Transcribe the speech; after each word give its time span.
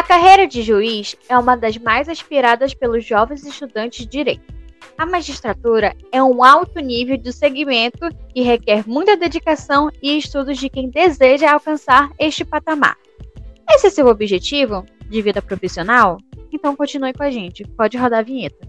A 0.00 0.02
carreira 0.02 0.46
de 0.46 0.62
juiz 0.62 1.14
é 1.28 1.36
uma 1.36 1.54
das 1.54 1.76
mais 1.76 2.08
aspiradas 2.08 2.72
pelos 2.72 3.04
jovens 3.04 3.44
estudantes 3.44 4.06
de 4.06 4.10
direito. 4.10 4.54
A 4.96 5.04
magistratura 5.04 5.94
é 6.10 6.22
um 6.22 6.42
alto 6.42 6.80
nível 6.80 7.18
de 7.18 7.30
segmento 7.30 8.08
que 8.32 8.40
requer 8.40 8.88
muita 8.88 9.14
dedicação 9.14 9.90
e 10.02 10.16
estudos 10.16 10.56
de 10.56 10.70
quem 10.70 10.88
deseja 10.88 11.52
alcançar 11.52 12.10
este 12.18 12.46
patamar. 12.46 12.96
Esse 13.68 13.88
é 13.88 13.90
seu 13.90 14.06
objetivo 14.06 14.86
de 15.06 15.20
vida 15.20 15.42
profissional? 15.42 16.16
Então 16.50 16.74
continue 16.74 17.12
com 17.12 17.22
a 17.22 17.30
gente. 17.30 17.62
Pode 17.76 17.98
rodar 17.98 18.20
a 18.20 18.22
vinheta. 18.22 18.66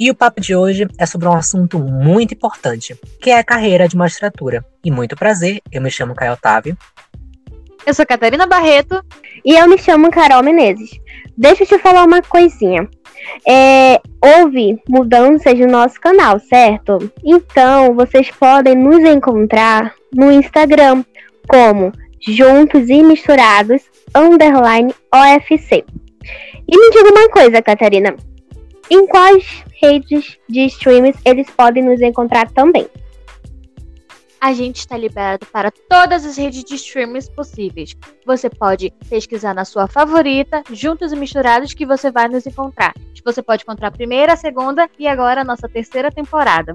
E 0.00 0.10
o 0.10 0.14
papo 0.14 0.40
de 0.40 0.56
hoje 0.56 0.88
é 0.98 1.04
sobre 1.04 1.28
um 1.28 1.34
assunto 1.34 1.78
muito 1.78 2.32
importante, 2.32 2.98
que 3.20 3.28
é 3.28 3.38
a 3.38 3.44
carreira 3.44 3.86
de 3.86 3.94
magistratura. 3.94 4.64
E 4.82 4.90
muito 4.90 5.14
prazer, 5.14 5.60
eu 5.70 5.82
me 5.82 5.90
chamo 5.90 6.14
Caio 6.14 6.32
Otávio. 6.32 6.74
Eu 7.84 7.92
sou 7.92 8.06
Catarina 8.06 8.46
Barreto. 8.46 9.04
E 9.44 9.52
eu 9.52 9.68
me 9.68 9.76
chamo 9.76 10.10
Carol 10.10 10.42
Menezes. 10.42 10.98
Deixa 11.36 11.64
eu 11.64 11.66
te 11.66 11.78
falar 11.78 12.04
uma 12.04 12.22
coisinha. 12.22 12.88
É, 13.46 14.00
houve 14.24 14.80
mudanças 14.88 15.58
no 15.58 15.66
nosso 15.66 16.00
canal, 16.00 16.40
certo? 16.40 17.12
Então, 17.22 17.94
vocês 17.94 18.30
podem 18.30 18.74
nos 18.74 19.00
encontrar 19.00 19.94
no 20.14 20.32
Instagram 20.32 21.04
como 21.46 21.92
Juntos 22.26 22.88
e 22.88 23.02
Misturados 23.02 23.82
underline 24.14 24.94
OFC. 25.14 25.84
E 26.66 26.78
me 26.78 26.90
diga 26.90 27.10
uma 27.10 27.28
coisa, 27.28 27.60
Catarina. 27.60 28.16
Em 28.90 29.06
quais 29.06 29.62
redes 29.80 30.38
de 30.48 30.66
streams 30.66 31.18
eles 31.24 31.48
podem 31.50 31.82
nos 31.82 32.00
encontrar 32.00 32.50
também? 32.50 32.86
A 34.40 34.54
gente 34.54 34.76
está 34.76 34.96
liberado 34.96 35.44
para 35.52 35.70
todas 35.70 36.24
as 36.24 36.38
redes 36.38 36.64
de 36.64 36.74
streams 36.76 37.30
possíveis. 37.30 37.94
Você 38.24 38.48
pode 38.48 38.90
pesquisar 39.08 39.54
na 39.54 39.66
sua 39.66 39.86
favorita, 39.86 40.62
juntos 40.72 41.12
e 41.12 41.16
misturados, 41.16 41.74
que 41.74 41.84
você 41.84 42.10
vai 42.10 42.26
nos 42.26 42.46
encontrar. 42.46 42.94
Você 43.22 43.42
pode 43.42 43.64
encontrar 43.64 43.88
a 43.88 43.90
primeira, 43.90 44.32
a 44.32 44.36
segunda 44.36 44.88
e 44.98 45.06
agora 45.06 45.42
a 45.42 45.44
nossa 45.44 45.68
terceira 45.68 46.10
temporada. 46.10 46.74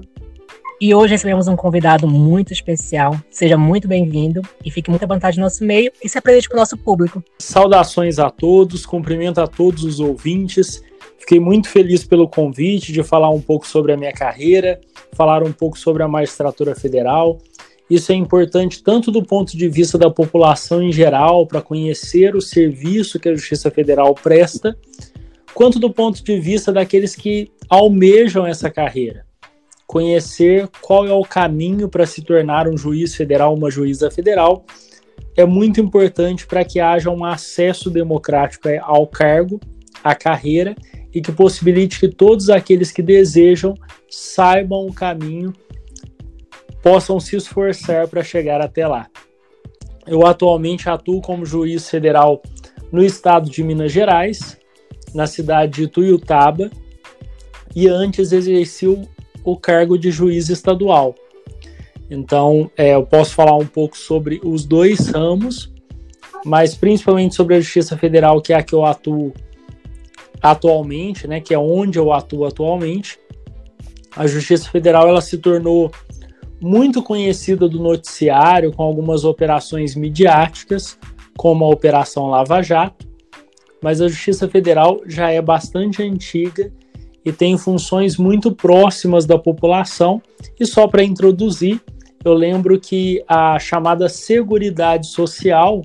E 0.80 0.94
hoje 0.94 1.14
recebemos 1.14 1.48
um 1.48 1.56
convidado 1.56 2.06
muito 2.06 2.52
especial. 2.52 3.18
Seja 3.30 3.56
muito 3.56 3.88
bem-vindo 3.88 4.42
e 4.64 4.70
fique 4.70 4.90
muito 4.90 5.02
à 5.02 5.06
vontade 5.08 5.38
no 5.38 5.44
nosso 5.44 5.64
meio 5.64 5.90
e 6.04 6.08
se 6.08 6.18
apresente 6.18 6.48
para 6.48 6.56
o 6.56 6.60
nosso 6.60 6.76
público. 6.76 7.24
Saudações 7.38 8.18
a 8.18 8.30
todos, 8.30 8.86
cumprimento 8.86 9.40
a 9.40 9.46
todos 9.46 9.84
os 9.84 9.98
ouvintes. 9.98 10.84
Fiquei 11.18 11.40
muito 11.40 11.68
feliz 11.68 12.04
pelo 12.04 12.28
convite 12.28 12.92
de 12.92 13.02
falar 13.02 13.30
um 13.30 13.40
pouco 13.40 13.66
sobre 13.66 13.92
a 13.92 13.96
minha 13.96 14.12
carreira, 14.12 14.80
falar 15.12 15.42
um 15.42 15.52
pouco 15.52 15.78
sobre 15.78 16.02
a 16.02 16.08
magistratura 16.08 16.74
federal. 16.74 17.38
Isso 17.88 18.12
é 18.12 18.14
importante 18.14 18.82
tanto 18.82 19.10
do 19.10 19.22
ponto 19.22 19.56
de 19.56 19.68
vista 19.68 19.96
da 19.96 20.10
população 20.10 20.82
em 20.82 20.92
geral, 20.92 21.46
para 21.46 21.62
conhecer 21.62 22.34
o 22.34 22.40
serviço 22.40 23.18
que 23.18 23.28
a 23.28 23.34
Justiça 23.34 23.70
Federal 23.70 24.14
presta, 24.14 24.76
quanto 25.54 25.78
do 25.78 25.90
ponto 25.90 26.22
de 26.22 26.38
vista 26.38 26.72
daqueles 26.72 27.14
que 27.14 27.50
almejam 27.68 28.46
essa 28.46 28.70
carreira. 28.70 29.24
Conhecer 29.86 30.68
qual 30.80 31.06
é 31.06 31.12
o 31.12 31.22
caminho 31.22 31.88
para 31.88 32.06
se 32.06 32.22
tornar 32.22 32.68
um 32.68 32.76
juiz 32.76 33.14
federal, 33.14 33.54
uma 33.54 33.70
juíza 33.70 34.10
federal, 34.10 34.64
é 35.36 35.44
muito 35.44 35.80
importante 35.80 36.46
para 36.46 36.64
que 36.64 36.80
haja 36.80 37.10
um 37.10 37.24
acesso 37.24 37.88
democrático 37.88 38.68
ao 38.82 39.06
cargo, 39.06 39.60
à 40.02 40.14
carreira 40.14 40.74
e 41.12 41.20
que 41.20 41.32
possibilite 41.32 41.98
que 41.98 42.08
todos 42.08 42.50
aqueles 42.50 42.90
que 42.90 43.02
desejam 43.02 43.74
saibam 44.08 44.86
o 44.86 44.92
caminho, 44.92 45.52
possam 46.82 47.18
se 47.18 47.36
esforçar 47.36 48.06
para 48.06 48.22
chegar 48.22 48.60
até 48.60 48.86
lá. 48.86 49.08
Eu 50.06 50.24
atualmente 50.24 50.88
atuo 50.88 51.20
como 51.20 51.44
juiz 51.44 51.90
federal 51.90 52.40
no 52.92 53.04
estado 53.04 53.50
de 53.50 53.62
Minas 53.64 53.90
Gerais, 53.90 54.56
na 55.12 55.26
cidade 55.26 55.82
de 55.82 55.88
Tuiutaba, 55.88 56.70
e 57.74 57.88
antes 57.88 58.30
exerci 58.30 58.86
o, 58.86 59.56
cargo 59.56 59.98
de 59.98 60.10
juiz 60.10 60.48
estadual. 60.48 61.14
Então, 62.08 62.70
é, 62.76 62.94
eu 62.94 63.04
posso 63.04 63.34
falar 63.34 63.56
um 63.56 63.66
pouco 63.66 63.98
sobre 63.98 64.40
os 64.44 64.64
dois 64.64 65.08
ramos, 65.08 65.72
mas 66.44 66.76
principalmente 66.76 67.34
sobre 67.34 67.56
a 67.56 67.60
Justiça 67.60 67.96
Federal, 67.96 68.40
que 68.40 68.52
é 68.52 68.56
a 68.56 68.62
que 68.62 68.72
eu 68.72 68.84
atuo 68.84 69.32
atualmente, 70.42 71.26
né, 71.26 71.40
que 71.40 71.54
é 71.54 71.58
onde 71.58 71.98
eu 71.98 72.12
atuo 72.12 72.44
atualmente, 72.44 73.18
a 74.16 74.26
Justiça 74.26 74.70
Federal 74.70 75.08
ela 75.08 75.20
se 75.20 75.38
tornou 75.38 75.90
muito 76.60 77.02
conhecida 77.02 77.68
do 77.68 77.78
noticiário 77.78 78.72
com 78.72 78.82
algumas 78.82 79.24
operações 79.24 79.94
midiáticas, 79.94 80.98
como 81.36 81.64
a 81.64 81.68
Operação 81.68 82.26
Lava 82.26 82.62
Jato, 82.62 83.06
mas 83.82 84.00
a 84.00 84.08
Justiça 84.08 84.48
Federal 84.48 85.00
já 85.06 85.30
é 85.30 85.40
bastante 85.42 86.02
antiga 86.02 86.72
e 87.24 87.30
tem 87.30 87.58
funções 87.58 88.16
muito 88.16 88.54
próximas 88.54 89.26
da 89.26 89.38
população. 89.38 90.22
E 90.58 90.64
só 90.64 90.86
para 90.86 91.02
introduzir, 91.02 91.80
eu 92.24 92.32
lembro 92.32 92.80
que 92.80 93.22
a 93.28 93.58
chamada 93.58 94.08
Seguridade 94.08 95.08
Social 95.08 95.82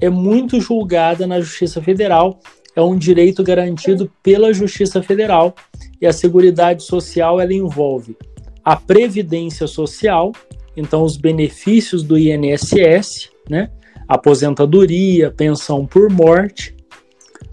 é 0.00 0.08
muito 0.08 0.60
julgada 0.60 1.26
na 1.26 1.40
Justiça 1.40 1.82
Federal 1.82 2.38
é 2.80 2.84
um 2.84 2.96
direito 2.96 3.42
garantido 3.42 4.10
pela 4.22 4.52
Justiça 4.52 5.02
Federal 5.02 5.54
e 6.00 6.06
a 6.06 6.12
Seguridade 6.12 6.82
Social 6.82 7.40
ela 7.40 7.52
envolve 7.52 8.16
a 8.64 8.76
previdência 8.76 9.66
social, 9.66 10.32
então 10.76 11.02
os 11.02 11.16
benefícios 11.16 12.02
do 12.02 12.18
INSS, 12.18 13.30
né? 13.48 13.70
Aposentadoria, 14.06 15.30
pensão 15.30 15.86
por 15.86 16.10
morte. 16.10 16.74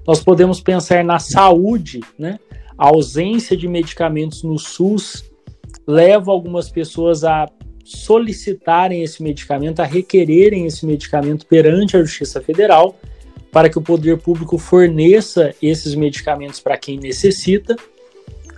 Nós 0.06 0.24
podemos 0.24 0.60
pensar 0.60 1.04
na 1.04 1.20
saúde, 1.20 2.02
né? 2.18 2.40
A 2.78 2.90
ausência 2.90 3.56
de 3.56 3.68
medicamentos 3.68 4.44
no 4.44 4.58
SUS 4.58 5.24
leva 5.88 6.32
algumas 6.32 6.70
pessoas 6.70 7.24
a 7.24 7.50
solicitarem 7.84 9.02
esse 9.02 9.24
medicamento, 9.24 9.80
a 9.80 9.86
requererem 9.86 10.66
esse 10.66 10.86
medicamento 10.86 11.46
perante 11.46 11.96
a 11.96 12.02
Justiça 12.02 12.42
Federal 12.42 12.96
para 13.52 13.70
que 13.70 13.78
o 13.78 13.82
poder 13.82 14.18
público 14.18 14.58
forneça 14.58 15.54
esses 15.62 15.96
medicamentos 15.96 16.60
para 16.60 16.78
quem 16.78 16.98
necessita. 16.98 17.76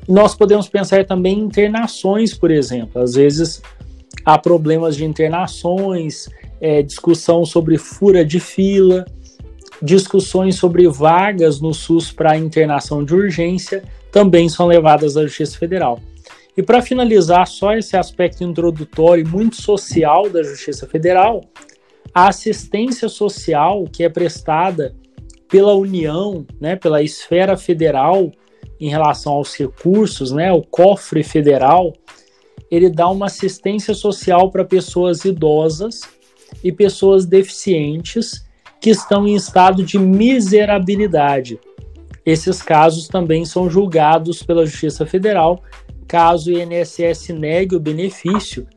Nós 0.08 0.36
podemos 0.36 0.68
pensar 0.68 1.06
também 1.06 1.40
em 1.40 1.44
internações, 1.44 2.34
por 2.34 2.52
exemplo. 2.52 3.02
Às 3.02 3.14
vezes 3.14 3.62
há 4.26 4.38
problemas 4.38 4.96
de 4.96 5.06
internações, 5.06 6.28
é, 6.60 6.82
discussão 6.82 7.46
sobre 7.46 7.78
fura 7.78 8.26
de 8.26 8.40
fila, 8.40 9.06
discussões 9.82 10.56
sobre 10.56 10.88
vagas 10.88 11.62
no 11.62 11.74
SUS 11.74 12.12
para 12.12 12.38
internação 12.38 13.04
de 13.04 13.14
urgência 13.14 13.84
também 14.12 14.50
são 14.50 14.66
levadas 14.66 15.16
à 15.16 15.22
Justiça 15.24 15.58
Federal. 15.58 16.00
E 16.58 16.64
para 16.64 16.82
finalizar, 16.82 17.48
só 17.48 17.74
esse 17.74 17.96
aspecto 17.96 18.44
introdutório 18.44 19.28
muito 19.28 19.62
social 19.62 20.30
da 20.30 20.44
Justiça 20.44 20.88
Federal, 20.88 21.42
a 22.14 22.28
assistência 22.28 23.08
social 23.08 23.86
que 23.86 24.04
é 24.04 24.10
prestada 24.10 24.96
pela 25.48 25.74
União, 25.74 26.46
né, 26.60 26.76
pela 26.76 27.02
esfera 27.02 27.58
federal 27.58 28.32
em 28.80 28.90
relação 28.90 29.34
aos 29.34 29.56
recursos, 29.56 30.32
né, 30.32 30.52
o 30.52 30.62
cofre 30.62 31.24
federal, 31.24 31.94
ele 32.70 32.90
dá 32.90 33.10
uma 33.10 33.26
assistência 33.26 33.94
social 33.94 34.52
para 34.52 34.64
pessoas 34.64 35.26
idosas 35.26 36.02
e 36.64 36.72
pessoas 36.72 37.26
deficientes 37.26 38.48
que 38.80 38.92
estão 38.92 39.28
em 39.28 39.36
estado 39.36 39.84
de 39.84 39.98
miserabilidade. 39.98 41.60
Esses 42.26 42.62
casos 42.62 43.08
também 43.08 43.44
são 43.44 43.70
julgados 43.70 44.44
pela 44.44 44.66
Justiça 44.66 45.06
Federal, 45.06 45.62
caso 46.08 46.52
o 46.52 46.58
INSS 46.58 47.30
negue 47.30 47.76
o 47.76 47.80
benefício 47.80 48.68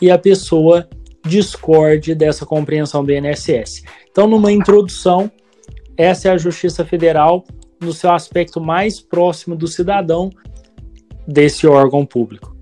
e 0.00 0.10
a 0.10 0.18
pessoa 0.18 0.88
discorde 1.24 2.14
dessa 2.14 2.44
compreensão 2.44 3.04
do 3.04 3.12
INSS. 3.12 3.82
Então, 4.10 4.28
numa 4.28 4.52
introdução, 4.52 5.30
essa 5.96 6.28
é 6.28 6.32
a 6.32 6.38
Justiça 6.38 6.84
Federal 6.84 7.44
no 7.80 7.92
seu 7.92 8.12
aspecto 8.12 8.60
mais 8.60 9.00
próximo 9.00 9.56
do 9.56 9.66
cidadão 9.66 10.30
desse 11.26 11.66
órgão 11.66 12.04
público. 12.04 12.54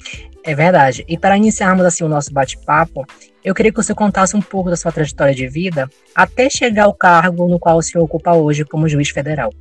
É 0.44 0.54
verdade. 0.54 1.04
E 1.08 1.16
para 1.16 1.36
iniciarmos 1.36 1.84
assim 1.84 2.04
o 2.04 2.08
nosso 2.08 2.32
bate-papo, 2.32 3.04
eu 3.44 3.54
queria 3.54 3.70
que 3.72 3.82
você 3.82 3.94
contasse 3.94 4.36
um 4.36 4.42
pouco 4.42 4.70
da 4.70 4.76
sua 4.76 4.90
trajetória 4.90 5.34
de 5.34 5.46
vida 5.46 5.88
até 6.14 6.50
chegar 6.50 6.84
ao 6.84 6.94
cargo 6.94 7.46
no 7.46 7.58
qual 7.58 7.78
o 7.78 7.82
senhor 7.82 8.04
ocupa 8.04 8.32
hoje 8.32 8.64
como 8.64 8.88
juiz 8.88 9.10
federal. 9.10 9.52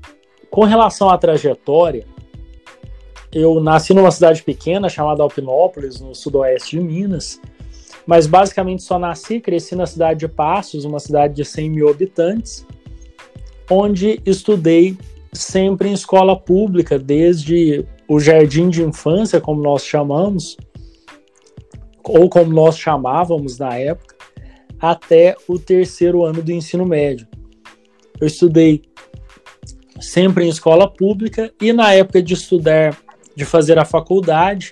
Com 0.50 0.65
relação 0.65 1.09
à 1.09 1.18
trajetória, 1.18 2.06
eu 3.31 3.59
nasci 3.62 3.94
numa 3.94 4.12
cidade 4.12 4.44
pequena 4.44 4.89
chamada 4.89 5.24
Alpinópolis, 5.24 6.01
no 6.01 6.13
sudoeste 6.13 6.77
de 6.77 6.83
Minas, 6.83 7.39
mas 8.12 8.28
basicamente 8.28 8.84
só 8.84 9.00
nasci 9.00 9.36
e 9.36 9.40
cresci 9.40 9.74
na 9.74 9.86
cidade 9.86 10.19
de 10.19 10.28
Passos, 10.28 10.84
uma 10.84 11.00
cidade 11.00 11.34
de 11.34 11.46
100 11.46 11.69
mil 11.69 11.88
habitantes, 11.88 12.68
onde 13.69 14.22
estudei 14.25 14.98
sempre 15.31 15.88
em 15.88 15.94
escola 15.94 16.38
pública, 16.38 17.00
desde 17.00 17.86
o 18.10 18.19
jardim 18.19 18.69
de 18.69 18.84
infância, 18.84 19.40
como 19.40 19.63
nós 19.63 19.86
chamamos, 19.86 20.58
ou 22.04 22.30
como 22.30 22.52
nós 22.52 22.78
chamávamos 22.78 23.58
na 23.58 23.78
época, 23.78 24.13
até 24.78 25.38
o 25.48 25.58
terceiro 25.58 26.25
ano 26.25 26.44
do 26.44 26.52
ensino 26.52 26.86
médio. 26.86 27.25
Eu 28.19 28.28
estudei 28.28 28.81
sempre 30.02 30.44
em 30.44 30.50
escola 30.50 30.86
pública 30.86 31.50
e 31.62 31.72
na 31.72 31.94
época 31.94 32.22
de 32.22 32.34
estudar, 32.34 32.94
de 33.34 33.46
fazer 33.46 33.80
a 33.80 33.86
faculdade, 33.86 34.69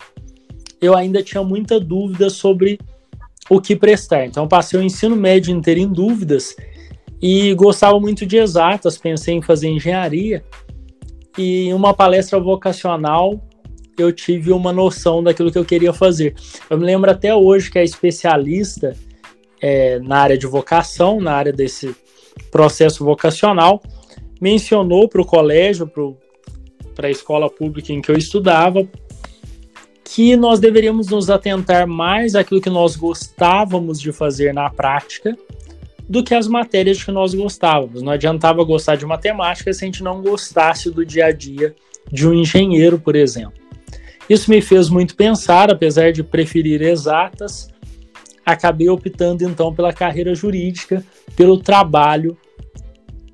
eu 0.82 0.94
ainda 0.94 1.24
tinha 1.24 1.42
muita 1.42 1.80
dúvida 1.80 2.30
sobre 2.30 2.78
o 3.50 3.60
que 3.60 3.76
prestar. 3.76 4.26
Então, 4.26 4.48
passei 4.48 4.80
o 4.80 4.84
ensino 4.84 5.16
médio 5.16 5.56
inteiro 5.56 5.80
em 5.80 5.88
dúvidas 5.88 6.56
e 7.22 7.54
gostava 7.56 8.00
muito 8.00 8.26
de 8.26 8.38
exatas, 8.38 8.98
pensei 8.98 9.36
em 9.36 9.42
fazer 9.42 9.68
engenharia. 9.68 10.44
E 11.38 11.68
em 11.68 11.74
uma 11.74 11.94
palestra 11.94 12.40
vocacional, 12.40 13.42
eu 13.98 14.12
tive 14.12 14.52
uma 14.52 14.72
noção 14.72 15.24
daquilo 15.24 15.52
que 15.52 15.58
eu 15.58 15.66
queria 15.66 15.92
fazer. 15.92 16.36
Eu 16.70 16.78
me 16.78 16.86
lembro 16.86 17.10
até 17.10 17.34
hoje 17.34 17.70
que 17.70 17.80
a 17.80 17.84
especialista 17.84 18.96
é, 19.62 20.00
na 20.00 20.20
área 20.20 20.38
de 20.38 20.48
vocação, 20.48 21.20
na 21.20 21.34
área 21.34 21.52
desse 21.52 21.96
processo 22.52 23.04
vocacional, 23.04 23.82
mencionou 24.40 25.10
para 25.10 25.22
o 25.22 25.26
colégio, 25.26 25.92
para 26.96 27.08
a 27.08 27.12
escola 27.12 27.50
pública 27.50 27.92
em 27.92 28.02
que 28.02 28.10
eu 28.10 28.18
estudava, 28.18 28.88
que 30.20 30.36
nós 30.36 30.60
deveríamos 30.60 31.08
nos 31.08 31.30
atentar 31.30 31.88
mais 31.88 32.36
àquilo 32.36 32.60
que 32.60 32.70
nós 32.70 32.98
gostávamos 32.98 34.02
de 34.02 34.12
fazer 34.12 34.54
na 34.54 34.70
prática 34.70 35.34
do 36.10 36.22
que 36.22 36.36
as 36.36 36.46
matérias 36.46 37.02
que 37.02 37.10
nós 37.10 37.34
gostávamos. 37.34 38.02
Não 38.02 38.12
adiantava 38.12 38.62
gostar 38.66 38.98
de 38.98 39.06
matemática 39.06 39.72
se 39.72 39.82
a 39.82 39.88
gente 39.88 40.04
não 40.04 40.22
gostasse 40.22 40.92
do 40.92 41.06
dia 41.06 41.28
a 41.28 41.32
dia 41.32 41.74
de 42.12 42.28
um 42.28 42.34
engenheiro, 42.34 43.00
por 43.00 43.16
exemplo. 43.16 43.54
Isso 44.30 44.52
me 44.52 44.62
fez 44.62 44.90
muito 44.90 45.16
pensar, 45.16 45.72
apesar 45.72 46.12
de 46.12 46.22
preferir 46.22 46.82
exatas, 46.82 47.70
acabei 48.46 48.90
optando 48.90 49.46
então 49.46 49.74
pela 49.74 49.94
carreira 49.94 50.36
jurídica, 50.36 51.02
pelo 51.34 51.58
trabalho 51.58 52.38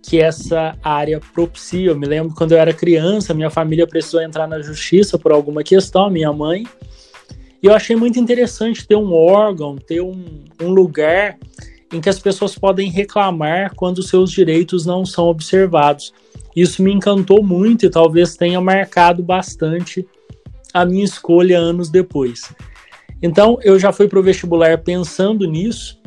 que 0.07 0.19
essa 0.19 0.77
área 0.83 1.19
propicia. 1.33 1.89
Eu 1.89 1.97
me 1.97 2.05
lembro 2.05 2.35
quando 2.35 2.51
eu 2.51 2.57
era 2.57 2.73
criança, 2.73 3.33
minha 3.33 3.49
família 3.49 3.87
precisou 3.87 4.21
entrar 4.21 4.47
na 4.47 4.61
justiça 4.61 5.17
por 5.17 5.31
alguma 5.31 5.63
questão, 5.63 6.09
minha 6.09 6.31
mãe, 6.31 6.63
e 7.61 7.67
eu 7.67 7.73
achei 7.73 7.95
muito 7.95 8.19
interessante 8.19 8.87
ter 8.87 8.95
um 8.95 9.11
órgão, 9.11 9.75
ter 9.75 10.01
um, 10.01 10.23
um 10.61 10.69
lugar 10.69 11.37
em 11.91 11.99
que 11.99 12.09
as 12.09 12.19
pessoas 12.19 12.55
podem 12.55 12.91
reclamar 12.91 13.73
quando 13.75 14.03
seus 14.03 14.31
direitos 14.31 14.85
não 14.85 15.05
são 15.05 15.25
observados. 15.25 16.13
Isso 16.55 16.83
me 16.83 16.93
encantou 16.93 17.43
muito 17.43 17.85
e 17.85 17.89
talvez 17.89 18.35
tenha 18.35 18.61
marcado 18.61 19.23
bastante 19.23 20.05
a 20.73 20.85
minha 20.85 21.05
escolha 21.05 21.57
anos 21.57 21.89
depois. 21.89 22.53
Então, 23.21 23.57
eu 23.63 23.79
já 23.79 23.91
fui 23.91 24.07
para 24.07 24.19
o 24.19 24.23
vestibular 24.23 24.77
pensando 24.79 25.47
nisso 25.47 25.99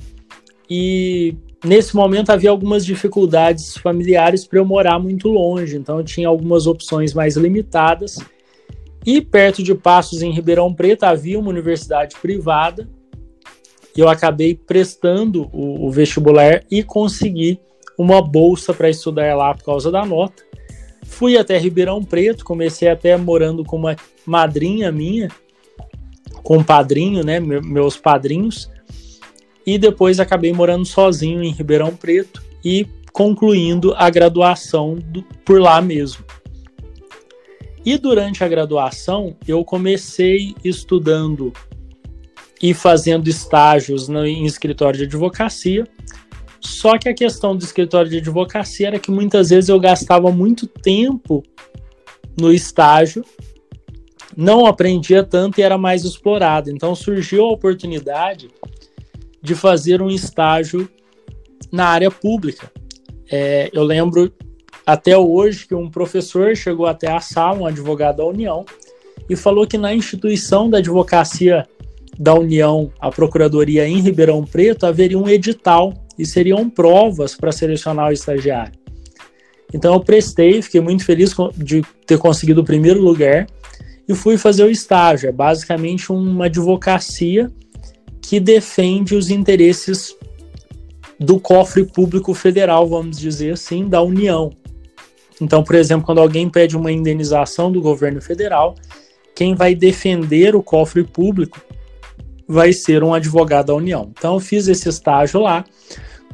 e 0.70 1.34
nesse 1.64 1.94
momento 1.94 2.30
havia 2.30 2.50
algumas 2.50 2.84
dificuldades 2.84 3.76
familiares 3.76 4.46
para 4.46 4.58
eu 4.58 4.64
morar 4.64 4.98
muito 4.98 5.28
longe, 5.28 5.76
então 5.76 5.98
eu 5.98 6.04
tinha 6.04 6.28
algumas 6.28 6.66
opções 6.66 7.12
mais 7.12 7.36
limitadas. 7.36 8.18
E 9.04 9.20
perto 9.20 9.62
de 9.62 9.74
Passos, 9.74 10.22
em 10.22 10.32
Ribeirão 10.32 10.72
Preto, 10.72 11.04
havia 11.04 11.38
uma 11.38 11.48
universidade 11.48 12.16
privada. 12.20 12.88
E 13.96 14.00
eu 14.00 14.08
acabei 14.08 14.54
prestando 14.54 15.48
o, 15.52 15.86
o 15.86 15.90
vestibular 15.90 16.62
e 16.70 16.82
consegui 16.82 17.58
uma 17.96 18.22
bolsa 18.22 18.72
para 18.72 18.90
estudar 18.90 19.34
lá 19.36 19.54
por 19.54 19.64
causa 19.64 19.90
da 19.90 20.04
nota. 20.04 20.42
Fui 21.04 21.36
até 21.36 21.58
Ribeirão 21.58 22.04
Preto, 22.04 22.44
comecei 22.44 22.88
até 22.88 23.16
morando 23.16 23.64
com 23.64 23.76
uma 23.76 23.96
madrinha 24.26 24.92
minha, 24.92 25.28
com 26.42 26.58
um 26.58 26.62
padrinho, 26.62 27.24
né, 27.24 27.40
meus 27.40 27.96
padrinhos 27.96 28.70
e 29.68 29.76
depois 29.76 30.18
acabei 30.18 30.50
morando 30.50 30.86
sozinho 30.86 31.42
em 31.42 31.52
Ribeirão 31.52 31.94
Preto 31.94 32.42
e 32.64 32.86
concluindo 33.12 33.92
a 33.98 34.08
graduação 34.08 34.94
do, 34.94 35.22
por 35.44 35.60
lá 35.60 35.78
mesmo. 35.82 36.24
E 37.84 37.98
durante 37.98 38.42
a 38.42 38.48
graduação, 38.48 39.36
eu 39.46 39.62
comecei 39.62 40.54
estudando 40.64 41.52
e 42.62 42.72
fazendo 42.72 43.28
estágios 43.28 44.08
no, 44.08 44.24
em 44.24 44.46
escritório 44.46 45.00
de 45.00 45.04
advocacia. 45.04 45.86
Só 46.62 46.96
que 46.96 47.10
a 47.10 47.14
questão 47.14 47.54
do 47.54 47.62
escritório 47.62 48.10
de 48.10 48.16
advocacia 48.16 48.86
era 48.86 48.98
que 48.98 49.10
muitas 49.10 49.50
vezes 49.50 49.68
eu 49.68 49.78
gastava 49.78 50.32
muito 50.32 50.66
tempo 50.66 51.42
no 52.40 52.50
estágio, 52.50 53.22
não 54.34 54.64
aprendia 54.64 55.22
tanto 55.22 55.60
e 55.60 55.62
era 55.62 55.76
mais 55.76 56.04
explorado. 56.04 56.70
Então 56.70 56.94
surgiu 56.94 57.44
a 57.44 57.52
oportunidade 57.52 58.48
de 59.48 59.54
fazer 59.54 60.02
um 60.02 60.10
estágio 60.10 60.86
na 61.72 61.86
área 61.86 62.10
pública. 62.10 62.70
É, 63.30 63.70
eu 63.72 63.82
lembro 63.82 64.30
até 64.86 65.16
hoje 65.16 65.66
que 65.66 65.74
um 65.74 65.90
professor 65.90 66.54
chegou 66.54 66.84
até 66.84 67.10
a 67.10 67.18
sala, 67.18 67.60
um 67.60 67.66
advogado 67.66 68.18
da 68.18 68.26
União, 68.26 68.66
e 69.28 69.34
falou 69.34 69.66
que 69.66 69.78
na 69.78 69.94
instituição 69.94 70.68
da 70.68 70.78
advocacia 70.78 71.66
da 72.18 72.34
União, 72.34 72.92
a 73.00 73.10
Procuradoria 73.10 73.88
em 73.88 74.00
Ribeirão 74.00 74.44
Preto, 74.44 74.84
haveria 74.84 75.18
um 75.18 75.28
edital 75.28 75.94
e 76.18 76.26
seriam 76.26 76.68
provas 76.68 77.34
para 77.34 77.50
selecionar 77.50 78.10
o 78.10 78.12
estagiário. 78.12 78.78
Então 79.72 79.94
eu 79.94 80.00
prestei, 80.00 80.60
fiquei 80.60 80.82
muito 80.82 81.06
feliz 81.06 81.34
de 81.56 81.82
ter 82.06 82.18
conseguido 82.18 82.60
o 82.60 82.64
primeiro 82.64 83.00
lugar 83.00 83.46
e 84.06 84.14
fui 84.14 84.36
fazer 84.36 84.64
o 84.64 84.70
estágio. 84.70 85.28
É 85.28 85.32
basicamente 85.32 86.12
uma 86.12 86.46
advocacia 86.46 87.50
que 88.28 88.38
defende 88.38 89.14
os 89.14 89.30
interesses 89.30 90.14
do 91.18 91.40
cofre 91.40 91.86
público 91.86 92.34
federal, 92.34 92.86
vamos 92.86 93.18
dizer 93.18 93.54
assim, 93.54 93.88
da 93.88 94.02
União. 94.02 94.50
Então, 95.40 95.64
por 95.64 95.74
exemplo, 95.74 96.04
quando 96.04 96.20
alguém 96.20 96.46
pede 96.46 96.76
uma 96.76 96.92
indenização 96.92 97.72
do 97.72 97.80
governo 97.80 98.20
federal, 98.20 98.74
quem 99.34 99.54
vai 99.54 99.74
defender 99.74 100.54
o 100.54 100.62
cofre 100.62 101.04
público 101.04 101.58
vai 102.46 102.70
ser 102.70 103.02
um 103.02 103.14
advogado 103.14 103.68
da 103.68 103.74
União. 103.74 104.12
Então, 104.12 104.34
eu 104.34 104.40
fiz 104.40 104.68
esse 104.68 104.90
estágio 104.90 105.40
lá. 105.40 105.64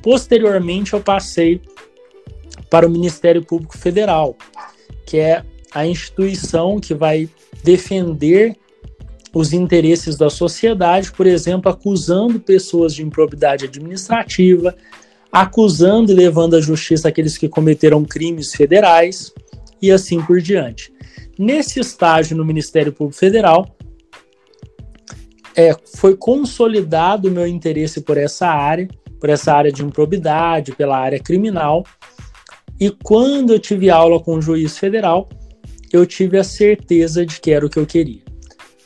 Posteriormente, 0.03 0.95
eu 0.95 1.01
passei 1.01 1.63
para 2.69 2.89
o 2.89 2.91
Ministério 2.91 3.45
Público 3.45 3.79
Federal, 3.79 4.37
que 5.07 5.19
é 5.19 5.45
a 5.73 5.87
instituição 5.87 6.81
que 6.81 6.93
vai 6.93 7.29
defender 7.63 8.57
os 9.35 9.53
interesses 9.53 10.17
da 10.17 10.31
sociedade, 10.31 11.11
por 11.11 11.27
exemplo, 11.27 11.71
acusando 11.71 12.39
pessoas 12.39 12.95
de 12.95 13.03
improbidade 13.03 13.65
administrativa, 13.65 14.75
acusando 15.33 16.13
e 16.13 16.15
levando 16.15 16.55
à 16.55 16.61
justiça 16.61 17.09
aqueles 17.09 17.37
que 17.37 17.49
cometeram 17.49 18.05
crimes 18.05 18.55
federais 18.55 19.33
e 19.83 19.91
assim 19.91 20.23
por 20.23 20.41
diante. 20.41 20.95
Nesse 21.37 21.81
estágio 21.81 22.37
no 22.37 22.45
Ministério 22.45 22.93
Público 22.93 23.19
Federal, 23.19 23.77
é, 25.57 25.75
foi 25.97 26.17
consolidado 26.17 27.29
o 27.29 27.31
meu 27.31 27.47
interesse 27.47 28.01
por 28.01 28.17
essa 28.17 28.47
área, 28.47 28.89
por 29.19 29.29
essa 29.29 29.53
área 29.53 29.73
de 29.73 29.83
improbidade, 29.83 30.77
pela 30.77 30.97
área 30.97 31.19
criminal. 31.19 31.85
E 32.79 32.91
quando 33.03 33.53
eu 33.53 33.59
tive 33.59 33.91
aula 33.91 34.21
com 34.21 34.37
o 34.37 34.43
juiz 34.43 34.79
federal, 34.79 35.29
eu 35.93 36.07
tive 36.07 36.39
a 36.39 36.45
certeza 36.45 37.27
de 37.27 37.41
que 37.41 37.51
era 37.51 37.67
o 37.67 37.71
que 37.71 37.79
eu 37.79 37.87
queria. 37.87 38.24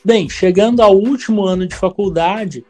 Bem, 0.04 0.28
chegando 0.28 0.80
ao 0.80 0.96
último 0.96 1.44
ano 1.44 1.66
de 1.66 1.74
faculdade, 1.74 2.64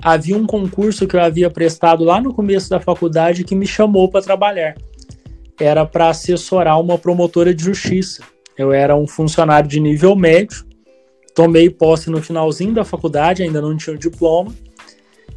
havia 0.00 0.36
um 0.36 0.46
concurso 0.46 1.06
que 1.06 1.16
eu 1.16 1.20
havia 1.20 1.50
prestado 1.50 2.04
lá 2.04 2.20
no 2.20 2.32
começo 2.32 2.70
da 2.70 2.78
faculdade 2.78 3.44
que 3.44 3.54
me 3.54 3.66
chamou 3.66 4.08
para 4.08 4.22
trabalhar. 4.22 4.76
Era 5.60 5.84
para 5.84 6.08
assessorar 6.08 6.80
uma 6.80 6.96
promotora 6.96 7.52
de 7.52 7.64
justiça. 7.64 8.22
Eu 8.56 8.72
era 8.72 8.96
um 8.96 9.08
funcionário 9.08 9.68
de 9.68 9.80
nível 9.80 10.14
médio, 10.14 10.64
tomei 11.34 11.68
posse 11.68 12.10
no 12.10 12.22
finalzinho 12.22 12.74
da 12.74 12.84
faculdade, 12.84 13.42
ainda 13.42 13.60
não 13.60 13.76
tinha 13.76 13.96
o 13.96 13.98
diploma, 13.98 14.54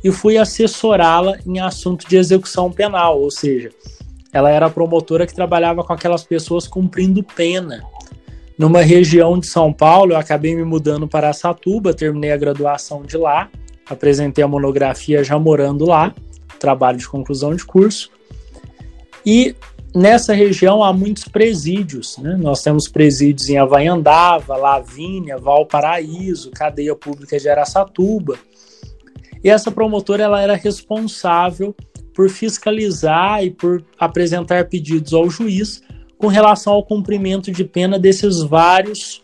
e 0.03 0.11
fui 0.11 0.37
assessorá-la 0.37 1.37
em 1.45 1.59
assunto 1.59 2.07
de 2.07 2.17
execução 2.17 2.71
penal, 2.71 3.19
ou 3.19 3.31
seja, 3.31 3.71
ela 4.31 4.51
era 4.51 4.67
a 4.67 4.69
promotora 4.69 5.25
que 5.25 5.33
trabalhava 5.33 5.83
com 5.83 5.93
aquelas 5.93 6.23
pessoas 6.23 6.67
cumprindo 6.67 7.23
pena 7.23 7.81
numa 8.57 8.81
região 8.81 9.37
de 9.37 9.47
São 9.47 9.73
Paulo, 9.73 10.13
eu 10.13 10.17
acabei 10.17 10.55
me 10.55 10.63
mudando 10.63 11.07
para 11.07 11.33
Satuba, 11.33 11.93
terminei 11.93 12.31
a 12.31 12.37
graduação 12.37 13.03
de 13.03 13.17
lá, 13.17 13.49
apresentei 13.85 14.43
a 14.43 14.47
monografia 14.47 15.23
já 15.23 15.37
morando 15.37 15.85
lá, 15.85 16.13
trabalho 16.59 16.97
de 16.97 17.07
conclusão 17.07 17.53
de 17.53 17.65
curso. 17.65 18.09
E 19.25 19.55
nessa 19.93 20.33
região 20.33 20.83
há 20.83 20.93
muitos 20.93 21.25
presídios, 21.25 22.17
né? 22.17 22.37
Nós 22.39 22.61
temos 22.61 22.87
presídios 22.87 23.49
em 23.49 23.57
Havaiandava, 23.57 24.55
Lavínia, 24.55 25.37
Valparaíso, 25.37 26.51
Cadeia 26.51 26.95
Pública 26.95 27.37
de 27.37 27.49
Aracatuba. 27.49 28.37
E 29.43 29.49
essa 29.49 29.71
promotora 29.71 30.23
ela 30.23 30.41
era 30.41 30.55
responsável 30.55 31.75
por 32.13 32.29
fiscalizar 32.29 33.43
e 33.43 33.51
por 33.51 33.83
apresentar 33.99 34.65
pedidos 34.65 35.13
ao 35.13 35.29
juiz 35.29 35.81
com 36.17 36.27
relação 36.27 36.73
ao 36.73 36.85
cumprimento 36.85 37.51
de 37.51 37.63
pena 37.63 37.99
desses 37.99 38.41
vários 38.41 39.21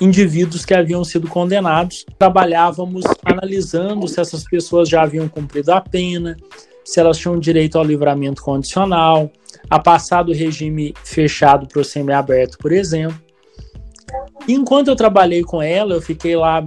indivíduos 0.00 0.64
que 0.64 0.74
haviam 0.74 1.04
sido 1.04 1.28
condenados. 1.28 2.04
Trabalhávamos 2.18 3.04
analisando 3.24 4.08
se 4.08 4.20
essas 4.20 4.44
pessoas 4.44 4.88
já 4.88 5.02
haviam 5.02 5.28
cumprido 5.28 5.72
a 5.72 5.80
pena, 5.80 6.36
se 6.84 6.98
elas 6.98 7.18
tinham 7.18 7.38
direito 7.38 7.78
ao 7.78 7.84
livramento 7.84 8.42
condicional, 8.42 9.30
a 9.70 9.78
passar 9.78 10.22
do 10.22 10.32
regime 10.32 10.94
fechado 11.04 11.68
para 11.68 11.80
o 11.80 11.84
semiaberto, 11.84 12.58
por 12.58 12.72
exemplo. 12.72 13.20
Enquanto 14.48 14.88
eu 14.88 14.96
trabalhei 14.96 15.42
com 15.42 15.62
ela, 15.62 15.94
eu 15.94 16.02
fiquei 16.02 16.34
lá 16.34 16.66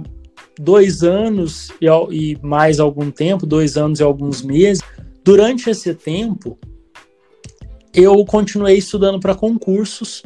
dois 0.58 1.02
anos 1.02 1.70
e, 1.80 1.86
e 1.86 2.38
mais 2.42 2.80
algum 2.80 3.10
tempo, 3.10 3.46
dois 3.46 3.76
anos 3.76 4.00
e 4.00 4.02
alguns 4.02 4.42
meses. 4.42 4.82
Durante 5.22 5.68
esse 5.68 5.94
tempo, 5.94 6.58
eu 7.96 8.22
continuei 8.26 8.76
estudando 8.76 9.18
para 9.18 9.34
concursos 9.34 10.22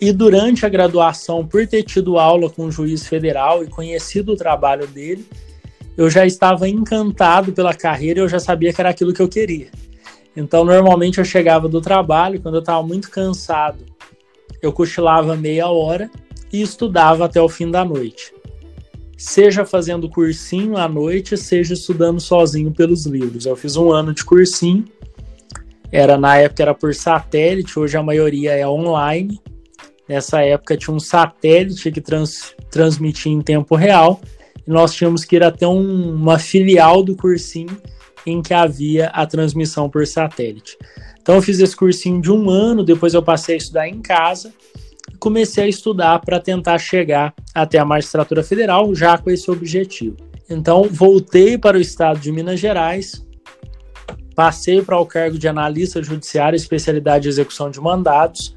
e 0.00 0.12
durante 0.12 0.64
a 0.64 0.68
graduação, 0.68 1.44
por 1.44 1.66
ter 1.66 1.82
tido 1.82 2.18
aula 2.18 2.48
com 2.48 2.66
o 2.66 2.70
juiz 2.70 3.04
federal 3.04 3.64
e 3.64 3.66
conhecido 3.66 4.32
o 4.32 4.36
trabalho 4.36 4.86
dele, 4.86 5.26
eu 5.96 6.08
já 6.08 6.24
estava 6.24 6.68
encantado 6.68 7.52
pela 7.52 7.74
carreira 7.74 8.20
eu 8.20 8.28
já 8.28 8.38
sabia 8.38 8.72
que 8.72 8.80
era 8.80 8.90
aquilo 8.90 9.12
que 9.12 9.20
eu 9.20 9.28
queria. 9.28 9.70
Então, 10.36 10.64
normalmente 10.64 11.18
eu 11.18 11.24
chegava 11.24 11.68
do 11.68 11.80
trabalho, 11.80 12.40
quando 12.40 12.54
eu 12.54 12.60
estava 12.60 12.82
muito 12.82 13.10
cansado, 13.10 13.84
eu 14.62 14.72
cochilava 14.72 15.34
meia 15.34 15.66
hora 15.66 16.08
e 16.52 16.62
estudava 16.62 17.24
até 17.24 17.42
o 17.42 17.48
fim 17.48 17.70
da 17.70 17.84
noite. 17.84 18.32
Seja 19.18 19.64
fazendo 19.64 20.08
cursinho 20.08 20.76
à 20.76 20.88
noite, 20.88 21.36
seja 21.36 21.74
estudando 21.74 22.20
sozinho 22.20 22.70
pelos 22.70 23.04
livros. 23.04 23.46
Eu 23.46 23.56
fiz 23.56 23.76
um 23.76 23.90
ano 23.90 24.14
de 24.14 24.24
cursinho, 24.24 24.84
era 25.92 26.16
na 26.16 26.38
época 26.38 26.62
era 26.62 26.74
por 26.74 26.94
satélite, 26.94 27.78
hoje 27.78 27.98
a 27.98 28.02
maioria 28.02 28.52
é 28.52 28.66
online. 28.66 29.38
Nessa 30.08 30.40
época 30.40 30.76
tinha 30.76 30.94
um 30.94 30.98
satélite 30.98 31.92
que 31.92 32.00
trans, 32.00 32.54
transmitia 32.70 33.30
em 33.30 33.42
tempo 33.42 33.76
real 33.76 34.18
e 34.66 34.70
nós 34.70 34.94
tínhamos 34.94 35.24
que 35.24 35.36
ir 35.36 35.44
até 35.44 35.66
um, 35.66 36.14
uma 36.14 36.38
filial 36.38 37.02
do 37.02 37.14
cursinho 37.14 37.76
em 38.26 38.40
que 38.40 38.54
havia 38.54 39.08
a 39.08 39.26
transmissão 39.26 39.90
por 39.90 40.06
satélite. 40.06 40.78
Então 41.20 41.34
eu 41.36 41.42
fiz 41.42 41.60
esse 41.60 41.76
cursinho 41.76 42.22
de 42.22 42.32
um 42.32 42.48
ano, 42.48 42.82
depois 42.82 43.12
eu 43.12 43.22
passei 43.22 43.56
a 43.56 43.58
estudar 43.58 43.88
em 43.88 44.00
casa 44.00 44.52
e 45.12 45.16
comecei 45.18 45.64
a 45.64 45.68
estudar 45.68 46.18
para 46.20 46.40
tentar 46.40 46.78
chegar 46.78 47.34
até 47.54 47.78
a 47.78 47.84
magistratura 47.84 48.42
federal 48.42 48.94
já 48.94 49.18
com 49.18 49.30
esse 49.30 49.50
objetivo. 49.50 50.16
Então 50.48 50.84
voltei 50.84 51.58
para 51.58 51.76
o 51.76 51.80
estado 51.80 52.18
de 52.18 52.32
Minas 52.32 52.58
Gerais, 52.58 53.22
passei 54.34 54.82
para 54.82 54.98
o 54.98 55.06
cargo 55.06 55.38
de 55.38 55.48
analista 55.48 56.02
judiciário, 56.02 56.56
especialidade 56.56 57.24
de 57.24 57.28
execução 57.28 57.70
de 57.70 57.80
mandados, 57.80 58.54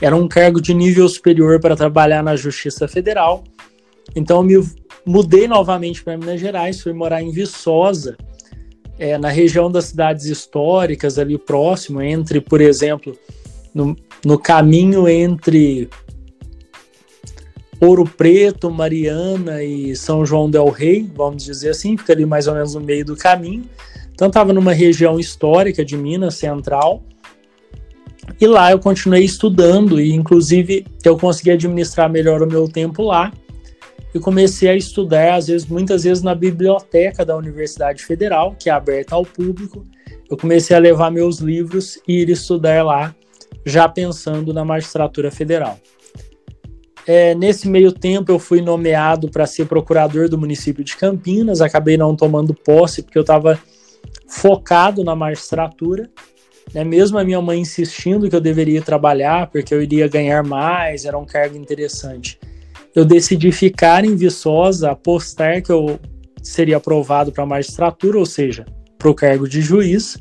era 0.00 0.14
um 0.14 0.28
cargo 0.28 0.60
de 0.60 0.74
nível 0.74 1.08
superior 1.08 1.60
para 1.60 1.76
trabalhar 1.76 2.22
na 2.22 2.36
Justiça 2.36 2.86
Federal. 2.88 3.44
Então 4.14 4.42
me 4.42 4.54
mudei 5.06 5.46
novamente 5.46 6.02
para 6.02 6.16
Minas 6.16 6.40
Gerais, 6.40 6.80
fui 6.80 6.92
morar 6.92 7.22
em 7.22 7.30
Viçosa, 7.30 8.16
é, 8.98 9.18
na 9.18 9.28
região 9.28 9.70
das 9.70 9.86
cidades 9.86 10.26
históricas 10.26 11.18
ali 11.18 11.36
próximo, 11.38 12.00
entre, 12.00 12.40
por 12.40 12.60
exemplo, 12.60 13.16
no, 13.74 13.96
no 14.24 14.38
caminho 14.38 15.08
entre 15.08 15.88
Ouro 17.80 18.04
Preto, 18.04 18.70
Mariana 18.70 19.62
e 19.62 19.96
São 19.96 20.24
João 20.24 20.48
del 20.48 20.68
Rei, 20.68 21.10
vamos 21.14 21.44
dizer 21.44 21.70
assim, 21.70 21.96
fica 21.96 22.12
ali 22.12 22.24
mais 22.24 22.46
ou 22.46 22.54
menos 22.54 22.74
no 22.74 22.80
meio 22.80 23.04
do 23.04 23.16
caminho. 23.16 23.64
Então 24.14 24.28
estava 24.28 24.52
numa 24.52 24.72
região 24.72 25.18
histórica 25.18 25.84
de 25.84 25.96
Minas 25.96 26.36
Central 26.36 27.02
e 28.40 28.46
lá 28.46 28.70
eu 28.70 28.78
continuei 28.78 29.24
estudando 29.24 30.00
e, 30.00 30.12
inclusive, 30.12 30.86
eu 31.04 31.18
consegui 31.18 31.50
administrar 31.50 32.10
melhor 32.10 32.42
o 32.42 32.46
meu 32.46 32.68
tempo 32.68 33.02
lá 33.02 33.32
e 34.14 34.20
comecei 34.20 34.68
a 34.68 34.76
estudar, 34.76 35.34
às 35.34 35.48
vezes, 35.48 35.66
muitas 35.66 36.04
vezes 36.04 36.22
na 36.22 36.34
biblioteca 36.34 37.24
da 37.24 37.36
Universidade 37.36 38.04
Federal, 38.04 38.54
que 38.58 38.70
é 38.70 38.72
aberta 38.72 39.16
ao 39.16 39.24
público. 39.24 39.84
Eu 40.30 40.36
comecei 40.36 40.76
a 40.76 40.78
levar 40.78 41.10
meus 41.10 41.38
livros 41.38 41.98
e 42.06 42.20
ir 42.20 42.30
estudar 42.30 42.84
lá, 42.84 43.14
já 43.66 43.88
pensando 43.88 44.54
na 44.54 44.64
magistratura 44.64 45.30
federal. 45.30 45.78
É, 47.06 47.34
nesse 47.34 47.68
meio 47.68 47.92
tempo, 47.92 48.32
eu 48.32 48.38
fui 48.38 48.62
nomeado 48.62 49.28
para 49.28 49.46
ser 49.46 49.66
procurador 49.66 50.28
do 50.28 50.38
município 50.38 50.82
de 50.82 50.96
Campinas. 50.96 51.60
Acabei 51.60 51.96
não 51.96 52.16
tomando 52.16 52.54
posse 52.54 53.02
porque 53.02 53.18
eu 53.18 53.22
estava 53.22 53.58
focado 54.26 55.04
na 55.04 55.14
magistratura 55.14 56.10
né? 56.72 56.84
Mesmo 56.84 57.18
a 57.18 57.24
minha 57.24 57.40
mãe 57.40 57.60
insistindo 57.60 58.28
que 58.28 58.36
eu 58.36 58.40
deveria 58.40 58.80
trabalhar 58.80 59.48
porque 59.50 59.74
eu 59.74 59.82
iria 59.82 60.08
ganhar 60.08 60.42
mais, 60.42 61.04
era 61.04 61.18
um 61.18 61.24
cargo 61.24 61.56
interessante. 61.56 62.38
Eu 62.94 63.04
decidi 63.04 63.50
ficar 63.50 64.04
em 64.04 64.14
Viçosa, 64.14 64.90
apostar 64.90 65.62
que 65.62 65.72
eu 65.72 65.98
seria 66.42 66.76
aprovado 66.76 67.32
para 67.32 67.42
a 67.42 67.46
magistratura, 67.46 68.18
ou 68.18 68.26
seja, 68.26 68.64
para 68.96 69.10
o 69.10 69.14
cargo 69.14 69.48
de 69.48 69.60
juiz. 69.60 70.16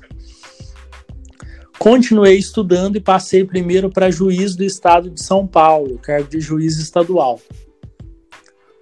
Continuei 1.77 2.38
estudando 2.38 2.95
e 2.95 3.01
passei 3.01 3.43
primeiro 3.43 3.89
para 3.89 4.10
juiz 4.10 4.55
do 4.55 4.63
estado 4.63 5.10
de 5.10 5.22
São 5.22 5.45
Paulo, 5.45 6.00
cargo 6.00 6.29
de 6.29 6.39
juiz 6.39 6.79
estadual. 6.79 7.39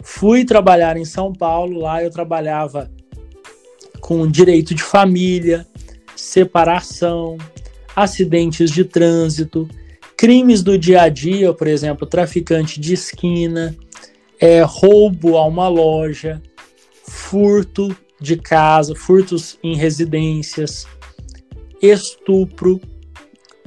Fui 0.04 0.46
trabalhar 0.46 0.98
em 0.98 1.06
São 1.06 1.34
Paulo, 1.34 1.80
lá 1.80 2.04
eu 2.04 2.10
trabalhava 2.10 2.90
com 4.02 4.28
direito 4.28 4.76
de 4.76 4.84
família, 4.84 5.66
separação, 6.16 7.38
acidentes 7.96 8.72
de 8.72 8.84
trânsito, 8.84 9.70
crimes 10.18 10.62
do 10.62 10.78
dia 10.78 11.04
a 11.04 11.10
dia, 11.10 11.54
por 11.54 11.68
exemplo, 11.68 12.06
traficante 12.06 12.80
de 12.80 12.94
esquina, 12.94 13.76
é, 14.40 14.62
roubo 14.62 15.38
a 15.38 15.46
uma 15.46 15.68
loja, 15.68 16.42
furto 17.04 17.96
de 18.20 18.36
casa, 18.38 18.96
furtos 18.96 19.58
em 19.64 19.76
residências, 19.76 20.86
estupro. 21.82 22.80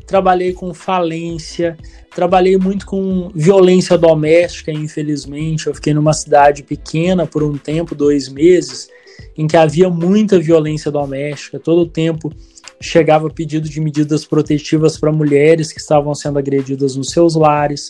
Trabalhei 0.07 0.53
com 0.53 0.75
falência, 0.75 1.77
trabalhei 2.15 2.57
muito 2.59 2.87
com 2.87 3.31
violência 3.35 3.97
doméstica, 3.97 4.71
infelizmente. 4.71 5.67
Eu 5.67 5.75
fiquei 5.75 5.95
numa 5.95 6.13
cidade 6.13 6.63
pequena 6.63 7.27
por 7.27 7.43
um 7.43 7.57
tempo, 7.57 7.95
dois 7.95 8.29
meses, 8.29 8.89
em 9.37 9.47
que 9.47 9.57
havia 9.57 9.89
muita 9.89 10.39
violência 10.39 10.91
doméstica. 10.91 11.59
Todo 11.59 11.83
o 11.83 11.89
tempo 11.89 12.33
chegava 12.81 13.31
pedido 13.31 13.69
de 13.69 13.81
medidas 13.81 14.25
protetivas 14.25 14.99
para 14.99 15.13
mulheres 15.13 15.73
que 15.73 15.81
estavam 15.81 16.15
sendo 16.15 16.39
agredidas 16.39 16.97
nos 16.97 17.09
seus 17.09 17.35
lares, 17.35 17.89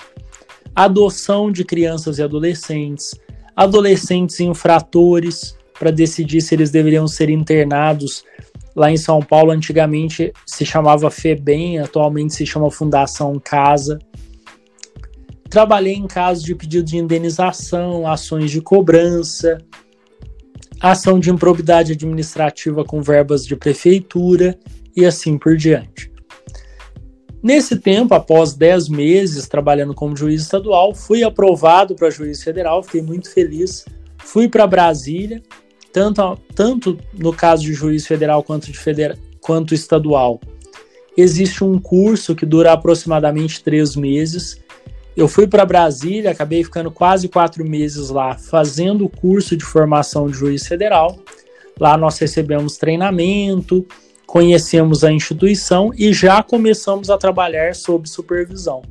adoção 0.75 1.51
de 1.51 1.65
crianças 1.65 2.19
e 2.19 2.23
adolescentes, 2.23 3.15
adolescentes 3.57 4.41
infratores 4.41 5.57
para 5.79 5.91
decidir 5.91 6.41
se 6.41 6.55
eles 6.55 6.71
deveriam 6.71 7.07
ser 7.07 7.29
internados. 7.29 8.25
Lá 8.75 8.91
em 8.91 8.97
São 8.97 9.21
Paulo, 9.21 9.53
antigamente 9.53 10.33
se 10.47 10.65
chamava 10.65 11.11
FEBEM, 11.11 11.79
atualmente 11.79 12.35
se 12.35 12.47
chama 12.47 12.71
Fundação 12.71 13.39
Casa. 13.39 13.99
Trabalhei 15.49 15.95
em 15.95 16.07
casos 16.07 16.43
de 16.43 16.55
pedido 16.55 16.85
de 16.85 16.97
indenização, 16.97 18.07
ações 18.07 18.51
de 18.51 18.61
cobrança, 18.61 19.59
ação 20.91 21.19
de 21.19 21.31
improbidade 21.31 21.93
administrativa 21.93 22.85
com 22.85 23.01
verbas 23.01 23.47
de 23.47 23.57
prefeitura 23.57 24.59
e 24.95 25.05
assim 25.05 25.39
por 25.39 25.57
diante. 25.57 26.13
Nesse 27.43 27.79
tempo, 27.79 28.15
após 28.15 28.55
10 28.55 28.89
meses 28.89 29.49
trabalhando 29.49 29.95
como 29.95 30.17
juiz 30.17 30.43
estadual, 30.43 30.95
fui 30.95 31.23
aprovado 31.23 31.95
para 31.95 32.11
juiz 32.11 32.43
federal, 32.43 32.83
fiquei 32.83 33.03
muito 33.03 33.31
feliz. 33.31 33.85
Fui 34.19 34.49
para 34.49 34.67
Brasília, 34.67 35.43
tanto, 35.93 36.39
tanto 36.55 36.99
no 37.13 37.33
caso 37.33 37.63
de 37.63 37.75
juiz 37.75 38.07
federal 38.07 38.43
quanto, 38.43 38.73
de 38.73 38.79
federal, 38.79 39.17
quanto 39.41 39.75
estadual. 39.75 40.41
Existe 41.17 41.63
um 41.63 41.79
curso 41.79 42.35
que 42.35 42.45
dura 42.45 42.73
aproximadamente 42.73 43.63
três 43.63 43.95
meses. 43.95 44.64
Eu 45.17 45.29
fui 45.29 45.47
para 45.47 45.65
Brasília, 45.65 46.33
acabei 46.33 46.65
ficando 46.65 46.91
quase 46.91 47.29
quatro 47.29 47.65
meses 47.65 48.11
lá, 48.11 48.37
fazendo 48.37 49.05
o 49.05 49.09
curso 49.09 49.57
de 49.57 49.65
formação 49.65 50.27
de 50.27 50.37
juiz 50.37 50.67
federal. 50.67 51.19
Lá 51.79 51.97
nós 51.97 52.19
recebemos 52.19 52.77
treinamento, 52.77 53.87
conhecemos 54.27 55.05
a 55.05 55.13
instituição 55.13 55.93
e 55.97 56.13
já 56.13 56.43
começamos 56.43 57.11
a 57.11 57.17
trabalhar 57.17 57.77
sob 57.77 58.09
supervisão. 58.09 58.83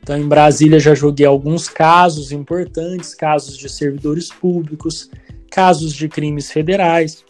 Então, 0.00 0.16
em 0.16 0.26
Brasília, 0.26 0.78
já 0.78 0.94
joguei 0.94 1.26
alguns 1.26 1.68
casos 1.68 2.30
importantes, 2.30 3.14
casos 3.14 3.56
de 3.56 3.68
servidores 3.68 4.30
públicos, 4.30 5.10
casos 5.50 5.92
de 5.92 6.08
crimes 6.08 6.50
federais, 6.50 7.24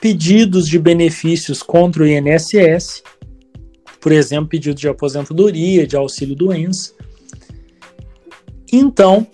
pedidos 0.00 0.68
de 0.68 0.78
benefícios 0.78 1.62
contra 1.62 2.02
o 2.02 2.06
INSS, 2.06 3.02
por 4.00 4.12
exemplo, 4.12 4.48
pedido 4.48 4.74
de 4.74 4.88
aposentadoria, 4.88 5.86
de 5.86 5.96
auxílio-doença. 5.96 6.94
Então, 8.72 9.26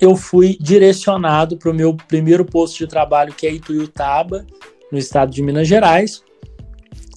eu 0.00 0.16
fui 0.16 0.56
direcionado 0.60 1.56
para 1.56 1.70
o 1.70 1.74
meu 1.74 1.94
primeiro 1.94 2.44
posto 2.44 2.78
de 2.78 2.86
trabalho, 2.86 3.34
que 3.34 3.46
é 3.46 3.52
Ituiutaba, 3.52 4.46
no 4.90 4.98
estado 4.98 5.30
de 5.30 5.42
Minas 5.42 5.66
Gerais. 5.66 6.22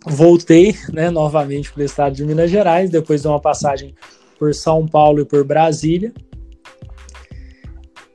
Voltei 0.06 0.76
né, 0.94 1.10
novamente 1.10 1.72
para 1.72 1.82
o 1.82 1.86
estado 1.86 2.16
de 2.16 2.24
Minas 2.24 2.50
Gerais, 2.50 2.90
depois 2.90 3.22
de 3.22 3.28
uma 3.28 3.40
passagem 3.40 3.94
por 4.38 4.54
São 4.54 4.88
Paulo 4.88 5.22
e 5.22 5.26
por 5.26 5.44
Brasília. 5.44 6.14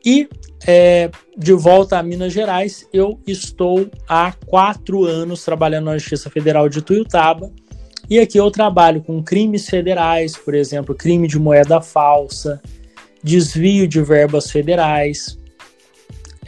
E 0.04 0.28
é, 0.66 1.10
de 1.36 1.52
volta 1.52 1.98
a 1.98 2.02
Minas 2.02 2.32
Gerais, 2.32 2.86
eu 2.92 3.20
estou 3.26 3.90
há 4.08 4.32
quatro 4.46 5.04
anos 5.04 5.44
trabalhando 5.44 5.86
na 5.86 5.98
Justiça 5.98 6.30
Federal 6.30 6.68
de 6.68 6.80
Tuiutaba. 6.80 7.50
E 8.10 8.18
aqui 8.18 8.38
eu 8.38 8.50
trabalho 8.50 9.00
com 9.00 9.22
crimes 9.22 9.68
federais, 9.68 10.36
por 10.36 10.52
exemplo, 10.52 10.96
crime 10.96 11.28
de 11.28 11.38
moeda 11.38 11.80
falsa, 11.80 12.60
desvio 13.22 13.86
de 13.86 14.02
verbas 14.02 14.50
federais, 14.50 15.38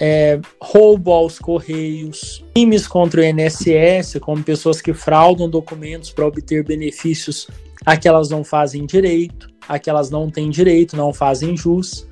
é, 0.01 0.41
roubo 0.61 1.13
aos 1.13 1.39
correios, 1.39 2.45
crimes 2.53 2.89
contra 2.89 3.21
o 3.21 3.25
INSS, 3.25 4.19
como 4.21 4.43
pessoas 4.43 4.83
que 4.83 4.93
fraudam 4.93 5.49
documentos 5.49 6.11
para 6.11 6.27
obter 6.27 6.65
benefícios 6.65 7.47
a 7.87 7.97
que 7.97 8.09
elas 8.09 8.29
não 8.29 8.43
fazem 8.43 8.85
direito, 8.85 9.49
a 9.69 9.79
que 9.79 9.89
elas 9.89 10.11
não 10.11 10.29
têm 10.29 10.51
direito, 10.51 10.97
não 10.97 11.13
fazem 11.13 11.57
jus. 11.57 12.09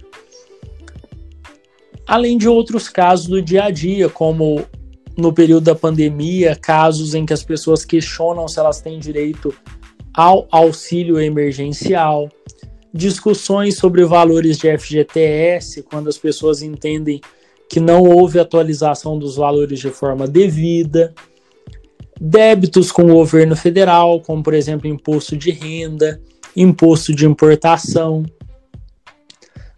Além 2.07 2.39
de 2.39 2.49
outros 2.49 2.89
casos 2.89 3.27
do 3.27 3.43
dia 3.43 3.65
a 3.65 3.71
dia, 3.71 4.09
como 4.09 4.65
no 5.21 5.33
período 5.33 5.65
da 5.65 5.75
pandemia, 5.75 6.57
casos 6.57 7.15
em 7.15 7.25
que 7.25 7.33
as 7.33 7.43
pessoas 7.43 7.85
questionam 7.85 8.49
se 8.49 8.59
elas 8.59 8.81
têm 8.81 8.99
direito 8.99 9.55
ao 10.13 10.49
auxílio 10.51 11.21
emergencial, 11.21 12.29
discussões 12.93 13.77
sobre 13.77 14.05
valores 14.05 14.59
de 14.59 14.77
FGTS, 14.77 15.83
quando 15.83 16.09
as 16.09 16.19
pessoas 16.19 16.63
entendem 16.63 17.21
que 17.69 17.79
não 17.79 18.03
houve 18.03 18.41
atualização 18.41 19.19
dos 19.19 19.37
valores 19.37 19.79
de 19.79 19.91
forma 19.91 20.27
devida, 20.27 21.15
débitos 22.21 22.91
com 22.91 23.05
o 23.05 23.15
governo 23.15 23.55
federal, 23.55 24.21
como 24.21 24.43
por 24.43 24.55
exemplo 24.55 24.89
imposto 24.89 25.37
de 25.37 25.53
renda, 25.53 26.21
imposto 26.57 27.15
de 27.15 27.27
importação. 27.27 28.25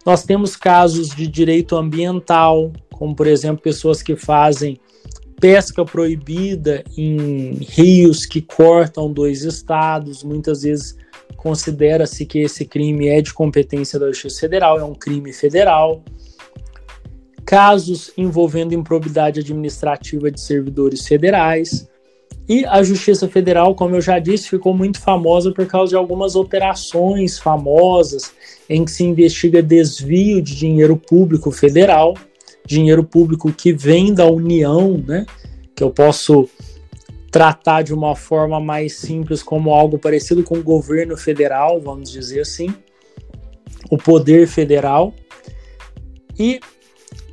Nós 0.03 0.23
temos 0.23 0.55
casos 0.55 1.09
de 1.09 1.27
direito 1.27 1.75
ambiental, 1.75 2.73
como 2.91 3.15
por 3.15 3.27
exemplo 3.27 3.61
pessoas 3.61 4.01
que 4.01 4.15
fazem 4.15 4.79
pesca 5.39 5.83
proibida 5.83 6.83
em 6.97 7.53
rios 7.53 8.25
que 8.25 8.41
cortam 8.41 9.11
dois 9.11 9.43
estados, 9.43 10.23
muitas 10.23 10.63
vezes 10.63 10.97
considera-se 11.37 12.25
que 12.25 12.39
esse 12.39 12.65
crime 12.65 13.07
é 13.07 13.21
de 13.21 13.33
competência 13.33 13.99
da 13.99 14.07
Justiça 14.07 14.41
Federal, 14.41 14.79
é 14.79 14.83
um 14.83 14.95
crime 14.95 15.33
federal 15.33 16.03
casos 17.45 18.11
envolvendo 18.17 18.73
improbidade 18.73 19.39
administrativa 19.39 20.31
de 20.31 20.41
servidores 20.41 21.05
federais. 21.05 21.87
E 22.47 22.65
a 22.65 22.83
Justiça 22.83 23.27
Federal, 23.27 23.73
como 23.75 23.95
eu 23.95 24.01
já 24.01 24.19
disse, 24.19 24.49
ficou 24.49 24.73
muito 24.73 24.99
famosa 24.99 25.51
por 25.51 25.65
causa 25.65 25.91
de 25.91 25.95
algumas 25.95 26.35
operações 26.35 27.39
famosas 27.39 28.33
em 28.69 28.83
que 28.83 28.91
se 28.91 29.03
investiga 29.03 29.61
desvio 29.61 30.41
de 30.41 30.55
dinheiro 30.55 30.97
público 30.97 31.51
federal, 31.51 32.15
dinheiro 32.65 33.03
público 33.03 33.51
que 33.51 33.73
vem 33.73 34.13
da 34.13 34.25
União, 34.25 34.97
né? 35.05 35.25
Que 35.75 35.83
eu 35.83 35.91
posso 35.91 36.49
tratar 37.31 37.81
de 37.81 37.93
uma 37.93 38.15
forma 38.15 38.59
mais 38.59 38.97
simples 38.97 39.41
como 39.41 39.73
algo 39.73 39.97
parecido 39.97 40.43
com 40.43 40.55
o 40.55 40.63
governo 40.63 41.17
federal, 41.17 41.81
vamos 41.81 42.11
dizer 42.11 42.41
assim, 42.41 42.73
o 43.89 43.97
poder 43.97 44.47
federal. 44.47 45.13
E 46.37 46.59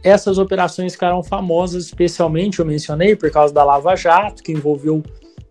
essas 0.03 0.39
operações 0.39 0.95
ficaram 0.95 1.23
famosas, 1.23 1.85
especialmente 1.85 2.59
eu 2.59 2.65
mencionei 2.65 3.15
por 3.15 3.31
causa 3.31 3.53
da 3.53 3.63
Lava 3.63 3.95
Jato, 3.95 4.43
que 4.43 4.53
envolveu 4.53 5.03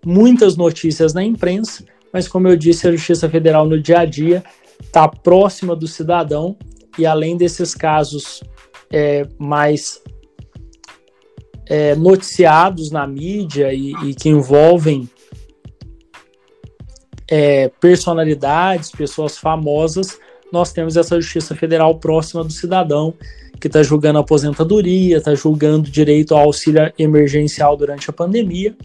muitas 0.03 0.57
notícias 0.57 1.13
na 1.13 1.24
imprensa, 1.24 1.83
mas 2.12 2.27
como 2.27 2.48
eu 2.48 2.55
disse, 2.55 2.88
a 2.88 2.91
Justiça 2.91 3.29
Federal 3.29 3.67
no 3.67 3.79
dia 3.79 4.00
a 4.00 4.05
dia 4.05 4.43
está 4.81 5.07
próxima 5.07 5.75
do 5.75 5.88
cidadão 5.88 6.57
e 6.98 7.05
além 7.05 7.37
desses 7.37 7.75
casos 7.75 8.42
é, 8.91 9.27
mais 9.37 10.01
é, 11.67 11.95
noticiados 11.95 12.91
na 12.91 13.05
mídia 13.05 13.73
e, 13.73 13.93
e 14.03 14.15
que 14.15 14.29
envolvem 14.29 15.07
é, 17.29 17.69
personalidades, 17.79 18.91
pessoas 18.91 19.37
famosas, 19.37 20.17
nós 20.51 20.73
temos 20.73 20.97
essa 20.97 21.21
Justiça 21.21 21.55
Federal 21.55 21.99
próxima 21.99 22.43
do 22.43 22.51
cidadão 22.51 23.13
que 23.59 23.67
está 23.67 23.83
julgando 23.83 24.19
aposentadoria, 24.19 25.17
está 25.17 25.35
julgando 25.35 25.89
direito 25.91 26.33
ao 26.33 26.45
auxílio 26.45 26.91
emergencial 26.97 27.77
durante 27.77 28.09
a 28.09 28.13
pandemia 28.13 28.75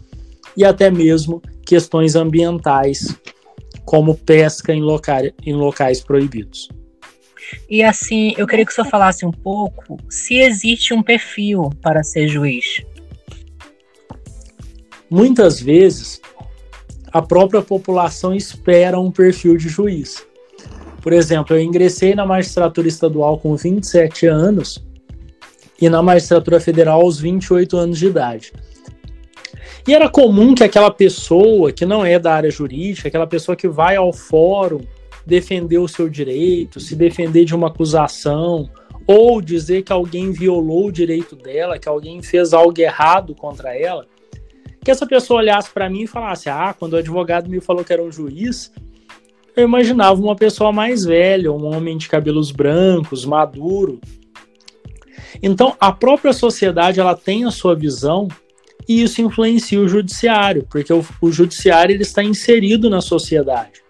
e 0.55 0.63
até 0.63 0.91
mesmo 0.91 1.41
questões 1.65 2.15
ambientais, 2.15 3.17
como 3.83 4.15
pesca 4.15 4.73
em, 4.73 4.81
loca 4.81 5.33
em 5.43 5.53
locais 5.53 6.01
proibidos. 6.01 6.69
E 7.69 7.83
assim, 7.83 8.33
eu 8.37 8.47
queria 8.47 8.65
que 8.65 8.71
o 8.71 8.75
senhor 8.75 8.89
falasse 8.89 9.25
um 9.25 9.31
pouco 9.31 9.97
se 10.09 10.35
existe 10.35 10.93
um 10.93 11.01
perfil 11.01 11.69
para 11.81 12.03
ser 12.03 12.27
juiz. 12.27 12.83
Muitas 15.09 15.59
vezes, 15.59 16.19
a 17.11 17.21
própria 17.21 17.61
população 17.61 18.33
espera 18.33 18.99
um 18.99 19.11
perfil 19.11 19.55
de 19.57 19.69
juiz. 19.69 20.25
Por 21.01 21.13
exemplo, 21.13 21.55
eu 21.55 21.61
ingressei 21.61 22.15
na 22.15 22.25
magistratura 22.25 22.87
estadual 22.87 23.37
com 23.37 23.55
27 23.55 24.25
anos 24.25 24.83
e 25.79 25.87
na 25.87 26.01
magistratura 26.01 26.59
federal 26.59 27.01
aos 27.01 27.19
28 27.19 27.77
anos 27.77 27.99
de 27.99 28.07
idade. 28.07 28.53
E 29.87 29.93
era 29.93 30.09
comum 30.09 30.55
que 30.55 30.63
aquela 30.63 30.89
pessoa 30.89 31.71
que 31.71 31.85
não 31.85 32.03
é 32.03 32.17
da 32.17 32.33
área 32.33 32.49
jurídica, 32.49 33.07
aquela 33.07 33.27
pessoa 33.27 33.55
que 33.55 33.67
vai 33.67 33.95
ao 33.95 34.11
fórum 34.11 34.81
defender 35.25 35.77
o 35.77 35.87
seu 35.87 36.09
direito, 36.09 36.79
se 36.79 36.95
defender 36.95 37.45
de 37.45 37.55
uma 37.55 37.67
acusação, 37.67 38.69
ou 39.07 39.41
dizer 39.41 39.83
que 39.83 39.91
alguém 39.91 40.31
violou 40.31 40.87
o 40.87 40.91
direito 40.91 41.35
dela, 41.35 41.77
que 41.77 41.87
alguém 41.87 42.21
fez 42.21 42.53
algo 42.53 42.79
errado 42.79 43.35
contra 43.35 43.77
ela, 43.77 44.05
que 44.83 44.91
essa 44.91 45.05
pessoa 45.05 45.39
olhasse 45.39 45.69
para 45.71 45.89
mim 45.89 46.03
e 46.03 46.07
falasse: 46.07 46.49
Ah, 46.49 46.75
quando 46.77 46.93
o 46.93 46.97
advogado 46.97 47.49
me 47.49 47.59
falou 47.59 47.83
que 47.83 47.93
era 47.93 48.03
um 48.03 48.11
juiz, 48.11 48.71
eu 49.55 49.63
imaginava 49.63 50.21
uma 50.21 50.35
pessoa 50.35 50.71
mais 50.71 51.05
velha, 51.05 51.51
um 51.51 51.65
homem 51.65 51.97
de 51.97 52.07
cabelos 52.09 52.51
brancos, 52.51 53.25
maduro. 53.25 53.99
Então, 55.41 55.75
a 55.79 55.91
própria 55.91 56.33
sociedade 56.33 56.99
ela 56.99 57.15
tem 57.15 57.45
a 57.45 57.51
sua 57.51 57.75
visão 57.75 58.27
e 58.87 59.01
isso 59.01 59.21
influencia 59.21 59.79
o 59.79 59.87
judiciário, 59.87 60.67
porque 60.69 60.93
o, 60.93 61.03
o 61.21 61.31
judiciário 61.31 61.93
ele 61.93 62.03
está 62.03 62.23
inserido 62.23 62.89
na 62.89 63.01
sociedade. 63.01 63.84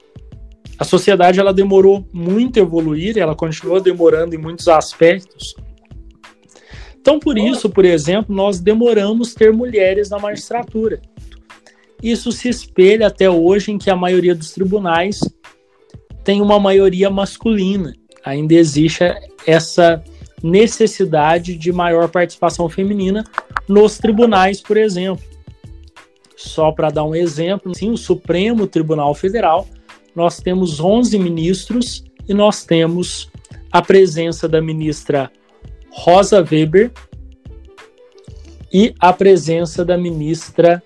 A 0.78 0.84
sociedade 0.84 1.40
ela 1.40 1.54
demorou 1.54 2.08
muito 2.12 2.60
a 2.60 2.62
evoluir, 2.62 3.18
ela 3.18 3.36
continua 3.36 3.80
demorando 3.80 4.36
em 4.36 4.38
muitos 4.38 4.68
aspectos. 4.68 5.56
Então, 7.00 7.20
por 7.20 7.38
isso, 7.38 7.70
por 7.70 7.86
exemplo, 7.86 8.36
nós 8.36 8.60
demoramos 8.60 9.34
ter 9.34 9.54
mulheres 9.54 10.10
na 10.10 10.18
magistratura. 10.18 11.00
Isso 12.02 12.32
se 12.32 12.50
espelha 12.50 13.08
até 13.08 13.30
hoje 13.30 13.72
em 13.72 13.78
que 13.78 13.90
a 13.90 13.96
maioria 13.96 14.36
dos 14.36 14.52
tribunais 14.52 15.20
tem 16.24 16.42
uma 16.42 16.60
maioria 16.60 17.10
masculina. 17.10 17.94
Ainda 18.24 18.56
existe 18.56 19.04
essa 19.46 20.04
necessidade 20.44 21.56
de 21.56 21.72
maior 21.72 22.10
participação 22.10 22.68
feminina 22.68 23.24
nos 23.68 23.98
tribunais, 23.98 24.60
por 24.60 24.76
exemplo. 24.76 25.24
Só 26.36 26.72
para 26.72 26.90
dar 26.90 27.04
um 27.04 27.16
exemplo, 27.16 27.74
sim, 27.74 27.92
o 27.92 27.98
Supremo 27.98 28.68
Tribunal 28.68 29.14
Federal, 29.14 29.68
nós 30.16 30.40
temos 30.40 30.80
11 30.80 31.20
ministros 31.20 32.04
e 32.28 32.34
nós 32.34 32.64
temos 32.64 33.30
a 33.72 33.82
presença 33.82 34.48
da 34.48 34.62
ministra 34.62 35.30
Rosa 35.92 36.42
Weber 36.42 36.92
e 38.72 38.94
a 39.00 39.12
presença 39.12 39.84
da 39.84 39.98
ministra 39.98 40.82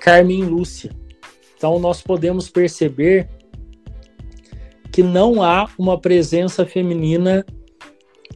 Carmen 0.00 0.44
Lúcia. 0.44 0.90
Então 1.56 1.78
nós 1.78 2.02
podemos 2.02 2.48
perceber 2.48 3.28
que 4.92 5.02
não 5.02 5.42
há 5.42 5.68
uma 5.78 5.98
presença 5.98 6.66
feminina 6.66 7.44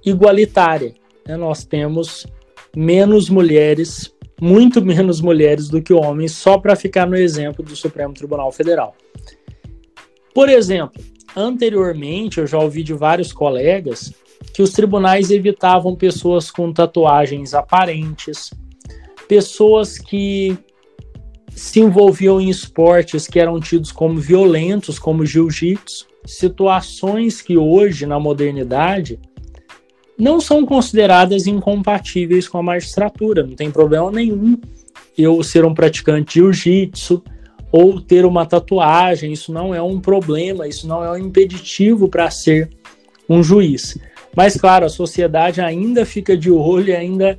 igualitária. 0.05 0.95
Né? 1.27 1.37
Nós 1.37 1.65
temos 1.65 2.27
menos 2.75 3.29
mulheres, 3.29 4.13
muito 4.41 4.81
menos 4.85 5.21
mulheres 5.21 5.69
do 5.69 5.83
que 5.83 5.93
homens, 5.93 6.33
só 6.33 6.59
para 6.59 6.75
ficar 6.75 7.07
no 7.07 7.17
exemplo 7.17 7.65
do 7.65 7.77
Supremo 7.77 8.15
Tribunal 8.15 8.51
Federal. 8.51 8.97
Por 10.39 10.49
exemplo, 10.49 11.03
anteriormente 11.35 12.39
eu 12.39 12.47
já 12.47 12.61
ouvi 12.61 12.85
de 12.85 12.95
vários 12.95 13.33
colegas 13.33 14.15
que 14.55 14.63
os 14.63 14.71
tribunais 14.71 15.33
evitavam 15.33 15.97
pessoas 15.97 16.49
com 16.49 16.73
tatuagens 16.73 17.55
aparentes, 17.55 18.55
pessoas 19.27 19.99
que 19.99 20.57
se 21.49 21.81
envolviam 21.81 22.41
em 22.41 22.49
esportes 22.49 23.27
que 23.27 23.41
eram 23.41 23.59
tidos 23.59 23.91
como 23.91 24.21
violentos, 24.21 24.97
como 24.97 25.27
jiu-jitsu, 25.27 26.07
situações 26.25 27.43
que 27.43 27.57
hoje, 27.59 28.07
na 28.07 28.21
modernidade, 28.21 29.19
não 30.17 30.41
são 30.41 30.65
consideradas 30.65 31.49
incompatíveis 31.49 32.47
com 32.47 32.59
a 32.59 32.63
magistratura. 32.63 33.43
Não 33.43 33.57
tem 33.57 33.73
problema 33.73 34.09
nenhum 34.13 34.57
eu 35.19 35.43
ser 35.43 35.65
um 35.65 35.75
praticante 35.75 36.35
de 36.35 36.39
jiu-jitsu 36.39 37.25
ou 37.71 38.01
ter 38.01 38.25
uma 38.25 38.47
tatuagem. 38.47 39.33
Isso 39.33 39.53
não 39.53 39.75
é 39.75 39.83
um 39.83 40.01
problema, 40.01 40.67
isso 40.67 40.87
não 40.87 41.05
é 41.05 41.11
um 41.11 41.19
impeditivo 41.19 42.09
para 42.09 42.31
ser 42.31 42.71
um 43.29 43.43
juiz. 43.43 43.99
Mas, 44.35 44.57
claro, 44.57 44.87
a 44.87 44.89
sociedade 44.89 45.61
ainda 45.61 46.07
fica 46.07 46.37
de 46.37 46.51
olho 46.51 46.91
e 46.91 46.97
ainda 46.97 47.39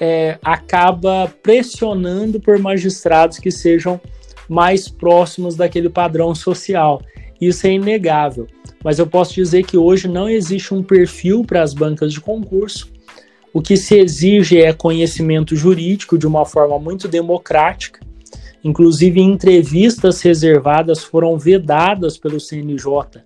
é, 0.00 0.38
acaba 0.42 1.32
pressionando 1.42 2.40
por 2.40 2.58
magistrados 2.58 3.38
que 3.38 3.50
sejam 3.50 4.00
mais 4.48 4.88
próximos 4.88 5.56
daquele 5.56 5.88
padrão 5.88 6.34
social. 6.34 7.02
Isso 7.40 7.66
é 7.66 7.72
inegável. 7.72 8.46
Mas 8.84 8.98
eu 8.98 9.06
posso 9.06 9.34
dizer 9.34 9.64
que 9.64 9.76
hoje 9.76 10.08
não 10.08 10.28
existe 10.28 10.74
um 10.74 10.82
perfil 10.82 11.44
para 11.44 11.62
as 11.62 11.72
bancas 11.72 12.12
de 12.12 12.20
concurso. 12.20 12.90
O 13.52 13.60
que 13.60 13.76
se 13.76 13.98
exige 13.98 14.60
é 14.60 14.72
conhecimento 14.72 15.54
jurídico 15.54 16.16
de 16.16 16.26
uma 16.26 16.44
forma 16.44 16.78
muito 16.78 17.06
democrática. 17.06 18.00
Inclusive, 18.64 19.20
entrevistas 19.20 20.22
reservadas 20.22 21.02
foram 21.02 21.36
vedadas 21.38 22.16
pelo 22.16 22.38
CNJ 22.38 23.22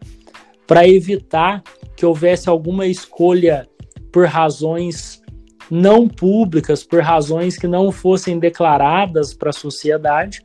para 0.67 0.89
evitar 0.89 1.63
que 1.95 2.07
houvesse 2.07 2.49
alguma 2.49 2.87
escolha 2.87 3.69
por 4.11 4.27
razões 4.27 5.23
não 5.71 6.09
públicas, 6.09 6.83
por 6.83 7.03
razões 7.03 7.59
que 7.59 7.67
não 7.67 7.91
fossem 7.91 8.39
declaradas 8.39 9.35
para 9.35 9.51
a 9.51 9.53
sociedade. 9.53 10.43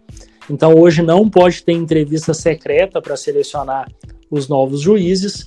Então, 0.49 0.73
hoje 0.77 1.01
não 1.01 1.29
pode 1.29 1.63
ter 1.63 1.73
entrevista 1.73 2.33
secreta 2.33 3.01
para 3.01 3.15
selecionar 3.15 3.89
os 4.29 4.47
novos 4.47 4.81
juízes. 4.81 5.45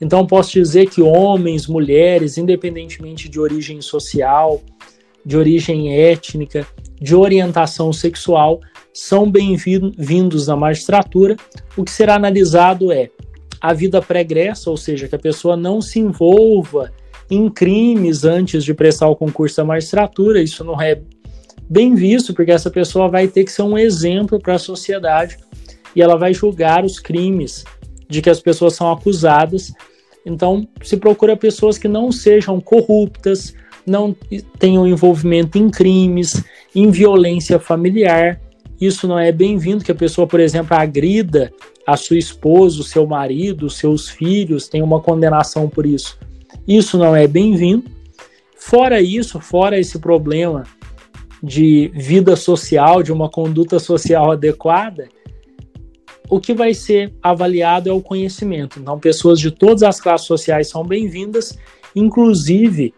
Então, 0.00 0.26
posso 0.26 0.52
dizer 0.52 0.88
que 0.88 1.02
homens, 1.02 1.66
mulheres, 1.66 2.38
independentemente 2.38 3.28
de 3.28 3.40
origem 3.40 3.80
social, 3.80 4.60
de 5.28 5.36
origem 5.36 5.94
étnica, 5.94 6.66
de 6.98 7.14
orientação 7.14 7.92
sexual, 7.92 8.62
são 8.94 9.30
bem-vindos 9.30 10.46
na 10.46 10.56
magistratura. 10.56 11.36
O 11.76 11.84
que 11.84 11.90
será 11.90 12.14
analisado 12.14 12.90
é 12.90 13.10
a 13.60 13.74
vida 13.74 14.00
pregressa, 14.00 14.70
ou 14.70 14.76
seja, 14.78 15.06
que 15.06 15.14
a 15.14 15.18
pessoa 15.18 15.54
não 15.54 15.82
se 15.82 15.98
envolva 15.98 16.90
em 17.30 17.50
crimes 17.50 18.24
antes 18.24 18.64
de 18.64 18.72
prestar 18.72 19.06
o 19.08 19.14
concurso 19.14 19.58
da 19.58 19.66
magistratura. 19.66 20.40
Isso 20.40 20.64
não 20.64 20.80
é 20.80 20.98
bem 21.68 21.94
visto, 21.94 22.32
porque 22.32 22.50
essa 22.50 22.70
pessoa 22.70 23.06
vai 23.06 23.28
ter 23.28 23.44
que 23.44 23.52
ser 23.52 23.60
um 23.60 23.76
exemplo 23.76 24.40
para 24.40 24.54
a 24.54 24.58
sociedade 24.58 25.36
e 25.94 26.00
ela 26.00 26.16
vai 26.16 26.32
julgar 26.32 26.86
os 26.86 26.98
crimes 26.98 27.66
de 28.08 28.22
que 28.22 28.30
as 28.30 28.40
pessoas 28.40 28.72
são 28.72 28.90
acusadas. 28.90 29.74
Então, 30.24 30.66
se 30.82 30.96
procura 30.96 31.36
pessoas 31.36 31.76
que 31.76 31.86
não 31.86 32.10
sejam 32.10 32.58
corruptas, 32.62 33.52
não 33.88 34.14
tenham 34.58 34.86
envolvimento 34.86 35.58
em 35.58 35.68
crimes, 35.70 36.42
em 36.74 36.90
violência 36.90 37.58
familiar. 37.58 38.40
Isso 38.80 39.08
não 39.08 39.18
é 39.18 39.32
bem-vindo 39.32 39.84
que 39.84 39.90
a 39.90 39.94
pessoa, 39.94 40.26
por 40.26 40.40
exemplo, 40.40 40.76
agrida 40.76 41.52
a 41.86 41.96
sua 41.96 42.18
esposa, 42.18 42.80
o 42.80 42.84
seu 42.84 43.06
marido, 43.06 43.66
os 43.66 43.76
seus 43.76 44.08
filhos, 44.08 44.68
tenha 44.68 44.84
uma 44.84 45.00
condenação 45.00 45.68
por 45.68 45.86
isso. 45.86 46.18
Isso 46.66 46.98
não 46.98 47.16
é 47.16 47.26
bem-vindo. 47.26 47.84
Fora 48.56 49.00
isso, 49.00 49.40
fora 49.40 49.78
esse 49.78 49.98
problema 49.98 50.64
de 51.42 51.90
vida 51.94 52.36
social, 52.36 53.02
de 53.02 53.12
uma 53.12 53.30
conduta 53.30 53.78
social 53.78 54.32
adequada, 54.32 55.08
o 56.28 56.38
que 56.38 56.52
vai 56.52 56.74
ser 56.74 57.12
avaliado 57.22 57.88
é 57.88 57.92
o 57.92 58.02
conhecimento. 58.02 58.78
Então, 58.78 58.98
pessoas 58.98 59.40
de 59.40 59.50
todas 59.50 59.82
as 59.82 60.00
classes 60.00 60.26
sociais 60.26 60.68
são 60.68 60.84
bem-vindas, 60.84 61.58
inclusive. 61.96 62.92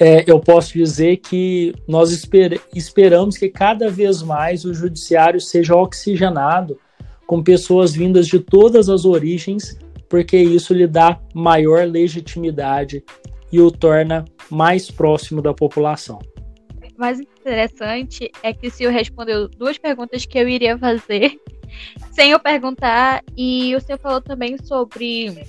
É, 0.00 0.24
eu 0.28 0.40
posso 0.40 0.72
dizer 0.72 1.18
que 1.18 1.72
nós 1.86 2.10
esper 2.10 2.60
esperamos 2.74 3.38
que 3.38 3.48
cada 3.48 3.88
vez 3.88 4.22
mais 4.22 4.64
o 4.64 4.74
judiciário 4.74 5.40
seja 5.40 5.76
oxigenado 5.76 6.78
com 7.26 7.42
pessoas 7.42 7.92
vindas 7.92 8.26
de 8.26 8.40
todas 8.40 8.88
as 8.88 9.04
origens, 9.04 9.78
porque 10.08 10.36
isso 10.36 10.74
lhe 10.74 10.86
dá 10.86 11.20
maior 11.32 11.86
legitimidade 11.86 13.04
e 13.52 13.60
o 13.60 13.70
torna 13.70 14.24
mais 14.50 14.90
próximo 14.90 15.40
da 15.40 15.54
população. 15.54 16.18
Mais 16.96 17.18
interessante 17.18 18.30
é 18.42 18.52
que 18.52 18.70
se 18.70 18.84
eu 18.84 18.90
respondeu 18.90 19.48
duas 19.48 19.78
perguntas 19.78 20.26
que 20.26 20.38
eu 20.38 20.48
iria 20.48 20.78
fazer 20.78 21.40
sem 22.12 22.30
eu 22.30 22.38
perguntar, 22.38 23.22
e 23.36 23.74
o 23.74 23.80
senhor 23.80 23.98
falou 23.98 24.20
também 24.20 24.56
sobre 24.58 25.44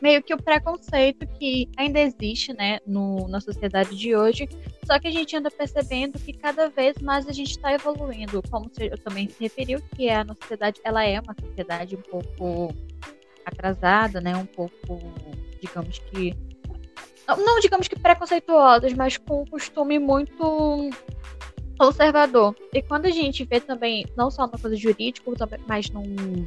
meio 0.00 0.22
que 0.22 0.34
o 0.34 0.42
preconceito 0.42 1.26
que 1.38 1.68
ainda 1.76 2.00
existe, 2.00 2.52
né, 2.52 2.78
no, 2.86 3.28
na 3.28 3.40
sociedade 3.40 3.96
de 3.96 4.16
hoje, 4.16 4.48
só 4.84 4.98
que 4.98 5.08
a 5.08 5.10
gente 5.10 5.36
anda 5.36 5.50
percebendo 5.50 6.18
que 6.18 6.32
cada 6.32 6.68
vez 6.68 6.96
mais 6.98 7.28
a 7.28 7.32
gente 7.32 7.50
está 7.50 7.72
evoluindo, 7.72 8.42
como 8.50 8.70
eu 8.78 8.98
também 8.98 9.28
se 9.28 9.42
referiu, 9.42 9.80
que 9.94 10.08
a 10.08 10.24
nossa 10.24 10.40
sociedade, 10.42 10.80
ela 10.84 11.04
é 11.04 11.20
uma 11.20 11.34
sociedade 11.34 11.96
um 11.96 12.02
pouco 12.02 12.74
atrasada, 13.44 14.20
né, 14.20 14.36
um 14.36 14.46
pouco, 14.46 14.98
digamos 15.60 15.98
que 15.98 16.34
não 17.28 17.60
digamos 17.60 17.86
que 17.86 17.96
preconceituosas, 17.96 18.92
mas 18.92 19.16
com 19.16 19.42
um 19.42 19.46
costume 19.46 19.98
muito 19.98 20.90
conservador. 21.80 22.54
E 22.74 22.82
quando 22.82 23.06
a 23.06 23.10
gente 23.10 23.42
vê 23.42 23.58
também, 23.58 24.04
não 24.14 24.30
só 24.30 24.46
na 24.46 24.58
coisa 24.58 24.76
jurídica, 24.76 25.32
mas 25.66 25.88
num 25.88 26.46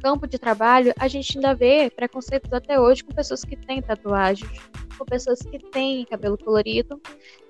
campo 0.00 0.24
de 0.24 0.38
trabalho, 0.38 0.94
a 0.96 1.08
gente 1.08 1.36
ainda 1.36 1.52
vê 1.52 1.90
preconceitos 1.90 2.52
até 2.52 2.80
hoje 2.80 3.02
com 3.02 3.12
pessoas 3.12 3.44
que 3.44 3.56
têm 3.56 3.82
tatuagens, 3.82 4.48
com 4.96 5.04
pessoas 5.04 5.40
que 5.40 5.58
têm 5.58 6.04
cabelo 6.04 6.38
colorido. 6.38 7.02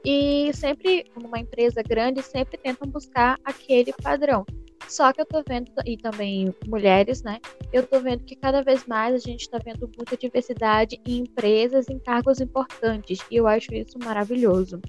E 0.03 0.51
sempre, 0.55 1.05
como 1.13 1.29
uma 1.29 1.39
empresa 1.39 1.83
grande, 1.83 2.23
sempre 2.23 2.57
tentam 2.57 2.89
buscar 2.89 3.39
aquele 3.45 3.93
padrão. 3.93 4.47
Só 4.89 5.13
que 5.13 5.21
eu 5.21 5.27
tô 5.27 5.43
vendo, 5.47 5.71
e 5.85 5.99
também 5.99 6.55
mulheres, 6.67 7.23
né? 7.23 7.41
Eu 7.71 7.87
tô 7.87 8.01
vendo 8.01 8.25
que 8.25 8.37
cada 8.37 8.63
vez 8.63 8.87
mais 8.87 9.15
a 9.15 9.19
gente 9.19 9.51
tá 9.51 9.59
vendo 9.63 9.91
muita 9.95 10.17
diversidade 10.17 10.99
em 11.07 11.19
empresas, 11.19 11.91
em 11.91 11.99
cargos 11.99 12.41
importantes. 12.41 13.19
E 13.31 13.37
eu 13.37 13.47
acho 13.47 13.75
isso 13.75 13.99
maravilhoso. 14.03 14.81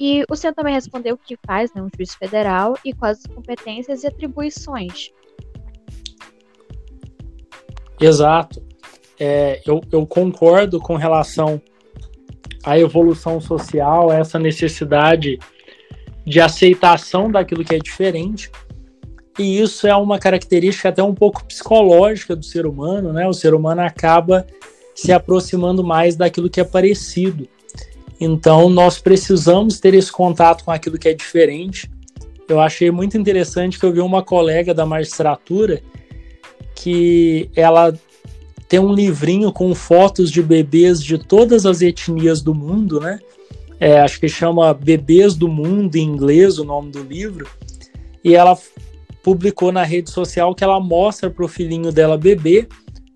E 0.00 0.24
o 0.30 0.36
senhor 0.36 0.54
também 0.54 0.74
respondeu 0.74 1.14
o 1.14 1.18
que 1.18 1.36
faz, 1.46 1.72
né? 1.74 1.82
Um 1.82 1.88
juiz 1.94 2.14
federal 2.14 2.76
e 2.84 2.92
quais 2.92 3.18
as 3.18 3.26
competências 3.26 4.04
e 4.04 4.06
atribuições. 4.06 5.10
Exato. 8.00 8.62
É, 9.18 9.60
eu, 9.66 9.80
eu 9.90 10.06
concordo 10.06 10.78
com 10.78 10.94
relação 10.94 11.60
à 12.64 12.78
evolução 12.78 13.40
social, 13.40 14.12
essa 14.12 14.38
necessidade 14.38 15.38
de 16.24 16.40
aceitação 16.40 17.30
daquilo 17.30 17.64
que 17.64 17.74
é 17.74 17.78
diferente. 17.78 18.50
E 19.38 19.60
isso 19.60 19.86
é 19.86 19.96
uma 19.96 20.18
característica 20.18 20.88
até 20.88 21.02
um 21.02 21.14
pouco 21.14 21.44
psicológica 21.44 22.36
do 22.36 22.44
ser 22.44 22.66
humano, 22.66 23.12
né? 23.12 23.26
O 23.26 23.32
ser 23.32 23.54
humano 23.54 23.80
acaba 23.80 24.46
se 24.94 25.12
aproximando 25.12 25.82
mais 25.82 26.16
daquilo 26.16 26.50
que 26.50 26.60
é 26.60 26.64
parecido. 26.64 27.48
Então, 28.20 28.68
nós 28.68 28.98
precisamos 28.98 29.78
ter 29.78 29.94
esse 29.94 30.10
contato 30.10 30.64
com 30.64 30.70
aquilo 30.70 30.98
que 30.98 31.08
é 31.08 31.14
diferente. 31.14 31.90
Eu 32.48 32.60
achei 32.60 32.90
muito 32.90 33.16
interessante 33.16 33.78
que 33.78 33.84
eu 33.84 33.92
vi 33.92 34.00
uma 34.00 34.22
colega 34.22 34.74
da 34.74 34.84
magistratura 34.84 35.82
que 36.74 37.50
ela 37.54 37.92
tem 38.68 38.78
um 38.78 38.92
livrinho 38.92 39.52
com 39.52 39.74
fotos 39.74 40.30
de 40.30 40.42
bebês 40.42 41.02
de 41.02 41.18
todas 41.18 41.64
as 41.64 41.80
etnias 41.80 42.42
do 42.42 42.54
mundo, 42.54 43.00
né? 43.00 43.18
É, 43.80 44.00
acho 44.00 44.18
que 44.18 44.28
chama 44.28 44.74
Bebês 44.74 45.34
do 45.34 45.48
Mundo 45.48 45.96
em 45.96 46.02
inglês 46.02 46.58
o 46.58 46.64
nome 46.64 46.90
do 46.90 47.02
livro. 47.02 47.48
E 48.24 48.34
ela 48.34 48.58
publicou 49.22 49.70
na 49.70 49.84
rede 49.84 50.10
social 50.10 50.54
que 50.54 50.64
ela 50.64 50.80
mostra 50.80 51.30
para 51.30 51.44
o 51.44 51.48
filhinho 51.48 51.92
dela 51.92 52.18
bebê 52.18 52.66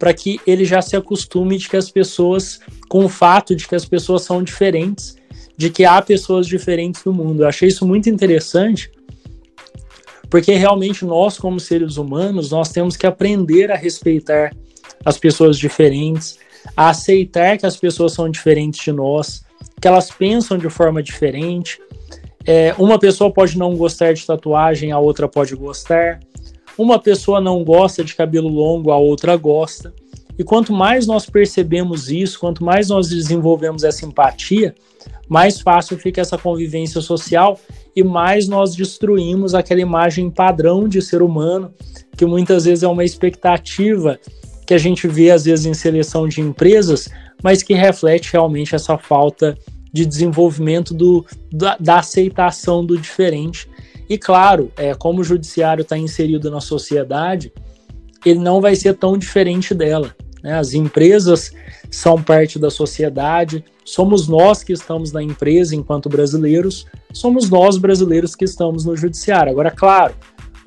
para 0.03 0.13
que 0.13 0.41
ele 0.45 0.65
já 0.65 0.83
se 0.83 0.97
acostume 0.97 1.57
de 1.57 1.69
que 1.69 1.77
as 1.77 1.89
pessoas, 1.89 2.59
com 2.89 3.05
o 3.05 3.09
fato 3.09 3.55
de 3.55 3.69
que 3.69 3.75
as 3.77 3.85
pessoas 3.85 4.23
são 4.23 4.43
diferentes, 4.43 5.15
de 5.57 5.71
que 5.71 5.85
há 5.85 6.03
pessoas 6.03 6.49
diferentes 6.49 7.05
no 7.05 7.13
mundo. 7.13 7.45
Eu 7.45 7.49
achei 7.49 7.69
isso 7.69 7.87
muito 7.87 8.11
interessante, 8.11 8.91
porque 10.29 10.55
realmente 10.55 11.05
nós, 11.05 11.39
como 11.39 11.61
seres 11.61 11.99
humanos, 11.99 12.51
nós 12.51 12.71
temos 12.71 12.97
que 12.97 13.07
aprender 13.07 13.71
a 13.71 13.77
respeitar 13.77 14.51
as 15.05 15.17
pessoas 15.17 15.57
diferentes, 15.57 16.37
a 16.77 16.89
aceitar 16.89 17.57
que 17.57 17.65
as 17.65 17.77
pessoas 17.77 18.13
são 18.13 18.29
diferentes 18.29 18.83
de 18.83 18.91
nós, 18.91 19.45
que 19.81 19.87
elas 19.87 20.11
pensam 20.11 20.59
de 20.59 20.69
forma 20.69 21.01
diferente, 21.01 21.79
é, 22.45 22.75
uma 22.77 22.99
pessoa 22.99 23.33
pode 23.33 23.57
não 23.57 23.77
gostar 23.77 24.15
de 24.15 24.27
tatuagem, 24.27 24.91
a 24.91 24.99
outra 24.99 25.29
pode 25.29 25.55
gostar. 25.55 26.19
Uma 26.77 26.99
pessoa 26.99 27.41
não 27.41 27.63
gosta 27.63 28.03
de 28.03 28.15
cabelo 28.15 28.49
longo, 28.49 28.91
a 28.91 28.97
outra 28.97 29.37
gosta. 29.37 29.93
E 30.39 30.43
quanto 30.43 30.73
mais 30.73 31.07
nós 31.07 31.27
percebemos 31.27 32.11
isso, 32.11 32.41
quanto 32.41 32.65
mais 32.65 32.89
nós 32.89 33.09
desenvolvemos 33.09 33.85
essa 33.85 34.07
empatia, 34.07 34.75
mais 35.29 35.61
fácil 35.61 35.99
fica 35.99 36.21
essa 36.21 36.39
convivência 36.39 37.01
social 37.01 37.59
e 37.95 38.03
mais 38.03 38.49
nós 38.49 38.75
destruímos 38.75 39.55
aquela 39.55 39.81
imagem 39.81 40.31
padrão 40.31 40.89
de 40.89 41.03
ser 41.03 41.23
humano, 41.23 41.73
que 42.17 42.25
muitas 42.25 42.65
vezes 42.65 42.83
é 42.83 42.89
uma 42.89 43.05
expectativa 43.05 44.19
que 44.67 44.75
a 44.75 44.79
gente 44.79 45.07
vê 45.07 45.31
às 45.31 45.45
vezes 45.45 45.67
em 45.67 45.75
seleção 45.75 46.27
de 46.27 46.41
empresas, 46.41 47.09
mas 47.43 47.63
que 47.63 47.75
reflete 47.75 48.33
realmente 48.33 48.75
essa 48.75 48.97
falta 48.97 49.57
de 49.93 50.07
desenvolvimento 50.07 50.95
do, 50.95 51.25
da, 51.53 51.77
da 51.79 51.99
aceitação 51.99 52.85
do 52.85 52.97
diferente. 52.97 53.69
E 54.13 54.19
claro, 54.19 54.71
é, 54.77 54.95
como 54.95 55.23
o 55.23 55.25
judiciário 55.25 55.81
está 55.81 55.97
inserido 55.97 56.51
na 56.51 56.61
sociedade, 56.61 57.51
ele 58.27 58.39
não 58.39 58.61
vai 58.61 58.77
ser 58.77 58.93
tão 58.95 59.17
diferente 59.17 59.73
dela. 59.73 60.15
Né? 60.43 60.53
As 60.53 60.75
empresas 60.75 61.51
são 61.91 62.23
parte 62.23 62.59
da 62.59 62.69
sociedade, 62.69 63.65
somos 63.87 64.29
nós 64.29 64.63
que 64.63 64.75
estamos 64.75 65.13
na 65.13 65.23
empresa 65.23 65.75
enquanto 65.75 66.11
brasileiros, 66.11 66.85
somos 67.11 67.49
nós 67.49 67.79
brasileiros 67.79 68.35
que 68.35 68.45
estamos 68.45 68.85
no 68.85 68.95
judiciário. 68.95 69.51
Agora, 69.51 69.71
claro, 69.71 70.13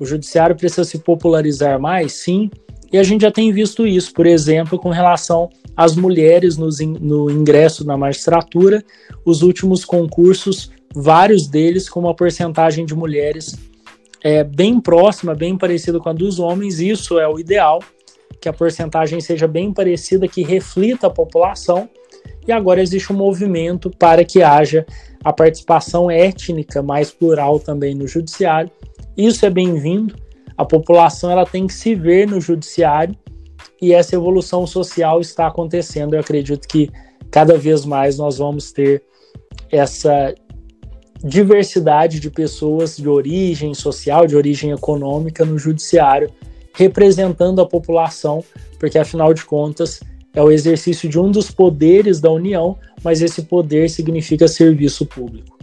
o 0.00 0.04
judiciário 0.04 0.56
precisa 0.56 0.82
se 0.82 0.98
popularizar 0.98 1.78
mais, 1.78 2.14
sim, 2.14 2.50
e 2.92 2.98
a 2.98 3.04
gente 3.04 3.22
já 3.22 3.30
tem 3.30 3.52
visto 3.52 3.86
isso, 3.86 4.12
por 4.12 4.26
exemplo, 4.26 4.76
com 4.76 4.90
relação 4.90 5.48
às 5.76 5.94
mulheres 5.94 6.56
no 6.56 7.30
ingresso 7.30 7.86
na 7.86 7.96
magistratura, 7.96 8.84
os 9.24 9.42
últimos 9.42 9.84
concursos, 9.84 10.72
vários 10.94 11.46
deles 11.46 11.88
com 11.88 12.00
uma 12.00 12.14
porcentagem 12.14 12.84
de 12.84 12.94
mulheres 12.94 13.56
é, 14.22 14.42
bem 14.42 14.80
próxima, 14.80 15.34
bem 15.34 15.56
parecida 15.56 16.00
com 16.00 16.08
a 16.08 16.12
dos 16.12 16.38
homens, 16.38 16.80
isso 16.80 17.18
é 17.18 17.28
o 17.28 17.38
ideal, 17.38 17.80
que 18.40 18.48
a 18.48 18.52
porcentagem 18.52 19.20
seja 19.20 19.46
bem 19.46 19.72
parecida, 19.72 20.26
que 20.26 20.42
reflita 20.42 21.06
a 21.06 21.10
população, 21.10 21.88
e 22.46 22.52
agora 22.52 22.80
existe 22.80 23.12
um 23.12 23.16
movimento 23.16 23.90
para 23.90 24.24
que 24.24 24.42
haja 24.42 24.86
a 25.22 25.32
participação 25.32 26.10
étnica 26.10 26.82
mais 26.82 27.10
plural 27.10 27.58
também 27.58 27.94
no 27.94 28.06
judiciário. 28.06 28.70
Isso 29.16 29.44
é 29.44 29.50
bem-vindo. 29.50 30.14
A 30.56 30.64
população 30.64 31.30
ela 31.30 31.44
tem 31.44 31.66
que 31.66 31.74
se 31.74 31.94
ver 31.94 32.28
no 32.28 32.40
judiciário 32.40 33.16
e 33.82 33.92
essa 33.92 34.14
evolução 34.14 34.66
social 34.66 35.20
está 35.20 35.48
acontecendo. 35.48 36.14
Eu 36.14 36.20
acredito 36.20 36.68
que 36.68 36.90
cada 37.30 37.58
vez 37.58 37.84
mais 37.84 38.16
nós 38.16 38.38
vamos 38.38 38.70
ter 38.72 39.02
essa 39.70 40.32
diversidade 41.22 42.20
de 42.20 42.30
pessoas 42.30 42.96
de 42.96 43.08
origem 43.08 43.74
social, 43.74 44.26
de 44.26 44.36
origem 44.36 44.70
econômica 44.70 45.44
no 45.44 45.58
judiciário, 45.58 46.30
representando 46.74 47.60
a 47.60 47.66
população, 47.66 48.44
porque 48.78 48.98
afinal 48.98 49.32
de 49.32 49.44
contas 49.44 50.00
é 50.34 50.42
o 50.42 50.50
exercício 50.50 51.08
de 51.08 51.18
um 51.18 51.30
dos 51.30 51.50
poderes 51.50 52.20
da 52.20 52.30
União, 52.30 52.78
mas 53.02 53.22
esse 53.22 53.42
poder 53.42 53.88
significa 53.88 54.46
serviço 54.46 55.06
público. 55.06 55.56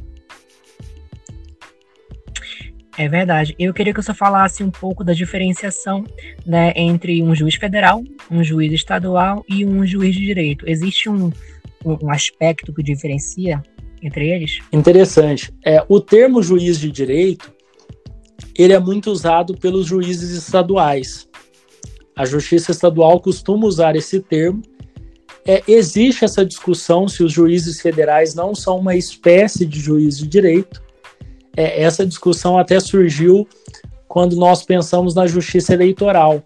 É 2.97 3.07
verdade. 3.07 3.55
Eu 3.57 3.73
queria 3.73 3.93
que 3.93 4.01
você 4.01 4.13
falasse 4.13 4.63
um 4.63 4.69
pouco 4.69 5.03
da 5.03 5.13
diferenciação 5.13 6.03
né, 6.45 6.73
entre 6.75 7.23
um 7.23 7.33
juiz 7.33 7.55
federal, 7.55 8.03
um 8.29 8.43
juiz 8.43 8.71
estadual 8.71 9.43
e 9.49 9.65
um 9.65 9.85
juiz 9.85 10.15
de 10.15 10.21
direito. 10.21 10.69
Existe 10.69 11.09
um, 11.09 11.31
um 11.83 12.11
aspecto 12.11 12.71
que 12.71 12.83
diferencia 12.83 13.63
entre 14.03 14.29
eles? 14.29 14.59
Interessante. 14.71 15.53
É, 15.65 15.83
o 15.87 15.99
termo 15.99 16.43
juiz 16.43 16.79
de 16.79 16.91
direito 16.91 17.51
ele 18.57 18.73
é 18.73 18.79
muito 18.79 19.09
usado 19.11 19.57
pelos 19.57 19.87
juízes 19.87 20.31
estaduais. 20.31 21.27
A 22.15 22.25
Justiça 22.25 22.71
Estadual 22.71 23.19
costuma 23.19 23.65
usar 23.65 23.95
esse 23.95 24.19
termo. 24.19 24.61
É, 25.45 25.63
existe 25.67 26.23
essa 26.23 26.45
discussão 26.45 27.07
se 27.07 27.23
os 27.23 27.31
juízes 27.31 27.81
federais 27.81 28.35
não 28.35 28.53
são 28.53 28.77
uma 28.77 28.95
espécie 28.95 29.65
de 29.65 29.79
juiz 29.79 30.19
de 30.19 30.27
direito. 30.27 30.81
É, 31.57 31.81
essa 31.81 32.05
discussão 32.05 32.57
até 32.57 32.79
surgiu 32.79 33.47
quando 34.07 34.35
nós 34.35 34.63
pensamos 34.63 35.15
na 35.15 35.25
justiça 35.25 35.73
eleitoral. 35.73 36.43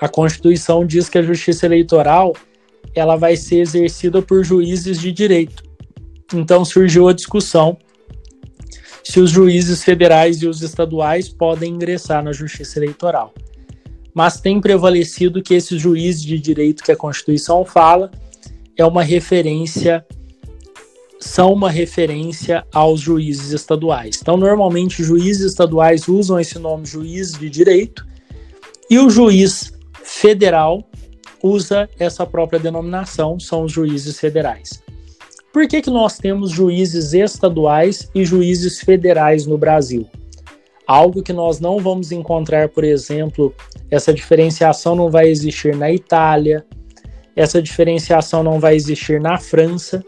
A 0.00 0.08
Constituição 0.08 0.86
diz 0.86 1.08
que 1.08 1.18
a 1.18 1.22
justiça 1.22 1.66
eleitoral 1.66 2.32
ela 2.94 3.16
vai 3.16 3.36
ser 3.36 3.60
exercida 3.60 4.22
por 4.22 4.42
juízes 4.42 4.98
de 4.98 5.12
direito. 5.12 5.62
Então 6.34 6.64
surgiu 6.64 7.08
a 7.08 7.12
discussão 7.12 7.76
se 9.04 9.20
os 9.20 9.30
juízes 9.30 9.82
federais 9.82 10.42
e 10.42 10.46
os 10.46 10.62
estaduais 10.62 11.28
podem 11.28 11.72
ingressar 11.72 12.22
na 12.22 12.32
justiça 12.32 12.78
eleitoral 12.78 13.34
mas 14.14 14.40
tem 14.40 14.60
prevalecido 14.60 15.42
que 15.42 15.54
esses 15.54 15.80
juízes 15.80 16.22
de 16.22 16.38
direito 16.38 16.82
que 16.82 16.92
a 16.92 16.96
Constituição 16.96 17.64
fala 17.64 18.10
é 18.76 18.84
uma 18.84 19.02
referência 19.02 20.04
são 21.18 21.52
uma 21.52 21.70
referência 21.70 22.66
aos 22.74 22.98
juízes 22.98 23.52
estaduais. 23.52 24.18
Então, 24.20 24.36
normalmente, 24.36 25.04
juízes 25.04 25.52
estaduais 25.52 26.08
usam 26.08 26.40
esse 26.40 26.58
nome 26.58 26.84
juiz 26.84 27.34
de 27.34 27.48
direito 27.48 28.04
e 28.90 28.98
o 28.98 29.08
juiz 29.08 29.72
federal 30.02 30.82
usa 31.40 31.88
essa 31.96 32.26
própria 32.26 32.58
denominação, 32.58 33.38
são 33.38 33.62
os 33.62 33.70
juízes 33.70 34.18
federais. 34.18 34.81
Por 35.52 35.68
que, 35.68 35.82
que 35.82 35.90
nós 35.90 36.16
temos 36.16 36.50
juízes 36.50 37.12
estaduais 37.12 38.10
e 38.14 38.24
juízes 38.24 38.80
federais 38.80 39.46
no 39.46 39.58
Brasil? 39.58 40.08
Algo 40.86 41.22
que 41.22 41.32
nós 41.32 41.60
não 41.60 41.78
vamos 41.78 42.10
encontrar, 42.10 42.70
por 42.70 42.84
exemplo, 42.84 43.54
essa 43.90 44.14
diferenciação 44.14 44.96
não 44.96 45.10
vai 45.10 45.28
existir 45.28 45.76
na 45.76 45.92
Itália, 45.92 46.64
essa 47.36 47.60
diferenciação 47.60 48.42
não 48.42 48.58
vai 48.58 48.74
existir 48.74 49.20
na 49.20 49.36
França, 49.36 50.02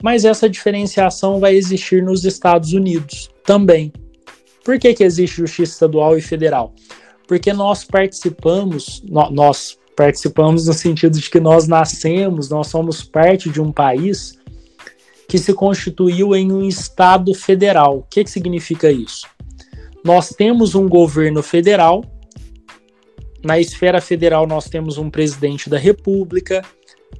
mas 0.00 0.24
essa 0.24 0.48
diferenciação 0.48 1.40
vai 1.40 1.56
existir 1.56 2.02
nos 2.02 2.24
Estados 2.24 2.72
Unidos 2.72 3.28
também. 3.44 3.92
Por 4.64 4.78
que, 4.78 4.94
que 4.94 5.04
existe 5.04 5.38
justiça 5.38 5.72
estadual 5.72 6.16
e 6.16 6.20
federal? 6.20 6.72
Porque 7.26 7.52
nós 7.52 7.84
participamos, 7.84 9.02
nós 9.08 9.78
participamos 9.96 10.66
no 10.66 10.72
sentido 10.72 11.18
de 11.18 11.28
que 11.28 11.40
nós 11.40 11.66
nascemos, 11.66 12.48
nós 12.48 12.68
somos 12.68 13.02
parte 13.02 13.50
de 13.50 13.60
um 13.60 13.72
país 13.72 14.35
que 15.28 15.38
se 15.38 15.52
constituiu 15.52 16.34
em 16.34 16.52
um 16.52 16.62
Estado 16.62 17.34
federal. 17.34 17.98
O 17.98 18.02
que, 18.02 18.24
que 18.24 18.30
significa 18.30 18.90
isso? 18.90 19.26
nós 20.06 20.28
temos 20.28 20.76
um 20.76 20.88
governo 20.88 21.42
federal. 21.42 22.04
Na 23.42 23.58
esfera 23.58 24.00
federal, 24.00 24.46
nós 24.46 24.68
temos 24.68 24.98
um 24.98 25.10
presidente 25.10 25.68
da 25.68 25.76
República, 25.76 26.62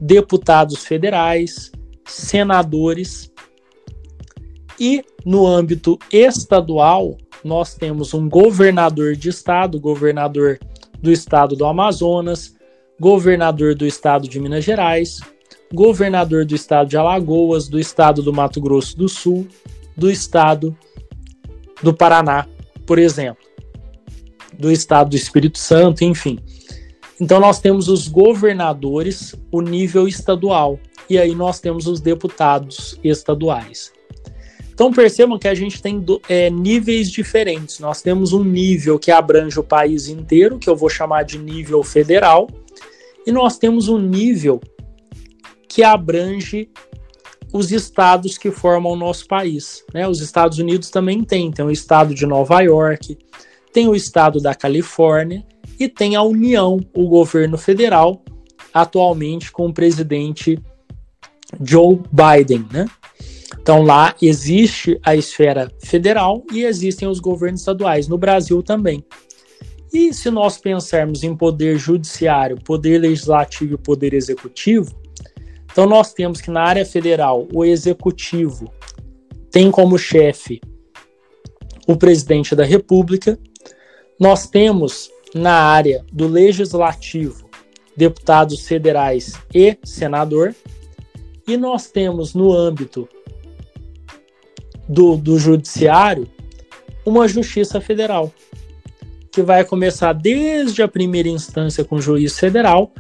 deputados 0.01 0.85
federais, 0.85 1.73
senadores. 2.05 3.33
E 4.79 5.03
no 5.25 5.45
âmbito 5.45 5.99
estadual, 6.13 7.17
nós 7.43 7.75
temos 7.75 8.15
um 8.15 8.29
governador 8.29 9.17
de 9.17 9.31
estado, 9.31 9.81
governador 9.81 10.61
do 11.03 11.11
estado 11.11 11.57
do 11.57 11.67
Amazonas, 11.67 12.55
governador 13.01 13.75
do 13.75 13.85
estado 13.85 14.29
de 14.29 14.39
Minas 14.39 14.65
Gerais, 14.65 15.19
governador 15.73 16.45
do 16.45 16.55
estado 16.55 16.89
de 16.89 16.97
Alagoas, 16.97 17.69
do 17.69 17.79
estado 17.79 18.23
do 18.23 18.33
Mato 18.33 18.61
Grosso 18.61 18.97
do 18.97 19.09
Sul, 19.09 19.47
do 19.97 20.11
estado 20.11 20.77
do 21.83 21.93
Paraná 21.93 22.47
por 22.87 22.99
exemplo, 22.99 23.45
do 24.57 24.71
estado 24.71 25.11
do 25.11 25.17
Espírito 25.17 25.59
Santo, 25.59 26.05
enfim. 26.05 26.39
Então 27.21 27.41
nós 27.41 27.59
temos 27.59 27.89
os 27.89 28.09
governadores, 28.09 29.35
o 29.51 29.61
nível 29.61 30.07
estadual, 30.07 30.79
e 31.11 31.19
aí 31.19 31.35
nós 31.35 31.61
temos 31.61 31.87
os 31.87 32.01
deputados 32.01 32.99
estaduais. 33.03 33.93
Então 34.73 34.93
percebam 34.93 35.39
que 35.39 35.49
a 35.49 35.55
gente 35.55 35.81
tem 35.81 36.05
é, 36.29 36.51
níveis 36.51 37.11
diferentes. 37.11 37.81
Nós 37.81 38.03
temos 38.03 38.33
um 38.33 38.45
nível 38.45 38.99
que 38.99 39.11
abrange 39.11 39.59
o 39.59 39.65
país 39.65 40.09
inteiro, 40.09 40.59
que 40.59 40.69
eu 40.69 40.77
vou 40.77 40.91
chamar 40.91 41.25
de 41.25 41.39
nível 41.39 41.83
federal, 41.83 42.49
e 43.27 43.33
nós 43.33 43.59
temos 43.59 43.89
um 43.89 43.99
nível 43.99 44.61
que 45.69 45.83
abrange 45.83 46.71
os 47.53 47.73
estados 47.73 48.37
que 48.37 48.51
formam 48.51 48.93
o 48.93 48.97
nosso 48.97 49.27
país. 49.27 49.85
Né? 49.93 50.07
Os 50.07 50.21
Estados 50.21 50.59
Unidos 50.59 50.91
também 50.91 51.23
tem, 51.23 51.51
tem 51.51 51.65
o 51.65 51.71
estado 51.71 52.15
de 52.15 52.27
Nova 52.27 52.61
York, 52.61 53.17
tem 53.73 53.89
o 53.89 53.95
estado 53.95 54.41
da 54.41 54.55
Califórnia 54.55 55.45
e 55.79 55.89
tem 55.89 56.17
a 56.17 56.23
União, 56.23 56.81
o 56.95 57.09
governo 57.09 57.57
federal, 57.57 58.23
atualmente 58.73 59.53
com 59.53 59.67
o 59.67 59.73
presidente 59.73 60.59
Joe 61.63 62.01
Biden. 62.11 62.67
Né? 62.73 62.87
Então 63.61 63.83
lá 63.83 64.15
existe 64.21 64.99
a 65.05 65.15
esfera 65.17 65.71
federal 65.83 66.45
e 66.53 66.65
existem 66.65 67.09
os 67.09 67.21
governos 67.21 67.61
estaduais, 67.61 68.09
no 68.09 68.19
Brasil 68.19 68.63
também. 68.63 69.05
E 69.93 70.13
se 70.13 70.31
nós 70.31 70.59
pensarmos 70.59 71.23
em 71.23 71.35
poder 71.35 71.79
judiciário, 71.79 72.59
poder 72.63 72.99
legislativo 72.99 73.75
e 73.75 73.79
poder 73.79 74.13
executivo, 74.13 74.95
então, 75.77 75.85
nós 75.85 76.15
temos 76.15 76.41
que 76.41 76.51
na 76.51 76.63
área 76.63 76.87
federal, 76.87 77.47
o 77.53 77.63
executivo 77.63 78.73
tem 79.51 79.71
como 79.71 79.99
chefe 79.99 80.59
o 81.87 81.95
presidente 81.95 82.57
da 82.57 82.65
República. 82.65 83.39
Nós 84.19 84.49
temos 84.49 85.11
na 85.35 85.53
área 85.53 86.03
do 86.11 86.27
legislativo 86.27 87.51
deputados 87.95 88.67
federais 88.67 89.35
e 89.55 89.77
senador. 89.85 90.55
E 91.47 91.59
nós 91.59 91.91
temos 91.91 92.33
no 92.33 92.55
âmbito 92.55 93.07
do, 94.89 95.15
do 95.19 95.39
judiciário 95.39 96.27
uma 97.05 97.29
justiça 97.29 97.83
federal, 97.83 98.33
que 99.31 99.43
vai 99.43 99.63
começar 99.63 100.15
desde 100.15 100.81
a 100.81 100.89
primeira 100.89 101.29
instância 101.29 101.85
com 101.85 101.97
o 101.97 102.01
juiz 102.01 102.39
federal 102.39 102.91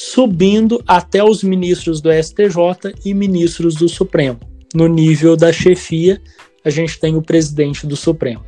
subindo 0.00 0.80
até 0.86 1.24
os 1.24 1.42
ministros 1.42 2.00
do 2.00 2.08
STJ 2.12 2.94
e 3.04 3.12
ministros 3.12 3.74
do 3.74 3.88
Supremo. 3.88 4.38
No 4.72 4.86
nível 4.86 5.36
da 5.36 5.52
chefia, 5.52 6.22
a 6.64 6.70
gente 6.70 7.00
tem 7.00 7.16
o 7.16 7.22
presidente 7.22 7.84
do 7.84 7.96
Supremo. 7.96 8.44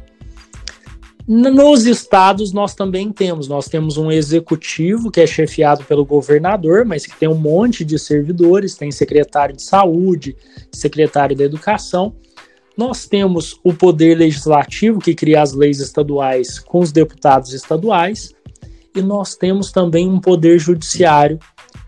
Nos 1.26 1.86
estados 1.86 2.52
nós 2.52 2.72
também 2.72 3.10
temos, 3.10 3.48
nós 3.48 3.66
temos 3.66 3.96
um 3.96 4.12
executivo 4.12 5.10
que 5.10 5.20
é 5.20 5.26
chefiado 5.26 5.82
pelo 5.84 6.04
governador, 6.04 6.84
mas 6.84 7.04
que 7.04 7.18
tem 7.18 7.28
um 7.28 7.34
monte 7.34 7.84
de 7.84 7.98
servidores, 7.98 8.76
tem 8.76 8.92
secretário 8.92 9.56
de 9.56 9.62
saúde, 9.62 10.36
secretário 10.70 11.36
da 11.36 11.42
educação. 11.42 12.14
Nós 12.76 13.08
temos 13.08 13.58
o 13.64 13.74
poder 13.74 14.16
legislativo 14.16 15.00
que 15.00 15.16
cria 15.16 15.42
as 15.42 15.52
leis 15.52 15.80
estaduais 15.80 16.60
com 16.60 16.78
os 16.78 16.92
deputados 16.92 17.52
estaduais, 17.52 18.32
e 18.94 19.02
nós 19.02 19.34
temos 19.34 19.70
também 19.70 20.08
um 20.08 20.20
poder 20.20 20.58
judiciário 20.58 21.38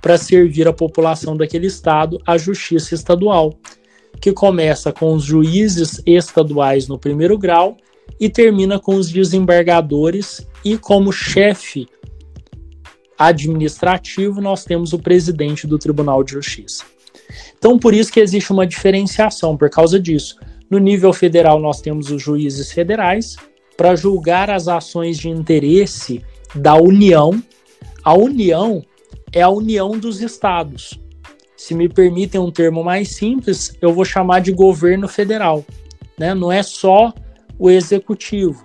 para 0.01 0.19
servir 0.19 0.67
a 0.67 0.73
população 0.73 1.37
daquele 1.37 1.67
estado, 1.67 2.21
a 2.27 2.37
justiça 2.37 2.95
estadual, 2.95 3.55
que 4.21 4.33
começa 4.33 4.93
com 4.93 5.15
os 5.15 5.25
juízes 5.25 6.01
estaduais 6.07 6.87
no 6.87 6.99
primeiro 6.99 7.37
grau 7.39 7.77
e 8.21 8.29
termina 8.29 8.79
com 8.79 8.95
os 8.95 9.11
desembargadores 9.11 10.47
e 10.65 10.79
como 10.79 11.13
chefe 11.13 11.89
administrativo 13.19 14.41
nós 14.41 14.65
temos 14.65 14.93
o 14.93 14.99
presidente 14.99 15.67
do 15.67 15.79
Tribunal 15.79 16.23
de 16.25 16.33
Justiça. 16.33 16.85
Então 17.59 17.79
por 17.79 17.95
isso 17.95 18.13
que 18.13 18.21
existe 18.21 18.53
uma 18.53 18.67
diferenciação 18.67 19.57
por 19.57 19.71
causa 19.71 19.99
disso. 19.99 20.37
No 20.71 20.79
nível 20.79 21.13
federal 21.13 21.61
nós 21.61 21.81
temos 21.81 22.11
os 22.11 22.23
juízes 22.23 22.73
federais 22.73 23.37
para 23.77 23.95
julgar 23.95 24.51
as 24.51 24.69
ações 24.69 25.19
de 25.19 25.29
interesse 25.29 26.23
da 26.55 26.75
União. 26.75 27.43
A 28.05 28.15
União 28.15 28.85
é 29.33 29.43
a 29.43 29.49
união 29.49 29.93
dos 29.99 30.21
estados. 30.21 30.99
Se 31.57 31.75
me 31.75 31.89
permitem 31.89 32.41
um 32.41 32.51
termo 32.51 32.83
mais 32.83 33.15
simples, 33.15 33.77
eu 33.81 33.93
vou 33.93 34.05
chamar 34.05 34.41
de 34.41 34.53
governo 34.53 35.09
federal. 35.09 35.65
Né? 36.19 36.35
Não 36.35 36.51
é 36.51 36.63
só 36.63 37.13
o 37.59 37.71
executivo. 37.71 38.63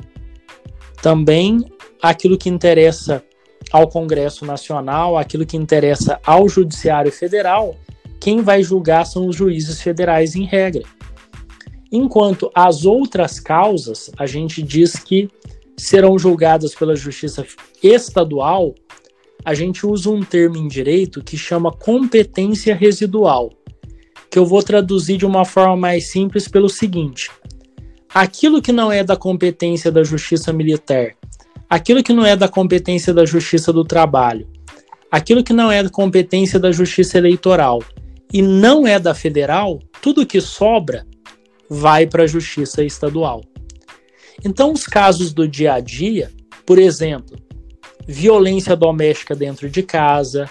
Também 1.01 1.63
aquilo 2.01 2.37
que 2.37 2.49
interessa 2.49 3.23
ao 3.71 3.87
Congresso 3.87 4.45
Nacional, 4.45 5.17
aquilo 5.17 5.45
que 5.45 5.57
interessa 5.57 6.19
ao 6.25 6.49
Judiciário 6.49 7.11
Federal, 7.11 7.75
quem 8.19 8.41
vai 8.41 8.63
julgar 8.63 9.05
são 9.05 9.27
os 9.27 9.35
juízes 9.35 9.81
federais 9.81 10.35
em 10.35 10.45
regra. 10.45 10.83
Enquanto 11.91 12.51
as 12.53 12.85
outras 12.85 13.39
causas, 13.39 14.11
a 14.17 14.25
gente 14.25 14.61
diz 14.61 14.95
que 14.95 15.29
serão 15.77 16.17
julgadas 16.17 16.73
pela 16.73 16.95
Justiça 16.95 17.45
Estadual, 17.83 18.73
a 19.45 19.53
gente 19.53 19.85
usa 19.85 20.09
um 20.09 20.21
termo 20.21 20.57
em 20.57 20.67
direito 20.67 21.23
que 21.23 21.37
chama 21.37 21.71
competência 21.71 22.75
residual, 22.75 23.51
que 24.29 24.39
eu 24.39 24.45
vou 24.45 24.63
traduzir 24.63 25.17
de 25.17 25.25
uma 25.25 25.45
forma 25.45 25.77
mais 25.77 26.11
simples 26.11 26.47
pelo 26.47 26.67
seguinte: 26.67 27.29
aquilo 28.13 28.61
que 28.61 28.71
não 28.71 28.91
é 28.91 29.03
da 29.03 29.15
competência 29.15 29.91
da 29.91 30.03
justiça 30.03 30.51
militar, 30.51 31.15
aquilo 31.69 32.03
que 32.03 32.11
não 32.11 32.25
é 32.25 32.35
da 32.35 32.47
competência 32.47 33.13
da 33.13 33.25
justiça 33.25 33.71
do 33.71 33.85
trabalho, 33.85 34.47
aquilo 35.11 35.43
que 35.43 35.53
não 35.53 35.71
é 35.71 35.83
da 35.83 35.89
competência 35.89 36.59
da 36.59 36.71
justiça 36.71 37.17
eleitoral 37.17 37.81
e 38.33 38.41
não 38.41 38.85
é 38.85 38.99
da 38.99 39.13
federal, 39.13 39.79
tudo 40.01 40.25
que 40.25 40.41
sobra 40.41 41.05
vai 41.69 42.05
para 42.05 42.23
a 42.23 42.27
justiça 42.27 42.83
estadual. 42.83 43.41
Então, 44.43 44.71
os 44.71 44.85
casos 44.85 45.33
do 45.33 45.47
dia 45.47 45.73
a 45.73 45.79
dia, 45.79 46.31
por 46.65 46.77
exemplo, 46.77 47.37
violência 48.07 48.75
doméstica 48.75 49.35
dentro 49.35 49.69
de 49.69 49.83
casa, 49.83 50.49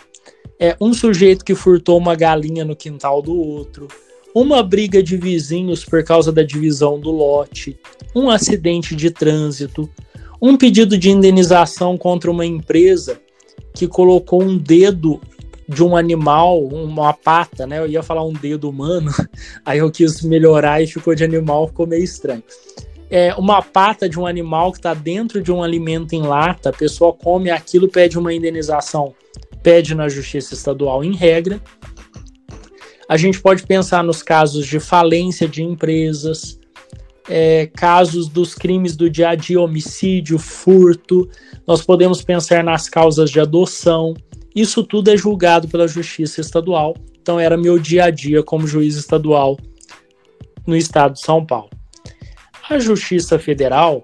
é 0.58 0.76
um 0.80 0.92
sujeito 0.92 1.44
que 1.44 1.54
furtou 1.54 1.98
uma 1.98 2.14
galinha 2.14 2.64
no 2.64 2.76
quintal 2.76 3.22
do 3.22 3.34
outro, 3.34 3.88
uma 4.34 4.62
briga 4.62 5.02
de 5.02 5.16
vizinhos 5.16 5.84
por 5.84 6.04
causa 6.04 6.30
da 6.30 6.42
divisão 6.42 7.00
do 7.00 7.10
lote, 7.10 7.78
um 8.14 8.28
acidente 8.28 8.94
de 8.94 9.10
trânsito, 9.10 9.88
um 10.40 10.56
pedido 10.56 10.98
de 10.98 11.10
indenização 11.10 11.96
contra 11.96 12.30
uma 12.30 12.44
empresa 12.44 13.18
que 13.72 13.86
colocou 13.86 14.42
um 14.42 14.56
dedo 14.58 15.20
de 15.68 15.82
um 15.82 15.96
animal, 15.96 16.62
uma 16.62 17.12
pata, 17.12 17.66
né? 17.66 17.78
Eu 17.78 17.86
ia 17.86 18.02
falar 18.02 18.24
um 18.24 18.32
dedo 18.32 18.68
humano, 18.68 19.10
aí 19.64 19.78
eu 19.78 19.90
quis 19.90 20.22
melhorar 20.22 20.82
e 20.82 20.86
ficou 20.86 21.14
de 21.14 21.24
animal, 21.24 21.68
ficou 21.68 21.86
meio 21.86 22.04
estranho. 22.04 22.44
É 23.08 23.34
uma 23.34 23.62
pata 23.62 24.08
de 24.08 24.18
um 24.18 24.26
animal 24.26 24.72
que 24.72 24.78
está 24.78 24.94
dentro 24.94 25.42
de 25.42 25.52
um 25.52 25.62
alimento 25.62 26.14
em 26.14 26.22
lata, 26.22 26.70
a 26.70 26.72
pessoa 26.72 27.12
come 27.12 27.50
aquilo, 27.50 27.88
pede 27.88 28.18
uma 28.18 28.34
indenização, 28.34 29.14
pede 29.62 29.94
na 29.94 30.08
justiça 30.08 30.54
estadual 30.54 31.04
em 31.04 31.14
regra, 31.14 31.60
a 33.08 33.16
gente 33.16 33.40
pode 33.40 33.64
pensar 33.64 34.02
nos 34.02 34.22
casos 34.22 34.66
de 34.66 34.80
falência 34.80 35.46
de 35.46 35.62
empresas, 35.62 36.58
é, 37.28 37.66
casos 37.66 38.28
dos 38.28 38.54
crimes 38.54 38.96
do 38.96 39.08
dia 39.08 39.30
a 39.30 39.34
dia, 39.34 39.60
homicídio, 39.60 40.38
furto. 40.38 41.28
Nós 41.66 41.82
podemos 41.82 42.22
pensar 42.22 42.64
nas 42.64 42.88
causas 42.88 43.30
de 43.30 43.38
adoção. 43.38 44.14
Isso 44.54 44.82
tudo 44.82 45.10
é 45.10 45.16
julgado 45.16 45.68
pela 45.68 45.86
Justiça 45.86 46.40
Estadual. 46.40 46.96
Então, 47.20 47.38
era 47.38 47.56
meu 47.56 47.78
dia 47.78 48.04
a 48.04 48.10
dia 48.10 48.42
como 48.42 48.66
juiz 48.66 48.96
estadual 48.96 49.56
no 50.66 50.76
estado 50.76 51.14
de 51.14 51.20
São 51.20 51.44
Paulo. 51.44 51.70
A 52.68 52.78
Justiça 52.78 53.38
Federal 53.38 54.02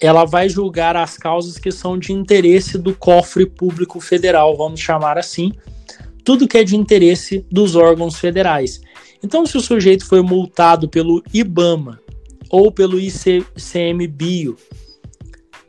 ela 0.00 0.24
vai 0.24 0.48
julgar 0.48 0.96
as 0.96 1.16
causas 1.16 1.56
que 1.56 1.70
são 1.72 1.98
de 1.98 2.12
interesse 2.12 2.76
do 2.76 2.94
cofre 2.94 3.46
público 3.46 4.00
federal, 4.00 4.54
vamos 4.54 4.80
chamar 4.80 5.16
assim, 5.16 5.52
tudo 6.22 6.46
que 6.46 6.58
é 6.58 6.64
de 6.64 6.76
interesse 6.76 7.46
dos 7.50 7.74
órgãos 7.74 8.18
federais. 8.18 8.80
Então, 9.22 9.46
se 9.46 9.56
o 9.56 9.60
sujeito 9.60 10.04
foi 10.04 10.20
multado 10.20 10.88
pelo 10.88 11.22
IBAMA 11.32 11.98
ou 12.50 12.70
pelo 12.70 13.00
ICMBio, 13.00 14.56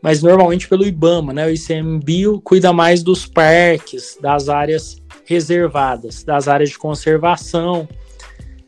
mas 0.01 0.21
normalmente 0.21 0.67
pelo 0.67 0.85
IBAMA, 0.85 1.33
né? 1.33 1.47
O 1.47 1.49
ICMBio 1.49 2.41
cuida 2.41 2.73
mais 2.73 3.01
dos 3.01 3.25
parques, 3.25 4.17
das 4.21 4.49
áreas 4.49 5.01
reservadas, 5.23 6.23
das 6.23 6.47
áreas 6.47 6.71
de 6.71 6.77
conservação. 6.77 7.87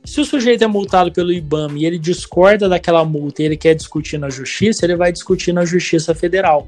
Se 0.08 0.22
o 0.22 0.26
sujeito 0.26 0.63
é 0.63 0.67
multado 0.67 1.12
pelo 1.12 1.34
IBAMA 1.34 1.78
e 1.78 1.86
ele 1.86 2.00
discorda 2.00 2.70
daquela 2.70 3.04
multa 3.04 3.41
e 3.41 3.46
ele 3.46 3.58
quer 3.58 3.76
discutir 3.76 4.17
na 4.17 4.30
justiça, 4.30 4.86
ele 4.86 4.96
vai 4.96 5.12
discutir 5.12 5.52
na 5.52 5.65
Justiça 5.65 6.15
Federal. 6.15 6.65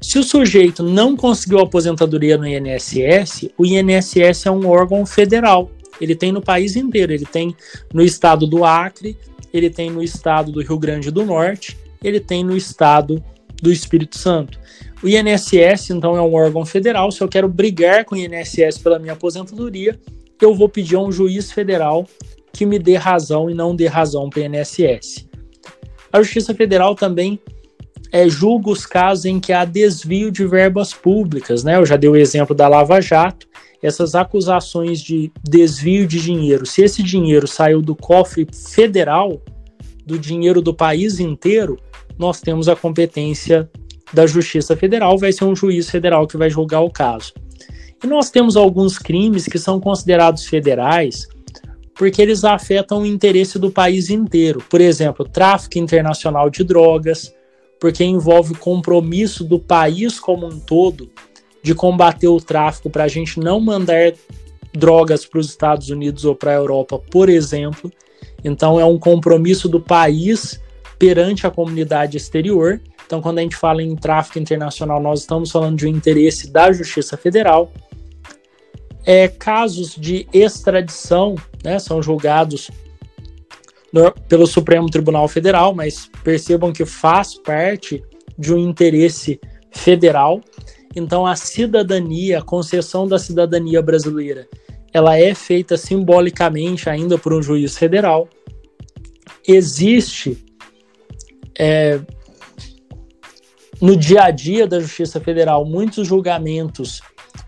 Se 0.00 0.18
o 0.18 0.24
sujeito 0.24 0.82
não 0.82 1.16
conseguiu 1.16 1.60
aposentadoria 1.60 2.36
no 2.36 2.44
INSS, 2.44 3.50
o 3.56 3.64
INSS 3.64 4.46
é 4.46 4.50
um 4.50 4.68
órgão 4.68 5.06
federal. 5.06 5.70
Ele 6.00 6.16
tem 6.16 6.32
no 6.32 6.42
país 6.42 6.74
inteiro. 6.74 7.12
Ele 7.12 7.24
tem 7.24 7.54
no 7.94 8.02
estado 8.02 8.48
do 8.48 8.64
Acre, 8.64 9.16
ele 9.54 9.70
tem 9.70 9.88
no 9.88 10.02
estado 10.02 10.50
do 10.50 10.60
Rio 10.60 10.76
Grande 10.76 11.12
do 11.12 11.24
Norte, 11.24 11.78
ele 12.02 12.18
tem 12.18 12.42
no 12.42 12.56
estado 12.56 13.22
do 13.62 13.70
Espírito 13.70 14.18
Santo. 14.18 14.58
O 15.00 15.08
INSS, 15.08 15.90
então, 15.90 16.16
é 16.16 16.20
um 16.20 16.34
órgão 16.34 16.66
federal. 16.66 17.12
Se 17.12 17.22
eu 17.22 17.28
quero 17.28 17.48
brigar 17.48 18.04
com 18.04 18.16
o 18.16 18.18
INSS 18.18 18.76
pela 18.82 18.98
minha 18.98 19.12
aposentadoria, 19.12 19.96
eu 20.40 20.52
vou 20.52 20.68
pedir 20.68 20.96
a 20.96 21.00
um 21.00 21.12
juiz 21.12 21.52
federal 21.52 22.08
que 22.52 22.66
me 22.66 22.78
dê 22.78 22.96
razão 22.96 23.48
e 23.50 23.54
não 23.54 23.74
dê 23.74 23.86
razão 23.86 24.28
para 24.28 24.40
o 24.40 24.44
INSS. 24.44 25.28
A 26.12 26.22
Justiça 26.22 26.54
Federal 26.54 26.94
também 26.94 27.38
é, 28.12 28.28
julga 28.28 28.70
os 28.70 28.84
casos 28.84 29.24
em 29.24 29.38
que 29.38 29.52
há 29.52 29.64
desvio 29.64 30.30
de 30.30 30.44
verbas 30.44 30.92
públicas, 30.92 31.62
né? 31.62 31.76
Eu 31.76 31.86
já 31.86 31.96
dei 31.96 32.10
o 32.10 32.16
exemplo 32.16 32.54
da 32.54 32.66
Lava 32.66 33.00
Jato, 33.00 33.46
essas 33.82 34.14
acusações 34.14 35.00
de 35.00 35.32
desvio 35.48 36.06
de 36.06 36.20
dinheiro. 36.20 36.66
Se 36.66 36.82
esse 36.82 37.02
dinheiro 37.02 37.46
saiu 37.46 37.80
do 37.80 37.94
cofre 37.94 38.46
federal, 38.52 39.40
do 40.04 40.18
dinheiro 40.18 40.60
do 40.60 40.74
país 40.74 41.20
inteiro, 41.20 41.78
nós 42.18 42.40
temos 42.40 42.68
a 42.68 42.76
competência 42.76 43.70
da 44.12 44.26
Justiça 44.26 44.76
Federal, 44.76 45.16
vai 45.16 45.32
ser 45.32 45.44
um 45.44 45.54
juiz 45.54 45.88
federal 45.88 46.26
que 46.26 46.36
vai 46.36 46.50
julgar 46.50 46.80
o 46.80 46.90
caso. 46.90 47.32
E 48.02 48.06
nós 48.06 48.30
temos 48.30 48.56
alguns 48.56 48.98
crimes 48.98 49.46
que 49.46 49.58
são 49.58 49.78
considerados 49.78 50.46
federais 50.46 51.28
porque 51.94 52.22
eles 52.22 52.44
afetam 52.44 53.02
o 53.02 53.06
interesse 53.06 53.58
do 53.58 53.70
país 53.70 54.10
inteiro. 54.10 54.62
Por 54.68 54.80
exemplo, 54.80 55.28
tráfico 55.28 55.78
internacional 55.78 56.48
de 56.48 56.64
drogas, 56.64 57.34
porque 57.78 58.04
envolve 58.04 58.52
o 58.52 58.58
compromisso 58.58 59.44
do 59.44 59.58
país 59.58 60.18
como 60.18 60.46
um 60.46 60.58
todo 60.58 61.10
de 61.62 61.74
combater 61.74 62.28
o 62.28 62.40
tráfico 62.40 62.88
para 62.88 63.04
a 63.04 63.08
gente 63.08 63.38
não 63.38 63.60
mandar 63.60 64.14
drogas 64.72 65.26
para 65.26 65.40
os 65.40 65.48
Estados 65.48 65.90
Unidos 65.90 66.24
ou 66.24 66.34
para 66.34 66.52
a 66.52 66.54
Europa, 66.54 66.98
por 67.10 67.28
exemplo. 67.28 67.92
Então, 68.44 68.80
é 68.80 68.84
um 68.84 68.98
compromisso 68.98 69.68
do 69.68 69.80
país 69.80 70.60
perante 70.98 71.46
a 71.46 71.50
comunidade 71.50 72.16
exterior. 72.16 72.80
Então, 73.06 73.20
quando 73.20 73.38
a 73.38 73.42
gente 73.42 73.56
fala 73.56 73.82
em 73.82 73.96
tráfico 73.96 74.38
internacional, 74.38 75.02
nós 75.02 75.20
estamos 75.20 75.50
falando 75.50 75.76
de 75.76 75.86
um 75.86 75.90
interesse 75.90 76.50
da 76.50 76.72
Justiça 76.72 77.16
Federal. 77.16 77.72
É, 79.04 79.28
casos 79.28 79.94
de 79.94 80.28
extradição 80.32 81.34
né, 81.64 81.78
são 81.78 82.02
julgados 82.02 82.70
no, 83.92 84.12
pelo 84.28 84.46
Supremo 84.46 84.88
Tribunal 84.88 85.26
Federal, 85.28 85.74
mas 85.74 86.10
percebam 86.22 86.72
que 86.72 86.84
faz 86.84 87.34
parte 87.34 88.02
de 88.38 88.52
um 88.52 88.58
interesse 88.58 89.40
federal. 89.72 90.40
Então, 90.94 91.26
a 91.26 91.36
cidadania, 91.36 92.38
a 92.38 92.42
concessão 92.42 93.06
da 93.06 93.18
cidadania 93.18 93.80
brasileira, 93.80 94.48
ela 94.92 95.16
é 95.16 95.34
feita 95.34 95.76
simbolicamente 95.76 96.88
ainda 96.88 97.16
por 97.16 97.32
um 97.32 97.42
juiz 97.42 97.76
federal. 97.76 98.28
Existe 99.46 100.44
é, 101.58 102.00
no 103.80 103.96
dia 103.96 104.24
a 104.24 104.30
dia 104.30 104.66
da 104.66 104.80
Justiça 104.80 105.20
Federal, 105.20 105.64
muitos 105.64 106.06
julgamentos 106.06 107.00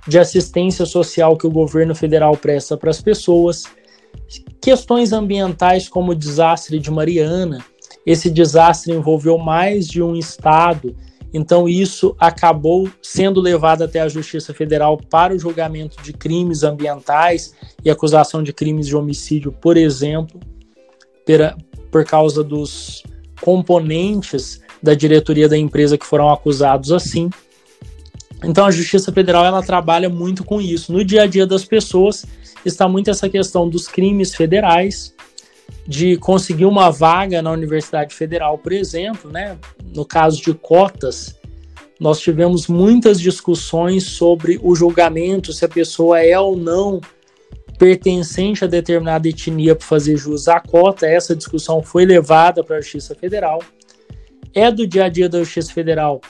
de 0.07 0.18
assistência 0.18 0.85
social 0.85 1.37
que 1.37 1.47
o 1.47 1.51
governo 1.51 1.95
federal 1.95 2.37
presta 2.37 2.76
para 2.76 2.91
as 2.91 3.01
pessoas, 3.01 3.64
questões 4.61 5.12
ambientais 5.12 5.89
como 5.89 6.12
o 6.12 6.14
desastre 6.14 6.78
de 6.78 6.91
Mariana. 6.91 7.64
Esse 8.05 8.30
desastre 8.30 8.93
envolveu 8.93 9.39
mais 9.39 9.87
de 9.87 10.03
um 10.03 10.16
estado, 10.16 10.95
então 11.33 11.68
isso 11.68 12.14
acabou 12.18 12.89
sendo 13.01 13.41
levado 13.41 13.83
até 13.83 14.01
a 14.01 14.09
Justiça 14.09 14.53
Federal 14.53 14.99
para 14.99 15.35
o 15.35 15.39
julgamento 15.39 16.03
de 16.03 16.12
crimes 16.12 16.62
ambientais 16.62 17.55
e 17.85 17.91
acusação 17.91 18.43
de 18.43 18.53
crimes 18.53 18.87
de 18.87 18.97
homicídio, 18.97 19.53
por 19.53 19.76
exemplo, 19.76 20.41
por 21.91 22.05
causa 22.05 22.43
dos 22.43 23.03
componentes 23.41 24.61
da 24.83 24.95
diretoria 24.95 25.49
da 25.49 25.57
empresa 25.57 25.97
que 25.97 26.07
foram 26.07 26.28
acusados 26.28 26.91
assim. 26.91 27.30
Então 28.45 28.66
a 28.66 28.70
Justiça 28.70 29.12
Federal 29.12 29.45
ela 29.45 29.62
trabalha 29.62 30.09
muito 30.09 30.45
com 30.45 30.61
isso. 30.61 30.93
No 30.93 31.05
dia 31.05 31.22
a 31.22 31.26
dia 31.26 31.47
das 31.47 31.64
pessoas 31.64 32.26
está 32.64 32.88
muito 32.88 33.11
essa 33.11 33.28
questão 33.28 33.68
dos 33.68 33.86
crimes 33.88 34.34
federais, 34.34 35.14
de 35.86 36.16
conseguir 36.16 36.64
uma 36.64 36.90
vaga 36.90 37.43
na 37.43 37.51
Universidade 37.51 38.14
Federal, 38.14 38.59
por 38.59 38.72
exemplo, 38.72 39.30
né? 39.30 39.59
No 39.95 40.05
caso 40.05 40.40
de 40.40 40.55
cotas, 40.55 41.34
nós 41.99 42.20
tivemos 42.20 42.66
muitas 42.66 43.20
discussões 43.20 44.05
sobre 44.05 44.61
o 44.62 44.74
julgamento 44.74 45.53
se 45.53 45.64
a 45.64 45.68
pessoa 45.68 46.20
é 46.20 46.38
ou 46.38 46.57
não 46.57 47.01
pertencente 47.78 48.64
a 48.64 48.68
determinada 48.68 49.28
etnia 49.28 49.74
para 49.74 49.86
fazer 49.86 50.16
jus 50.16 50.47
à 50.47 50.61
cota. 50.61 51.07
Essa 51.07 51.34
discussão 51.34 51.82
foi 51.82 52.05
levada 52.05 52.62
para 52.62 52.76
a 52.76 52.80
Justiça 52.80 53.14
Federal. 53.14 53.61
É 54.55 54.70
do 54.70 54.86
dia 54.86 55.07
a 55.07 55.09
dia 55.09 55.28
da 55.28 55.38
Justiça 55.38 55.72
Federal 55.72 56.20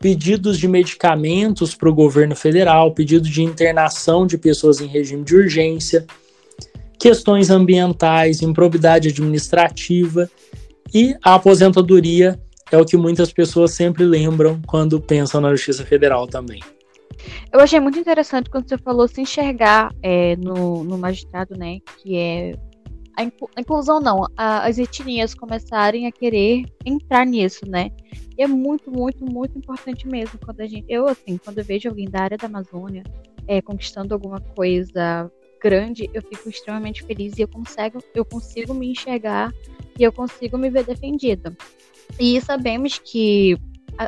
pedidos 0.00 0.58
de 0.58 0.66
medicamentos 0.66 1.74
para 1.74 1.90
o 1.90 1.94
governo 1.94 2.34
federal, 2.34 2.92
pedido 2.92 3.28
de 3.28 3.42
internação 3.42 4.26
de 4.26 4.38
pessoas 4.38 4.80
em 4.80 4.86
regime 4.86 5.22
de 5.22 5.36
urgência, 5.36 6.06
questões 6.98 7.50
ambientais, 7.50 8.40
improbidade 8.40 9.08
administrativa 9.08 10.28
e 10.92 11.14
a 11.22 11.34
aposentadoria 11.34 12.40
é 12.72 12.78
o 12.78 12.84
que 12.84 12.96
muitas 12.96 13.30
pessoas 13.30 13.72
sempre 13.72 14.04
lembram 14.04 14.60
quando 14.66 15.00
pensam 15.00 15.40
na 15.40 15.50
Justiça 15.50 15.84
Federal 15.84 16.26
também. 16.26 16.60
Eu 17.52 17.60
achei 17.60 17.78
muito 17.78 17.98
interessante 17.98 18.48
quando 18.48 18.68
você 18.68 18.78
falou 18.78 19.06
se 19.06 19.20
enxergar 19.20 19.92
é, 20.02 20.34
no, 20.36 20.82
no 20.82 20.96
magistrado, 20.96 21.56
né, 21.58 21.78
que 21.98 22.16
é 22.16 22.54
a, 23.16 23.60
inclusão 23.60 24.00
não, 24.00 24.26
a, 24.36 24.66
as 24.66 24.78
etnias 24.78 25.34
começarem 25.34 26.06
a 26.06 26.12
querer 26.12 26.64
entrar 26.84 27.26
nisso, 27.26 27.66
né? 27.68 27.90
E 28.38 28.42
é 28.42 28.46
muito, 28.46 28.90
muito, 28.90 29.24
muito 29.24 29.58
importante 29.58 30.06
mesmo 30.08 30.38
quando 30.38 30.60
a 30.60 30.66
gente, 30.66 30.86
eu 30.88 31.06
assim, 31.06 31.36
quando 31.36 31.58
eu 31.58 31.64
vejo 31.64 31.88
alguém 31.88 32.08
da 32.08 32.22
área 32.22 32.38
da 32.38 32.46
Amazônia 32.46 33.02
é, 33.46 33.60
conquistando 33.60 34.14
alguma 34.14 34.40
coisa 34.40 35.30
grande, 35.62 36.08
eu 36.14 36.22
fico 36.22 36.48
extremamente 36.48 37.02
feliz 37.02 37.36
e 37.36 37.42
eu 37.42 37.48
consigo, 37.48 38.02
eu 38.14 38.24
consigo 38.24 38.72
me 38.72 38.90
enxergar 38.90 39.52
e 39.98 40.02
eu 40.02 40.12
consigo 40.12 40.56
me 40.56 40.70
ver 40.70 40.84
defendida. 40.84 41.54
E 42.18 42.40
sabemos 42.40 42.98
que 42.98 43.56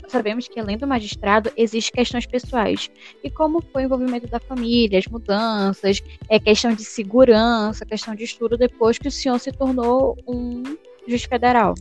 sabemos 0.08 0.48
que 0.48 0.58
além 0.58 0.76
do 0.76 0.86
magistrado 0.86 1.50
existem 1.56 1.92
questões 1.92 2.26
pessoais. 2.26 2.90
E 3.22 3.30
como 3.30 3.62
foi 3.72 3.82
o 3.82 3.86
envolvimento 3.86 4.26
da 4.26 4.40
família, 4.40 4.98
as 4.98 5.06
mudanças, 5.06 6.02
é 6.28 6.38
questão 6.38 6.72
de 6.72 6.84
segurança, 6.84 7.84
questão 7.84 8.14
de 8.14 8.24
estudo 8.24 8.56
depois 8.56 8.98
que 8.98 9.08
o 9.08 9.12
senhor 9.12 9.38
se 9.38 9.52
tornou 9.52 10.16
um 10.26 10.62
juiz 11.06 11.24
federal? 11.24 11.74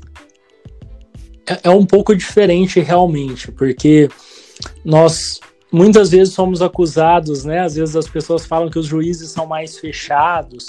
É, 1.47 1.61
é 1.63 1.69
um 1.69 1.85
pouco 1.85 2.15
diferente 2.15 2.79
realmente, 2.79 3.51
porque 3.51 4.09
nós 4.83 5.39
muitas 5.71 6.09
vezes 6.11 6.33
somos 6.33 6.61
acusados, 6.61 7.45
né? 7.45 7.59
Às 7.59 7.75
vezes 7.75 7.95
as 7.95 8.07
pessoas 8.07 8.45
falam 8.45 8.69
que 8.69 8.77
os 8.77 8.85
juízes 8.85 9.31
são 9.31 9.45
mais 9.45 9.77
fechados, 9.77 10.67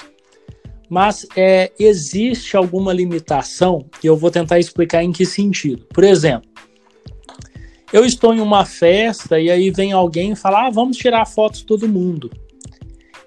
mas 0.88 1.26
é, 1.36 1.72
existe 1.78 2.56
alguma 2.56 2.92
limitação 2.92 3.86
e 4.02 4.06
eu 4.06 4.16
vou 4.16 4.30
tentar 4.30 4.58
explicar 4.58 5.02
em 5.02 5.10
que 5.10 5.26
sentido. 5.26 5.86
Por 5.86 6.04
exemplo, 6.04 6.48
eu 7.92 8.04
estou 8.04 8.34
em 8.34 8.40
uma 8.40 8.64
festa 8.64 9.38
e 9.38 9.50
aí 9.50 9.70
vem 9.70 9.92
alguém 9.92 10.32
e 10.32 10.36
fala: 10.36 10.66
ah, 10.66 10.70
vamos 10.70 10.96
tirar 10.96 11.26
fotos 11.26 11.62
todo 11.62 11.88
mundo. 11.88 12.30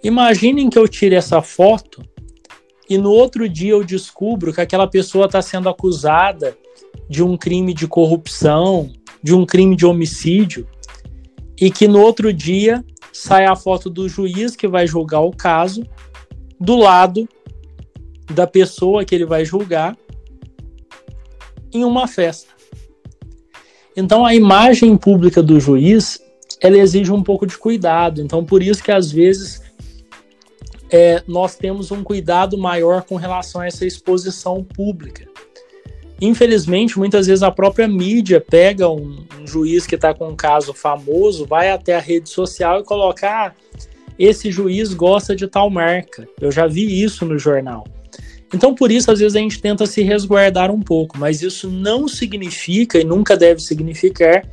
Imaginem 0.03 0.69
que 0.69 0.77
eu 0.77 0.87
tire 0.87 1.15
essa 1.15 1.41
foto 1.41 2.03
e 2.89 2.97
no 2.97 3.11
outro 3.11 3.49
dia 3.49 3.71
eu 3.71 3.83
descubro 3.83 4.53
que 4.53 4.61
aquela 4.61 4.87
pessoa 4.87 5.25
está 5.25 5.41
sendo 5.41 5.69
acusada 5.69 6.57
de 7.09 7.23
um 7.23 7.37
crime 7.37 7.73
de 7.73 7.87
corrupção, 7.87 8.91
de 9.21 9.33
um 9.33 9.45
crime 9.45 9.75
de 9.75 9.85
homicídio, 9.85 10.67
e 11.59 11.71
que 11.71 11.87
no 11.87 11.99
outro 11.99 12.31
dia 12.31 12.83
sai 13.11 13.45
a 13.45 13.55
foto 13.55 13.89
do 13.89 14.07
juiz 14.09 14.55
que 14.55 14.67
vai 14.67 14.85
julgar 14.85 15.21
o 15.21 15.31
caso 15.31 15.83
do 16.59 16.75
lado 16.75 17.27
da 18.33 18.45
pessoa 18.45 19.05
que 19.05 19.13
ele 19.13 19.25
vai 19.25 19.45
julgar 19.45 19.95
em 21.71 21.83
uma 21.83 22.07
festa. 22.07 22.54
Então 23.95 24.25
a 24.25 24.33
imagem 24.35 24.97
pública 24.97 25.41
do 25.41 25.59
juiz 25.59 26.21
ela 26.61 26.77
exige 26.77 27.11
um 27.11 27.23
pouco 27.23 27.45
de 27.45 27.57
cuidado. 27.57 28.21
Então 28.21 28.43
por 28.43 28.61
isso 28.61 28.83
que 28.83 28.91
às 28.91 29.11
vezes 29.11 29.61
é, 30.89 31.23
nós 31.27 31.55
temos 31.55 31.91
um 31.91 32.03
cuidado 32.03 32.57
maior 32.57 33.03
com 33.03 33.15
relação 33.15 33.61
a 33.61 33.67
essa 33.67 33.85
exposição 33.85 34.63
pública. 34.63 35.25
Infelizmente, 36.21 36.97
muitas 36.97 37.27
vezes 37.27 37.43
a 37.43 37.51
própria 37.51 37.87
mídia 37.87 38.39
pega 38.39 38.89
um, 38.89 39.25
um 39.39 39.45
juiz 39.45 39.85
que 39.85 39.95
está 39.95 40.13
com 40.13 40.29
um 40.29 40.35
caso 40.35 40.73
famoso, 40.73 41.45
vai 41.45 41.71
até 41.71 41.95
a 41.95 41.99
rede 41.99 42.29
social 42.29 42.79
e 42.79 42.85
coloca: 42.85 43.27
ah, 43.29 43.51
esse 44.17 44.49
juiz 44.49 44.93
gosta 44.93 45.35
de 45.35 45.47
tal 45.47 45.69
marca. 45.69 46.27
Eu 46.39 46.51
já 46.51 46.67
vi 46.67 47.03
isso 47.03 47.25
no 47.25 47.37
jornal. 47.37 47.85
Então, 48.55 48.73
por 48.73 48.89
isso, 48.89 49.11
às 49.11 49.19
vezes 49.19 49.35
a 49.35 49.39
gente 49.39 49.61
tenta 49.61 49.85
se 49.85 50.01
resguardar 50.01 50.71
um 50.71 50.79
pouco, 50.79 51.17
mas 51.17 51.41
isso 51.41 51.69
não 51.69 52.07
significa 52.07 52.97
e 52.97 53.03
nunca 53.03 53.35
deve 53.35 53.59
significar 53.59 54.47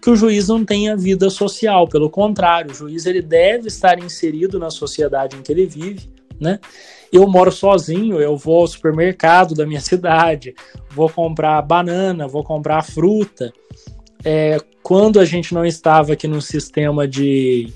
que 0.00 0.08
o 0.08 0.16
juiz 0.16 0.48
não 0.48 0.64
tenha 0.64 0.96
vida 0.96 1.28
social. 1.28 1.86
Pelo 1.86 2.08
contrário, 2.08 2.70
o 2.70 2.74
juiz 2.74 3.04
ele 3.04 3.20
deve 3.20 3.68
estar 3.68 3.98
inserido 3.98 4.58
na 4.58 4.70
sociedade 4.70 5.36
em 5.36 5.42
que 5.42 5.52
ele 5.52 5.66
vive, 5.66 6.08
né? 6.40 6.58
Eu 7.12 7.28
moro 7.28 7.52
sozinho, 7.52 8.18
eu 8.18 8.38
vou 8.38 8.62
ao 8.62 8.66
supermercado 8.66 9.54
da 9.54 9.66
minha 9.66 9.82
cidade, 9.84 10.54
vou 10.90 11.10
comprar 11.10 11.60
banana, 11.60 12.26
vou 12.26 12.42
comprar 12.42 12.82
fruta. 12.82 13.52
É, 14.24 14.56
quando 14.82 15.20
a 15.20 15.26
gente 15.26 15.52
não 15.52 15.66
estava 15.66 16.14
aqui 16.14 16.26
no 16.26 16.40
sistema 16.40 17.06
de 17.06 17.70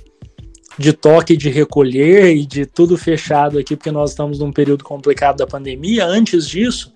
de 0.78 0.92
toque 0.92 1.36
de 1.36 1.48
recolher 1.48 2.36
e 2.36 2.44
de 2.44 2.66
tudo 2.66 2.98
fechado 2.98 3.58
aqui, 3.58 3.76
porque 3.76 3.90
nós 3.90 4.10
estamos 4.10 4.38
num 4.38 4.52
período 4.52 4.84
complicado 4.84 5.38
da 5.38 5.46
pandemia. 5.46 6.04
Antes 6.04 6.46
disso, 6.46 6.92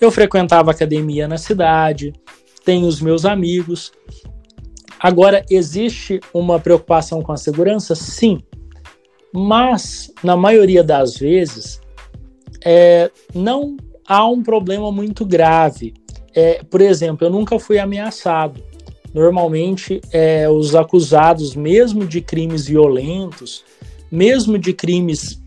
eu 0.00 0.10
frequentava 0.10 0.70
academia 0.70 1.28
na 1.28 1.36
cidade, 1.36 2.12
tenho 2.64 2.86
os 2.86 3.00
meus 3.00 3.24
amigos. 3.24 3.92
Agora, 4.98 5.44
existe 5.50 6.20
uma 6.32 6.58
preocupação 6.58 7.22
com 7.22 7.32
a 7.32 7.36
segurança? 7.36 7.94
Sim. 7.94 8.40
Mas, 9.32 10.12
na 10.22 10.36
maioria 10.36 10.82
das 10.82 11.16
vezes, 11.16 11.80
é, 12.64 13.10
não 13.34 13.76
há 14.06 14.26
um 14.26 14.42
problema 14.42 14.90
muito 14.90 15.24
grave. 15.24 15.92
É, 16.34 16.62
por 16.64 16.80
exemplo, 16.80 17.26
eu 17.26 17.30
nunca 17.30 17.58
fui 17.58 17.78
ameaçado 17.78 18.62
normalmente 19.12 20.00
é, 20.12 20.48
os 20.48 20.74
acusados, 20.74 21.54
mesmo 21.54 22.06
de 22.06 22.20
crimes 22.20 22.66
violentos, 22.66 23.64
mesmo 24.10 24.58
de 24.58 24.72
crimes 24.72 25.40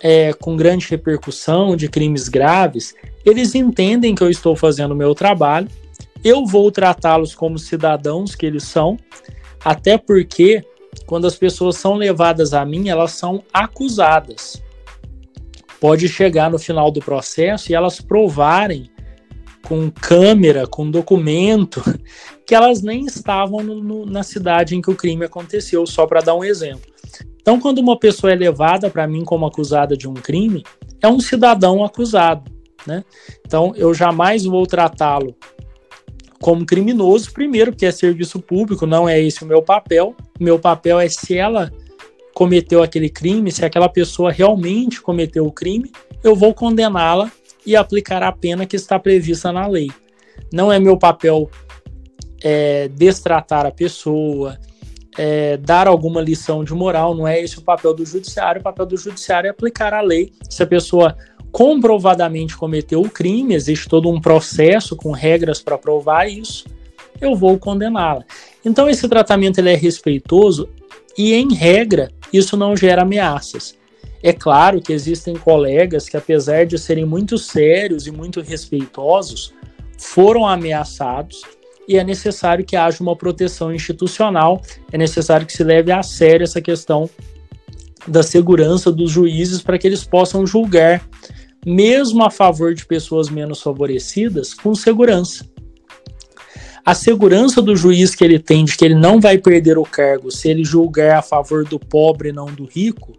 é, 0.00 0.32
com 0.32 0.56
grande 0.56 0.86
repercussão, 0.88 1.76
de 1.76 1.88
crimes 1.88 2.28
graves, 2.28 2.94
eles 3.24 3.54
entendem 3.54 4.14
que 4.14 4.22
eu 4.22 4.30
estou 4.30 4.56
fazendo 4.56 4.92
o 4.92 4.96
meu 4.96 5.14
trabalho, 5.14 5.68
eu 6.24 6.44
vou 6.46 6.70
tratá-los 6.70 7.34
como 7.34 7.58
cidadãos 7.58 8.34
que 8.34 8.46
eles 8.46 8.64
são, 8.64 8.96
até 9.64 9.98
porque 9.98 10.64
quando 11.06 11.26
as 11.26 11.36
pessoas 11.36 11.76
são 11.76 11.94
levadas 11.94 12.52
a 12.54 12.64
mim, 12.64 12.88
elas 12.88 13.12
são 13.12 13.42
acusadas. 13.52 14.62
Pode 15.80 16.08
chegar 16.08 16.50
no 16.50 16.58
final 16.58 16.90
do 16.90 17.00
processo 17.00 17.70
e 17.70 17.74
elas 17.74 18.00
provarem 18.00 18.90
com 19.62 19.90
câmera, 19.90 20.66
com 20.66 20.90
documento, 20.90 21.82
que 22.50 22.54
elas 22.56 22.82
nem 22.82 23.06
estavam 23.06 23.62
no, 23.62 23.76
no, 23.76 24.04
na 24.04 24.24
cidade 24.24 24.74
em 24.74 24.82
que 24.82 24.90
o 24.90 24.96
crime 24.96 25.24
aconteceu, 25.24 25.86
só 25.86 26.04
para 26.04 26.20
dar 26.20 26.34
um 26.34 26.42
exemplo. 26.42 26.92
Então, 27.40 27.60
quando 27.60 27.78
uma 27.78 27.96
pessoa 27.96 28.32
é 28.32 28.34
levada 28.34 28.90
para 28.90 29.06
mim 29.06 29.24
como 29.24 29.46
acusada 29.46 29.96
de 29.96 30.08
um 30.08 30.14
crime, 30.14 30.64
é 31.00 31.06
um 31.06 31.20
cidadão 31.20 31.84
acusado, 31.84 32.50
né? 32.84 33.04
Então, 33.46 33.72
eu 33.76 33.94
jamais 33.94 34.44
vou 34.46 34.66
tratá-lo 34.66 35.36
como 36.40 36.66
criminoso, 36.66 37.32
primeiro, 37.32 37.70
porque 37.70 37.86
é 37.86 37.92
serviço 37.92 38.40
público, 38.40 38.84
não 38.84 39.08
é 39.08 39.20
esse 39.20 39.44
o 39.44 39.46
meu 39.46 39.62
papel. 39.62 40.16
Meu 40.40 40.58
papel 40.58 40.98
é 40.98 41.08
se 41.08 41.38
ela 41.38 41.72
cometeu 42.34 42.82
aquele 42.82 43.08
crime, 43.08 43.52
se 43.52 43.64
aquela 43.64 43.88
pessoa 43.88 44.32
realmente 44.32 45.00
cometeu 45.00 45.46
o 45.46 45.52
crime, 45.52 45.92
eu 46.24 46.34
vou 46.34 46.52
condená-la 46.52 47.30
e 47.64 47.76
aplicar 47.76 48.24
a 48.24 48.32
pena 48.32 48.66
que 48.66 48.74
está 48.74 48.98
prevista 48.98 49.52
na 49.52 49.68
lei. 49.68 49.88
Não 50.52 50.72
é 50.72 50.80
meu 50.80 50.98
papel 50.98 51.48
é, 52.42 52.88
destratar 52.88 53.66
a 53.66 53.70
pessoa, 53.70 54.58
é, 55.18 55.56
dar 55.56 55.86
alguma 55.86 56.20
lição 56.20 56.64
de 56.64 56.72
moral, 56.72 57.14
não 57.14 57.26
é 57.26 57.40
esse 57.40 57.58
o 57.58 57.62
papel 57.62 57.94
do 57.94 58.04
judiciário. 58.04 58.60
O 58.60 58.64
papel 58.64 58.86
do 58.86 58.96
judiciário 58.96 59.48
é 59.48 59.50
aplicar 59.50 59.92
a 59.92 60.00
lei. 60.00 60.32
Se 60.48 60.62
a 60.62 60.66
pessoa 60.66 61.16
comprovadamente 61.50 62.56
cometeu 62.56 63.00
o 63.00 63.10
crime, 63.10 63.54
existe 63.54 63.88
todo 63.88 64.08
um 64.08 64.20
processo 64.20 64.96
com 64.96 65.10
regras 65.10 65.60
para 65.60 65.76
provar 65.76 66.30
isso, 66.30 66.64
eu 67.20 67.34
vou 67.34 67.58
condená-la. 67.58 68.24
Então 68.64 68.88
esse 68.88 69.08
tratamento 69.08 69.58
ele 69.58 69.70
é 69.70 69.76
respeitoso 69.76 70.68
e 71.18 71.34
em 71.34 71.52
regra 71.52 72.10
isso 72.32 72.56
não 72.56 72.76
gera 72.76 73.02
ameaças. 73.02 73.78
É 74.22 74.32
claro 74.32 74.80
que 74.80 74.92
existem 74.92 75.34
colegas 75.34 76.08
que 76.08 76.16
apesar 76.16 76.66
de 76.66 76.78
serem 76.78 77.04
muito 77.04 77.36
sérios 77.36 78.06
e 78.06 78.10
muito 78.10 78.40
respeitosos, 78.40 79.52
foram 79.98 80.46
ameaçados 80.46 81.42
e 81.90 81.98
é 81.98 82.04
necessário 82.04 82.64
que 82.64 82.76
haja 82.76 83.02
uma 83.02 83.16
proteção 83.16 83.74
institucional, 83.74 84.62
é 84.92 84.96
necessário 84.96 85.44
que 85.44 85.52
se 85.52 85.64
leve 85.64 85.90
a 85.90 86.04
sério 86.04 86.44
essa 86.44 86.60
questão 86.60 87.10
da 88.06 88.22
segurança 88.22 88.92
dos 88.92 89.10
juízes 89.10 89.60
para 89.60 89.76
que 89.76 89.88
eles 89.88 90.04
possam 90.04 90.46
julgar, 90.46 91.04
mesmo 91.66 92.22
a 92.22 92.30
favor 92.30 92.74
de 92.74 92.86
pessoas 92.86 93.28
menos 93.28 93.60
favorecidas, 93.60 94.54
com 94.54 94.72
segurança. 94.72 95.44
A 96.86 96.94
segurança 96.94 97.60
do 97.60 97.74
juiz 97.74 98.14
que 98.14 98.22
ele 98.22 98.38
tem 98.38 98.64
de 98.64 98.76
que 98.76 98.84
ele 98.84 98.94
não 98.94 99.20
vai 99.20 99.36
perder 99.36 99.76
o 99.76 99.82
cargo 99.82 100.30
se 100.30 100.48
ele 100.48 100.62
julgar 100.62 101.16
a 101.16 101.22
favor 101.22 101.64
do 101.64 101.80
pobre 101.80 102.28
e 102.28 102.32
não 102.32 102.46
do 102.46 102.66
rico, 102.66 103.18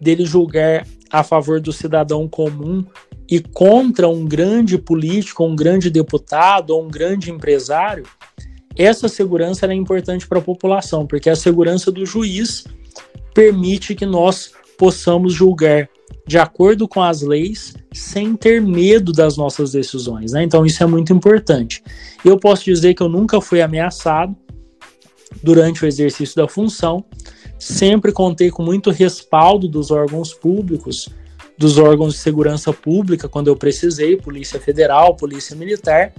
dele 0.00 0.26
julgar 0.26 0.84
a 1.12 1.22
favor 1.22 1.60
do 1.60 1.72
cidadão 1.72 2.26
comum 2.26 2.84
e 3.30 3.40
contra 3.40 4.08
um 4.08 4.26
grande 4.26 4.76
político, 4.76 5.44
um 5.44 5.56
grande 5.56 5.90
deputado 5.90 6.70
ou 6.70 6.84
um 6.84 6.88
grande 6.88 7.30
empresário, 7.30 8.04
essa 8.76 9.08
segurança 9.08 9.66
é 9.66 9.74
importante 9.74 10.26
para 10.26 10.38
a 10.38 10.42
população, 10.42 11.06
porque 11.06 11.30
a 11.30 11.36
segurança 11.36 11.90
do 11.90 12.04
juiz 12.04 12.64
permite 13.32 13.94
que 13.94 14.04
nós 14.04 14.52
possamos 14.76 15.32
julgar 15.32 15.88
de 16.26 16.38
acordo 16.38 16.88
com 16.88 17.02
as 17.02 17.22
leis, 17.22 17.74
sem 17.92 18.34
ter 18.34 18.60
medo 18.60 19.12
das 19.12 19.36
nossas 19.36 19.72
decisões. 19.72 20.32
Né? 20.32 20.42
Então, 20.42 20.64
isso 20.64 20.82
é 20.82 20.86
muito 20.86 21.12
importante. 21.12 21.82
Eu 22.24 22.38
posso 22.38 22.64
dizer 22.64 22.94
que 22.94 23.02
eu 23.02 23.08
nunca 23.08 23.40
fui 23.40 23.60
ameaçado 23.60 24.34
durante 25.42 25.84
o 25.84 25.86
exercício 25.86 26.36
da 26.36 26.48
função, 26.48 27.04
sempre 27.58 28.12
contei 28.12 28.50
com 28.50 28.62
muito 28.62 28.90
respaldo 28.90 29.68
dos 29.68 29.90
órgãos 29.90 30.32
públicos 30.32 31.08
dos 31.56 31.78
órgãos 31.78 32.14
de 32.14 32.20
segurança 32.20 32.72
pública 32.72 33.28
quando 33.28 33.48
eu 33.48 33.56
precisei, 33.56 34.16
Polícia 34.16 34.60
Federal, 34.60 35.16
Polícia 35.16 35.56
Militar, 35.56 36.12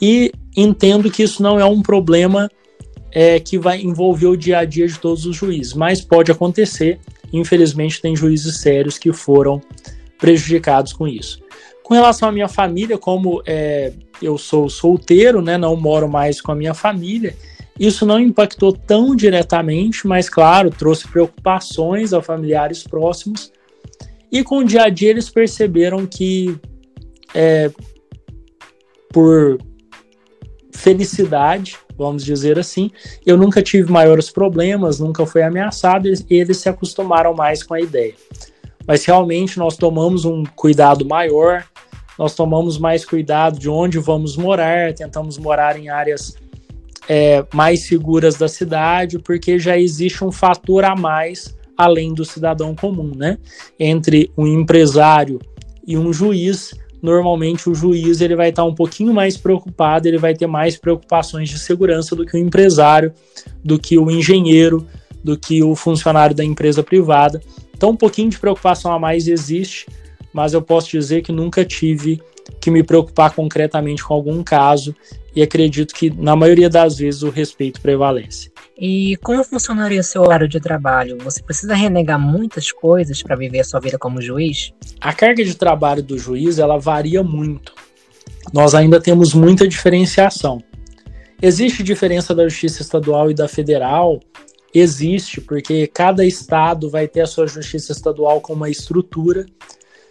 e 0.00 0.32
entendo 0.56 1.10
que 1.10 1.22
isso 1.22 1.42
não 1.42 1.58
é 1.58 1.64
um 1.64 1.82
problema 1.82 2.50
é, 3.12 3.40
que 3.40 3.58
vai 3.58 3.80
envolver 3.80 4.26
o 4.26 4.36
dia 4.36 4.58
a 4.58 4.64
dia 4.64 4.86
de 4.86 4.98
todos 4.98 5.26
os 5.26 5.36
juízes, 5.36 5.74
mas 5.74 6.00
pode 6.00 6.30
acontecer. 6.30 7.00
Infelizmente, 7.32 8.00
tem 8.00 8.16
juízes 8.16 8.60
sérios 8.60 8.98
que 8.98 9.12
foram 9.12 9.60
prejudicados 10.18 10.92
com 10.92 11.06
isso. 11.06 11.40
Com 11.82 11.94
relação 11.94 12.28
à 12.28 12.32
minha 12.32 12.48
família, 12.48 12.98
como 12.98 13.42
é, 13.46 13.92
eu 14.20 14.36
sou 14.36 14.68
solteiro, 14.68 15.40
né, 15.40 15.56
não 15.56 15.74
moro 15.76 16.08
mais 16.08 16.40
com 16.40 16.52
a 16.52 16.54
minha 16.54 16.74
família, 16.74 17.34
isso 17.78 18.04
não 18.04 18.18
impactou 18.18 18.72
tão 18.72 19.14
diretamente, 19.14 20.06
mas 20.06 20.28
claro, 20.28 20.70
trouxe 20.70 21.06
preocupações 21.08 22.12
a 22.12 22.20
familiares 22.20 22.82
próximos, 22.82 23.52
e 24.30 24.42
com 24.42 24.58
o 24.58 24.64
dia 24.64 24.84
a 24.84 24.88
dia 24.88 25.10
eles 25.10 25.30
perceberam 25.30 26.06
que 26.06 26.58
é, 27.34 27.70
por 29.12 29.58
felicidade, 30.72 31.76
vamos 31.96 32.24
dizer 32.24 32.58
assim, 32.58 32.90
eu 33.26 33.36
nunca 33.36 33.62
tive 33.62 33.90
maiores 33.90 34.30
problemas, 34.30 35.00
nunca 35.00 35.26
fui 35.26 35.42
ameaçado 35.42 36.08
e 36.08 36.14
eles 36.30 36.58
se 36.58 36.68
acostumaram 36.68 37.34
mais 37.34 37.62
com 37.62 37.74
a 37.74 37.80
ideia. 37.80 38.14
Mas 38.86 39.04
realmente 39.04 39.58
nós 39.58 39.76
tomamos 39.76 40.24
um 40.24 40.44
cuidado 40.44 41.04
maior, 41.04 41.64
nós 42.18 42.34
tomamos 42.34 42.78
mais 42.78 43.04
cuidado 43.04 43.58
de 43.58 43.68
onde 43.68 43.98
vamos 43.98 44.36
morar, 44.36 44.94
tentamos 44.94 45.36
morar 45.36 45.78
em 45.78 45.88
áreas 45.88 46.36
é, 47.08 47.44
mais 47.52 47.86
seguras 47.86 48.36
da 48.36 48.48
cidade, 48.48 49.18
porque 49.18 49.58
já 49.58 49.76
existe 49.76 50.24
um 50.24 50.30
fator 50.30 50.84
a 50.84 50.94
mais 50.94 51.57
além 51.78 52.12
do 52.12 52.24
cidadão 52.24 52.74
comum, 52.74 53.12
né? 53.14 53.38
Entre 53.78 54.32
um 54.36 54.48
empresário 54.48 55.38
e 55.86 55.96
um 55.96 56.12
juiz, 56.12 56.74
normalmente 57.00 57.70
o 57.70 57.74
juiz 57.74 58.20
ele 58.20 58.34
vai 58.34 58.48
estar 58.48 58.64
um 58.64 58.74
pouquinho 58.74 59.14
mais 59.14 59.36
preocupado, 59.36 60.08
ele 60.08 60.18
vai 60.18 60.34
ter 60.34 60.48
mais 60.48 60.76
preocupações 60.76 61.48
de 61.48 61.58
segurança 61.58 62.16
do 62.16 62.26
que 62.26 62.36
o 62.36 62.40
empresário, 62.40 63.12
do 63.64 63.78
que 63.78 63.96
o 63.96 64.10
engenheiro, 64.10 64.84
do 65.22 65.38
que 65.38 65.62
o 65.62 65.76
funcionário 65.76 66.34
da 66.34 66.44
empresa 66.44 66.82
privada. 66.82 67.40
Então, 67.74 67.90
um 67.90 67.96
pouquinho 67.96 68.28
de 68.28 68.40
preocupação 68.40 68.92
a 68.92 68.98
mais 68.98 69.28
existe, 69.28 69.86
mas 70.32 70.54
eu 70.54 70.60
posso 70.60 70.90
dizer 70.90 71.22
que 71.22 71.30
nunca 71.30 71.64
tive 71.64 72.20
que 72.60 72.72
me 72.72 72.82
preocupar 72.82 73.32
concretamente 73.32 74.02
com 74.02 74.14
algum 74.14 74.42
caso 74.42 74.94
e 75.34 75.42
acredito 75.42 75.94
que 75.94 76.10
na 76.10 76.34
maioria 76.34 76.68
das 76.68 76.98
vezes 76.98 77.22
o 77.22 77.30
respeito 77.30 77.80
prevalece. 77.80 78.50
E 78.80 79.16
como 79.24 79.42
funcionaria 79.42 80.04
seu 80.04 80.22
horário 80.22 80.46
de 80.46 80.60
trabalho? 80.60 81.18
Você 81.24 81.42
precisa 81.42 81.74
renegar 81.74 82.18
muitas 82.18 82.70
coisas 82.70 83.20
para 83.20 83.34
viver 83.34 83.58
a 83.58 83.64
sua 83.64 83.80
vida 83.80 83.98
como 83.98 84.22
juiz? 84.22 84.72
A 85.00 85.12
carga 85.12 85.44
de 85.44 85.56
trabalho 85.56 86.00
do 86.00 86.16
juiz 86.16 86.60
ela 86.60 86.78
varia 86.78 87.24
muito. 87.24 87.74
Nós 88.54 88.76
ainda 88.76 89.00
temos 89.00 89.34
muita 89.34 89.66
diferenciação. 89.66 90.62
Existe 91.42 91.82
diferença 91.82 92.32
da 92.32 92.48
justiça 92.48 92.80
estadual 92.82 93.32
e 93.32 93.34
da 93.34 93.48
federal? 93.48 94.20
Existe, 94.72 95.40
porque 95.40 95.88
cada 95.88 96.24
estado 96.24 96.88
vai 96.88 97.08
ter 97.08 97.22
a 97.22 97.26
sua 97.26 97.48
justiça 97.48 97.90
estadual 97.90 98.40
com 98.40 98.52
uma 98.52 98.70
estrutura. 98.70 99.44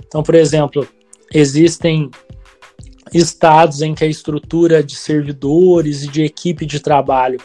Então, 0.06 0.22
por 0.22 0.36
exemplo, 0.36 0.86
existem 1.34 2.12
estados 3.14 3.82
em 3.82 3.96
que 3.96 4.04
a 4.04 4.08
estrutura 4.08 4.84
de 4.84 4.98
servidores 4.98 6.04
e 6.04 6.08
de 6.08 6.24
equipe 6.24 6.66
de 6.66 6.82
trabalho 6.82 7.40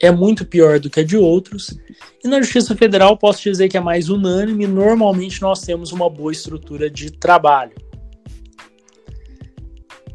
é 0.00 0.10
muito 0.10 0.44
pior 0.44 0.78
do 0.78 0.90
que 0.90 1.00
a 1.00 1.04
de 1.04 1.16
outros. 1.16 1.76
E 2.22 2.28
na 2.28 2.40
Justiça 2.40 2.74
Federal 2.74 3.16
posso 3.16 3.42
dizer 3.42 3.68
que 3.68 3.76
é 3.76 3.80
mais 3.80 4.08
unânime, 4.08 4.66
normalmente 4.66 5.40
nós 5.42 5.60
temos 5.60 5.92
uma 5.92 6.08
boa 6.10 6.32
estrutura 6.32 6.90
de 6.90 7.10
trabalho. 7.10 7.72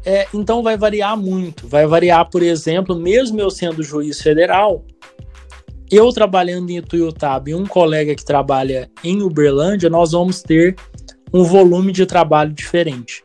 É, 0.04 0.26
então 0.34 0.62
vai 0.62 0.76
variar 0.76 1.16
muito. 1.16 1.68
Vai 1.68 1.86
variar, 1.86 2.28
por 2.28 2.42
exemplo, 2.42 2.96
mesmo 2.96 3.40
eu 3.40 3.50
sendo 3.50 3.82
juiz 3.82 4.20
federal, 4.20 4.84
eu 5.90 6.10
trabalhando 6.12 6.70
em 6.70 6.78
Ituiutaba 6.78 7.50
e 7.50 7.54
um 7.54 7.66
colega 7.66 8.14
que 8.14 8.24
trabalha 8.24 8.90
em 9.04 9.22
Uberlândia, 9.22 9.90
nós 9.90 10.12
vamos 10.12 10.42
ter 10.42 10.74
um 11.32 11.44
volume 11.44 11.92
de 11.92 12.04
trabalho 12.06 12.52
diferente. 12.52 13.22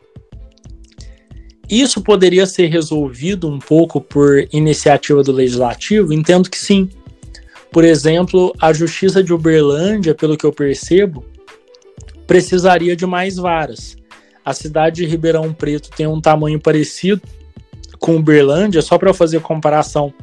Isso 1.70 2.02
poderia 2.02 2.46
ser 2.46 2.68
resolvido 2.68 3.50
um 3.50 3.60
pouco 3.60 4.00
por 4.00 4.48
iniciativa 4.54 5.22
do 5.22 5.32
legislativo? 5.32 6.14
Entendo 6.14 6.50
que 6.50 6.58
sim. 6.58 6.90
Por 7.72 7.84
exemplo, 7.84 8.54
a 8.60 8.72
Justiça 8.72 9.22
de 9.22 9.34
Uberlândia, 9.34 10.16
pelo 10.16 10.38
que 10.38 10.46
eu 10.46 10.54
percebo, 10.54 11.26
precisaria 12.26 12.96
de 12.96 13.06
mais 13.06 13.36
varas. 13.36 13.98
A 14.44 14.54
cidade 14.54 14.98
de 14.98 15.06
Ribeirão 15.06 15.54
Preto 15.54 15.90
tem 15.90 16.08
um 16.08 16.22
tamanho 16.22 16.60
parecido 16.60 17.22
com 18.00 18.16
Uberlândia, 18.16 18.82
só 18.82 18.98
para 18.98 19.14
fazer 19.14 19.42
comparação 19.42 20.14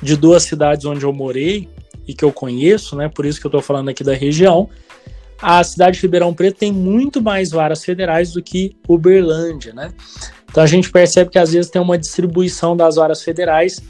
de 0.00 0.16
duas 0.16 0.44
cidades 0.44 0.84
onde 0.84 1.04
eu 1.04 1.12
morei 1.12 1.68
e 2.06 2.14
que 2.14 2.24
eu 2.24 2.32
conheço, 2.32 2.94
né? 2.96 3.08
Por 3.08 3.26
isso 3.26 3.40
que 3.40 3.46
eu 3.46 3.48
estou 3.48 3.62
falando 3.62 3.88
aqui 3.88 4.04
da 4.04 4.14
região. 4.14 4.68
A 5.40 5.62
cidade 5.64 5.96
de 5.96 6.02
Ribeirão 6.02 6.32
Preto 6.32 6.58
tem 6.58 6.72
muito 6.72 7.20
mais 7.20 7.50
varas 7.50 7.84
federais 7.84 8.32
do 8.32 8.42
que 8.42 8.76
Uberlândia, 8.88 9.72
né? 9.72 9.92
Então 10.52 10.62
a 10.62 10.66
gente 10.66 10.90
percebe 10.90 11.30
que 11.30 11.38
às 11.38 11.54
vezes 11.54 11.70
tem 11.70 11.80
uma 11.80 11.96
distribuição 11.96 12.76
das 12.76 12.96
varas 12.96 13.22
federais 13.22 13.80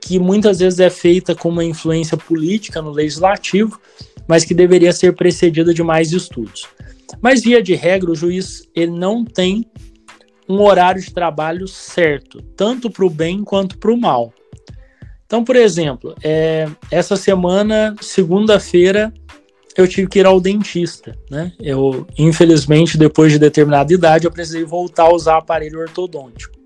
que 0.00 0.16
muitas 0.18 0.60
vezes 0.60 0.78
é 0.78 0.88
feita 0.88 1.34
com 1.34 1.48
uma 1.48 1.64
influência 1.64 2.16
política 2.16 2.80
no 2.80 2.90
legislativo, 2.90 3.78
mas 4.26 4.44
que 4.44 4.54
deveria 4.54 4.92
ser 4.92 5.14
precedida 5.14 5.74
de 5.74 5.82
mais 5.82 6.12
estudos. 6.12 6.66
Mas 7.20 7.42
via 7.42 7.60
de 7.60 7.74
regra, 7.74 8.12
o 8.12 8.14
juiz 8.14 8.62
ele 8.74 8.92
não 8.92 9.24
tem 9.24 9.66
um 10.48 10.62
horário 10.62 11.02
de 11.02 11.12
trabalho 11.12 11.66
certo, 11.66 12.40
tanto 12.56 12.88
para 12.88 13.04
o 13.04 13.10
bem 13.10 13.42
quanto 13.42 13.76
para 13.76 13.92
o 13.92 14.00
mal. 14.00 14.32
Então, 15.26 15.44
por 15.44 15.56
exemplo, 15.56 16.14
é, 16.22 16.66
essa 16.90 17.16
semana, 17.16 17.94
segunda-feira, 18.00 19.12
eu 19.78 19.86
tive 19.86 20.08
que 20.08 20.18
ir 20.18 20.26
ao 20.26 20.40
dentista, 20.40 21.16
né? 21.30 21.52
Eu, 21.60 22.04
infelizmente, 22.18 22.98
depois 22.98 23.30
de 23.30 23.38
determinada 23.38 23.92
idade, 23.92 24.26
eu 24.26 24.30
precisei 24.32 24.64
voltar 24.64 25.04
a 25.04 25.14
usar 25.14 25.36
aparelho 25.36 25.78
ortodôntico. 25.78 26.58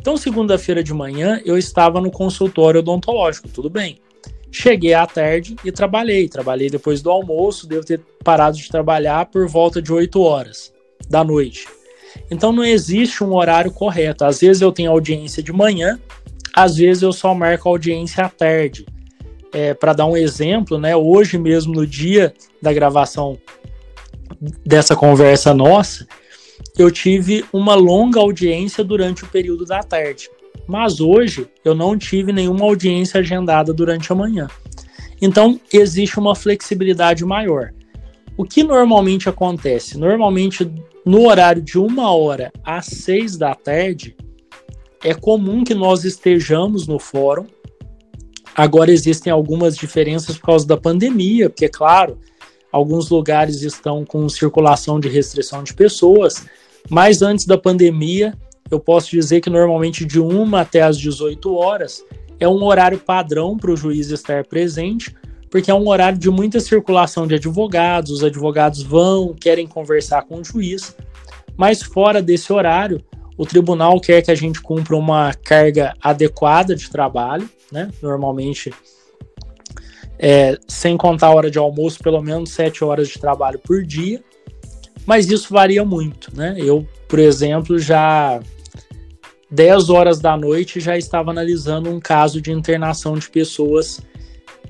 Então, 0.00 0.16
segunda-feira 0.16 0.82
de 0.82 0.92
manhã, 0.92 1.40
eu 1.44 1.56
estava 1.56 2.00
no 2.00 2.10
consultório 2.10 2.80
odontológico, 2.80 3.46
tudo 3.46 3.70
bem. 3.70 4.00
Cheguei 4.50 4.92
à 4.92 5.06
tarde 5.06 5.54
e 5.64 5.70
trabalhei. 5.70 6.28
Trabalhei 6.28 6.68
depois 6.68 7.00
do 7.00 7.12
almoço, 7.12 7.68
devo 7.68 7.86
ter 7.86 8.00
parado 8.24 8.56
de 8.56 8.68
trabalhar 8.68 9.26
por 9.26 9.46
volta 9.46 9.80
de 9.80 9.92
8 9.92 10.20
horas 10.20 10.72
da 11.08 11.22
noite. 11.22 11.68
Então, 12.28 12.50
não 12.50 12.64
existe 12.64 13.22
um 13.22 13.36
horário 13.36 13.70
correto. 13.70 14.24
Às 14.24 14.40
vezes 14.40 14.60
eu 14.60 14.72
tenho 14.72 14.90
audiência 14.90 15.40
de 15.44 15.52
manhã, 15.52 15.96
às 16.52 16.74
vezes 16.74 17.04
eu 17.04 17.12
só 17.12 17.32
marco 17.36 17.68
audiência 17.68 18.24
à 18.24 18.28
tarde. 18.28 18.84
É, 19.52 19.74
Para 19.74 19.92
dar 19.92 20.06
um 20.06 20.16
exemplo, 20.16 20.78
né, 20.78 20.96
hoje 20.96 21.38
mesmo, 21.38 21.74
no 21.74 21.86
dia 21.86 22.32
da 22.60 22.72
gravação 22.72 23.38
dessa 24.64 24.96
conversa 24.96 25.52
nossa, 25.52 26.06
eu 26.78 26.90
tive 26.90 27.44
uma 27.52 27.74
longa 27.74 28.20
audiência 28.20 28.82
durante 28.82 29.24
o 29.24 29.28
período 29.28 29.64
da 29.64 29.82
tarde. 29.82 30.30
Mas 30.66 31.00
hoje 31.00 31.48
eu 31.64 31.74
não 31.74 31.98
tive 31.98 32.32
nenhuma 32.32 32.64
audiência 32.64 33.20
agendada 33.20 33.72
durante 33.72 34.10
a 34.12 34.14
manhã. 34.14 34.48
Então 35.20 35.60
existe 35.72 36.18
uma 36.18 36.34
flexibilidade 36.34 37.24
maior. 37.24 37.72
O 38.36 38.44
que 38.44 38.62
normalmente 38.62 39.28
acontece? 39.28 39.98
Normalmente 39.98 40.70
no 41.04 41.28
horário 41.28 41.60
de 41.60 41.78
uma 41.78 42.14
hora 42.14 42.52
às 42.64 42.86
seis 42.86 43.36
da 43.36 43.54
tarde, 43.54 44.16
é 45.04 45.12
comum 45.12 45.64
que 45.64 45.74
nós 45.74 46.04
estejamos 46.04 46.86
no 46.86 46.98
fórum. 46.98 47.46
Agora 48.54 48.90
existem 48.90 49.32
algumas 49.32 49.76
diferenças 49.76 50.36
por 50.36 50.46
causa 50.46 50.66
da 50.66 50.76
pandemia, 50.76 51.48
porque, 51.48 51.68
claro, 51.68 52.18
alguns 52.70 53.08
lugares 53.08 53.62
estão 53.62 54.04
com 54.04 54.28
circulação 54.28 55.00
de 55.00 55.08
restrição 55.08 55.62
de 55.62 55.74
pessoas, 55.74 56.44
mas 56.88 57.22
antes 57.22 57.46
da 57.46 57.56
pandemia, 57.56 58.34
eu 58.70 58.80
posso 58.80 59.10
dizer 59.10 59.40
que 59.40 59.50
normalmente 59.50 60.04
de 60.04 60.20
1 60.20 60.56
até 60.56 60.82
as 60.82 60.98
18 60.98 61.54
horas 61.54 62.04
é 62.40 62.48
um 62.48 62.62
horário 62.64 62.98
padrão 62.98 63.56
para 63.56 63.70
o 63.70 63.76
juiz 63.76 64.10
estar 64.10 64.44
presente, 64.44 65.14
porque 65.50 65.70
é 65.70 65.74
um 65.74 65.88
horário 65.88 66.18
de 66.18 66.30
muita 66.30 66.58
circulação 66.60 67.26
de 67.26 67.34
advogados, 67.34 68.10
os 68.10 68.24
advogados 68.24 68.82
vão, 68.82 69.34
querem 69.38 69.66
conversar 69.66 70.22
com 70.22 70.40
o 70.40 70.44
juiz, 70.44 70.96
mas 71.56 71.82
fora 71.82 72.22
desse 72.22 72.52
horário, 72.52 73.02
o 73.36 73.46
tribunal 73.46 74.00
quer 74.00 74.22
que 74.22 74.30
a 74.30 74.34
gente 74.34 74.60
cumpra 74.60 74.96
uma 74.96 75.32
carga 75.34 75.94
adequada 76.00 76.74
de 76.76 76.90
trabalho, 76.90 77.48
né? 77.70 77.90
Normalmente, 78.02 78.72
é, 80.18 80.58
sem 80.68 80.96
contar 80.96 81.28
a 81.28 81.34
hora 81.34 81.50
de 81.50 81.58
almoço, 81.58 81.98
pelo 82.02 82.22
menos 82.22 82.50
sete 82.50 82.84
horas 82.84 83.08
de 83.08 83.18
trabalho 83.18 83.58
por 83.58 83.82
dia. 83.82 84.22
Mas 85.06 85.28
isso 85.30 85.52
varia 85.52 85.84
muito, 85.84 86.34
né? 86.36 86.54
Eu, 86.58 86.86
por 87.08 87.18
exemplo, 87.18 87.78
já 87.78 88.40
10 89.50 89.90
horas 89.90 90.18
da 90.18 90.36
noite 90.36 90.80
já 90.80 90.96
estava 90.96 91.30
analisando 91.30 91.90
um 91.90 92.00
caso 92.00 92.40
de 92.40 92.50
internação 92.50 93.14
de 93.14 93.28
pessoas, 93.28 94.00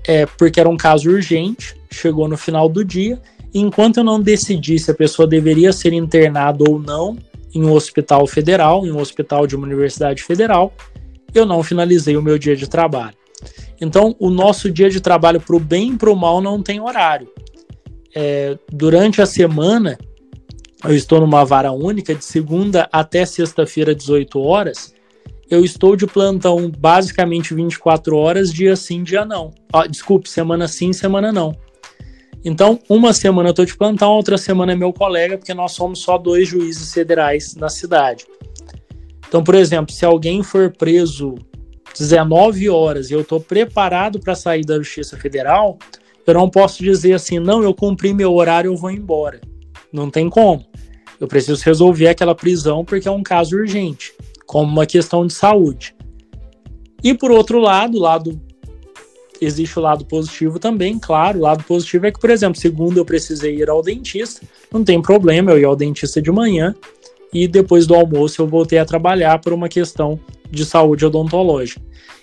é, 0.06 0.26
porque 0.26 0.58
era 0.58 0.68
um 0.68 0.76
caso 0.76 1.10
urgente, 1.10 1.76
chegou 1.90 2.26
no 2.26 2.36
final 2.36 2.68
do 2.68 2.84
dia, 2.84 3.20
enquanto 3.54 3.98
eu 3.98 4.04
não 4.04 4.20
decidi 4.20 4.78
se 4.78 4.90
a 4.90 4.94
pessoa 4.94 5.28
deveria 5.28 5.72
ser 5.72 5.92
internada 5.92 6.64
ou 6.68 6.80
não, 6.80 7.16
em 7.55 7.64
um 7.64 7.72
hospital 7.72 8.26
federal, 8.26 8.86
em 8.86 8.92
um 8.92 8.98
hospital 8.98 9.46
de 9.46 9.57
uma 9.57 9.66
universidade 9.66 10.22
federal, 10.22 10.72
eu 11.34 11.46
não 11.46 11.62
finalizei 11.62 12.16
o 12.16 12.22
meu 12.22 12.38
dia 12.38 12.57
de 12.57 12.68
trabalho. 12.68 13.16
Então, 13.80 14.14
o 14.18 14.30
nosso 14.30 14.70
dia 14.70 14.88
de 14.88 15.00
trabalho 15.00 15.40
para 15.40 15.57
o 15.57 15.61
bem 15.61 15.92
e 15.92 15.96
para 15.96 16.11
o 16.11 16.16
mal 16.16 16.40
não 16.40 16.62
tem 16.62 16.80
horário. 16.80 17.28
É, 18.14 18.57
durante 18.70 19.20
a 19.20 19.26
semana, 19.26 19.98
eu 20.84 20.94
estou 20.94 21.20
numa 21.20 21.44
vara 21.44 21.72
única, 21.72 22.14
de 22.14 22.24
segunda 22.24 22.88
até 22.92 23.24
sexta-feira, 23.24 23.94
18 23.94 24.40
horas. 24.40 24.94
Eu 25.50 25.64
estou 25.64 25.96
de 25.96 26.07
plantão 26.07 26.70
basicamente 26.70 27.55
24 27.55 28.16
horas, 28.16 28.53
dia 28.53 28.74
sim, 28.76 29.03
dia 29.03 29.24
não. 29.24 29.50
Ah, 29.72 29.86
desculpe, 29.86 30.28
semana 30.28 30.66
sim, 30.68 30.92
semana 30.92 31.32
não. 31.32 31.55
Então, 32.45 32.78
uma 32.88 33.12
semana 33.12 33.49
eu 33.49 33.53
estou 33.53 33.64
de 33.64 33.76
plantão, 33.76 34.12
outra 34.12 34.36
semana 34.36 34.72
é 34.72 34.76
meu 34.76 34.93
colega, 34.93 35.38
porque 35.38 35.55
nós 35.55 35.72
somos 35.72 36.01
só 36.01 36.18
dois 36.18 36.49
juízes 36.49 36.93
federais 36.93 37.55
na 37.55 37.68
cidade. 37.68 38.26
Então, 39.28 39.45
por 39.45 39.55
exemplo, 39.55 39.95
se 39.95 40.05
alguém 40.05 40.43
for 40.43 40.70
preso 40.70 41.36
19 41.97 42.68
horas 42.68 43.11
e 43.11 43.14
eu 43.14 43.20
estou 43.20 43.40
preparado 43.40 44.18
para 44.18 44.34
sair 44.34 44.64
da 44.64 44.76
Justiça 44.76 45.16
Federal, 45.16 45.78
eu 46.26 46.34
não 46.34 46.49
posso 46.49 46.82
dizer 46.82 47.12
assim, 47.12 47.38
não, 47.38 47.62
eu 47.62 47.72
cumpri 47.72 48.12
meu 48.12 48.32
horário, 48.34 48.70
eu 48.72 48.76
vou 48.76 48.90
embora. 48.90 49.40
Não 49.93 50.11
tem 50.11 50.28
como. 50.28 50.64
Eu 51.20 51.28
preciso 51.28 51.64
resolver 51.64 52.09
aquela 52.09 52.34
prisão 52.34 52.84
porque 52.84 53.07
é 53.07 53.11
um 53.11 53.22
caso 53.22 53.57
urgente, 53.57 54.12
como 54.47 54.70
uma 54.70 54.86
questão 54.86 55.26
de 55.26 55.32
saúde. 55.32 55.95
E 57.03 57.14
por 57.14 57.30
outro 57.30 57.59
lado, 57.59 57.99
lado 57.99 58.40
existe 59.45 59.78
o 59.78 59.82
lado 59.82 60.05
positivo 60.05 60.59
também, 60.59 60.99
claro. 60.99 61.38
O 61.38 61.43
lado 61.43 61.64
positivo 61.64 62.07
é 62.07 62.12
que, 62.12 62.20
por 62.20 62.30
exemplo, 62.30 62.61
segundo 62.61 62.97
eu 62.99 63.05
precisei 63.05 63.57
ir 63.57 63.68
ao 63.68 63.82
dentista, 63.82 64.47
não 64.72 64.84
tem 64.84 65.01
problema, 65.03 65.51
eu 65.51 65.59
ia 65.59 65.66
ao 65.66 65.76
dentista 65.76 66.20
de 66.22 66.30
manhã 66.30 66.74
e 67.32 67.49
depois 67.49 67.86
do 67.86 67.95
almoço 67.95 68.40
eu 68.40 68.47
voltei 68.47 68.78
a 68.78 68.84
trabalhar 68.84 69.38
por 69.40 69.53
uma 69.53 69.68
questão 69.68 70.20
de 70.51 70.64
saúde 70.64 71.07
odontológica. 71.07 71.80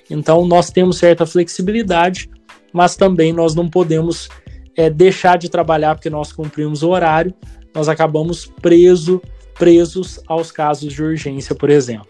Então, 0.10 0.46
nós 0.46 0.70
temos 0.70 0.98
certa 0.98 1.26
flexibilidade, 1.26 2.30
mas 2.72 2.96
também 2.96 3.34
nós 3.34 3.54
não 3.54 3.68
podemos 3.68 4.30
é, 4.76 4.90
deixar 4.90 5.38
de 5.38 5.50
trabalhar 5.50 5.96
porque 5.96 6.10
nós 6.10 6.32
cumprimos 6.32 6.84
o 6.84 6.90
horário, 6.90 7.34
nós 7.74 7.90
acabamos 7.90 8.46
preso, 8.46 9.22
presos 9.56 10.20
aos 10.28 10.52
casos 10.52 10.94
de 10.94 11.04
urgência, 11.04 11.54
por 11.54 11.70
exemplo. 11.70 12.08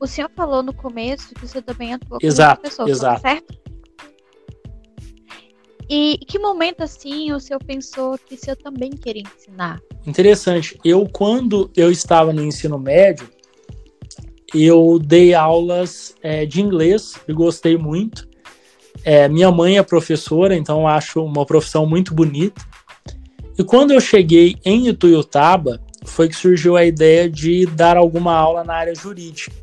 O 0.00 0.06
senhor 0.06 0.30
falou 0.34 0.62
no 0.62 0.74
começo 0.74 1.34
que 1.34 1.46
você 1.46 1.62
também 1.62 1.94
atua 1.94 2.18
com 2.18 2.26
exato, 2.26 2.62
pessoas, 2.62 2.90
exato. 2.90 3.20
certo? 3.20 3.61
E 5.94 6.16
que 6.26 6.38
momento 6.38 6.82
assim 6.82 7.34
o 7.34 7.38
senhor 7.38 7.62
pensou 7.62 8.16
que 8.16 8.34
o 8.34 8.38
senhor 8.38 8.56
também 8.56 8.92
queria 8.92 9.24
ensinar? 9.36 9.78
Interessante. 10.06 10.80
Eu, 10.82 11.06
quando 11.06 11.70
eu 11.76 11.92
estava 11.92 12.32
no 12.32 12.42
ensino 12.42 12.78
médio, 12.78 13.28
eu 14.54 14.98
dei 14.98 15.34
aulas 15.34 16.14
é, 16.22 16.46
de 16.46 16.62
inglês 16.62 17.16
e 17.28 17.34
gostei 17.34 17.76
muito. 17.76 18.26
É, 19.04 19.28
minha 19.28 19.50
mãe 19.50 19.76
é 19.76 19.82
professora, 19.82 20.56
então 20.56 20.88
acho 20.88 21.22
uma 21.22 21.44
profissão 21.44 21.84
muito 21.84 22.14
bonita. 22.14 22.66
E 23.58 23.62
quando 23.62 23.90
eu 23.90 24.00
cheguei 24.00 24.56
em 24.64 24.88
Ituiutaba, 24.88 25.78
foi 26.06 26.26
que 26.26 26.34
surgiu 26.34 26.74
a 26.74 26.86
ideia 26.86 27.28
de 27.28 27.66
dar 27.66 27.98
alguma 27.98 28.32
aula 28.32 28.64
na 28.64 28.76
área 28.76 28.94
jurídica. 28.94 29.54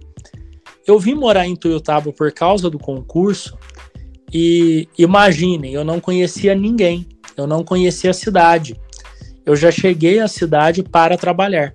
Eu 0.86 0.99
vim 0.99 1.15
morar 1.15 1.47
em 1.47 1.53
Ituiutaba 1.53 2.13
por 2.13 2.32
causa 2.32 2.69
do 2.69 2.77
concurso 2.77 3.57
e 4.34 4.88
imaginem, 4.97 5.73
eu 5.73 5.84
não 5.84 5.99
conhecia 5.99 6.53
ninguém, 6.53 7.07
eu 7.36 7.47
não 7.47 7.63
conhecia 7.63 8.11
a 8.11 8.13
cidade. 8.13 8.75
Eu 9.45 9.55
já 9.55 9.71
cheguei 9.71 10.19
à 10.19 10.27
cidade 10.27 10.84
para 10.84 11.17
trabalhar. 11.17 11.73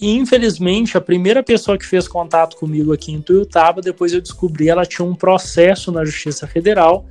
E 0.00 0.16
infelizmente, 0.16 0.96
a 0.96 1.00
primeira 1.00 1.42
pessoa 1.42 1.76
que 1.76 1.86
fez 1.86 2.06
contato 2.06 2.56
comigo 2.56 2.92
aqui 2.92 3.12
em 3.12 3.20
Tuiutaba, 3.20 3.80
depois 3.80 4.12
eu 4.12 4.20
descobri, 4.20 4.68
ela 4.68 4.86
tinha 4.86 5.06
um 5.06 5.14
processo 5.14 5.90
na 5.90 6.04
Justiça 6.04 6.46
Federal 6.46 7.06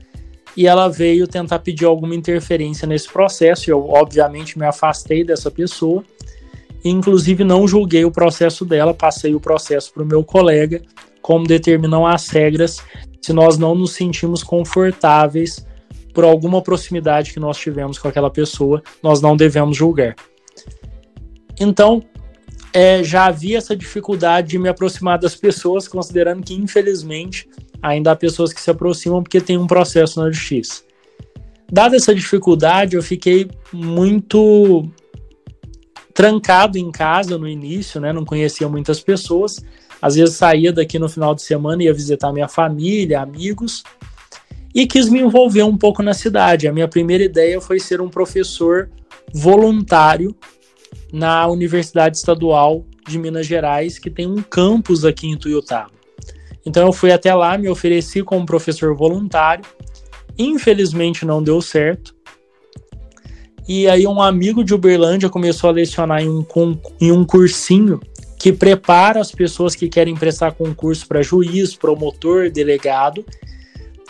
e 0.56 0.66
ela 0.68 0.88
veio 0.88 1.28
tentar 1.28 1.60
pedir 1.60 1.86
alguma 1.86 2.16
interferência 2.16 2.88
nesse 2.88 3.12
processo. 3.12 3.70
Eu, 3.70 3.90
obviamente, 3.90 4.58
me 4.58 4.66
afastei 4.66 5.24
dessa 5.24 5.52
pessoa. 5.52 6.04
Inclusive, 6.84 7.44
não 7.44 7.68
julguei 7.68 8.06
o 8.06 8.12
processo 8.12 8.64
dela, 8.64 8.94
passei 8.94 9.36
o 9.36 9.40
processo 9.40 9.94
para 9.94 10.04
o 10.04 10.06
meu 10.06 10.24
colega, 10.24 10.82
como 11.28 11.46
determinam 11.46 12.08
as 12.08 12.30
regras, 12.30 12.82
se 13.22 13.34
nós 13.34 13.58
não 13.58 13.76
nos 13.76 13.92
sentimos 13.92 14.42
confortáveis 14.44 15.68
por 16.14 16.24
alguma 16.24 16.62
proximidade 16.62 17.34
que 17.34 17.40
nós 17.40 17.58
tivemos 17.58 18.00
com 18.00 18.08
aquela 18.08 18.30
pessoa, 18.30 18.82
nós 19.04 19.20
não 19.22 19.36
devemos 19.36 19.76
julgar. 19.76 20.16
Então, 21.60 22.02
é, 22.72 23.04
já 23.04 23.26
havia 23.26 23.58
essa 23.58 23.76
dificuldade 23.76 24.48
de 24.48 24.58
me 24.58 24.70
aproximar 24.70 25.20
das 25.20 25.36
pessoas, 25.36 25.86
considerando 25.86 26.46
que, 26.46 26.54
infelizmente, 26.54 27.50
ainda 27.82 28.14
há 28.14 28.16
pessoas 28.16 28.54
que 28.54 28.62
se 28.62 28.72
aproximam 28.72 29.22
porque 29.22 29.42
tem 29.42 29.58
um 29.58 29.68
processo 29.68 30.22
na 30.22 30.32
justiça. 30.32 30.82
Dada 31.70 31.98
essa 31.98 32.16
dificuldade, 32.16 32.96
eu 32.96 33.04
fiquei 33.04 33.52
muito 33.74 34.90
trancado 36.14 36.78
em 36.78 36.90
casa 36.90 37.38
no 37.38 37.50
início, 37.50 38.00
né? 38.00 38.14
Não 38.14 38.24
conhecia 38.24 38.70
muitas 38.70 39.02
pessoas. 39.02 39.62
Às 40.02 40.16
vezes 40.16 40.36
saía 40.36 40.72
daqui 40.72 41.00
no 41.00 41.10
final 41.10 41.34
de 41.34 41.42
semana 41.42 41.84
ia 41.84 41.94
visitar 41.94 42.32
minha 42.32 42.48
família, 42.48 43.22
amigos, 43.22 43.84
e 44.74 44.86
quis 44.86 45.10
me 45.10 45.20
envolver 45.20 45.64
um 45.64 45.78
pouco 45.78 46.04
na 46.04 46.14
cidade. 46.14 46.68
A 46.68 46.74
minha 46.74 46.88
primeira 46.88 47.24
ideia 47.24 47.60
foi 47.60 47.80
ser 47.80 48.00
um 48.00 48.10
professor 48.10 48.90
voluntário 49.34 50.36
na 51.12 51.48
Universidade 51.48 52.18
Estadual 52.18 52.86
de 53.08 53.18
Minas 53.18 53.48
Gerais, 53.48 53.98
que 53.98 54.10
tem 54.10 54.28
um 54.28 54.42
campus 54.42 55.04
aqui 55.04 55.28
em 55.28 55.38
Tuiutaba. 55.38 55.92
Então 56.66 56.86
eu 56.86 56.92
fui 56.92 57.12
até 57.12 57.34
lá, 57.34 57.58
me 57.58 57.70
ofereci 57.70 58.22
como 58.22 58.46
professor 58.46 58.96
voluntário. 58.96 59.66
Infelizmente 60.38 61.26
não 61.26 61.42
deu 61.42 61.62
certo. 61.62 62.14
E 63.68 63.88
aí 63.88 64.06
um 64.06 64.22
amigo 64.22 64.64
de 64.64 64.74
Uberlândia 64.74 65.30
começou 65.30 65.70
a 65.70 65.74
lecionar 65.74 66.22
em 66.22 66.30
um, 66.30 66.46
em 67.02 67.12
um 67.12 67.24
cursinho 67.24 68.00
que 68.48 68.54
prepara 68.54 69.20
as 69.20 69.30
pessoas 69.30 69.76
que 69.76 69.90
querem 69.90 70.16
prestar 70.16 70.54
concurso 70.54 71.06
para 71.06 71.22
juiz, 71.22 71.76
promotor, 71.76 72.50
delegado. 72.50 73.26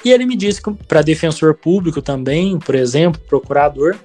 E 0.06 0.12
ele 0.12 0.28
me 0.28 0.36
disse 0.36 0.62
que 0.62 0.72
para 0.72 1.02
defensor 1.02 1.56
público 1.56 2.04
também, 2.04 2.60
por 2.60 2.76
exemplo, 2.76 3.20
procurador, 3.28 3.96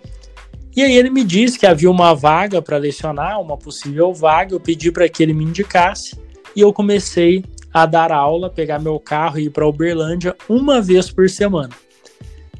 e 0.74 0.82
aí 0.82 0.96
ele 0.96 1.10
me 1.10 1.22
disse 1.22 1.58
que 1.58 1.66
havia 1.66 1.90
uma 1.90 2.14
vaga 2.14 2.62
para 2.62 2.78
lecionar, 2.78 3.38
uma 3.42 3.58
possível 3.58 4.14
vaga. 4.14 4.54
Eu 4.54 4.60
pedi 4.60 4.90
para 4.90 5.06
que 5.06 5.22
ele 5.22 5.34
me 5.34 5.44
indicasse 5.44 6.18
e 6.56 6.62
eu 6.62 6.72
comecei 6.72 7.44
a 7.70 7.84
dar 7.84 8.10
aula, 8.10 8.48
pegar 8.48 8.78
meu 8.78 8.98
carro 8.98 9.38
e 9.38 9.44
ir 9.44 9.50
para 9.50 9.68
Uberlândia 9.68 10.34
uma 10.48 10.80
vez 10.80 11.10
por 11.10 11.28
semana. 11.28 11.74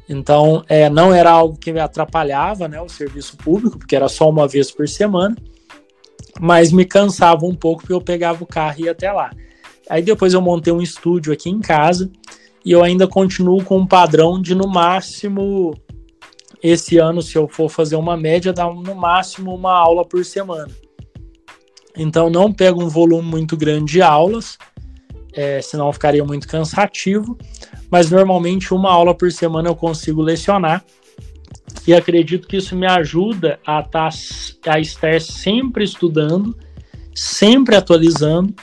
Então, 0.07 0.63
é, 0.69 0.91
não 0.91 1.11
era 1.11 1.31
algo 1.31 1.57
que 1.57 1.73
me 1.73 1.79
atrapalhava, 1.79 2.67
né, 2.67 2.79
o 2.79 2.87
serviço 2.87 3.35
público, 3.35 3.79
porque 3.79 3.95
era 3.95 4.07
só 4.07 4.29
uma 4.29 4.47
vez 4.47 4.69
por 4.69 4.87
semana, 4.87 5.35
mas 6.39 6.71
me 6.71 6.85
cansava 6.85 7.45
um 7.45 7.55
pouco 7.55 7.81
porque 7.81 7.93
eu 7.93 8.01
pegava 8.01 8.43
o 8.43 8.47
carro 8.47 8.75
e 8.79 8.83
ia 8.83 8.91
até 8.91 9.11
lá. 9.11 9.31
Aí 9.89 10.01
depois 10.01 10.33
eu 10.33 10.41
montei 10.41 10.71
um 10.71 10.81
estúdio 10.81 11.33
aqui 11.33 11.49
em 11.49 11.59
casa 11.59 12.11
e 12.65 12.71
eu 12.71 12.83
ainda 12.83 13.07
continuo 13.07 13.63
com 13.63 13.79
um 13.79 13.87
padrão 13.87 14.41
de 14.41 14.55
no 14.55 14.67
máximo 14.67 15.73
esse 16.61 16.97
ano, 16.97 17.21
se 17.21 17.37
eu 17.37 17.47
for 17.47 17.69
fazer 17.69 17.97
uma 17.97 18.15
média, 18.15 18.53
dá 18.53 18.65
no 18.65 18.95
máximo 18.95 19.53
uma 19.53 19.73
aula 19.73 20.05
por 20.05 20.23
semana. 20.23 20.71
Então 21.95 22.29
não 22.29 22.53
pego 22.53 22.81
um 22.81 22.87
volume 22.87 23.27
muito 23.27 23.57
grande 23.57 23.93
de 23.93 24.01
aulas, 24.01 24.57
é, 25.33 25.61
senão 25.61 25.91
ficaria 25.91 26.23
muito 26.23 26.47
cansativo, 26.47 27.37
mas 27.91 28.09
normalmente 28.09 28.73
uma 28.73 28.89
aula 28.89 29.13
por 29.13 29.31
semana 29.31 29.67
eu 29.67 29.75
consigo 29.75 30.21
lecionar 30.21 30.85
e 31.87 31.93
acredito 31.93 32.47
que 32.47 32.57
isso 32.57 32.75
me 32.75 32.87
ajuda 32.87 33.59
a, 33.65 33.81
tá, 33.81 34.09
a 34.67 34.79
estar 34.79 35.19
sempre 35.21 35.83
estudando, 35.83 36.55
sempre 37.13 37.75
atualizando, 37.75 38.53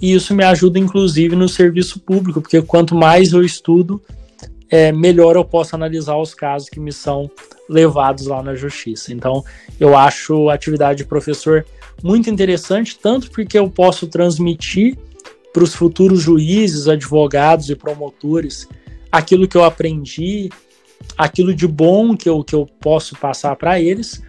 e 0.00 0.12
isso 0.12 0.34
me 0.34 0.44
ajuda 0.44 0.78
inclusive 0.78 1.36
no 1.36 1.48
serviço 1.48 2.00
público, 2.00 2.40
porque 2.40 2.60
quanto 2.62 2.94
mais 2.94 3.32
eu 3.32 3.42
estudo, 3.42 4.02
é, 4.68 4.90
melhor 4.90 5.36
eu 5.36 5.44
posso 5.44 5.76
analisar 5.76 6.16
os 6.16 6.34
casos 6.34 6.68
que 6.68 6.80
me 6.80 6.92
são 6.92 7.30
levados 7.68 8.26
lá 8.26 8.42
na 8.42 8.54
justiça. 8.54 9.12
Então, 9.12 9.44
eu 9.78 9.96
acho 9.96 10.48
a 10.48 10.54
atividade 10.54 10.98
de 10.98 11.04
professor 11.04 11.64
muito 12.02 12.28
interessante, 12.28 12.98
tanto 12.98 13.30
porque 13.30 13.56
eu 13.56 13.70
posso 13.70 14.06
transmitir 14.08 14.98
para 15.52 15.62
os 15.62 15.74
futuros 15.74 16.20
juízes, 16.20 16.88
advogados 16.88 17.70
e 17.70 17.76
promotores 17.76 18.66
aquilo 19.12 19.46
que 19.46 19.56
eu 19.56 19.62
aprendi, 19.62 20.50
aquilo 21.16 21.54
de 21.54 21.66
bom 21.66 22.16
que 22.16 22.28
eu, 22.28 22.42
que 22.42 22.54
eu 22.54 22.66
posso 22.80 23.16
passar 23.16 23.56
para 23.56 23.80
eles, 23.80 24.22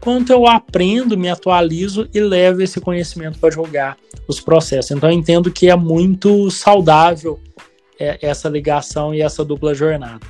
quanto 0.00 0.32
eu 0.32 0.46
aprendo, 0.46 1.18
me 1.18 1.28
atualizo 1.28 2.08
e 2.14 2.20
levo 2.20 2.62
esse 2.62 2.80
conhecimento 2.80 3.38
para 3.38 3.50
julgar 3.50 3.96
os 4.26 4.40
processos. 4.40 4.90
Então, 4.90 5.10
eu 5.10 5.16
entendo 5.16 5.50
que 5.50 5.68
é 5.68 5.76
muito 5.76 6.50
saudável 6.50 7.40
é, 7.98 8.18
essa 8.22 8.48
ligação 8.48 9.14
e 9.14 9.20
essa 9.20 9.44
dupla 9.44 9.74
jornada. 9.74 10.20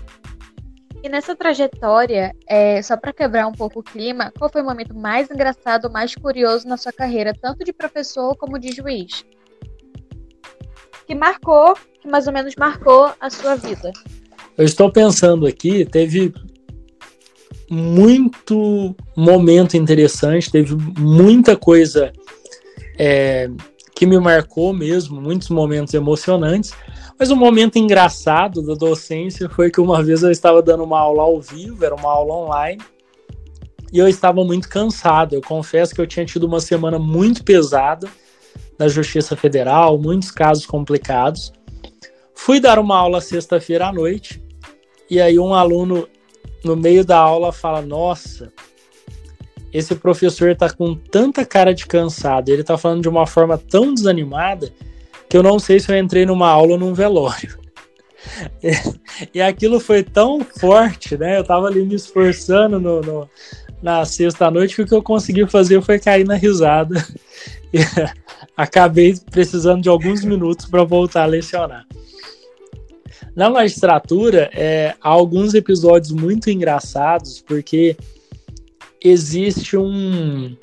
E 1.03 1.09
nessa 1.09 1.35
trajetória, 1.37 2.35
é, 2.47 2.83
só 2.83 2.97
para 2.97 3.13
quebrar 3.13 3.47
um 3.47 3.53
pouco 3.53 3.81
o 3.81 3.83
clima, 3.83 4.33
qual 4.37 4.51
foi 4.51 4.63
o 4.63 4.65
momento 4.65 4.95
mais 4.95 5.31
engraçado, 5.31 5.91
mais 5.91 6.15
curioso 6.15 6.67
na 6.67 6.77
sua 6.77 6.93
carreira, 6.93 7.33
tanto 7.41 7.65
de 7.65 7.73
professor 7.73 8.37
como 8.37 8.59
de 8.59 8.73
juiz? 8.73 9.25
Que 11.07 11.15
marcou, 11.15 11.75
que 12.01 12.09
mais 12.09 12.27
ou 12.27 12.33
menos 12.33 12.57
marcou 12.57 13.13
a 13.21 13.31
sua 13.31 13.55
vida? 13.55 13.93
Eu 14.59 14.65
estou 14.65 14.91
pensando 14.91 15.47
aqui, 15.47 15.85
teve 15.85 16.35
muito 17.71 18.93
momento 19.17 19.77
interessante, 19.77 20.51
teve 20.51 20.75
muita 20.99 21.57
coisa 21.57 22.13
é, 22.99 23.49
que 23.95 24.05
me 24.05 24.19
marcou 24.19 24.73
mesmo, 24.73 25.21
muitos 25.21 25.49
momentos 25.49 25.95
emocionantes. 25.95 26.73
Mas 27.17 27.31
um 27.31 27.37
momento 27.37 27.79
engraçado 27.79 28.61
da 28.61 28.75
docência 28.75 29.49
foi 29.49 29.71
que 29.71 29.81
uma 29.81 30.03
vez 30.03 30.25
eu 30.25 30.31
estava 30.33 30.61
dando 30.61 30.83
uma 30.83 30.99
aula 30.99 31.23
ao 31.23 31.41
vivo, 31.41 31.85
era 31.85 31.95
uma 31.95 32.11
aula 32.11 32.35
online, 32.35 32.83
e 33.93 33.99
eu 34.01 34.09
estava 34.09 34.43
muito 34.45 34.69
cansado. 34.69 35.37
Eu 35.37 35.41
confesso 35.41 35.95
que 35.95 36.01
eu 36.01 36.07
tinha 36.07 36.27
tido 36.27 36.49
uma 36.49 36.61
semana 36.61 36.99
muito 36.99 37.45
pesada 37.45 38.09
na 38.77 38.89
Justiça 38.89 39.37
Federal, 39.37 39.97
muitos 39.99 40.33
casos 40.33 40.67
complicados. 40.67 41.53
Fui 42.35 42.59
dar 42.59 42.81
uma 42.81 42.97
aula 42.97 43.21
sexta-feira 43.21 43.87
à 43.87 43.93
noite, 43.93 44.48
e 45.11 45.21
aí 45.21 45.39
um 45.39 45.55
aluno 45.55 46.09
no 46.65 46.77
meio 46.77 47.05
da 47.05 47.19
aula 47.19 47.53
fala: 47.53 47.83
Nossa, 47.83 48.53
esse 49.73 49.95
professor 49.95 50.51
está 50.51 50.71
com 50.71 50.95
tanta 50.95 51.45
cara 51.45 51.75
de 51.75 51.87
cansado, 51.87 52.49
ele 52.49 52.63
está 52.63 52.77
falando 52.79 53.03
de 53.03 53.09
uma 53.09 53.27
forma 53.27 53.59
tão 53.59 53.95
desanimada 53.95 54.73
que 55.29 55.37
eu 55.37 55.43
não 55.43 55.59
sei 55.59 55.79
se 55.79 55.93
eu 55.93 55.99
entrei 55.99 56.25
numa 56.25 56.49
aula 56.49 56.73
ou 56.73 56.79
num 56.79 56.95
velório. 56.95 57.59
E, 59.35 59.41
aquilo 59.41 59.81
foi 59.81 60.03
tão 60.05 60.41
forte, 60.41 61.17
né? 61.17 61.39
Eu 61.39 61.45
tava 61.45 61.67
ali 61.67 61.85
me 61.85 61.97
esforçando 61.97 62.79
no, 62.79 63.01
no 63.01 63.31
na 63.83 64.05
sexta-noite 64.05 64.77
que 64.77 64.83
o 64.83 64.87
que 64.87 64.95
eu 64.95 65.03
consegui 65.03 65.45
fazer 65.47 65.83
foi 65.83 65.99
cair 65.99 66.25
na 66.25 66.35
risada. 66.35 67.05
Acabei 68.57 69.15
precisando 69.31 69.83
de 69.83 69.89
alguns 69.89 70.25
minutos 70.25 70.67
para 70.67 70.85
voltar 70.85 71.23
a 71.23 71.27
lecionar. 71.27 71.87
Na 73.35 73.49
magistratura, 73.49 74.51
é, 74.53 74.95
há 75.01 75.09
alguns 75.09 75.55
episódios 75.55 76.13
muito 76.13 76.51
engraçados, 76.51 77.41
porque 77.41 77.97
existe 79.03 79.77
um, 79.77 80.57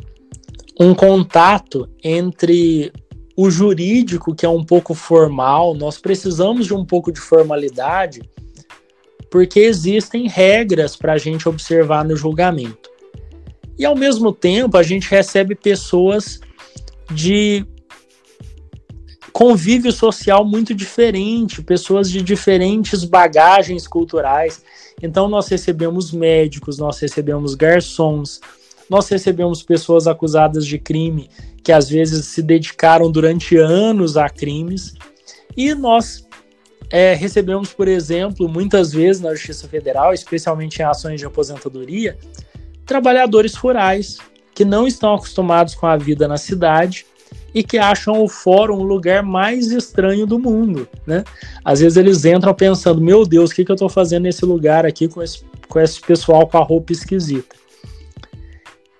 um 0.80 0.94
contato 0.94 1.90
entre 2.04 2.92
o 3.36 3.50
jurídico, 3.50 4.34
que 4.34 4.46
é 4.46 4.50
um 4.50 4.64
pouco 4.64 4.94
formal, 4.94 5.74
nós 5.74 5.98
precisamos 5.98 6.66
de 6.66 6.74
um 6.74 6.86
pouco 6.86 7.12
de 7.12 7.20
formalidade, 7.20 8.22
porque 9.30 9.60
existem 9.60 10.28
regras 10.28 10.96
para 10.96 11.14
a 11.14 11.18
gente 11.18 11.48
observar 11.50 12.06
no 12.06 12.16
julgamento. 12.16 12.90
E 13.78 13.86
ao 13.86 13.96
mesmo 13.96 14.32
tempo, 14.32 14.78
a 14.78 14.84
gente 14.84 15.10
recebe 15.10 15.54
pessoas 15.54 16.40
de 17.12 17.66
convívio 19.36 19.92
social 19.92 20.46
muito 20.46 20.74
diferente, 20.74 21.62
pessoas 21.62 22.10
de 22.10 22.22
diferentes 22.22 23.04
bagagens 23.04 23.86
culturais. 23.86 24.64
Então, 25.04 25.28
nós 25.28 25.50
recebemos 25.50 26.14
médicos, 26.14 26.78
nós 26.78 26.98
recebemos 27.00 27.54
garçons, 27.54 28.40
nós 28.90 29.10
recebemos 29.10 29.62
pessoas 29.62 30.08
acusadas 30.08 30.66
de 30.66 30.80
crime 30.80 31.30
que 31.62 31.74
às 31.74 31.90
vezes 31.90 32.28
se 32.28 32.42
dedicaram 32.42 33.12
durante 33.12 33.58
anos 33.58 34.16
a 34.16 34.30
crimes, 34.30 34.94
e 35.58 35.76
nós 35.76 36.26
é, 36.90 37.14
recebemos, 37.14 37.74
por 37.74 37.90
exemplo, 37.90 38.48
muitas 38.48 38.94
vezes 38.94 39.22
na 39.22 39.36
Justiça 39.36 39.68
Federal, 39.68 40.14
especialmente 40.14 40.80
em 40.80 40.86
ações 40.86 41.20
de 41.20 41.26
aposentadoria, 41.26 42.18
trabalhadores 42.86 43.54
rurais 43.54 44.18
que 44.54 44.64
não 44.64 44.88
estão 44.88 45.14
acostumados 45.14 45.76
com 45.76 45.88
a 45.88 45.98
vida 45.98 46.26
na 46.26 46.38
cidade 46.38 47.06
e 47.56 47.64
que 47.64 47.78
acham 47.78 48.22
o 48.22 48.28
fórum 48.28 48.80
o 48.80 48.84
lugar 48.84 49.24
mais 49.24 49.72
estranho 49.72 50.28
do 50.28 50.38
mundo, 50.38 50.86
né? 51.08 51.24
Às 51.64 51.80
vezes 51.80 51.98
eles 51.98 52.26
entram 52.26 52.54
pensando, 52.54 53.00
meu 53.00 53.26
Deus, 53.26 53.50
o 53.50 53.56
que, 53.56 53.64
que 53.64 53.72
eu 53.72 53.76
estou 53.76 53.88
fazendo 53.88 54.24
nesse 54.24 54.46
lugar 54.46 54.86
aqui 54.86 55.08
com 55.08 55.24
esse, 55.24 55.42
com 55.70 55.80
esse 55.80 56.02
pessoal 56.02 56.46
com 56.46 56.58
a 56.58 56.64
roupa 56.64 56.92
esquisita? 56.92 57.56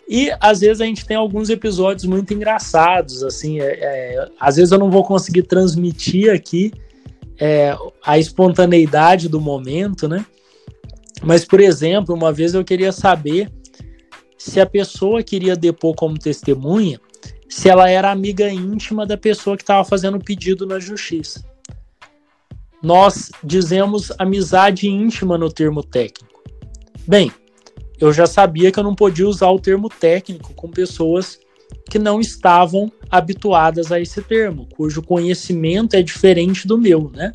E 0.08 0.32
às 0.40 0.62
vezes 0.62 0.80
a 0.80 0.86
gente 0.86 1.06
tem 1.06 1.18
alguns 1.18 1.50
episódios 1.50 2.06
muito 2.06 2.34
engraçados, 2.34 3.24
assim, 3.24 3.60
é, 3.60 3.74
é, 3.82 4.30
às 4.40 4.56
vezes 4.56 4.72
eu 4.72 4.80
não 4.80 4.90
vou 4.90 5.04
conseguir 5.04 5.44
transmitir 5.44 6.32
aqui 6.32 6.72
é, 7.38 7.76
a 8.06 8.18
espontaneidade 8.18 9.28
do 9.28 9.42
momento, 9.42 10.08
né? 10.08 10.26
Mas, 11.22 11.44
por 11.44 11.60
exemplo, 11.60 12.16
uma 12.16 12.32
vez 12.32 12.54
eu 12.54 12.64
queria 12.64 12.94
saber 12.94 13.52
se 14.38 14.62
a 14.62 14.66
pessoa 14.66 15.22
queria 15.24 15.58
depor 15.58 15.94
como 15.96 16.18
testemunha, 16.18 17.02
se 17.48 17.70
ela 17.70 17.90
era 17.90 18.12
amiga 18.12 18.50
íntima 18.50 19.06
da 19.06 19.18
pessoa 19.18 19.56
que 19.56 19.64
estava 19.64 19.84
fazendo 19.84 20.18
o 20.18 20.24
pedido 20.24 20.66
na 20.66 20.80
justiça. 20.80 21.44
Nós 22.82 23.32
dizemos 23.44 24.12
amizade 24.18 24.88
íntima 24.88 25.38
no 25.38 25.52
termo 25.52 25.82
técnico. 25.82 26.42
Bem, 27.08 27.32
eu 28.00 28.12
já 28.12 28.26
sabia 28.26 28.72
que 28.72 28.80
eu 28.80 28.84
não 28.84 28.96
podia 28.96 29.28
usar 29.28 29.50
o 29.50 29.60
termo 29.60 29.90
técnico 29.90 30.54
com 30.54 30.70
pessoas 30.70 31.40
que 31.90 31.98
não 31.98 32.20
estavam 32.20 32.92
habituadas 33.10 33.92
a 33.92 34.00
esse 34.00 34.22
termo, 34.22 34.68
cujo 34.76 35.02
conhecimento 35.02 35.96
é 35.96 36.02
diferente 36.02 36.68
do 36.68 36.78
meu, 36.78 37.12
né? 37.14 37.32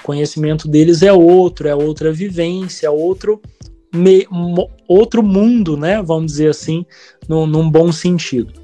O 0.00 0.02
conhecimento 0.02 0.68
deles 0.68 1.02
é 1.02 1.12
outro, 1.12 1.68
é 1.68 1.74
outra 1.74 2.12
vivência, 2.12 2.86
é 2.86 2.90
outro, 2.90 3.40
me, 3.94 4.26
outro 4.86 5.22
mundo, 5.22 5.76
né? 5.76 6.02
Vamos 6.02 6.32
dizer 6.32 6.50
assim, 6.50 6.84
no, 7.28 7.46
num 7.46 7.70
bom 7.70 7.90
sentido. 7.90 8.63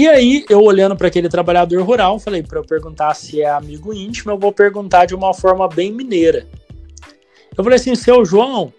E 0.00 0.08
aí, 0.08 0.46
eu 0.48 0.62
olhando 0.62 0.96
para 0.96 1.08
aquele 1.08 1.28
trabalhador 1.28 1.82
rural, 1.82 2.18
falei 2.18 2.42
para 2.42 2.58
eu 2.58 2.64
perguntar 2.64 3.12
se 3.12 3.42
é 3.42 3.50
amigo 3.50 3.92
íntimo, 3.92 4.30
eu 4.30 4.38
vou 4.38 4.50
perguntar 4.50 5.04
de 5.04 5.14
uma 5.14 5.34
forma 5.34 5.68
bem 5.68 5.92
mineira. 5.92 6.48
Eu 7.54 7.62
falei 7.62 7.76
assim, 7.78 7.94
seu 7.94 8.24
João, 8.24 8.72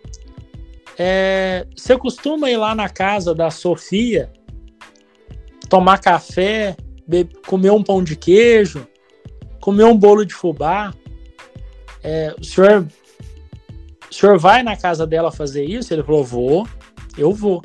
é, 0.97 1.67
você 1.75 1.95
costuma 1.95 2.49
ir 2.49 2.57
lá 2.57 2.73
na 2.73 2.89
casa 2.89 3.35
da 3.35 3.51
Sofia, 3.51 4.31
tomar 5.69 5.99
café, 5.99 6.75
comer 7.45 7.69
um 7.69 7.83
pão 7.83 8.03
de 8.03 8.15
queijo, 8.15 8.87
comer 9.59 9.83
um 9.83 9.95
bolo 9.95 10.25
de 10.25 10.33
fubá? 10.33 10.91
É, 12.03 12.33
o 12.41 12.43
senhor, 12.43 12.87
o 14.09 14.11
senhor 14.11 14.39
vai 14.39 14.63
na 14.63 14.75
casa 14.75 15.05
dela 15.05 15.31
fazer 15.31 15.65
isso? 15.65 15.93
Ele 15.93 16.01
falou, 16.01 16.23
vou, 16.23 16.67
eu 17.15 17.31
vou. 17.31 17.61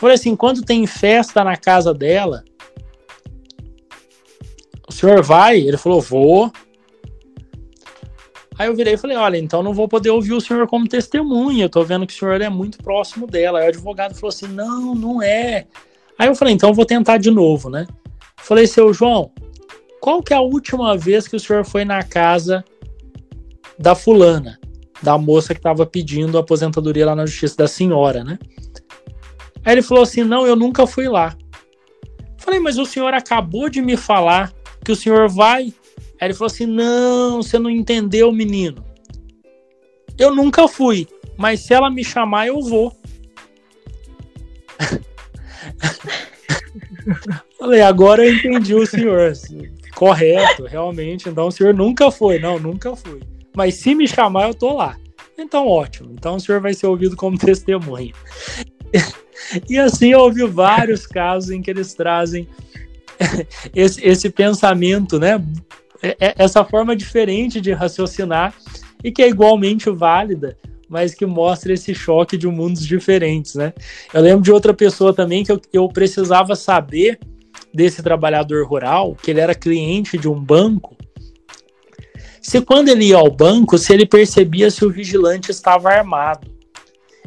Falei 0.00 0.14
assim, 0.14 0.34
quando 0.34 0.62
tem 0.62 0.86
festa 0.86 1.44
na 1.44 1.58
casa 1.58 1.92
dela, 1.92 2.42
o 4.88 4.90
senhor 4.90 5.22
vai? 5.22 5.58
Ele 5.58 5.76
falou, 5.76 6.00
vou. 6.00 6.50
Aí 8.58 8.66
eu 8.66 8.74
virei 8.74 8.94
e 8.94 8.96
falei, 8.96 9.18
olha, 9.18 9.36
então 9.36 9.62
não 9.62 9.74
vou 9.74 9.86
poder 9.86 10.08
ouvir 10.08 10.32
o 10.32 10.40
senhor 10.40 10.66
como 10.66 10.88
testemunha, 10.88 11.66
eu 11.66 11.68
tô 11.68 11.82
vendo 11.84 12.06
que 12.06 12.14
o 12.14 12.16
senhor 12.16 12.40
é 12.40 12.48
muito 12.48 12.78
próximo 12.78 13.26
dela. 13.26 13.58
Aí 13.58 13.66
o 13.66 13.68
advogado 13.68 14.14
falou 14.14 14.30
assim, 14.30 14.48
não, 14.48 14.94
não 14.94 15.22
é. 15.22 15.66
Aí 16.18 16.28
eu 16.28 16.34
falei, 16.34 16.54
então 16.54 16.72
vou 16.72 16.86
tentar 16.86 17.18
de 17.18 17.30
novo, 17.30 17.68
né? 17.68 17.86
Falei, 18.38 18.66
seu 18.66 18.94
João, 18.94 19.30
qual 20.00 20.22
que 20.22 20.32
é 20.32 20.36
a 20.36 20.40
última 20.40 20.96
vez 20.96 21.28
que 21.28 21.36
o 21.36 21.40
senhor 21.40 21.62
foi 21.62 21.84
na 21.84 22.02
casa 22.02 22.64
da 23.78 23.94
fulana, 23.94 24.58
da 25.02 25.18
moça 25.18 25.52
que 25.52 25.60
estava 25.60 25.84
pedindo 25.84 26.38
aposentadoria 26.38 27.04
lá 27.04 27.14
na 27.14 27.26
justiça 27.26 27.58
da 27.58 27.68
senhora, 27.68 28.24
né? 28.24 28.38
Aí 29.64 29.74
ele 29.74 29.82
falou 29.82 30.02
assim: 30.02 30.24
"Não, 30.24 30.46
eu 30.46 30.56
nunca 30.56 30.86
fui 30.86 31.08
lá". 31.08 31.36
Falei: 32.38 32.60
"Mas 32.60 32.78
o 32.78 32.86
senhor 32.86 33.14
acabou 33.14 33.68
de 33.68 33.80
me 33.80 33.96
falar 33.96 34.52
que 34.84 34.92
o 34.92 34.96
senhor 34.96 35.28
vai". 35.28 35.72
Aí 36.20 36.28
ele 36.28 36.34
falou 36.34 36.46
assim: 36.46 36.66
"Não, 36.66 37.42
você 37.42 37.58
não 37.58 37.70
entendeu, 37.70 38.32
menino. 38.32 38.84
Eu 40.18 40.34
nunca 40.34 40.68
fui, 40.68 41.08
mas 41.36 41.60
se 41.60 41.74
ela 41.74 41.90
me 41.90 42.04
chamar, 42.04 42.46
eu 42.46 42.60
vou". 42.60 42.94
Falei, 47.58 47.82
agora 47.82 48.24
eu 48.24 48.34
entendi 48.34 48.74
o 48.74 48.86
senhor. 48.86 49.32
Correto, 49.94 50.64
realmente. 50.64 51.28
Então 51.28 51.48
o 51.48 51.52
senhor 51.52 51.74
nunca 51.74 52.10
foi. 52.10 52.38
Não, 52.38 52.58
nunca 52.58 52.94
fui. 52.96 53.20
Mas 53.54 53.74
se 53.74 53.94
me 53.94 54.06
chamar, 54.06 54.48
eu 54.48 54.54
tô 54.54 54.74
lá. 54.74 54.96
Então, 55.36 55.66
ótimo. 55.66 56.10
Então 56.12 56.36
o 56.36 56.40
senhor 56.40 56.60
vai 56.60 56.74
ser 56.74 56.86
ouvido 56.86 57.16
como 57.16 57.36
testemunha. 57.38 58.12
E 59.68 59.78
assim 59.78 60.12
eu 60.12 60.20
ouvi 60.20 60.44
vários 60.44 61.06
casos 61.06 61.50
em 61.50 61.62
que 61.62 61.70
eles 61.70 61.94
trazem 61.94 62.48
esse, 63.74 64.04
esse 64.06 64.30
pensamento, 64.30 65.18
né? 65.18 65.42
É, 66.02 66.16
é, 66.18 66.34
essa 66.38 66.64
forma 66.64 66.96
diferente 66.96 67.60
de 67.60 67.72
raciocinar 67.72 68.54
e 69.04 69.12
que 69.12 69.22
é 69.22 69.28
igualmente 69.28 69.90
válida 69.90 70.56
mas 70.88 71.14
que 71.14 71.24
mostra 71.24 71.72
esse 71.72 71.94
choque 71.94 72.36
de 72.36 72.48
mundos 72.48 72.84
diferentes, 72.84 73.54
né? 73.54 73.72
Eu 74.12 74.22
lembro 74.22 74.42
de 74.42 74.50
outra 74.50 74.74
pessoa 74.74 75.14
também 75.14 75.44
que 75.44 75.52
eu, 75.52 75.60
eu 75.72 75.88
precisava 75.88 76.56
saber 76.56 77.20
desse 77.72 78.02
trabalhador 78.02 78.66
rural, 78.66 79.14
que 79.14 79.30
ele 79.30 79.38
era 79.38 79.54
cliente 79.54 80.18
de 80.18 80.28
um 80.28 80.34
banco, 80.34 80.96
se 82.42 82.60
quando 82.60 82.88
ele 82.88 83.04
ia 83.04 83.16
ao 83.16 83.30
banco, 83.30 83.78
se 83.78 83.92
ele 83.92 84.04
percebia 84.04 84.68
se 84.70 84.84
o 84.84 84.90
vigilante 84.90 85.52
estava 85.52 85.90
armado. 85.90 86.49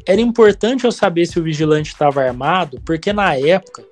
Era 0.08 0.22
importante 0.22 0.86
eu 0.86 0.92
saber 0.92 1.26
se 1.26 1.40
o 1.40 1.44
vigilante 1.44 1.90
estava 1.90 2.22
armado, 2.22 2.82
porque 2.86 3.14
na 3.14 3.36
época 3.36 3.84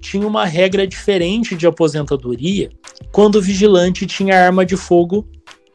tinha 0.00 0.26
uma 0.26 0.44
regra 0.44 0.86
diferente 0.86 1.54
de 1.54 1.66
aposentadoria 1.66 2.70
quando 3.12 3.36
o 3.36 3.42
vigilante 3.42 4.06
tinha 4.06 4.42
arma 4.42 4.64
de 4.64 4.76
fogo 4.76 5.28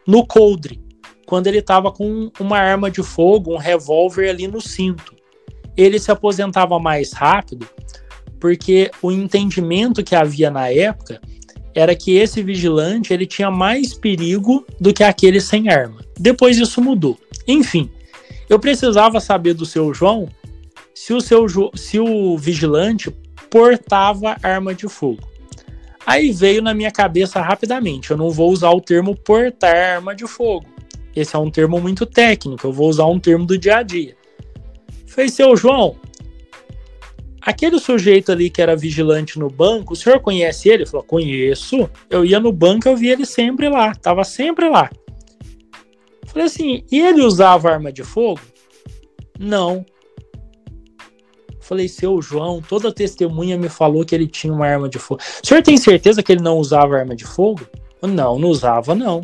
no 0.08 0.26
coldre 0.26 0.86
quando 1.26 1.48
ele 1.48 1.58
estava 1.58 1.92
com 1.92 2.32
uma 2.40 2.58
arma 2.58 2.90
de 2.90 3.02
fogo, 3.02 3.54
um 3.54 3.58
revólver 3.58 4.30
ali 4.30 4.48
no 4.48 4.62
cinto. 4.62 5.14
Ele 5.76 6.00
se 6.00 6.12
aposentava 6.12 6.80
mais 6.80 7.12
rápido 7.12 7.68
porque 8.40 8.92
o 9.02 9.12
entendimento 9.12 10.04
que 10.04 10.16
havia 10.16 10.52
na 10.52 10.70
época 10.70 11.20
era 11.74 11.96
que 11.96 12.16
esse 12.16 12.42
vigilante 12.42 13.12
ele 13.12 13.26
tinha 13.26 13.52
mais 13.52 13.94
perigo 13.94 14.66
do 14.80 14.94
que 14.94 15.04
aquele 15.04 15.42
sem 15.42 15.68
arma. 15.68 16.00
Depois 16.18 16.58
isso 16.58 16.82
mudou. 16.82 17.20
Enfim, 17.48 17.90
eu 18.50 18.60
precisava 18.60 19.20
saber 19.20 19.54
do 19.54 19.66
seu 19.66 19.94
João 19.94 20.30
se 20.94 21.14
o 21.14 21.22
seu 21.22 21.46
se 21.76 22.00
o 22.00 22.38
vigilante 22.38 23.12
portava 23.50 24.38
arma 24.42 24.74
de 24.74 24.88
fogo. 24.88 25.28
Aí 26.06 26.32
veio 26.32 26.62
na 26.62 26.74
minha 26.74 26.92
cabeça 26.92 27.42
rapidamente, 27.42 28.12
eu 28.12 28.18
não 28.18 28.30
vou 28.30 28.52
usar 28.52 28.70
o 28.70 28.82
termo 28.82 29.16
portar 29.16 29.96
arma 29.96 30.16
de 30.16 30.28
fogo 30.28 30.76
esse 31.16 31.36
é 31.36 31.40
um 31.40 31.50
termo 31.50 31.80
muito 31.80 32.06
técnico, 32.06 32.68
eu 32.68 32.74
vou 32.74 32.90
usar 32.90 33.06
um 33.06 33.20
termo 33.20 33.46
do 33.46 33.58
dia 33.58 33.78
a 33.78 33.84
dia. 33.84 34.16
Fez 35.08 35.34
seu 35.34 35.56
João, 35.56 35.96
aquele 37.42 37.80
sujeito 37.80 38.32
ali 38.32 38.50
que 38.50 38.62
era 38.62 38.76
vigilante 38.76 39.40
no 39.40 39.50
banco, 39.50 39.94
o 39.94 39.96
senhor 39.96 40.20
conhece 40.20 40.68
ele? 40.68 40.84
Ele 40.84 40.90
falou, 40.90 41.06
conheço. 41.06 41.90
Eu 42.10 42.26
ia 42.26 42.40
no 42.40 42.52
banco, 42.52 42.90
eu 42.90 42.98
via 42.98 43.14
ele 43.14 43.26
sempre 43.26 43.70
lá, 43.70 43.96
tava 43.96 44.26
sempre 44.26 44.68
lá. 44.68 44.90
Falei 46.26 46.48
assim, 46.48 46.84
e 46.92 47.00
ele 47.00 47.22
usava 47.22 47.72
arma 47.72 47.92
de 47.92 48.04
fogo? 48.04 48.42
Não. 49.40 49.86
Falei, 51.60 51.88
seu 51.88 52.22
João, 52.22 52.62
toda 52.62 52.94
testemunha 52.94 53.58
me 53.58 53.70
falou 53.70 54.06
que 54.06 54.14
ele 54.14 54.28
tinha 54.28 54.54
uma 54.54 54.68
arma 54.68 54.88
de 54.88 55.00
fogo. 55.00 55.22
O 55.44 55.48
senhor 55.48 55.64
tem 55.64 55.78
certeza 55.78 56.22
que 56.22 56.32
ele 56.32 56.44
não 56.44 56.58
usava 56.58 56.96
arma 56.96 57.16
de 57.16 57.26
fogo? 57.26 57.62
Não, 58.02 58.38
não 58.38 58.50
usava, 58.50 58.94
não. 58.94 59.24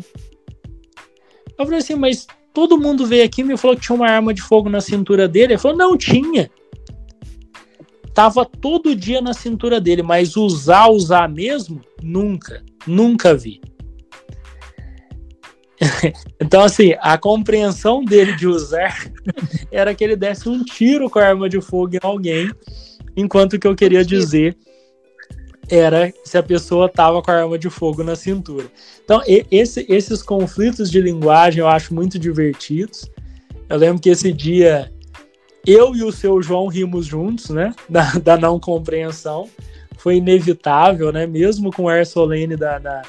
Eu 1.56 1.64
falei 1.64 1.78
assim, 1.78 1.94
mas 1.94 2.26
todo 2.52 2.78
mundo 2.78 3.06
veio 3.06 3.24
aqui 3.24 3.42
e 3.42 3.44
me 3.44 3.56
falou 3.56 3.76
que 3.76 3.82
tinha 3.82 3.94
uma 3.94 4.08
arma 4.08 4.34
de 4.34 4.42
fogo 4.42 4.68
na 4.68 4.80
cintura 4.80 5.28
dele. 5.28 5.52
Ele 5.52 5.58
falou, 5.58 5.76
não 5.76 5.96
tinha. 5.96 6.50
Tava 8.12 8.44
todo 8.44 8.94
dia 8.94 9.20
na 9.20 9.32
cintura 9.32 9.80
dele, 9.80 10.02
mas 10.02 10.36
usar, 10.36 10.88
usar 10.88 11.28
mesmo, 11.28 11.80
nunca, 12.02 12.62
nunca 12.86 13.34
vi. 13.34 13.60
então, 16.40 16.62
assim, 16.62 16.94
a 17.00 17.18
compreensão 17.18 18.04
dele 18.04 18.36
de 18.36 18.46
usar 18.46 19.10
era 19.70 19.94
que 19.94 20.04
ele 20.04 20.16
desse 20.16 20.48
um 20.48 20.62
tiro 20.64 21.10
com 21.10 21.18
a 21.18 21.26
arma 21.26 21.48
de 21.48 21.60
fogo 21.60 21.94
em 21.94 22.00
alguém, 22.02 22.50
enquanto 23.16 23.58
que 23.58 23.66
eu 23.66 23.74
queria 23.74 24.04
dizer 24.04 24.56
era 25.70 26.12
se 26.24 26.36
a 26.36 26.42
pessoa 26.42 26.86
estava 26.86 27.22
com 27.22 27.30
a 27.30 27.34
arma 27.34 27.58
de 27.58 27.70
fogo 27.70 28.02
na 28.02 28.16
cintura. 28.16 28.66
Então, 29.04 29.22
esse, 29.50 29.86
esses 29.88 30.22
conflitos 30.22 30.90
de 30.90 31.00
linguagem 31.00 31.60
eu 31.60 31.68
acho 31.68 31.94
muito 31.94 32.18
divertidos. 32.18 33.10
Eu 33.68 33.78
lembro 33.78 34.02
que 34.02 34.10
esse 34.10 34.32
dia 34.32 34.92
eu 35.66 35.94
e 35.94 36.02
o 36.02 36.12
seu 36.12 36.42
João 36.42 36.66
rimos 36.66 37.06
juntos, 37.06 37.50
né? 37.50 37.74
Da, 37.88 38.12
da 38.12 38.36
não 38.36 38.58
compreensão. 38.58 39.48
Foi 39.96 40.16
inevitável, 40.16 41.12
né? 41.12 41.26
Mesmo 41.26 41.72
com 41.72 41.84
o 41.84 41.88
ar 41.88 42.04
solene 42.04 42.56
da, 42.56 42.78
da, 42.78 43.02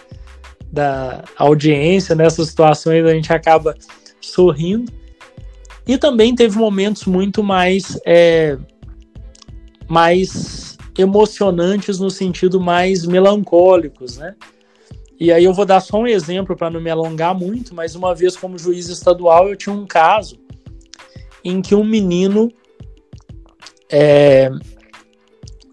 da 0.74 1.24
audiência, 1.38 2.16
nessas 2.16 2.50
situações 2.50 3.06
a 3.06 3.14
gente 3.14 3.32
acaba 3.32 3.76
sorrindo. 4.20 4.92
E 5.86 5.98
também 5.98 6.34
teve 6.34 6.58
momentos 6.58 7.06
muito 7.06 7.44
mais. 7.44 8.00
É, 8.06 8.58
mais 9.88 10.78
emocionantes 10.98 12.00
no 12.00 12.10
sentido 12.10 12.60
mais 12.60 13.06
melancólicos, 13.06 14.18
né? 14.18 14.36
E 15.20 15.32
aí 15.32 15.44
eu 15.44 15.54
vou 15.54 15.66
dar 15.66 15.80
só 15.80 16.00
um 16.00 16.08
exemplo 16.08 16.56
para 16.56 16.70
não 16.70 16.82
me 16.82 16.90
alongar 16.90 17.38
muito, 17.38 17.74
mas 17.74 17.96
uma 17.96 18.14
vez 18.14 18.36
como 18.36 18.58
juiz 18.58 18.90
estadual 18.90 19.50
eu 19.50 19.56
tinha 19.56 19.74
um 19.74 19.86
caso 19.86 20.40
em 21.44 21.62
que 21.62 21.76
um 21.76 21.84
menino 21.84 22.52
é, 23.92 24.50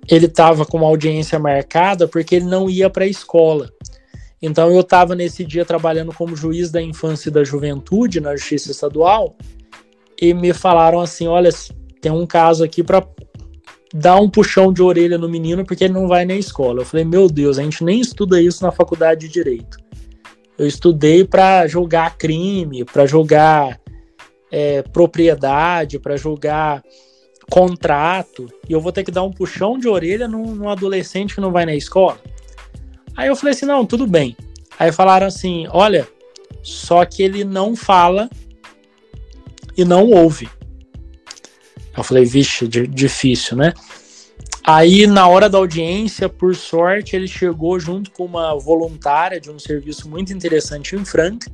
ele 0.08 0.26
estava 0.26 0.66
com 0.66 0.78
uma 0.78 0.86
audiência 0.86 1.38
marcada 1.38 2.08
porque 2.08 2.34
ele 2.34 2.46
não 2.46 2.68
ia 2.68 2.90
para 2.90 3.04
a 3.04 3.08
escola. 3.08 3.70
Então 4.42 4.70
eu 4.70 4.80
estava 4.80 5.14
nesse 5.14 5.44
dia 5.44 5.64
trabalhando 5.64 6.12
como 6.12 6.34
juiz 6.34 6.70
da 6.70 6.80
infância 6.80 7.28
e 7.28 7.32
da 7.32 7.44
juventude 7.44 8.20
na 8.20 8.34
Justiça 8.36 8.70
Estadual 8.70 9.36
e 10.20 10.32
me 10.32 10.52
falaram 10.52 11.00
assim, 11.00 11.26
olha, 11.26 11.50
tem 12.00 12.10
um 12.10 12.26
caso 12.26 12.64
aqui 12.64 12.82
para 12.82 13.06
dar 13.92 14.16
um 14.16 14.30
puxão 14.30 14.72
de 14.72 14.82
orelha 14.82 15.18
no 15.18 15.28
menino 15.28 15.64
porque 15.64 15.84
ele 15.84 15.92
não 15.92 16.08
vai 16.08 16.24
na 16.24 16.34
escola. 16.34 16.80
Eu 16.80 16.86
falei, 16.86 17.04
meu 17.04 17.28
Deus, 17.28 17.58
a 17.58 17.62
gente 17.62 17.84
nem 17.84 18.00
estuda 18.00 18.40
isso 18.40 18.62
na 18.62 18.72
faculdade 18.72 19.26
de 19.26 19.28
direito. 19.28 19.78
Eu 20.56 20.66
estudei 20.66 21.24
para 21.24 21.66
julgar 21.66 22.16
crime, 22.16 22.84
para 22.84 23.06
julgar 23.06 23.80
é, 24.50 24.82
propriedade, 24.82 25.98
para 25.98 26.16
julgar 26.16 26.82
contrato, 27.50 28.46
e 28.68 28.72
eu 28.72 28.80
vou 28.80 28.92
ter 28.92 29.02
que 29.02 29.10
dar 29.10 29.24
um 29.24 29.32
puxão 29.32 29.76
de 29.76 29.88
orelha 29.88 30.28
num, 30.28 30.54
num 30.54 30.68
adolescente 30.68 31.34
que 31.34 31.40
não 31.40 31.50
vai 31.50 31.66
na 31.66 31.74
escola. 31.74 32.20
Aí 33.16 33.28
eu 33.28 33.36
falei 33.36 33.52
assim, 33.54 33.66
não, 33.66 33.84
tudo 33.84 34.06
bem. 34.06 34.36
Aí 34.78 34.92
falaram 34.92 35.26
assim, 35.26 35.66
olha, 35.70 36.08
só 36.62 37.04
que 37.04 37.22
ele 37.22 37.44
não 37.44 37.76
fala 37.76 38.30
e 39.76 39.84
não 39.84 40.10
ouve. 40.10 40.48
Eu 41.96 42.04
falei, 42.04 42.24
vixe, 42.24 42.66
difícil, 42.68 43.56
né? 43.56 43.74
Aí, 44.64 45.06
na 45.06 45.26
hora 45.26 45.48
da 45.48 45.58
audiência, 45.58 46.28
por 46.28 46.54
sorte, 46.54 47.16
ele 47.16 47.26
chegou 47.26 47.80
junto 47.80 48.10
com 48.10 48.24
uma 48.24 48.56
voluntária 48.58 49.40
de 49.40 49.50
um 49.50 49.58
serviço 49.58 50.08
muito 50.08 50.32
interessante 50.32 50.94
em 50.94 51.04
Franca, 51.04 51.50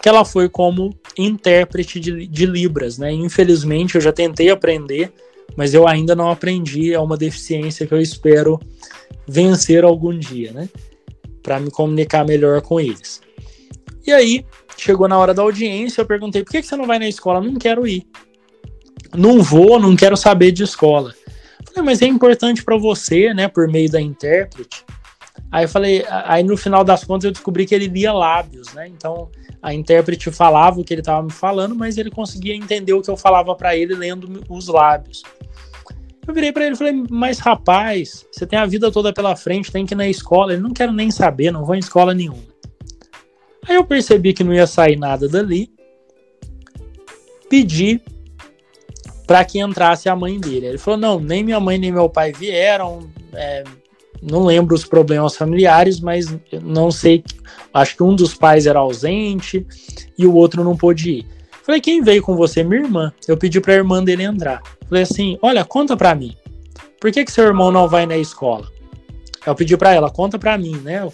que 0.00 0.08
ela 0.08 0.24
foi 0.24 0.48
como 0.48 0.94
intérprete 1.18 1.98
de, 1.98 2.26
de 2.26 2.46
Libras, 2.46 2.96
né? 2.96 3.12
Infelizmente, 3.12 3.96
eu 3.96 4.00
já 4.00 4.12
tentei 4.12 4.50
aprender, 4.50 5.12
mas 5.56 5.74
eu 5.74 5.86
ainda 5.86 6.14
não 6.14 6.30
aprendi. 6.30 6.92
É 6.92 7.00
uma 7.00 7.16
deficiência 7.16 7.86
que 7.86 7.92
eu 7.92 8.00
espero 8.00 8.60
vencer 9.26 9.84
algum 9.84 10.16
dia, 10.16 10.52
né? 10.52 10.68
Para 11.44 11.60
me 11.60 11.70
comunicar 11.70 12.24
melhor 12.26 12.60
com 12.60 12.80
eles. 12.80 13.20
E 14.04 14.12
aí, 14.12 14.44
chegou 14.76 15.06
na 15.06 15.16
hora 15.16 15.32
da 15.32 15.42
audiência, 15.42 16.00
eu 16.00 16.06
perguntei: 16.06 16.42
por 16.42 16.50
que 16.50 16.62
você 16.62 16.74
não 16.74 16.86
vai 16.86 16.98
na 16.98 17.08
escola? 17.08 17.40
Não 17.40 17.54
quero 17.54 17.86
ir 17.86 18.04
não 19.16 19.42
vou, 19.42 19.80
não 19.80 19.96
quero 19.96 20.16
saber 20.16 20.52
de 20.52 20.64
escola. 20.64 21.14
Falei, 21.66 21.82
mas 21.84 22.02
é 22.02 22.06
importante 22.06 22.62
para 22.62 22.76
você, 22.76 23.32
né, 23.32 23.48
por 23.48 23.68
meio 23.68 23.90
da 23.90 24.00
intérprete. 24.00 24.84
Aí 25.50 25.64
eu 25.64 25.68
falei, 25.68 26.04
aí 26.08 26.42
no 26.42 26.56
final 26.56 26.84
das 26.84 27.04
contas 27.04 27.24
eu 27.24 27.32
descobri 27.32 27.64
que 27.64 27.74
ele 27.74 27.86
lia 27.86 28.12
lábios, 28.12 28.72
né? 28.74 28.88
Então 28.88 29.30
a 29.62 29.72
intérprete 29.72 30.30
falava 30.30 30.80
o 30.80 30.84
que 30.84 30.92
ele 30.92 31.00
estava 31.00 31.22
me 31.22 31.32
falando, 31.32 31.74
mas 31.74 31.96
ele 31.96 32.10
conseguia 32.10 32.54
entender 32.54 32.92
o 32.92 33.00
que 33.00 33.10
eu 33.10 33.16
falava 33.16 33.54
para 33.54 33.76
ele 33.76 33.94
lendo 33.94 34.44
os 34.48 34.68
lábios. 34.68 35.22
Eu 36.26 36.32
virei 36.32 36.52
para 36.52 36.64
ele 36.64 36.74
e 36.74 36.78
falei, 36.78 37.04
mas 37.10 37.38
rapaz, 37.38 38.26
você 38.32 38.46
tem 38.46 38.58
a 38.58 38.66
vida 38.66 38.90
toda 38.90 39.12
pela 39.12 39.36
frente, 39.36 39.70
tem 39.70 39.84
que 39.84 39.94
ir 39.94 39.96
na 39.96 40.08
escola. 40.08 40.52
Ele 40.52 40.62
não 40.62 40.72
quero 40.72 40.92
nem 40.92 41.10
saber, 41.10 41.50
não 41.50 41.64
vou 41.64 41.74
em 41.74 41.80
escola 41.80 42.14
nenhuma. 42.14 42.42
Aí 43.66 43.76
eu 43.76 43.84
percebi 43.84 44.32
que 44.32 44.44
não 44.44 44.52
ia 44.52 44.66
sair 44.66 44.96
nada 44.96 45.28
dali. 45.28 45.70
Pedi 47.48 48.00
para 49.26 49.44
que 49.44 49.58
entrasse 49.58 50.08
a 50.08 50.16
mãe 50.16 50.38
dele. 50.38 50.66
Ele 50.66 50.78
falou: 50.78 50.98
não, 50.98 51.20
nem 51.20 51.42
minha 51.42 51.60
mãe 51.60 51.78
nem 51.78 51.92
meu 51.92 52.08
pai 52.08 52.32
vieram. 52.32 53.08
É, 53.32 53.64
não 54.22 54.44
lembro 54.44 54.74
os 54.74 54.84
problemas 54.84 55.36
familiares, 55.36 56.00
mas 56.00 56.34
não 56.62 56.90
sei. 56.90 57.24
Acho 57.72 57.96
que 57.96 58.02
um 58.02 58.14
dos 58.14 58.34
pais 58.34 58.66
era 58.66 58.78
ausente 58.78 59.66
e 60.16 60.26
o 60.26 60.34
outro 60.34 60.64
não 60.64 60.76
pôde 60.76 61.10
ir. 61.10 61.26
Falei, 61.62 61.80
quem 61.80 62.02
veio 62.02 62.22
com 62.22 62.36
você? 62.36 62.62
Minha 62.62 62.82
irmã. 62.82 63.12
Eu 63.26 63.38
pedi 63.38 63.58
para 63.60 63.72
a 63.72 63.76
irmã 63.76 64.04
dele 64.04 64.22
entrar. 64.22 64.62
Falei 64.94 65.02
assim, 65.02 65.36
olha, 65.42 65.64
conta 65.64 65.96
para 65.96 66.14
mim. 66.14 66.36
Por 67.00 67.10
que, 67.10 67.24
que 67.24 67.32
seu 67.32 67.44
irmão 67.44 67.72
não 67.72 67.88
vai 67.88 68.06
na 68.06 68.16
escola? 68.16 68.68
Eu 69.44 69.52
pedi 69.52 69.76
para 69.76 69.92
ela, 69.92 70.08
conta 70.08 70.38
para 70.38 70.56
mim, 70.56 70.76
né? 70.76 71.10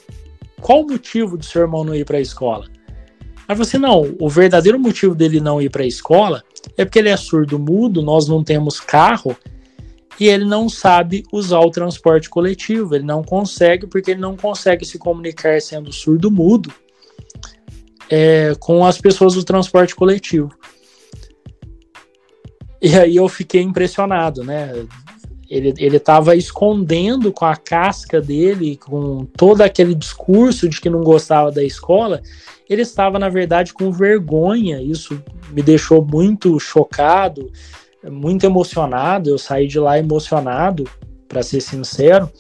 Qual 0.61 0.83
o 0.83 0.87
motivo 0.87 1.39
do 1.39 1.45
seu 1.47 1.63
irmão 1.63 1.83
não 1.83 1.95
ir 1.95 2.05
para 2.05 2.19
a 2.19 2.21
escola? 2.21 2.67
Aí 3.49 3.57
você 3.57 3.79
não, 3.79 4.15
o 4.21 4.29
verdadeiro 4.29 4.79
motivo 4.79 5.15
dele 5.15 5.41
não 5.41 5.63
ir 5.63 5.71
para 5.71 5.83
a 5.83 5.87
escola 5.87 6.45
é 6.77 6.85
porque 6.85 6.99
ele 6.99 7.09
é 7.09 7.17
surdo 7.17 7.59
mudo, 7.59 8.03
nós 8.03 8.29
não 8.29 8.45
temos 8.45 8.81
carro 8.81 9.35
e 10.21 10.29
ele 10.29 10.45
não 10.45 10.69
sabe 10.69 11.25
usar 11.33 11.61
o 11.61 11.71
transporte 11.71 12.29
coletivo. 12.29 12.95
Ele 12.95 13.05
não 13.05 13.25
consegue, 13.25 13.87
porque 13.87 14.11
ele 14.11 14.21
não 14.21 14.37
consegue 14.37 14.85
se 14.85 14.99
comunicar 14.99 15.59
sendo 15.63 15.91
surdo-mudo 15.91 16.71
é, 18.11 18.53
com 18.61 18.85
as 18.85 19.01
pessoas 19.01 19.37
do 19.37 19.43
transporte 19.43 19.97
coletivo. 19.97 20.51
E 22.81 22.97
aí 22.97 23.17
eu 23.17 23.29
fiquei 23.29 23.63
impressionado, 23.63 24.43
né? 24.43 24.87
Ele 25.49 25.97
estava 25.97 26.37
escondendo 26.37 27.33
com 27.33 27.45
a 27.45 27.57
casca 27.57 28.21
dele, 28.21 28.77
com 28.77 29.27
todo 29.37 29.63
aquele 29.63 29.95
discurso 29.95 30.69
de 30.69 30.81
que 30.81 30.89
não 30.89 31.03
gostava 31.03 31.51
da 31.51 31.63
escola, 31.63 32.23
ele 32.69 32.83
estava, 32.83 33.19
na 33.19 33.29
verdade, 33.29 33.75
com 33.75 33.91
vergonha. 33.91 34.81
Isso 34.81 35.21
me 35.51 35.61
deixou 35.61 36.05
muito 36.05 36.59
chocado 36.61 37.51
muito 38.09 38.45
emocionado, 38.47 39.29
eu 39.29 39.39
saí 39.39 39.67
de 39.67 39.79
lá 39.79 39.99
emocionado, 39.99 40.89
para 41.29 41.43
ser 41.43 41.61
sincero. 41.61 42.31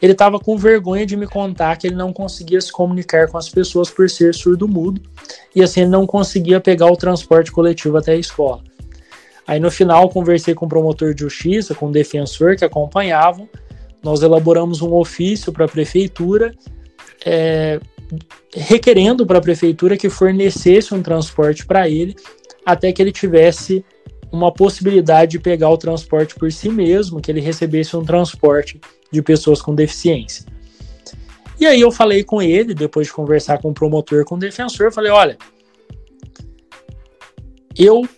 Ele 0.00 0.12
estava 0.12 0.38
com 0.38 0.56
vergonha 0.56 1.06
de 1.06 1.16
me 1.16 1.26
contar 1.26 1.76
que 1.76 1.86
ele 1.86 1.94
não 1.94 2.12
conseguia 2.12 2.60
se 2.60 2.72
comunicar 2.72 3.28
com 3.28 3.38
as 3.38 3.48
pessoas 3.48 3.88
por 3.88 4.10
ser 4.10 4.34
surdo-mudo 4.34 5.00
e 5.54 5.62
assim 5.62 5.82
ele 5.82 5.90
não 5.90 6.06
conseguia 6.06 6.60
pegar 6.60 6.86
o 6.86 6.96
transporte 6.96 7.52
coletivo 7.52 7.96
até 7.96 8.12
a 8.12 8.16
escola. 8.16 8.62
Aí 9.46 9.58
no 9.58 9.70
final 9.70 10.08
conversei 10.08 10.54
com 10.54 10.66
o 10.66 10.68
promotor 10.68 11.14
de 11.14 11.22
justiça, 11.22 11.74
com 11.74 11.88
o 11.88 11.92
defensor 11.92 12.56
que 12.56 12.64
acompanhavam. 12.64 13.48
Nós 14.02 14.22
elaboramos 14.22 14.82
um 14.82 14.94
ofício 14.94 15.52
para 15.52 15.64
a 15.64 15.68
prefeitura 15.68 16.52
é, 17.24 17.80
requerendo 18.54 19.26
para 19.26 19.38
a 19.38 19.42
prefeitura 19.42 19.96
que 19.96 20.10
fornecesse 20.10 20.94
um 20.94 21.02
transporte 21.02 21.64
para 21.64 21.88
ele 21.88 22.14
até 22.64 22.92
que 22.92 23.00
ele 23.00 23.12
tivesse 23.12 23.84
uma 24.30 24.52
possibilidade 24.52 25.32
de 25.32 25.38
pegar 25.38 25.68
o 25.68 25.76
transporte 25.76 26.34
por 26.34 26.50
si 26.50 26.68
mesmo, 26.68 27.20
que 27.20 27.30
ele 27.30 27.40
recebesse 27.40 27.96
um 27.96 28.04
transporte 28.04 28.80
de 29.10 29.20
pessoas 29.20 29.60
com 29.60 29.74
deficiência. 29.74 30.46
E 31.60 31.66
aí 31.66 31.80
eu 31.80 31.90
falei 31.90 32.24
com 32.24 32.40
ele, 32.40 32.72
depois 32.72 33.08
de 33.08 33.12
conversar 33.12 33.58
com 33.58 33.70
o 33.70 33.74
promotor, 33.74 34.24
com 34.24 34.36
o 34.36 34.38
defensor, 34.38 34.90
falei, 34.90 35.12
olha, 35.12 35.36
eu 37.76 38.08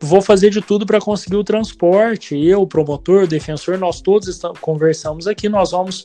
vou 0.00 0.22
fazer 0.22 0.50
de 0.50 0.60
tudo 0.60 0.86
para 0.86 1.00
conseguir 1.00 1.36
o 1.36 1.44
transporte. 1.44 2.36
Eu, 2.36 2.66
promotor, 2.66 3.26
defensor, 3.26 3.78
nós 3.78 4.00
todos 4.00 4.28
estamos, 4.28 4.58
conversamos 4.60 5.26
aqui, 5.26 5.48
nós 5.48 5.72
vamos 5.72 6.04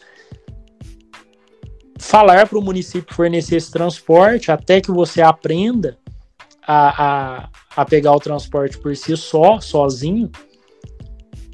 falar 2.00 2.48
para 2.48 2.58
o 2.58 2.62
município 2.62 3.16
fornecer 3.16 3.56
esse 3.56 3.72
transporte 3.72 4.52
até 4.52 4.82
que 4.82 4.92
você 4.92 5.22
aprenda 5.22 5.98
a, 6.66 7.06
a, 7.44 7.50
a 7.76 7.86
pegar 7.86 8.14
o 8.14 8.20
transporte 8.20 8.78
por 8.78 8.96
si 8.96 9.16
só, 9.16 9.60
sozinho. 9.60 10.32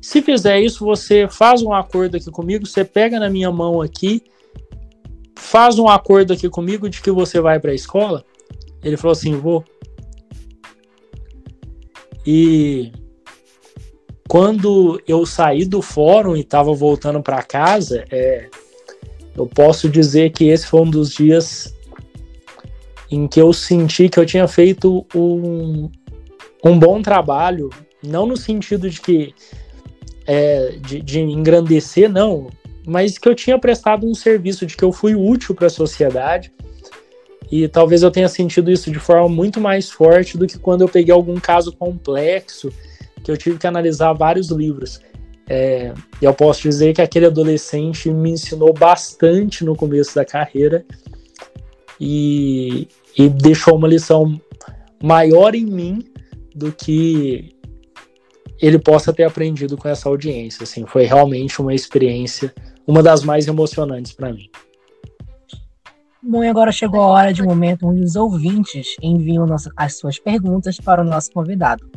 Se 0.02 0.22
fizer 0.22 0.60
isso, 0.60 0.84
você 0.84 1.28
faz 1.28 1.62
um 1.62 1.74
acordo 1.74 2.18
aqui 2.18 2.32
comigo, 2.32 2.66
você 2.66 2.84
pega 2.84 3.20
na 3.20 3.30
minha 3.30 3.52
mão 3.52 3.82
aqui, 3.82 4.24
faz 5.38 5.78
um 5.78 5.88
acordo 5.88 6.34
aqui 6.34 6.50
comigo 6.50 6.90
de 6.90 7.02
que 7.02 7.12
você 7.12 7.40
vai 7.40 7.60
para 7.60 7.72
a 7.72 7.76
escola. 7.76 8.24
Ele 8.84 8.98
falou 8.98 9.12
assim: 9.12 9.36
vou. 9.36 9.64
E 12.26 12.92
quando 14.28 15.02
eu 15.08 15.26
saí 15.26 15.66
do 15.66 15.82
fórum 15.82 16.36
e 16.36 16.42
estava 16.42 16.74
voltando 16.74 17.22
para 17.22 17.42
casa, 17.42 18.06
é, 18.12 18.50
eu 19.36 19.48
posso 19.48 19.90
dizer 19.90 20.32
que 20.32 20.50
esse 20.50 20.68
foi 20.68 20.82
um 20.82 20.90
dos 20.90 21.12
dias 21.12 21.74
em 23.12 23.28
que 23.28 23.42
eu 23.42 23.52
senti 23.52 24.08
que 24.08 24.20
eu 24.20 24.26
tinha 24.26 24.48
feito 24.48 25.06
um, 25.16 25.90
um 26.64 26.78
bom 26.78 27.02
trabalho, 27.02 27.70
não 28.04 28.26
no 28.26 28.38
sentido 28.38 28.90
de 28.90 29.02
que 29.02 29.34
é, 30.28 30.78
de, 30.80 31.02
de 31.02 31.20
engrandecer, 31.22 32.08
não, 32.08 32.50
mas 32.86 33.18
que 33.18 33.28
eu 33.28 33.34
tinha 33.34 33.58
prestado 33.58 34.08
um 34.08 34.14
serviço, 34.14 34.66
de 34.66 34.78
que 34.78 34.84
eu 34.84 34.92
fui 34.92 35.16
útil 35.16 35.56
para 35.56 35.68
a 35.68 35.72
sociedade. 35.72 36.52
E 37.52 37.68
talvez 37.68 38.04
eu 38.04 38.12
tenha 38.12 38.30
sentido 38.30 38.72
isso 38.72 38.92
de 38.92 39.00
forma 39.00 39.28
muito 39.28 39.60
mais 39.60 39.90
forte 39.90 40.38
do 40.38 40.46
que 40.46 40.58
quando 40.60 40.82
eu 40.82 40.90
peguei 40.90 41.14
algum 41.14 41.40
caso 41.40 41.72
complexo, 41.72 42.72
que 43.24 43.32
eu 43.32 43.38
tive 43.38 43.58
que 43.58 43.68
analisar 43.68 44.14
vários 44.14 44.50
livros. 44.50 45.00
É, 45.48 45.94
e 46.22 46.26
eu 46.26 46.34
posso 46.34 46.62
dizer 46.62 46.94
que 46.94 47.02
aquele 47.02 47.26
adolescente 47.26 48.12
me 48.12 48.30
ensinou 48.30 48.72
bastante 48.72 49.66
no 49.66 49.76
começo 49.76 50.14
da 50.14 50.24
carreira 50.24 50.86
e, 52.00 52.88
e 53.18 53.28
deixou 53.28 53.76
uma 53.76 53.88
lição 53.88 54.40
maior 55.02 55.56
em 55.56 55.66
mim 55.66 56.04
do 56.54 56.72
que 56.72 57.56
ele 58.62 58.78
possa 58.78 59.12
ter 59.12 59.24
aprendido 59.24 59.76
com 59.76 59.88
essa 59.88 60.08
audiência. 60.08 60.64
Assim, 60.64 60.86
foi 60.86 61.06
realmente 61.06 61.60
uma 61.62 61.74
experiência, 61.74 62.54
uma 62.86 63.02
das 63.02 63.24
mais 63.24 63.48
emocionantes 63.48 64.12
para 64.12 64.32
mim. 64.32 64.50
Bom, 66.22 66.44
e 66.44 66.50
agora 66.50 66.70
chegou 66.70 67.00
a 67.00 67.08
hora 67.08 67.34
de 67.34 67.42
um 67.42 67.46
momento 67.46 67.88
onde 67.88 68.02
os 68.02 68.18
ouvintes 68.18 68.98
enviam 69.02 69.46
as 69.78 69.98
suas 69.98 70.20
perguntas 70.20 70.78
para 70.78 71.02
o 71.02 71.06
nosso 71.06 71.32
convidado, 71.32 71.90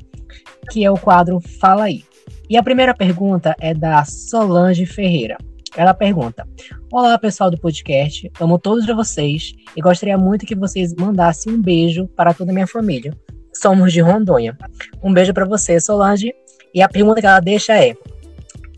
que 0.71 0.85
é 0.85 0.91
o 0.91 0.97
quadro 0.97 1.41
Fala 1.41 1.85
Aí. 1.85 2.05
E 2.49 2.57
a 2.57 2.63
primeira 2.63 2.95
pergunta 2.95 3.57
é 3.61 3.75
da 3.75 4.05
Solange 4.05 4.87
Ferreira. 4.87 5.37
Ela 5.77 5.93
pergunta: 5.93 6.47
Olá, 6.93 7.19
pessoal 7.19 7.51
do 7.51 7.59
podcast, 7.59 8.31
amo 8.39 8.61
todos 8.61 8.87
vocês 8.87 9.55
e 9.77 9.81
gostaria 9.81 10.17
muito 10.17 10.47
que 10.47 10.55
vocês 10.55 10.95
mandassem 10.95 11.55
um 11.55 11.61
beijo 11.61 12.07
para 12.17 12.33
toda 12.33 12.53
a 12.53 12.55
minha 12.55 12.67
família. 12.67 13.13
Somos 13.53 13.93
de 13.93 14.01
Rondônia. 14.01 14.57
Um 15.03 15.13
beijo 15.13 15.35
para 15.35 15.45
você, 15.45 15.81
Solange. 15.81 16.33
E 16.73 16.81
a 16.81 16.89
pergunta 16.89 17.21
que 17.21 17.27
ela 17.27 17.41
deixa 17.41 17.77
é: 17.77 17.97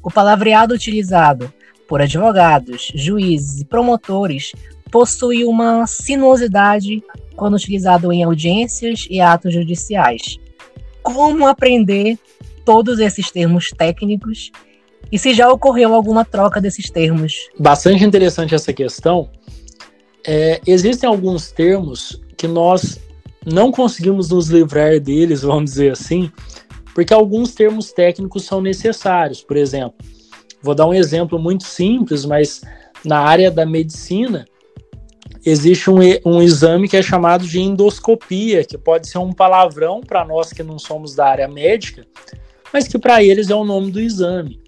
O 0.03 0.11
palavreado 0.11 0.75
utilizado 0.75 1.53
por 1.87 2.01
advogados, 2.01 2.91
juízes 2.95 3.61
e 3.61 3.65
promotores 3.67 4.53
possui 4.95 5.45
uma 5.45 5.89
sinuosidade 5.89 7.03
quando 7.35 7.55
utilizado 7.55 8.13
em 8.13 8.23
audiências 8.23 9.09
e 9.11 9.21
atos 9.21 9.53
judiciais. 9.53 10.39
Como 11.03 11.49
aprender 11.49 12.17
todos 12.65 13.01
esses 13.01 13.29
termos 13.29 13.71
técnicos 13.77 14.53
e 15.11 15.19
se 15.19 15.35
já 15.35 15.51
ocorreu 15.51 15.93
alguma 15.93 16.25
troca 16.25 16.61
desses 16.61 16.91
termos. 16.91 17.35
Bastante 17.59 18.05
interessante 18.05 18.55
essa 18.55 18.73
questão. 18.73 19.29
É, 20.25 20.61
existem 20.65 21.09
alguns 21.09 21.51
termos 21.51 22.23
que 22.37 22.47
nós 22.47 23.01
não 23.45 23.73
conseguimos 23.73 24.29
nos 24.29 24.47
livrar 24.47 25.01
deles, 25.01 25.43
vamos 25.43 25.73
dizer 25.73 25.91
assim, 25.91 26.31
porque 26.95 27.13
alguns 27.13 27.53
termos 27.53 27.91
técnicos 27.91 28.45
são 28.45 28.61
necessários. 28.61 29.43
Por 29.43 29.57
exemplo, 29.57 29.97
vou 30.63 30.73
dar 30.73 30.87
um 30.87 30.95
exemplo 30.95 31.37
muito 31.37 31.65
simples, 31.65 32.25
mas 32.25 32.63
na 33.05 33.19
área 33.19 33.51
da 33.51 33.67
medicina 33.67 34.47
existe 35.45 35.91
um, 35.91 35.99
um 36.25 36.43
exame 36.43 36.89
que 36.89 36.97
é 36.97 37.03
chamado 37.03 37.47
de 37.47 37.61
endoscopia, 37.61 38.65
que 38.65 38.79
pode 38.79 39.09
ser 39.09 39.19
um 39.19 39.33
palavrão 39.33 40.01
para 40.01 40.25
nós 40.25 40.53
que 40.53 40.63
não 40.63 40.79
somos 40.79 41.15
da 41.15 41.27
área 41.27 41.49
médica, 41.49 42.07
mas 42.73 42.89
que 42.89 42.99
para 42.99 43.23
eles 43.23 43.51
é 43.51 43.55
o 43.55 43.65
nome 43.65 43.91
do 43.91 44.01
exame. 44.01 44.61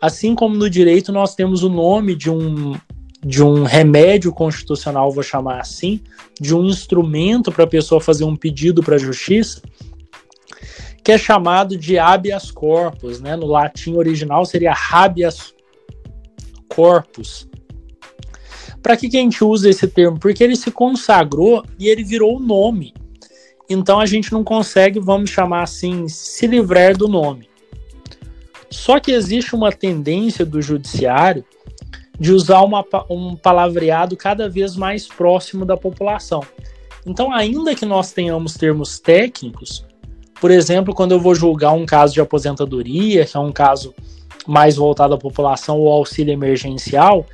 Assim 0.00 0.34
como 0.34 0.56
no 0.56 0.68
direito 0.68 1.12
nós 1.12 1.34
temos 1.34 1.62
o 1.62 1.68
nome 1.68 2.14
de 2.14 2.30
um, 2.30 2.74
de 3.24 3.42
um 3.42 3.62
remédio 3.62 4.32
constitucional, 4.32 5.10
vou 5.10 5.22
chamar 5.22 5.60
assim, 5.60 6.00
de 6.40 6.54
um 6.54 6.66
instrumento 6.66 7.50
para 7.50 7.64
a 7.64 7.68
pessoa 7.68 8.00
fazer 8.00 8.24
um 8.24 8.36
pedido 8.36 8.82
para 8.82 8.96
a 8.96 8.98
justiça, 8.98 9.62
que 11.02 11.12
é 11.12 11.18
chamado 11.18 11.76
de 11.76 11.98
habeas 11.98 12.50
corpus, 12.50 13.20
né? 13.20 13.36
No 13.36 13.46
latim 13.46 13.94
original 13.94 14.44
seria 14.44 14.74
habeas 14.90 15.54
corpus. 16.68 17.48
Para 18.86 18.96
que, 18.96 19.08
que 19.08 19.16
a 19.16 19.20
gente 19.20 19.42
usa 19.42 19.68
esse 19.68 19.88
termo? 19.88 20.16
Porque 20.16 20.44
ele 20.44 20.54
se 20.54 20.70
consagrou 20.70 21.64
e 21.76 21.88
ele 21.88 22.04
virou 22.04 22.36
o 22.36 22.38
nome. 22.38 22.94
Então 23.68 23.98
a 23.98 24.06
gente 24.06 24.30
não 24.30 24.44
consegue, 24.44 25.00
vamos 25.00 25.28
chamar 25.28 25.64
assim, 25.64 26.06
se 26.06 26.46
livrar 26.46 26.96
do 26.96 27.08
nome. 27.08 27.48
Só 28.70 29.00
que 29.00 29.10
existe 29.10 29.56
uma 29.56 29.72
tendência 29.72 30.46
do 30.46 30.62
judiciário 30.62 31.44
de 32.16 32.30
usar 32.30 32.60
uma, 32.60 32.84
um 33.10 33.34
palavreado 33.34 34.16
cada 34.16 34.48
vez 34.48 34.76
mais 34.76 35.08
próximo 35.08 35.64
da 35.64 35.76
população. 35.76 36.44
Então, 37.04 37.32
ainda 37.32 37.74
que 37.74 37.84
nós 37.84 38.12
tenhamos 38.12 38.54
termos 38.54 39.00
técnicos, 39.00 39.84
por 40.40 40.52
exemplo, 40.52 40.94
quando 40.94 41.10
eu 41.10 41.18
vou 41.18 41.34
julgar 41.34 41.72
um 41.72 41.84
caso 41.84 42.14
de 42.14 42.20
aposentadoria, 42.20 43.26
que 43.26 43.36
é 43.36 43.40
um 43.40 43.50
caso 43.50 43.92
mais 44.46 44.76
voltado 44.76 45.12
à 45.12 45.18
população 45.18 45.80
ou 45.80 45.88
auxílio 45.88 46.32
emergencial, 46.32 47.26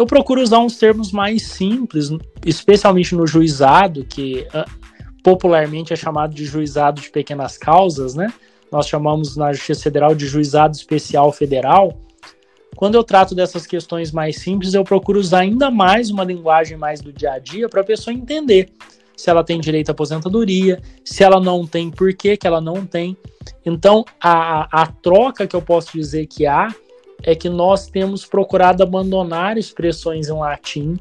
eu 0.00 0.06
procuro 0.06 0.40
usar 0.40 0.60
uns 0.60 0.78
termos 0.78 1.12
mais 1.12 1.42
simples, 1.42 2.08
especialmente 2.46 3.14
no 3.14 3.26
juizado, 3.26 4.02
que 4.02 4.46
uh, 4.54 4.64
popularmente 5.22 5.92
é 5.92 5.96
chamado 5.96 6.34
de 6.34 6.46
juizado 6.46 7.02
de 7.02 7.10
pequenas 7.10 7.58
causas, 7.58 8.14
né? 8.14 8.32
Nós 8.72 8.88
chamamos 8.88 9.36
na 9.36 9.52
Justiça 9.52 9.82
Federal 9.82 10.14
de 10.14 10.26
juizado 10.26 10.74
especial 10.74 11.30
federal. 11.32 12.00
Quando 12.76 12.94
eu 12.94 13.04
trato 13.04 13.34
dessas 13.34 13.66
questões 13.66 14.10
mais 14.10 14.36
simples, 14.36 14.72
eu 14.72 14.84
procuro 14.84 15.20
usar 15.20 15.40
ainda 15.40 15.70
mais 15.70 16.08
uma 16.08 16.24
linguagem 16.24 16.78
mais 16.78 17.02
do 17.02 17.12
dia 17.12 17.32
a 17.32 17.38
dia 17.38 17.68
para 17.68 17.82
a 17.82 17.84
pessoa 17.84 18.14
entender 18.14 18.72
se 19.14 19.28
ela 19.28 19.44
tem 19.44 19.60
direito 19.60 19.90
à 19.90 19.92
aposentadoria, 19.92 20.80
se 21.04 21.22
ela 21.22 21.38
não 21.38 21.66
tem, 21.66 21.90
por 21.90 22.14
que, 22.14 22.38
que 22.38 22.46
ela 22.46 22.62
não 22.62 22.86
tem. 22.86 23.14
Então, 23.66 24.02
a, 24.18 24.82
a 24.82 24.86
troca 24.86 25.46
que 25.46 25.54
eu 25.54 25.60
posso 25.60 25.92
dizer 25.92 26.26
que 26.26 26.46
há 26.46 26.74
é 27.22 27.34
que 27.34 27.48
nós 27.48 27.86
temos 27.86 28.24
procurado 28.24 28.82
abandonar 28.82 29.58
expressões 29.58 30.28
em 30.28 30.32
latim, 30.32 30.96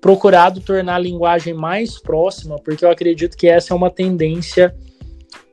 procurado 0.00 0.60
tornar 0.60 0.96
a 0.96 0.98
linguagem 0.98 1.54
mais 1.54 1.98
próxima, 1.98 2.56
porque 2.56 2.84
eu 2.84 2.90
acredito 2.90 3.36
que 3.36 3.46
essa 3.46 3.72
é 3.72 3.76
uma 3.76 3.90
tendência 3.90 4.74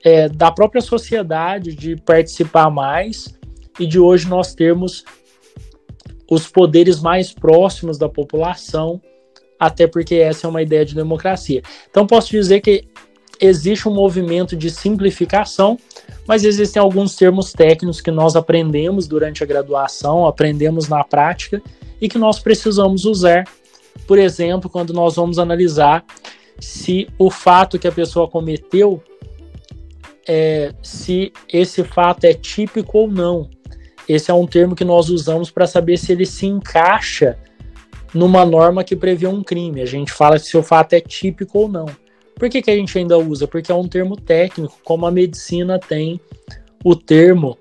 é, 0.03 0.27
da 0.27 0.51
própria 0.51 0.81
sociedade 0.81 1.75
de 1.75 1.95
participar 1.95 2.69
mais 2.69 3.37
e 3.79 3.85
de 3.85 3.99
hoje 3.99 4.27
nós 4.27 4.53
termos 4.53 5.03
os 6.29 6.47
poderes 6.47 7.01
mais 7.01 7.31
próximos 7.31 7.97
da 7.97 8.07
população, 8.07 9.01
até 9.59 9.87
porque 9.87 10.15
essa 10.15 10.45
é 10.45 10.49
uma 10.49 10.61
ideia 10.61 10.85
de 10.85 10.95
democracia. 10.95 11.61
Então 11.89 12.05
posso 12.05 12.29
dizer 12.29 12.61
que 12.61 12.85
existe 13.39 13.87
um 13.87 13.93
movimento 13.93 14.55
de 14.55 14.69
simplificação, 14.69 15.77
mas 16.27 16.43
existem 16.43 16.81
alguns 16.81 17.15
termos 17.15 17.53
técnicos 17.53 18.01
que 18.01 18.11
nós 18.11 18.35
aprendemos 18.35 19.07
durante 19.07 19.43
a 19.43 19.47
graduação, 19.47 20.25
aprendemos 20.25 20.87
na 20.87 21.03
prática 21.03 21.61
e 22.01 22.07
que 22.07 22.17
nós 22.17 22.39
precisamos 22.39 23.05
usar. 23.05 23.45
Por 24.05 24.19
exemplo, 24.19 24.69
quando 24.69 24.93
nós 24.93 25.15
vamos 25.15 25.39
analisar 25.39 26.03
se 26.59 27.07
o 27.17 27.31
fato 27.31 27.79
que 27.79 27.87
a 27.87 27.91
pessoa 27.91 28.27
cometeu, 28.27 29.01
é, 30.27 30.73
se 30.83 31.31
esse 31.51 31.83
fato 31.83 32.25
é 32.25 32.33
típico 32.33 32.99
ou 32.99 33.07
não. 33.09 33.49
Esse 34.07 34.31
é 34.31 34.33
um 34.33 34.45
termo 34.45 34.75
que 34.75 34.83
nós 34.83 35.09
usamos 35.09 35.49
para 35.49 35.67
saber 35.67 35.97
se 35.97 36.11
ele 36.11 36.25
se 36.25 36.45
encaixa 36.45 37.37
numa 38.13 38.45
norma 38.45 38.83
que 38.83 38.95
prevê 38.95 39.27
um 39.27 39.43
crime. 39.43 39.81
A 39.81 39.85
gente 39.85 40.11
fala 40.11 40.37
se 40.37 40.57
o 40.57 40.63
fato 40.63 40.93
é 40.93 40.99
típico 40.99 41.59
ou 41.59 41.69
não. 41.69 41.85
Por 42.39 42.49
que, 42.49 42.61
que 42.61 42.71
a 42.71 42.75
gente 42.75 42.97
ainda 42.97 43.17
usa? 43.17 43.45
Porque 43.45 43.69
é 43.69 43.75
um 43.75 43.85
termo 43.85 44.15
técnico, 44.15 44.79
como 44.81 45.05
a 45.05 45.11
medicina 45.11 45.77
tem 45.77 46.21
o 46.85 46.95
termo 46.95 47.57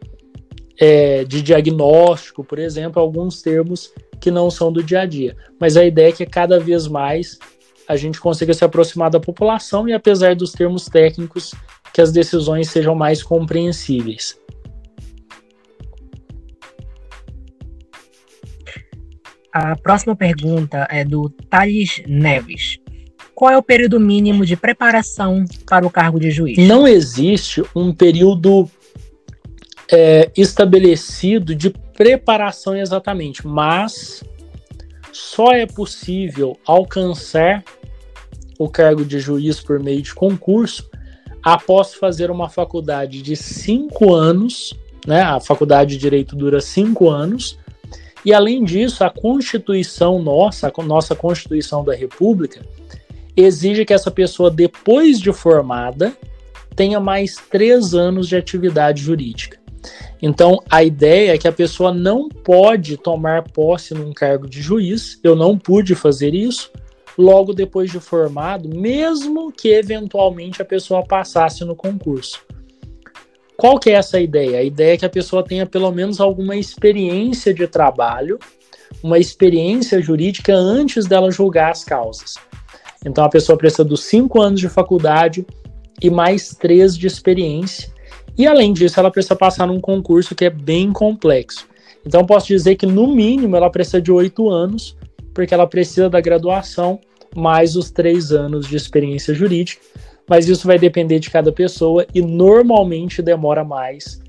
é, 0.80 1.24
de 1.24 1.42
diagnóstico, 1.42 2.44
por 2.44 2.60
exemplo, 2.60 3.02
alguns 3.02 3.42
termos 3.42 3.92
que 4.20 4.30
não 4.30 4.48
são 4.48 4.72
do 4.72 4.80
dia 4.80 5.00
a 5.00 5.04
dia. 5.04 5.36
Mas 5.60 5.76
a 5.76 5.84
ideia 5.84 6.10
é 6.10 6.12
que 6.12 6.24
cada 6.24 6.60
vez 6.60 6.86
mais 6.86 7.40
a 7.88 7.96
gente 7.96 8.20
consiga 8.20 8.54
se 8.54 8.64
aproximar 8.64 9.10
da 9.10 9.18
população 9.18 9.88
e, 9.88 9.92
apesar 9.92 10.36
dos 10.36 10.52
termos 10.52 10.84
técnicos, 10.84 11.52
que 11.92 12.00
as 12.00 12.12
decisões 12.12 12.70
sejam 12.70 12.94
mais 12.94 13.20
compreensíveis. 13.20 14.38
A 19.52 19.74
próxima 19.74 20.14
pergunta 20.14 20.86
é 20.88 21.04
do 21.04 21.28
Thales 21.50 22.00
Neves. 22.06 22.78
Qual 23.38 23.52
é 23.52 23.56
o 23.56 23.62
período 23.62 24.00
mínimo 24.00 24.44
de 24.44 24.56
preparação 24.56 25.44
para 25.64 25.86
o 25.86 25.90
cargo 25.90 26.18
de 26.18 26.28
juiz? 26.28 26.58
Não 26.58 26.88
existe 26.88 27.62
um 27.72 27.94
período 27.94 28.68
é, 29.92 30.28
estabelecido 30.36 31.54
de 31.54 31.70
preparação 31.70 32.76
exatamente, 32.76 33.46
mas 33.46 34.24
só 35.12 35.52
é 35.52 35.66
possível 35.66 36.58
alcançar 36.66 37.62
o 38.58 38.68
cargo 38.68 39.04
de 39.04 39.20
juiz 39.20 39.60
por 39.60 39.78
meio 39.78 40.02
de 40.02 40.12
concurso 40.12 40.90
após 41.40 41.94
fazer 41.94 42.32
uma 42.32 42.48
faculdade 42.48 43.22
de 43.22 43.36
cinco 43.36 44.12
anos, 44.12 44.74
né? 45.06 45.22
A 45.22 45.38
faculdade 45.38 45.90
de 45.90 45.98
direito 45.98 46.34
dura 46.34 46.60
cinco 46.60 47.08
anos. 47.08 47.56
E 48.24 48.34
além 48.34 48.64
disso, 48.64 49.04
a 49.04 49.10
Constituição 49.10 50.20
nossa, 50.20 50.72
a 50.76 50.82
nossa 50.82 51.14
Constituição 51.14 51.84
da 51.84 51.94
República, 51.94 52.66
exige 53.40 53.84
que 53.84 53.94
essa 53.94 54.10
pessoa, 54.10 54.50
depois 54.50 55.20
de 55.20 55.32
formada, 55.32 56.12
tenha 56.74 56.98
mais 56.98 57.36
três 57.36 57.94
anos 57.94 58.28
de 58.28 58.36
atividade 58.36 59.02
jurídica. 59.02 59.58
Então, 60.20 60.60
a 60.68 60.82
ideia 60.82 61.34
é 61.34 61.38
que 61.38 61.46
a 61.46 61.52
pessoa 61.52 61.94
não 61.94 62.28
pode 62.28 62.96
tomar 62.96 63.44
posse 63.44 63.94
num 63.94 64.12
cargo 64.12 64.48
de 64.48 64.60
juiz, 64.60 65.20
eu 65.22 65.36
não 65.36 65.56
pude 65.56 65.94
fazer 65.94 66.34
isso, 66.34 66.70
logo 67.16 67.52
depois 67.52 67.90
de 67.90 68.00
formado, 68.00 68.68
mesmo 68.68 69.52
que 69.52 69.68
eventualmente 69.68 70.60
a 70.60 70.64
pessoa 70.64 71.06
passasse 71.06 71.64
no 71.64 71.76
concurso. 71.76 72.44
Qual 73.56 73.78
que 73.78 73.90
é 73.90 73.94
essa 73.94 74.20
ideia? 74.20 74.58
A 74.58 74.62
ideia 74.62 74.94
é 74.94 74.96
que 74.96 75.06
a 75.06 75.10
pessoa 75.10 75.44
tenha 75.44 75.66
pelo 75.66 75.90
menos 75.90 76.20
alguma 76.20 76.56
experiência 76.56 77.54
de 77.54 77.66
trabalho, 77.66 78.38
uma 79.02 79.18
experiência 79.18 80.00
jurídica 80.00 80.54
antes 80.54 81.06
dela 81.06 81.30
julgar 81.30 81.70
as 81.70 81.84
causas. 81.84 82.34
Então 83.08 83.24
a 83.24 83.28
pessoa 83.28 83.56
precisa 83.56 83.84
dos 83.84 84.04
cinco 84.04 84.40
anos 84.40 84.60
de 84.60 84.68
faculdade 84.68 85.46
e 86.00 86.10
mais 86.10 86.50
três 86.50 86.96
de 86.96 87.06
experiência. 87.06 87.90
E 88.36 88.46
além 88.46 88.72
disso, 88.72 89.00
ela 89.00 89.10
precisa 89.10 89.34
passar 89.34 89.66
num 89.66 89.80
concurso 89.80 90.34
que 90.34 90.44
é 90.44 90.50
bem 90.50 90.92
complexo. 90.92 91.66
Então 92.06 92.24
posso 92.24 92.46
dizer 92.46 92.76
que 92.76 92.86
no 92.86 93.08
mínimo 93.08 93.56
ela 93.56 93.70
precisa 93.70 94.00
de 94.00 94.12
oito 94.12 94.48
anos, 94.48 94.96
porque 95.34 95.52
ela 95.52 95.66
precisa 95.66 96.08
da 96.08 96.20
graduação 96.20 97.00
mais 97.34 97.76
os 97.76 97.90
três 97.90 98.30
anos 98.30 98.66
de 98.66 98.76
experiência 98.76 99.34
jurídica. 99.34 99.82
Mas 100.28 100.46
isso 100.46 100.66
vai 100.66 100.78
depender 100.78 101.18
de 101.18 101.30
cada 101.30 101.50
pessoa 101.50 102.06
e 102.14 102.20
normalmente 102.20 103.22
demora 103.22 103.64
mais. 103.64 104.20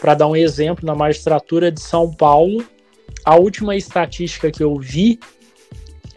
Para 0.00 0.14
dar 0.14 0.26
um 0.26 0.34
exemplo, 0.34 0.84
na 0.84 0.94
magistratura 0.94 1.70
de 1.70 1.80
São 1.80 2.10
Paulo, 2.10 2.64
a 3.24 3.36
última 3.36 3.76
estatística 3.76 4.50
que 4.50 4.62
eu 4.62 4.74
vi 4.76 5.20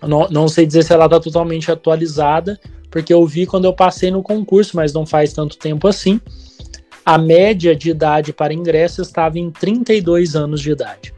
não, 0.08 0.28
não 0.30 0.48
sei 0.48 0.66
dizer 0.66 0.84
se 0.84 0.94
ela 0.94 1.06
está 1.06 1.20
totalmente 1.20 1.72
atualizada, 1.72 2.60
porque 2.90 3.14
eu 3.14 3.26
vi 3.26 3.46
quando 3.46 3.66
eu 3.66 3.74
passei 3.74 4.12
no 4.12 4.24
concurso, 4.24 4.76
mas 4.76 4.94
não 4.94 5.06
faz 5.06 5.34
tanto 5.34 5.58
tempo 5.58 5.88
assim. 5.88 6.20
A 7.06 7.18
média 7.18 7.76
de 7.76 7.90
idade 7.90 8.34
para 8.34 8.54
ingresso 8.54 9.02
estava 9.02 9.38
em 9.38 9.52
32 9.52 10.36
anos 10.36 10.62
de 10.62 10.72
idade. 10.72 11.14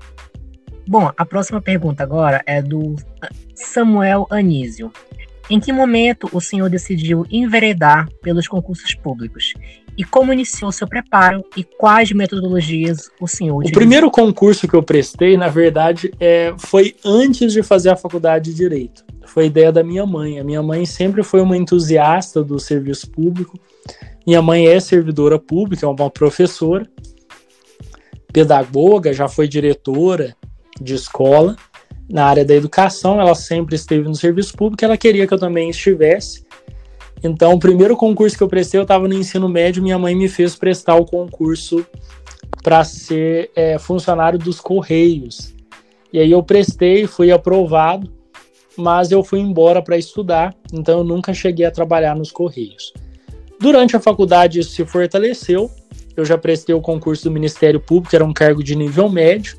Bom, 0.87 1.11
a 1.17 1.25
próxima 1.25 1.61
pergunta 1.61 2.03
agora 2.03 2.41
é 2.45 2.61
do 2.61 2.95
Samuel 3.53 4.25
Anísio. 4.29 4.91
Em 5.49 5.59
que 5.59 5.71
momento 5.71 6.29
o 6.33 6.41
senhor 6.41 6.69
decidiu 6.69 7.25
enveredar 7.29 8.09
pelos 8.21 8.47
concursos 8.47 8.93
públicos? 8.95 9.53
E 9.97 10.03
como 10.03 10.31
iniciou 10.31 10.71
seu 10.71 10.87
preparo 10.87 11.43
e 11.55 11.63
quais 11.63 12.11
metodologias 12.11 13.09
o 13.19 13.27
senhor 13.27 13.55
utilizou? 13.57 13.77
O 13.77 13.79
primeiro 13.79 14.11
concurso 14.11 14.67
que 14.67 14.75
eu 14.75 14.83
prestei, 14.83 15.35
na 15.35 15.47
verdade, 15.47 16.13
é, 16.19 16.53
foi 16.57 16.95
antes 17.03 17.51
de 17.51 17.63
fazer 17.63 17.89
a 17.89 17.95
faculdade 17.95 18.51
de 18.51 18.55
Direito. 18.55 19.03
Foi 19.25 19.47
ideia 19.47 19.71
da 19.71 19.83
minha 19.83 20.05
mãe. 20.05 20.39
A 20.39 20.43
minha 20.43 20.61
mãe 20.61 20.85
sempre 20.85 21.23
foi 21.23 21.41
uma 21.41 21.57
entusiasta 21.57 22.43
do 22.43 22.59
serviço 22.59 23.09
público. 23.09 23.59
Minha 24.25 24.41
mãe 24.41 24.67
é 24.67 24.79
servidora 24.79 25.39
pública, 25.39 25.85
é 25.85 25.89
uma 25.89 26.11
professora, 26.11 26.87
pedagoga, 28.31 29.13
já 29.13 29.27
foi 29.27 29.47
diretora 29.47 30.35
de 30.79 30.93
escola 30.93 31.55
na 32.09 32.25
área 32.25 32.45
da 32.45 32.53
educação, 32.53 33.19
ela 33.19 33.35
sempre 33.35 33.75
esteve 33.75 34.07
no 34.07 34.15
serviço 34.15 34.55
público, 34.55 34.83
ela 34.83 34.97
queria 34.97 35.27
que 35.27 35.33
eu 35.33 35.39
também 35.39 35.69
estivesse. 35.69 36.45
Então, 37.23 37.53
o 37.53 37.59
primeiro 37.59 37.95
concurso 37.95 38.37
que 38.37 38.43
eu 38.43 38.47
prestei, 38.47 38.79
eu 38.79 38.83
estava 38.83 39.07
no 39.07 39.13
ensino 39.13 39.49
médio, 39.49 39.81
minha 39.81 39.97
mãe 39.97 40.15
me 40.15 40.27
fez 40.27 40.55
prestar 40.55 40.95
o 40.95 41.05
concurso 41.05 41.85
para 42.63 42.83
ser 42.83 43.51
é, 43.55 43.79
funcionário 43.79 44.37
dos 44.37 44.59
Correios. 44.59 45.53
E 46.11 46.19
aí 46.19 46.31
eu 46.31 46.43
prestei, 46.43 47.07
fui 47.07 47.31
aprovado, 47.31 48.11
mas 48.77 49.11
eu 49.11 49.23
fui 49.23 49.39
embora 49.39 49.81
para 49.81 49.97
estudar, 49.97 50.55
então 50.71 50.99
eu 50.99 51.03
nunca 51.03 51.33
cheguei 51.33 51.65
a 51.65 51.71
trabalhar 51.71 52.15
nos 52.15 52.31
Correios. 52.31 52.93
Durante 53.59 53.95
a 53.95 53.99
faculdade 53.99 54.59
isso 54.59 54.71
se 54.71 54.85
fortaleceu, 54.85 55.69
eu 56.15 56.23
já 56.23 56.37
prestei 56.37 56.73
o 56.75 56.81
concurso 56.81 57.23
do 57.23 57.31
Ministério 57.31 57.79
Público, 57.79 58.15
era 58.15 58.23
um 58.23 58.33
cargo 58.33 58.63
de 58.63 58.75
nível 58.75 59.09
médio, 59.09 59.57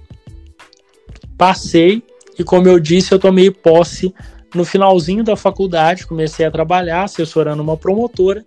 passei, 1.36 2.02
E 2.39 2.44
como 2.44 2.68
eu 2.68 2.78
disse, 2.78 3.12
eu 3.12 3.18
tomei 3.18 3.51
posse 3.51 4.14
no 4.55 4.65
finalzinho 4.65 5.23
da 5.23 5.37
faculdade, 5.37 6.07
comecei 6.07 6.47
a 6.47 6.51
trabalhar 6.51 7.05
assessorando 7.05 7.62
uma 7.62 7.77
promotora, 7.77 8.43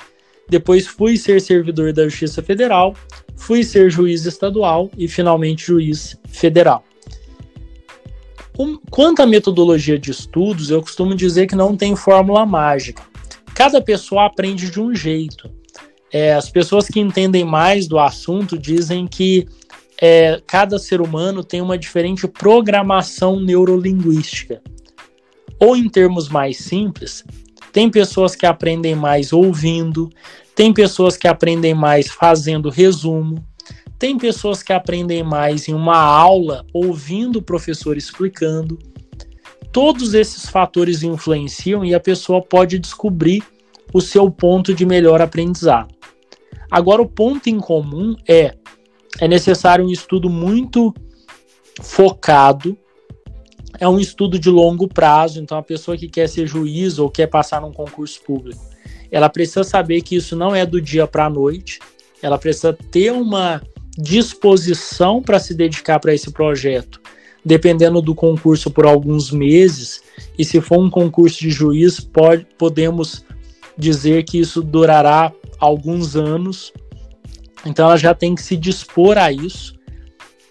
depois 0.50 0.88
fui 0.88 1.16
ser 1.18 1.40
servidor 1.40 1.94
da 1.94 2.04
Justiça 2.04 2.42
Federal, 2.42 2.96
fui 3.36 3.64
ser 3.64 3.90
juiz 3.90 4.26
estadual 4.26 4.90
e 4.98 5.08
finalmente 5.08 5.66
juiz 5.66 6.18
federal. 6.28 6.84
Quanto 8.90 9.22
à 9.22 9.26
metodologia 9.26 9.98
de 9.98 10.12
estudos, 10.12 10.70
eu 10.70 10.82
costumo 10.82 11.16
dizer 11.16 11.48
que 11.48 11.56
não 11.56 11.76
tem 11.76 11.96
fórmula 11.96 12.46
mágica. 12.46 13.02
Cada 13.56 13.82
pessoa 13.82 14.26
aprende 14.26 14.70
de 14.70 14.80
um 14.80 14.94
jeito. 14.94 15.50
É, 16.12 16.34
as 16.34 16.50
pessoas 16.50 16.88
que 16.88 17.00
entendem 17.00 17.46
mais 17.46 17.88
do 17.88 17.98
assunto 17.98 18.58
dizem 18.58 19.08
que 19.08 19.48
é, 20.02 20.42
cada 20.46 20.78
ser 20.78 21.00
humano 21.00 21.44
tem 21.44 21.62
uma 21.62 21.78
diferente 21.78 22.28
programação 22.28 23.40
neurolinguística. 23.40 24.62
Ou 25.62 25.78
em 25.78 25.88
termos 25.88 26.28
mais 26.28 26.58
simples, 26.58 27.24
tem 27.72 27.90
pessoas 27.90 28.36
que 28.36 28.46
aprendem 28.46 28.96
mais 28.96 29.32
ouvindo, 29.32 30.10
tem 30.56 30.74
pessoas 30.74 31.16
que 31.16 31.28
aprendem 31.28 31.74
mais 31.74 32.08
fazendo 32.08 32.70
resumo, 32.70 33.46
tem 34.00 34.18
pessoas 34.18 34.64
que 34.64 34.74
aprendem 34.74 35.24
mais 35.24 35.68
em 35.68 35.74
uma 35.74 35.98
aula 35.98 36.66
ouvindo 36.74 37.38
o 37.38 37.44
professor 37.44 37.96
explicando. 37.96 38.80
Todos 39.72 40.16
esses 40.16 40.50
fatores 40.50 41.04
influenciam 41.04 41.86
e 41.86 41.94
a 41.94 42.00
pessoa 42.00 42.42
pode 42.42 42.80
descobrir 42.80 43.44
o 43.94 44.02
seu 44.02 44.30
ponto 44.32 44.74
de 44.74 44.86
melhor 44.86 45.22
aprendizado. 45.22 45.94
Agora, 46.70 47.02
o 47.02 47.08
ponto 47.08 47.48
em 47.48 47.60
comum 47.60 48.16
é 48.28 48.56
é 49.20 49.28
necessário 49.28 49.86
um 49.86 49.92
estudo 49.92 50.30
muito 50.30 50.94
focado, 51.82 52.78
é 53.80 53.88
um 53.88 54.00
estudo 54.00 54.38
de 54.38 54.50
longo 54.50 54.88
prazo. 54.88 55.42
Então, 55.42 55.58
a 55.58 55.64
pessoa 55.64 55.98
que 55.98 56.08
quer 56.08 56.28
ser 56.28 56.48
juiz 56.48 57.00
ou 57.00 57.10
quer 57.10 57.28
passar 57.28 57.62
num 57.62 57.72
concurso 57.72 58.22
público, 58.22 58.62
ela 59.12 59.30
precisa 59.30 59.64
saber 59.64 60.02
que 60.02 60.16
isso 60.16 60.36
não 60.36 60.56
é 60.56 60.66
do 60.66 60.82
dia 60.82 61.06
para 61.06 61.26
a 61.26 61.30
noite, 61.30 61.80
ela 62.22 62.38
precisa 62.38 62.72
ter 62.92 63.12
uma 63.12 63.62
disposição 63.98 65.22
para 65.22 65.40
se 65.40 65.54
dedicar 65.54 66.00
para 66.00 66.14
esse 66.14 66.32
projeto, 66.32 67.02
dependendo 67.44 68.02
do 68.02 68.16
concurso 68.16 68.72
por 68.72 68.86
alguns 68.86 69.32
meses. 69.32 70.02
E 70.38 70.46
se 70.46 70.62
for 70.62 70.80
um 70.80 70.90
concurso 70.90 71.40
de 71.40 71.50
juiz, 71.50 72.00
pode, 72.00 72.46
podemos 72.58 73.26
dizer 73.78 74.24
que 74.24 74.40
isso 74.40 74.62
durará 74.62 75.34
alguns 75.60 76.16
anos. 76.16 76.72
Então 77.66 77.86
ela 77.86 77.98
já 77.98 78.14
tem 78.14 78.34
que 78.34 78.42
se 78.42 78.56
dispor 78.56 79.18
a 79.18 79.32
isso. 79.32 79.76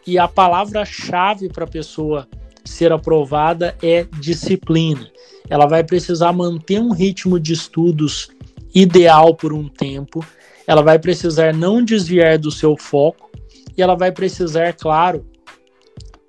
E 0.07 0.19
a 0.19 0.27
palavra-chave 0.27 1.49
para 1.49 1.65
a 1.65 1.69
pessoa 1.69 2.29
ser 2.71 2.93
aprovada 2.93 3.77
é 3.83 4.07
disciplina. 4.19 5.11
Ela 5.49 5.67
vai 5.67 5.83
precisar 5.83 6.33
manter 6.33 6.81
um 6.81 6.93
ritmo 6.93 7.39
de 7.39 7.53
estudos 7.53 8.31
ideal 8.75 9.35
por 9.35 9.53
um 9.53 9.69
tempo. 9.69 10.25
Ela 10.67 10.83
vai 10.83 10.99
precisar 10.99 11.53
não 11.53 11.85
desviar 11.85 12.39
do 12.39 12.51
seu 12.51 12.77
foco 12.77 13.31
e 13.77 13.83
ela 13.83 13.97
vai 13.97 14.13
precisar, 14.13 14.73
claro, 14.75 15.27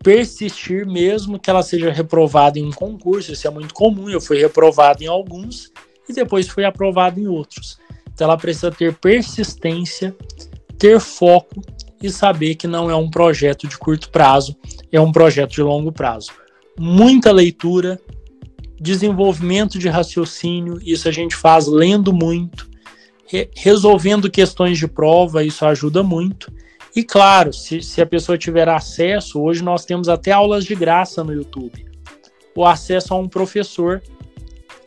persistir 0.04 0.88
mesmo 0.88 1.40
que 1.40 1.50
ela 1.50 1.62
seja 1.62 1.92
reprovada 1.92 2.58
em 2.58 2.66
um 2.66 2.72
concurso. 2.72 3.32
Isso 3.32 3.48
é 3.48 3.52
muito 3.52 3.74
comum. 3.74 4.10
Eu 4.10 4.20
fui 4.20 4.40
reprovado 4.40 5.04
em 5.04 5.08
alguns 5.08 5.72
e 6.10 6.14
depois 6.14 6.48
fui 6.48 6.66
aprovado 6.66 7.20
em 7.20 7.28
outros. 7.28 7.78
Então 8.12 8.26
ela 8.26 8.38
precisa 8.38 8.72
ter 8.72 8.96
persistência 8.96 10.16
ter 10.82 11.00
foco 11.00 11.62
e 12.02 12.10
saber 12.10 12.56
que 12.56 12.66
não 12.66 12.90
é 12.90 12.96
um 12.96 13.08
projeto 13.08 13.68
de 13.68 13.78
curto 13.78 14.10
prazo, 14.10 14.56
é 14.92 15.00
um 15.00 15.12
projeto 15.12 15.52
de 15.52 15.62
longo 15.62 15.92
prazo. 15.92 16.32
Muita 16.78 17.32
leitura, 17.32 18.00
desenvolvimento 18.80 19.78
de 19.78 19.88
raciocínio, 19.88 20.80
isso 20.84 21.08
a 21.08 21.12
gente 21.12 21.36
faz 21.36 21.68
lendo 21.68 22.12
muito, 22.12 22.70
re 23.28 23.50
resolvendo 23.56 24.30
questões 24.30 24.78
de 24.78 24.88
prova, 24.88 25.44
isso 25.44 25.66
ajuda 25.66 26.04
muito. 26.04 26.52
E 26.96 27.04
claro, 27.04 27.54
se, 27.54 27.82
se 27.82 28.02
a 28.02 28.06
pessoa 28.06 28.38
tiver 28.38 28.68
acesso, 28.68 29.42
hoje 29.42 29.64
nós 29.64 29.86
temos 29.86 30.10
até 30.10 30.32
aulas 30.32 30.66
de 30.66 30.76
graça 30.76 31.24
no 31.24 31.34
YouTube. 31.34 31.86
O 32.56 32.66
acesso 32.66 33.14
a 33.14 33.18
um 33.18 33.30
professor 33.30 34.02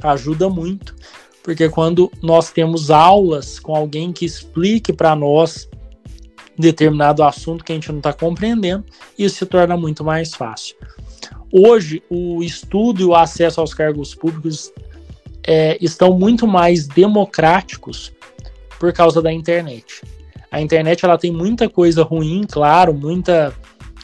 ajuda 0.03 0.51
muito, 0.51 0.95
porque 1.43 1.69
quando 1.69 2.13
nós 2.21 2.51
temos 2.51 2.91
aulas 2.91 3.59
com 3.59 3.75
alguém 3.75 4.13
que 4.13 4.27
explique 4.27 4.93
para 4.93 5.17
nós 5.17 5.69
determinado 6.59 7.23
assunto 7.23 7.65
que 7.65 7.73
a 7.73 7.75
gente 7.75 7.91
não 7.91 7.99
está 7.99 8.13
compreendendo, 8.13 8.85
isso 9.19 9.37
se 9.37 9.47
torna 9.47 9.77
muito 9.77 10.05
mais 10.05 10.35
fácil. 10.35 10.77
Hoje, 11.53 12.03
o 12.11 12.43
estudo 12.43 13.03
e 13.03 13.05
o 13.05 13.15
acesso 13.15 13.61
aos 13.61 13.73
cargos 13.73 14.15
públicos 14.15 14.73
é, 15.47 15.77
estão 15.81 16.19
muito 16.19 16.47
mais 16.47 16.87
democráticos 16.87 18.13
por 18.79 18.93
causa 18.93 19.23
da 19.23 19.33
internet. 19.33 20.03
A 20.51 20.61
internet 20.61 21.05
ela 21.05 21.19
tem 21.19 21.33
muita 21.33 21.69
coisa 21.69 22.03
ruim, 22.03 22.45
claro, 22.49 22.95
muita, 22.95 23.53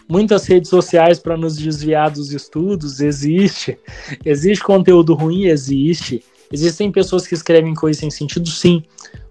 muitas 0.08 0.46
redes 0.46 0.68
sociais 0.68 1.18
para 1.18 1.36
nos 1.36 1.56
desviar 1.56 2.10
dos 2.10 2.32
estudos, 2.32 3.00
existe. 3.00 3.78
Existe 4.24 4.64
conteúdo 4.64 5.14
ruim, 5.14 5.44
existe. 5.44 6.22
Existem 6.52 6.90
pessoas 6.90 7.26
que 7.26 7.34
escrevem 7.34 7.74
coisas 7.74 8.00
sem 8.00 8.10
sentido, 8.10 8.48
sim, 8.48 8.82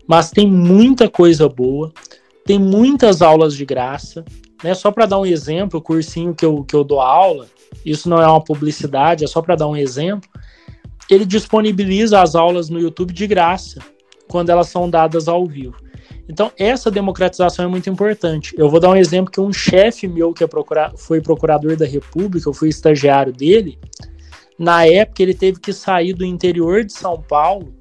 mas 0.08 0.32
tem 0.32 0.50
muita 0.50 1.10
coisa 1.10 1.48
boa 1.50 1.92
tem 2.46 2.60
muitas 2.60 3.22
aulas 3.22 3.56
de 3.56 3.66
graça. 3.66 4.24
Né? 4.64 4.74
Só 4.74 4.92
para 4.92 5.06
dar 5.06 5.20
um 5.20 5.26
exemplo, 5.26 5.80
o 5.80 5.84
cursinho 5.84 6.34
que 6.34 6.46
eu, 6.46 6.64
que 6.64 6.76
eu 6.76 6.84
dou 6.84 7.02
aula, 7.02 7.48
isso 7.86 8.10
não 8.10 8.22
é 8.22 8.28
uma 8.28 8.44
publicidade, 8.44 9.24
é 9.24 9.28
só 9.28 9.42
para 9.42 9.56
dar 9.56 9.68
um 9.68 9.78
exemplo. 9.78 10.30
Ele 11.10 11.26
disponibiliza 11.26 12.22
as 12.22 12.36
aulas 12.36 12.70
no 12.70 12.80
YouTube 12.80 13.14
de 13.14 13.26
graça, 13.26 13.80
quando 14.28 14.50
elas 14.50 14.68
são 14.68 14.90
dadas 14.90 15.28
ao 15.28 15.46
vivo. 15.46 15.76
Então, 16.28 16.52
essa 16.60 16.92
democratização 16.92 17.66
é 17.66 17.68
muito 17.68 17.90
importante. 17.90 18.54
Eu 18.56 18.70
vou 18.70 18.80
dar 18.80 18.90
um 18.90 18.96
exemplo 18.96 19.32
que 19.32 19.42
um 19.42 19.52
chefe 19.52 20.08
meu 20.08 20.32
que 20.32 20.44
é 20.44 20.48
procura, 20.48 20.94
foi 20.96 21.20
procurador 21.20 21.76
da 21.76 21.86
República, 21.86 22.48
eu 22.48 22.54
fui 22.54 22.70
estagiário 22.70 23.34
dele, 23.34 23.80
na 24.58 24.86
época 24.86 25.24
ele 25.24 25.34
teve 25.34 25.60
que 25.60 25.74
sair 25.74 26.14
do 26.14 26.24
interior 26.24 26.84
de 26.84 26.94
São 26.94 27.20
Paulo 27.20 27.79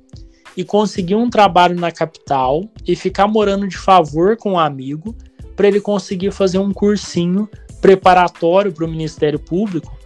e 0.59 0.65
conseguir 0.65 1.15
um 1.15 1.31
trabalho 1.31 1.79
na 1.79 1.93
capital 1.93 2.69
e 2.85 2.97
ficar 2.97 3.29
morando 3.29 3.69
de 3.69 3.79
favor 3.79 4.37
com 4.37 4.55
um 4.55 4.59
amigo 4.59 5.15
para 5.55 5.69
ele 5.69 5.81
conseguir 5.81 6.33
fazer 6.33 6.59
um 6.59 6.73
cursinho 6.73 7.49
preparatório 7.81 8.73
para 8.73 8.85
o 8.85 8.89
Ministério 8.89 9.39
Público 9.39 9.97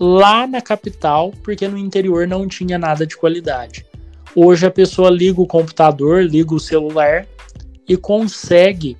lá 0.00 0.48
na 0.48 0.60
capital, 0.60 1.32
porque 1.44 1.68
no 1.68 1.78
interior 1.78 2.26
não 2.26 2.48
tinha 2.48 2.76
nada 2.76 3.06
de 3.06 3.16
qualidade. 3.16 3.86
Hoje 4.34 4.66
a 4.66 4.70
pessoa 4.70 5.08
liga 5.08 5.40
o 5.40 5.46
computador, 5.46 6.24
liga 6.24 6.52
o 6.52 6.58
celular 6.58 7.24
e 7.88 7.96
consegue 7.96 8.96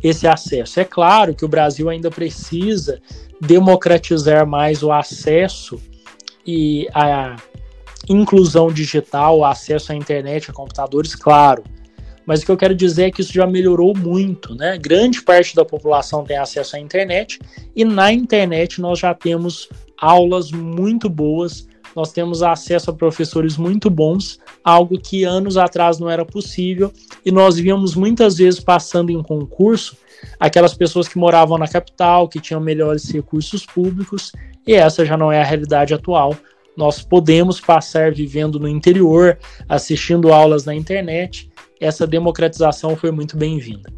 esse 0.00 0.28
acesso. 0.28 0.78
É 0.78 0.84
claro 0.84 1.34
que 1.34 1.44
o 1.44 1.48
Brasil 1.48 1.90
ainda 1.90 2.12
precisa 2.12 3.02
democratizar 3.40 4.46
mais 4.46 4.84
o 4.84 4.92
acesso 4.92 5.80
e 6.46 6.86
a 6.94 7.34
inclusão 8.10 8.72
digital, 8.72 9.44
acesso 9.44 9.92
à 9.92 9.94
internet, 9.94 10.50
a 10.50 10.52
computadores, 10.52 11.14
claro. 11.14 11.62
Mas 12.26 12.42
o 12.42 12.46
que 12.46 12.50
eu 12.50 12.56
quero 12.56 12.74
dizer 12.74 13.04
é 13.04 13.10
que 13.10 13.20
isso 13.20 13.32
já 13.32 13.46
melhorou 13.46 13.96
muito, 13.96 14.54
né? 14.54 14.76
Grande 14.76 15.22
parte 15.22 15.54
da 15.54 15.64
população 15.64 16.24
tem 16.24 16.36
acesso 16.36 16.76
à 16.76 16.80
internet 16.80 17.38
e 17.74 17.84
na 17.84 18.12
internet 18.12 18.80
nós 18.80 18.98
já 18.98 19.14
temos 19.14 19.68
aulas 19.96 20.50
muito 20.50 21.08
boas, 21.08 21.66
nós 21.94 22.12
temos 22.12 22.42
acesso 22.42 22.90
a 22.90 22.94
professores 22.94 23.56
muito 23.56 23.88
bons, 23.88 24.38
algo 24.62 24.98
que 24.98 25.24
anos 25.24 25.56
atrás 25.56 25.98
não 25.98 26.08
era 26.08 26.24
possível, 26.24 26.92
e 27.24 27.30
nós 27.30 27.56
víamos 27.56 27.94
muitas 27.94 28.36
vezes 28.36 28.60
passando 28.60 29.10
em 29.10 29.22
concurso 29.22 29.96
aquelas 30.38 30.74
pessoas 30.74 31.08
que 31.08 31.18
moravam 31.18 31.58
na 31.58 31.66
capital, 31.66 32.28
que 32.28 32.40
tinham 32.40 32.60
melhores 32.60 33.10
recursos 33.10 33.66
públicos, 33.66 34.32
e 34.66 34.74
essa 34.74 35.04
já 35.04 35.16
não 35.16 35.32
é 35.32 35.40
a 35.40 35.44
realidade 35.44 35.94
atual 35.94 36.36
nós 36.80 37.02
podemos 37.02 37.60
passar 37.60 38.10
vivendo 38.10 38.58
no 38.58 38.66
interior, 38.66 39.38
assistindo 39.68 40.32
aulas 40.32 40.64
na 40.64 40.74
internet. 40.74 41.50
Essa 41.78 42.06
democratização 42.06 42.96
foi 42.96 43.10
muito 43.10 43.36
bem-vinda. 43.36 43.92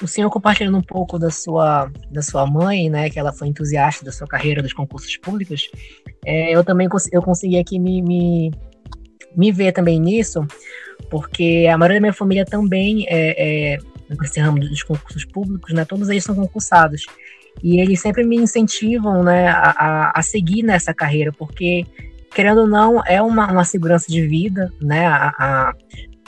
O 0.00 0.06
senhor 0.06 0.30
compartilhando 0.30 0.78
um 0.78 0.82
pouco 0.82 1.18
da 1.18 1.30
sua, 1.30 1.90
da 2.12 2.22
sua 2.22 2.46
mãe, 2.46 2.88
né, 2.88 3.10
que 3.10 3.18
ela 3.18 3.32
foi 3.32 3.48
entusiasta 3.48 4.04
da 4.04 4.12
sua 4.12 4.28
carreira 4.28 4.62
dos 4.62 4.72
concursos 4.72 5.16
públicos, 5.16 5.68
é, 6.24 6.54
eu 6.54 6.62
também 6.62 6.86
eu 7.10 7.22
consegui 7.22 7.58
aqui 7.58 7.76
me, 7.76 8.00
me, 8.02 8.52
me 9.34 9.50
ver 9.50 9.72
também 9.72 9.98
nisso, 9.98 10.46
porque 11.10 11.66
a 11.68 11.76
maioria 11.76 11.96
da 11.96 12.02
minha 12.02 12.12
família 12.12 12.44
também 12.44 13.04
é, 13.08 13.74
é 13.74 13.78
nesse 14.20 14.38
ramo 14.38 14.60
dos 14.60 14.82
concursos 14.84 15.24
públicos, 15.24 15.74
né, 15.74 15.84
todos 15.84 16.08
eles 16.08 16.22
são 16.22 16.36
concursados. 16.36 17.04
E 17.62 17.80
eles 17.80 18.00
sempre 18.00 18.24
me 18.24 18.36
incentivam 18.36 19.22
né, 19.22 19.48
a, 19.48 20.12
a 20.14 20.22
seguir 20.22 20.62
nessa 20.62 20.92
carreira, 20.92 21.32
porque, 21.32 21.84
querendo 22.34 22.62
ou 22.62 22.66
não, 22.66 23.02
é 23.04 23.20
uma, 23.20 23.50
uma 23.50 23.64
segurança 23.64 24.06
de 24.08 24.26
vida, 24.26 24.72
né? 24.80 25.06
A, 25.06 25.34
a, 25.38 25.74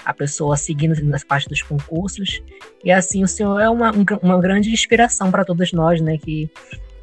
a 0.04 0.14
pessoa 0.14 0.56
seguindo 0.56 0.94
nas 1.04 1.22
partes 1.22 1.48
dos 1.48 1.62
concursos. 1.62 2.40
E 2.82 2.90
assim, 2.90 3.22
o 3.22 3.28
senhor 3.28 3.60
é 3.60 3.68
uma, 3.68 3.92
uma 4.22 4.40
grande 4.40 4.70
inspiração 4.70 5.30
para 5.30 5.44
todos 5.44 5.72
nós, 5.72 6.00
né? 6.00 6.16
Que, 6.16 6.50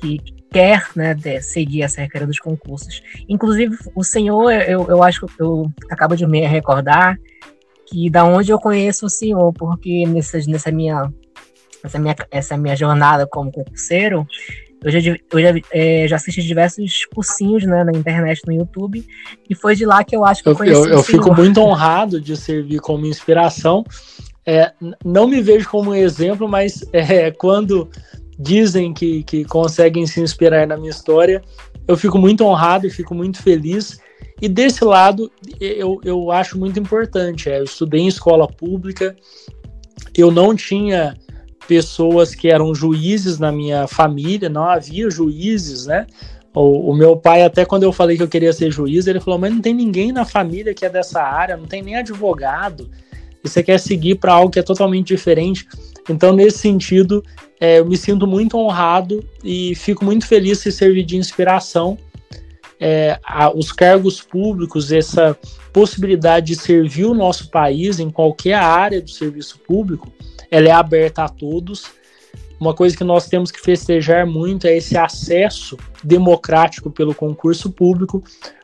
que 0.01 0.19
quer 0.51 0.87
né, 0.95 1.15
seguir 1.41 1.83
essa 1.83 1.97
carreira 2.07 2.27
dos 2.27 2.39
concursos. 2.39 3.03
Inclusive, 3.27 3.77
o 3.93 4.03
senhor, 4.03 4.51
eu, 4.51 4.87
eu 4.87 5.03
acho 5.03 5.27
que 5.27 5.41
eu 5.41 5.69
acabo 5.89 6.15
de 6.15 6.25
me 6.25 6.45
recordar 6.45 7.19
que 7.87 8.09
da 8.09 8.23
onde 8.23 8.51
eu 8.51 8.59
conheço 8.59 9.05
o 9.05 9.09
senhor, 9.09 9.53
porque 9.53 10.05
nessa, 10.07 10.39
nessa 10.47 10.71
minha 10.71 11.11
essa 11.85 11.99
minha, 11.99 12.15
essa 12.31 12.57
minha 12.57 12.75
jornada 12.75 13.27
como 13.27 13.51
concurseiro, 13.51 14.27
eu 14.83 14.91
já, 14.91 14.99
eu 14.99 15.41
já, 15.41 15.53
é, 15.71 16.07
já 16.07 16.15
assisti 16.15 16.43
diversos 16.43 17.05
cursinhos 17.05 17.63
né, 17.63 17.83
na 17.83 17.91
internet, 17.91 18.41
no 18.45 18.53
YouTube, 18.53 19.03
e 19.49 19.55
foi 19.55 19.75
de 19.75 19.85
lá 19.85 20.03
que 20.03 20.15
eu 20.15 20.23
acho 20.23 20.43
que 20.43 20.49
eu, 20.49 20.53
eu 20.53 20.57
conheci 20.57 20.81
Eu, 20.81 20.87
eu 20.89 21.03
fico 21.03 21.33
muito 21.33 21.59
honrado 21.59 22.21
de 22.21 22.37
servir 22.37 22.79
como 22.79 23.05
inspiração. 23.05 23.83
É, 24.45 24.71
não 25.03 25.27
me 25.27 25.41
vejo 25.41 25.67
como 25.69 25.89
um 25.89 25.95
exemplo, 25.95 26.47
mas 26.47 26.83
é, 26.93 27.31
quando 27.31 27.89
dizem 28.37 28.93
que, 28.93 29.23
que 29.23 29.43
conseguem 29.45 30.05
se 30.05 30.21
inspirar 30.21 30.67
na 30.67 30.77
minha 30.77 30.91
história, 30.91 31.41
eu 31.87 31.97
fico 31.97 32.19
muito 32.19 32.43
honrado 32.45 32.85
e 32.85 32.91
fico 32.91 33.15
muito 33.15 33.41
feliz. 33.41 33.99
E 34.39 34.47
desse 34.47 34.83
lado, 34.83 35.31
eu, 35.59 35.99
eu 36.03 36.31
acho 36.31 36.59
muito 36.59 36.79
importante. 36.79 37.49
É, 37.49 37.59
eu 37.59 37.63
estudei 37.63 38.01
em 38.01 38.07
escola 38.07 38.47
pública, 38.47 39.15
eu 40.15 40.29
não 40.29 40.55
tinha 40.55 41.15
pessoas 41.67 42.33
que 42.33 42.47
eram 42.47 42.73
juízes 42.73 43.39
na 43.39 43.51
minha 43.51 43.87
família, 43.87 44.49
não 44.49 44.63
havia 44.63 45.09
juízes, 45.09 45.85
né? 45.85 46.07
O, 46.53 46.91
o, 46.91 46.95
meu 46.95 47.17
pai, 47.17 47.43
até 47.43 47.65
quando 47.65 47.83
eu 47.83 47.91
falei 47.91 48.15
que 48.15 48.23
eu 48.23 48.27
queria 48.27 48.53
ser 48.53 48.71
juiz, 48.71 49.07
ele 49.07 49.19
falou: 49.19 49.39
Mas 49.39 49.53
não 49.53 49.61
tem 49.61 49.73
ninguém 49.73 50.11
na 50.11 50.23
família 50.23 50.73
que 50.73 50.85
é 50.85 50.89
dessa 50.89 51.21
área, 51.21 51.57
não 51.57 51.65
tem 51.65 51.81
nem 51.81 51.97
advogado, 51.97 52.89
e 53.43 53.49
você 53.49 53.61
quer 53.61 53.79
seguir 53.79 54.15
para 54.15 54.33
algo 54.33 54.51
que 54.51 54.59
é 54.59 54.63
totalmente 54.63 55.07
diferente. 55.07 55.67
Então, 56.09 56.33
nesse 56.33 56.59
sentido, 56.59 57.23
é, 57.59 57.79
eu 57.79 57.85
me 57.85 57.97
sinto 57.97 58.25
muito 58.25 58.57
honrado 58.57 59.23
e 59.43 59.75
fico 59.75 60.05
muito 60.05 60.25
feliz 60.25 60.63
de 60.63 60.71
servir 60.71 61.03
de 61.03 61.17
inspiração 61.17 61.97
é, 62.79 63.19
a, 63.25 63.51
os 63.51 63.71
cargos 63.71 64.21
públicos, 64.21 64.91
essa 64.91 65.37
possibilidade 65.73 66.47
de 66.47 66.55
servir 66.55 67.05
o 67.05 67.13
nosso 67.13 67.49
país 67.49 67.99
em 67.99 68.09
qualquer 68.09 68.55
área 68.55 69.01
do 69.01 69.09
serviço 69.09 69.59
público, 69.59 70.11
ela 70.49 70.67
é 70.67 70.71
aberta 70.71 71.23
a 71.23 71.29
todos. 71.29 71.85
Uma 72.59 72.73
coisa 72.73 72.95
que 72.95 73.03
nós 73.03 73.27
temos 73.27 73.51
que 73.51 73.59
festejar 73.59 74.25
muito 74.25 74.65
é 74.65 74.77
esse 74.77 74.97
acesso 74.97 75.77
democrático 76.03 76.89
pelo 76.89 77.13
concurso 77.13 77.69
público, 77.69 78.23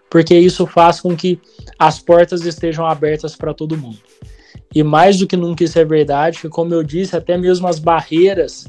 porque 0.09 0.37
isso 0.37 0.65
faz 0.65 0.99
com 1.01 1.15
que 1.15 1.39
as 1.77 1.99
portas 1.99 2.45
estejam 2.45 2.85
abertas 2.85 3.35
para 3.35 3.53
todo 3.53 3.77
mundo. 3.77 3.99
E 4.73 4.83
mais 4.83 5.17
do 5.17 5.27
que 5.27 5.35
nunca 5.35 5.63
isso 5.63 5.77
é 5.77 5.83
verdade, 5.83 6.39
que 6.39 6.49
como 6.49 6.73
eu 6.73 6.83
disse, 6.83 7.15
até 7.15 7.37
mesmo 7.37 7.67
as 7.67 7.79
barreiras, 7.79 8.67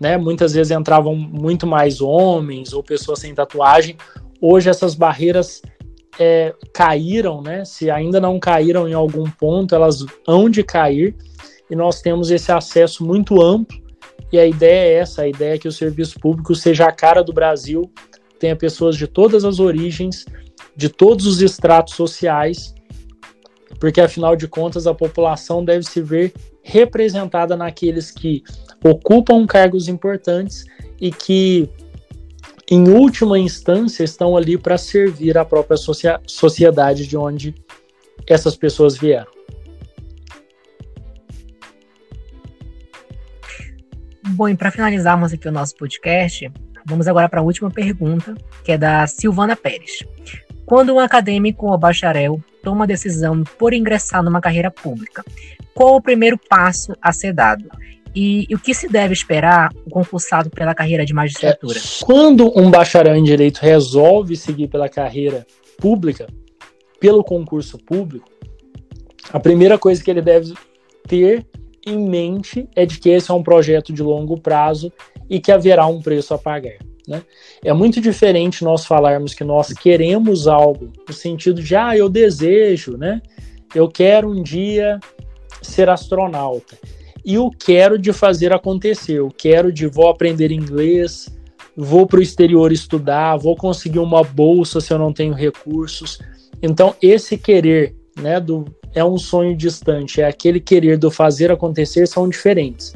né, 0.00 0.16
muitas 0.16 0.54
vezes 0.54 0.70
entravam 0.70 1.14
muito 1.14 1.66
mais 1.66 2.00
homens 2.00 2.72
ou 2.72 2.82
pessoas 2.82 3.18
sem 3.18 3.34
tatuagem, 3.34 3.96
hoje 4.40 4.70
essas 4.70 4.94
barreiras 4.94 5.60
é, 6.18 6.54
caíram, 6.72 7.42
né? 7.42 7.64
Se 7.64 7.90
ainda 7.90 8.20
não 8.20 8.40
caíram 8.40 8.88
em 8.88 8.94
algum 8.94 9.24
ponto, 9.30 9.74
elas 9.74 10.04
hão 10.26 10.48
de 10.48 10.62
cair 10.62 11.14
e 11.70 11.76
nós 11.76 12.00
temos 12.00 12.30
esse 12.30 12.50
acesso 12.50 13.04
muito 13.04 13.40
amplo. 13.40 13.78
E 14.32 14.38
a 14.38 14.46
ideia 14.46 14.88
é 14.88 14.94
essa: 14.94 15.22
a 15.22 15.28
ideia 15.28 15.54
é 15.54 15.58
que 15.58 15.68
o 15.68 15.72
serviço 15.72 16.18
público 16.20 16.54
seja 16.54 16.86
a 16.86 16.92
cara 16.92 17.22
do 17.22 17.32
Brasil, 17.32 17.90
tenha 18.38 18.56
pessoas 18.56 18.96
de 18.96 19.06
todas 19.06 19.44
as 19.44 19.58
origens, 19.58 20.24
de 20.76 20.88
todos 20.88 21.26
os 21.26 21.42
estratos 21.42 21.94
sociais, 21.94 22.74
porque 23.80 24.00
afinal 24.00 24.36
de 24.36 24.46
contas 24.46 24.86
a 24.86 24.94
população 24.94 25.64
deve 25.64 25.84
se 25.84 26.00
ver 26.00 26.32
representada 26.62 27.56
naqueles 27.56 28.10
que 28.10 28.42
ocupam 28.84 29.46
cargos 29.46 29.88
importantes 29.88 30.66
e 31.00 31.10
que, 31.10 31.68
em 32.70 32.88
última 32.90 33.38
instância, 33.38 34.04
estão 34.04 34.36
ali 34.36 34.58
para 34.58 34.76
servir 34.76 35.38
a 35.38 35.44
própria 35.44 35.78
sociedade 36.26 37.06
de 37.06 37.16
onde 37.16 37.54
essas 38.26 38.54
pessoas 38.54 38.96
vieram. 38.96 39.37
Bom, 44.38 44.48
e 44.48 44.56
para 44.56 44.70
finalizarmos 44.70 45.32
aqui 45.32 45.48
o 45.48 45.50
nosso 45.50 45.74
podcast, 45.74 46.48
vamos 46.86 47.08
agora 47.08 47.28
para 47.28 47.40
a 47.40 47.42
última 47.42 47.72
pergunta, 47.72 48.36
que 48.62 48.70
é 48.70 48.78
da 48.78 49.04
Silvana 49.04 49.56
Pérez. 49.56 50.04
Quando 50.64 50.94
um 50.94 51.00
acadêmico 51.00 51.66
ou 51.66 51.76
bacharel 51.76 52.40
toma 52.62 52.84
a 52.84 52.86
decisão 52.86 53.42
por 53.58 53.74
ingressar 53.74 54.22
numa 54.22 54.40
carreira 54.40 54.70
pública, 54.70 55.24
qual 55.74 55.96
o 55.96 56.00
primeiro 56.00 56.38
passo 56.38 56.92
a 57.02 57.12
ser 57.12 57.32
dado? 57.32 57.68
E, 58.14 58.46
e 58.48 58.54
o 58.54 58.60
que 58.60 58.72
se 58.74 58.86
deve 58.86 59.12
esperar 59.12 59.72
o 59.84 59.90
concursado 59.90 60.50
pela 60.50 60.72
carreira 60.72 61.04
de 61.04 61.12
magistratura? 61.12 61.76
É, 61.76 61.82
quando 62.04 62.56
um 62.56 62.70
bacharel 62.70 63.16
em 63.16 63.24
direito 63.24 63.58
resolve 63.58 64.36
seguir 64.36 64.68
pela 64.68 64.88
carreira 64.88 65.44
pública, 65.80 66.28
pelo 67.00 67.24
concurso 67.24 67.76
público, 67.76 68.30
a 69.32 69.40
primeira 69.40 69.76
coisa 69.76 70.00
que 70.00 70.08
ele 70.08 70.22
deve 70.22 70.54
ter 71.08 71.44
em 71.86 71.98
mente 71.98 72.68
é 72.74 72.84
de 72.84 72.98
que 72.98 73.08
esse 73.08 73.30
é 73.30 73.34
um 73.34 73.42
projeto 73.42 73.92
de 73.92 74.02
longo 74.02 74.40
prazo 74.40 74.92
e 75.28 75.40
que 75.40 75.52
haverá 75.52 75.86
um 75.86 76.00
preço 76.00 76.34
a 76.34 76.38
pagar. 76.38 76.78
Né? 77.06 77.22
É 77.64 77.72
muito 77.72 78.00
diferente 78.00 78.62
nós 78.62 78.84
falarmos 78.84 79.32
que 79.32 79.42
nós 79.42 79.72
queremos 79.72 80.46
algo 80.46 80.92
no 81.06 81.14
sentido 81.14 81.62
de, 81.62 81.74
ah, 81.74 81.96
eu 81.96 82.08
desejo, 82.08 82.98
né? 82.98 83.22
Eu 83.74 83.88
quero 83.88 84.30
um 84.30 84.42
dia 84.42 85.00
ser 85.62 85.88
astronauta. 85.88 86.76
E 87.24 87.38
o 87.38 87.50
quero 87.50 87.98
de 87.98 88.12
fazer 88.12 88.52
acontecer. 88.52 89.14
Eu 89.14 89.28
quero 89.28 89.72
de 89.72 89.86
vou 89.86 90.08
aprender 90.08 90.50
inglês, 90.50 91.28
vou 91.76 92.06
para 92.06 92.20
o 92.20 92.22
exterior 92.22 92.72
estudar, 92.72 93.36
vou 93.36 93.56
conseguir 93.56 93.98
uma 93.98 94.22
bolsa 94.22 94.80
se 94.80 94.92
eu 94.92 94.98
não 94.98 95.12
tenho 95.12 95.32
recursos. 95.32 96.18
Então, 96.62 96.94
esse 97.00 97.38
querer, 97.38 97.94
né, 98.16 98.40
do 98.40 98.64
é 98.94 99.04
um 99.04 99.18
sonho 99.18 99.56
distante, 99.56 100.20
é 100.20 100.26
aquele 100.26 100.60
querer 100.60 100.96
do 100.98 101.10
fazer 101.10 101.50
acontecer 101.50 102.06
são 102.06 102.28
diferentes. 102.28 102.94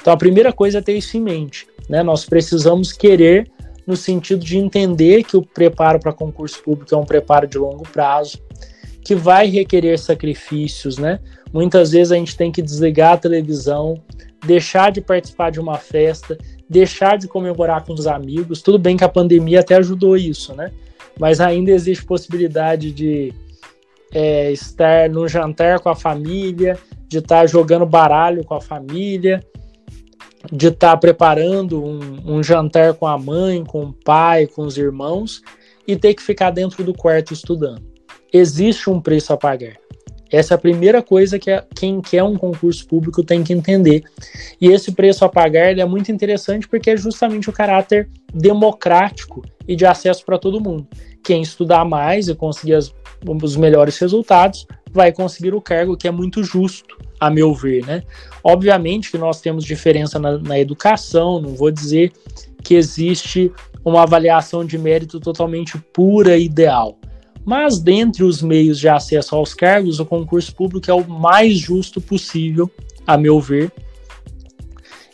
Então 0.00 0.12
a 0.12 0.16
primeira 0.16 0.52
coisa 0.52 0.78
é 0.78 0.82
ter 0.82 0.96
isso 0.96 1.16
em 1.16 1.20
mente, 1.20 1.66
né? 1.88 2.02
Nós 2.02 2.24
precisamos 2.24 2.92
querer 2.92 3.50
no 3.86 3.96
sentido 3.96 4.44
de 4.44 4.58
entender 4.58 5.24
que 5.24 5.36
o 5.36 5.42
preparo 5.42 5.98
para 5.98 6.12
concurso 6.12 6.62
público 6.62 6.94
é 6.94 6.98
um 6.98 7.04
preparo 7.04 7.46
de 7.46 7.58
longo 7.58 7.82
prazo, 7.88 8.38
que 9.04 9.14
vai 9.14 9.48
requerer 9.48 9.98
sacrifícios, 9.98 10.98
né? 10.98 11.18
Muitas 11.52 11.90
vezes 11.90 12.12
a 12.12 12.16
gente 12.16 12.36
tem 12.36 12.50
que 12.50 12.62
desligar 12.62 13.14
a 13.14 13.16
televisão, 13.16 14.00
deixar 14.46 14.90
de 14.90 15.00
participar 15.00 15.50
de 15.50 15.60
uma 15.60 15.76
festa, 15.76 16.38
deixar 16.68 17.18
de 17.18 17.28
comemorar 17.28 17.84
com 17.84 17.92
os 17.92 18.06
amigos. 18.06 18.62
Tudo 18.62 18.78
bem 18.78 18.96
que 18.96 19.04
a 19.04 19.08
pandemia 19.08 19.60
até 19.60 19.76
ajudou 19.76 20.16
isso, 20.16 20.54
né? 20.54 20.72
Mas 21.18 21.40
ainda 21.40 21.70
existe 21.70 22.04
possibilidade 22.04 22.90
de 22.90 23.34
é, 24.12 24.52
estar 24.52 25.08
no 25.08 25.26
jantar 25.26 25.80
com 25.80 25.88
a 25.88 25.96
família, 25.96 26.78
de 27.08 27.18
estar 27.18 27.46
jogando 27.46 27.86
baralho 27.86 28.44
com 28.44 28.54
a 28.54 28.60
família, 28.60 29.44
de 30.50 30.68
estar 30.68 30.96
preparando 30.96 31.82
um, 31.82 32.36
um, 32.36 32.42
jantar 32.42 32.94
com 32.94 33.06
a 33.06 33.18
mãe, 33.18 33.64
com 33.64 33.84
o 33.84 33.92
pai, 33.92 34.46
com 34.46 34.62
os 34.62 34.76
irmãos 34.76 35.42
e 35.86 35.96
ter 35.96 36.14
que 36.14 36.22
ficar 36.22 36.50
dentro 36.50 36.82
do 36.84 36.94
quarto 36.94 37.32
estudando. 37.32 37.82
Existe 38.32 38.88
um 38.88 39.00
preço 39.00 39.32
a 39.32 39.36
pagar. 39.36 39.76
Essa 40.32 40.54
é 40.54 40.56
a 40.56 40.58
primeira 40.58 41.02
coisa 41.02 41.38
que 41.38 41.50
a, 41.50 41.62
quem 41.74 42.00
quer 42.00 42.22
um 42.22 42.36
concurso 42.36 42.86
público 42.86 43.22
tem 43.22 43.44
que 43.44 43.52
entender. 43.52 44.02
E 44.58 44.68
esse 44.68 44.90
preço 44.92 45.24
a 45.26 45.28
pagar 45.28 45.78
é 45.78 45.84
muito 45.84 46.10
interessante 46.10 46.66
porque 46.66 46.90
é 46.90 46.96
justamente 46.96 47.50
o 47.50 47.52
caráter 47.52 48.08
democrático 48.32 49.44
e 49.68 49.76
de 49.76 49.84
acesso 49.84 50.24
para 50.24 50.38
todo 50.38 50.60
mundo. 50.60 50.86
Quem 51.22 51.42
estudar 51.42 51.84
mais 51.84 52.28
e 52.28 52.34
conseguir 52.34 52.74
as, 52.74 52.94
os 53.42 53.56
melhores 53.56 53.98
resultados 53.98 54.66
vai 54.90 55.12
conseguir 55.12 55.54
o 55.54 55.60
cargo, 55.60 55.96
que 55.96 56.08
é 56.08 56.10
muito 56.10 56.42
justo, 56.42 56.96
a 57.20 57.30
meu 57.30 57.54
ver. 57.54 57.84
Né? 57.84 58.02
Obviamente 58.42 59.10
que 59.10 59.18
nós 59.18 59.40
temos 59.40 59.64
diferença 59.64 60.18
na, 60.18 60.38
na 60.38 60.58
educação, 60.58 61.40
não 61.40 61.54
vou 61.54 61.70
dizer 61.70 62.10
que 62.62 62.74
existe 62.74 63.52
uma 63.84 64.02
avaliação 64.02 64.64
de 64.64 64.78
mérito 64.78 65.20
totalmente 65.20 65.76
pura 65.92 66.36
e 66.38 66.44
ideal 66.44 66.96
mas 67.44 67.78
dentre 67.78 68.22
os 68.22 68.40
meios 68.42 68.78
de 68.78 68.88
acesso 68.88 69.34
aos 69.34 69.54
cargos, 69.54 69.98
o 69.98 70.06
concurso 70.06 70.54
público 70.54 70.90
é 70.90 70.94
o 70.94 71.08
mais 71.08 71.58
justo 71.58 72.00
possível, 72.00 72.70
a 73.06 73.16
meu 73.16 73.40
ver. 73.40 73.72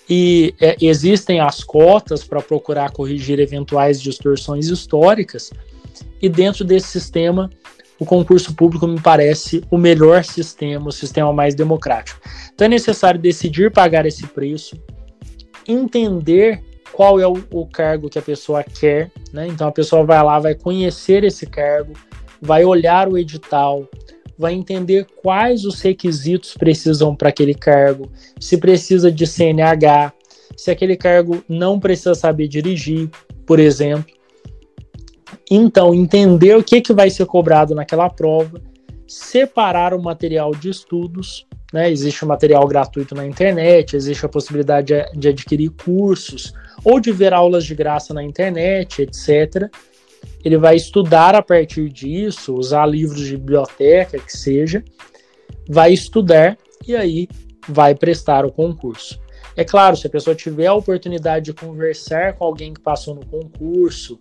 E 0.08 0.54
é, 0.60 0.76
existem 0.80 1.40
as 1.40 1.62
cotas 1.62 2.24
para 2.24 2.40
procurar 2.40 2.90
corrigir 2.92 3.38
eventuais 3.38 4.00
distorções 4.00 4.68
históricas, 4.68 5.50
e 6.20 6.28
dentro 6.28 6.64
desse 6.64 6.88
sistema, 6.88 7.50
o 7.98 8.04
concurso 8.04 8.54
público 8.54 8.86
me 8.86 9.00
parece 9.00 9.62
o 9.70 9.76
melhor 9.76 10.24
sistema, 10.24 10.88
o 10.88 10.92
sistema 10.92 11.32
mais 11.32 11.54
democrático. 11.54 12.20
Então 12.54 12.66
é 12.66 12.68
necessário 12.68 13.20
decidir 13.20 13.72
pagar 13.72 14.06
esse 14.06 14.26
preço, 14.26 14.76
entender 15.66 16.62
qual 16.98 17.20
é 17.20 17.28
o, 17.28 17.40
o 17.52 17.64
cargo 17.64 18.10
que 18.10 18.18
a 18.18 18.22
pessoa 18.22 18.64
quer, 18.64 19.12
né? 19.32 19.46
Então 19.46 19.68
a 19.68 19.72
pessoa 19.72 20.04
vai 20.04 20.20
lá, 20.20 20.40
vai 20.40 20.56
conhecer 20.56 21.22
esse 21.22 21.46
cargo, 21.46 21.92
vai 22.42 22.64
olhar 22.64 23.08
o 23.08 23.16
edital, 23.16 23.88
vai 24.36 24.52
entender 24.52 25.06
quais 25.22 25.64
os 25.64 25.80
requisitos 25.80 26.54
precisam 26.54 27.14
para 27.14 27.28
aquele 27.28 27.54
cargo, 27.54 28.10
se 28.40 28.56
precisa 28.56 29.12
de 29.12 29.28
CNH, 29.28 30.12
se 30.56 30.72
aquele 30.72 30.96
cargo 30.96 31.40
não 31.48 31.78
precisa 31.78 32.16
saber 32.16 32.48
dirigir, 32.48 33.08
por 33.46 33.60
exemplo. 33.60 34.12
Então, 35.48 35.94
entender 35.94 36.56
o 36.56 36.64
que, 36.64 36.80
que 36.80 36.92
vai 36.92 37.10
ser 37.10 37.26
cobrado 37.26 37.76
naquela 37.76 38.10
prova, 38.10 38.60
separar 39.06 39.94
o 39.94 40.02
material 40.02 40.50
de 40.50 40.70
estudos, 40.70 41.46
né? 41.72 41.88
Existe 41.92 42.24
o 42.24 42.28
material 42.28 42.66
gratuito 42.66 43.14
na 43.14 43.24
internet, 43.24 43.94
existe 43.94 44.26
a 44.26 44.28
possibilidade 44.28 44.94
de, 44.94 45.20
de 45.20 45.28
adquirir 45.28 45.70
cursos 45.70 46.52
ou 46.84 47.00
de 47.00 47.12
ver 47.12 47.32
aulas 47.32 47.64
de 47.64 47.74
graça 47.74 48.14
na 48.14 48.22
internet, 48.22 49.02
etc. 49.02 49.70
Ele 50.44 50.56
vai 50.56 50.76
estudar 50.76 51.34
a 51.34 51.42
partir 51.42 51.88
disso, 51.88 52.54
usar 52.54 52.86
livros 52.86 53.20
de 53.20 53.36
biblioteca, 53.36 54.18
que 54.18 54.36
seja, 54.36 54.84
vai 55.68 55.92
estudar 55.92 56.56
e 56.86 56.94
aí 56.94 57.28
vai 57.68 57.94
prestar 57.94 58.44
o 58.44 58.52
concurso. 58.52 59.20
É 59.56 59.64
claro, 59.64 59.96
se 59.96 60.06
a 60.06 60.10
pessoa 60.10 60.36
tiver 60.36 60.66
a 60.66 60.74
oportunidade 60.74 61.46
de 61.46 61.52
conversar 61.52 62.34
com 62.34 62.44
alguém 62.44 62.72
que 62.72 62.80
passou 62.80 63.14
no 63.14 63.26
concurso, 63.26 64.18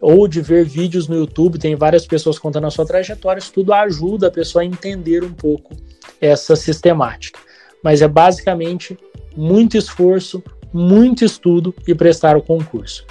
ou 0.00 0.26
de 0.26 0.40
ver 0.40 0.64
vídeos 0.64 1.08
no 1.08 1.16
YouTube, 1.16 1.58
tem 1.58 1.74
várias 1.74 2.06
pessoas 2.06 2.38
contando 2.38 2.66
a 2.66 2.70
sua 2.70 2.86
trajetória, 2.86 3.38
isso 3.38 3.52
tudo 3.52 3.72
ajuda 3.72 4.28
a 4.28 4.30
pessoa 4.30 4.62
a 4.62 4.66
entender 4.66 5.22
um 5.24 5.32
pouco 5.32 5.74
essa 6.20 6.56
sistemática. 6.56 7.38
Mas 7.82 8.02
é 8.02 8.08
basicamente 8.08 8.98
muito 9.36 9.76
esforço, 9.76 10.42
muito 10.74 11.24
estudo 11.24 11.72
e 11.86 11.94
prestar 11.94 12.36
o 12.36 12.42
concurso. 12.42 13.06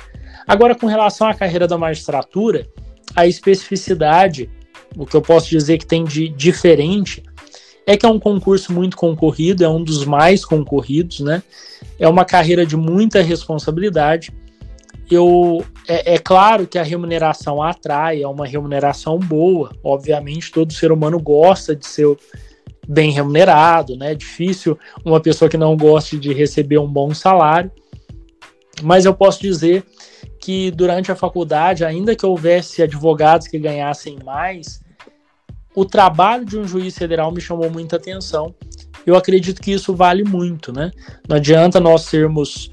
Agora, 0.46 0.76
com 0.76 0.86
relação 0.86 1.28
à 1.28 1.34
carreira 1.34 1.66
da 1.66 1.78
magistratura, 1.78 2.68
a 3.16 3.26
especificidade, 3.26 4.50
o 4.98 5.06
que 5.06 5.16
eu 5.16 5.22
posso 5.22 5.50
dizer 5.50 5.78
que 5.78 5.86
tem 5.86 6.04
de 6.04 6.28
diferente, 6.28 7.24
é 7.86 7.96
que 7.96 8.06
é 8.06 8.10
um 8.10 8.20
concurso 8.20 8.74
muito 8.74 8.98
concorrido, 8.98 9.64
é 9.64 9.70
um 9.70 9.82
dos 9.82 10.04
mais 10.04 10.44
concorridos, 10.44 11.22
né? 11.22 11.42
É 11.98 12.08
uma 12.08 12.26
carreira 12.26 12.66
de 12.66 12.76
muita 12.76 13.22
responsabilidade. 13.22 14.32
Eu, 15.10 15.64
é, 15.88 16.16
é 16.16 16.18
claro 16.18 16.68
que 16.68 16.78
a 16.78 16.84
remuneração 16.84 17.62
atrai, 17.62 18.22
é 18.22 18.28
uma 18.28 18.46
remuneração 18.46 19.18
boa. 19.18 19.72
Obviamente, 19.84 20.52
todo 20.52 20.74
ser 20.74 20.92
humano 20.92 21.20
gosta 21.20 21.76
de 21.76 21.86
ser 21.86 22.18
bem 22.88 23.12
remunerado, 23.12 23.96
né? 23.96 24.12
É 24.12 24.16
difícil 24.16 24.78
uma 25.04 25.20
pessoa 25.20 25.50
que 25.50 25.58
não 25.58 25.76
goste 25.76 26.18
de 26.18 26.34
receber 26.34 26.78
um 26.78 26.88
bom 26.88 27.14
salário. 27.14 27.72
Mas 28.82 29.06
eu 29.06 29.14
posso 29.14 29.42
dizer 29.42 29.84
que 30.40 30.72
durante 30.72 31.12
a 31.12 31.16
faculdade, 31.16 31.86
ainda 31.86 32.16
que 32.16 32.26
houvesse 32.26 32.82
advogados 32.82 33.48
que 33.48 33.58
ganhassem 33.58 34.18
mais, 34.24 34.82
o 35.76 35.86
trabalho 35.86 36.46
de 36.46 36.58
um 36.58 36.68
juiz 36.68 36.98
federal 36.98 37.32
me 37.32 37.42
chamou 37.42 37.70
muita 37.70 37.96
atenção. 37.96 38.54
Eu 39.06 39.16
acredito 39.16 39.62
que 39.62 39.72
isso 39.72 39.94
vale 39.96 40.24
muito, 40.24 40.72
né? 40.72 40.92
Não 41.28 41.38
adianta 41.38 41.80
nós 41.80 42.04
sermos 42.04 42.72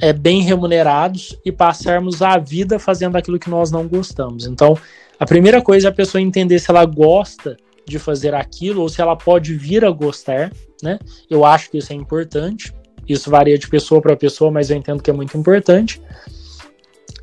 é, 0.00 0.12
bem 0.12 0.42
remunerados 0.42 1.36
e 1.44 1.52
passarmos 1.52 2.22
a 2.22 2.36
vida 2.38 2.78
fazendo 2.78 3.16
aquilo 3.16 3.38
que 3.38 3.50
nós 3.50 3.70
não 3.70 3.86
gostamos. 3.86 4.46
Então, 4.46 4.76
a 5.18 5.24
primeira 5.24 5.62
coisa 5.62 5.88
é 5.88 5.90
a 5.90 5.94
pessoa 5.94 6.20
entender 6.20 6.58
se 6.58 6.70
ela 6.70 6.84
gosta 6.84 7.56
de 7.86 7.98
fazer 7.98 8.34
aquilo 8.34 8.82
ou 8.82 8.88
se 8.88 9.00
ela 9.00 9.16
pode 9.16 9.54
vir 9.54 9.84
a 9.84 9.90
gostar, 9.90 10.52
né? 10.82 10.98
Eu 11.28 11.44
acho 11.44 11.70
que 11.70 11.78
isso 11.78 11.92
é 11.92 11.96
importante. 11.96 12.72
Isso 13.08 13.30
varia 13.30 13.58
de 13.58 13.68
pessoa 13.68 14.00
para 14.00 14.16
pessoa, 14.16 14.50
mas 14.50 14.70
eu 14.70 14.76
entendo 14.76 15.02
que 15.02 15.10
é 15.10 15.12
muito 15.12 15.36
importante. 15.36 16.00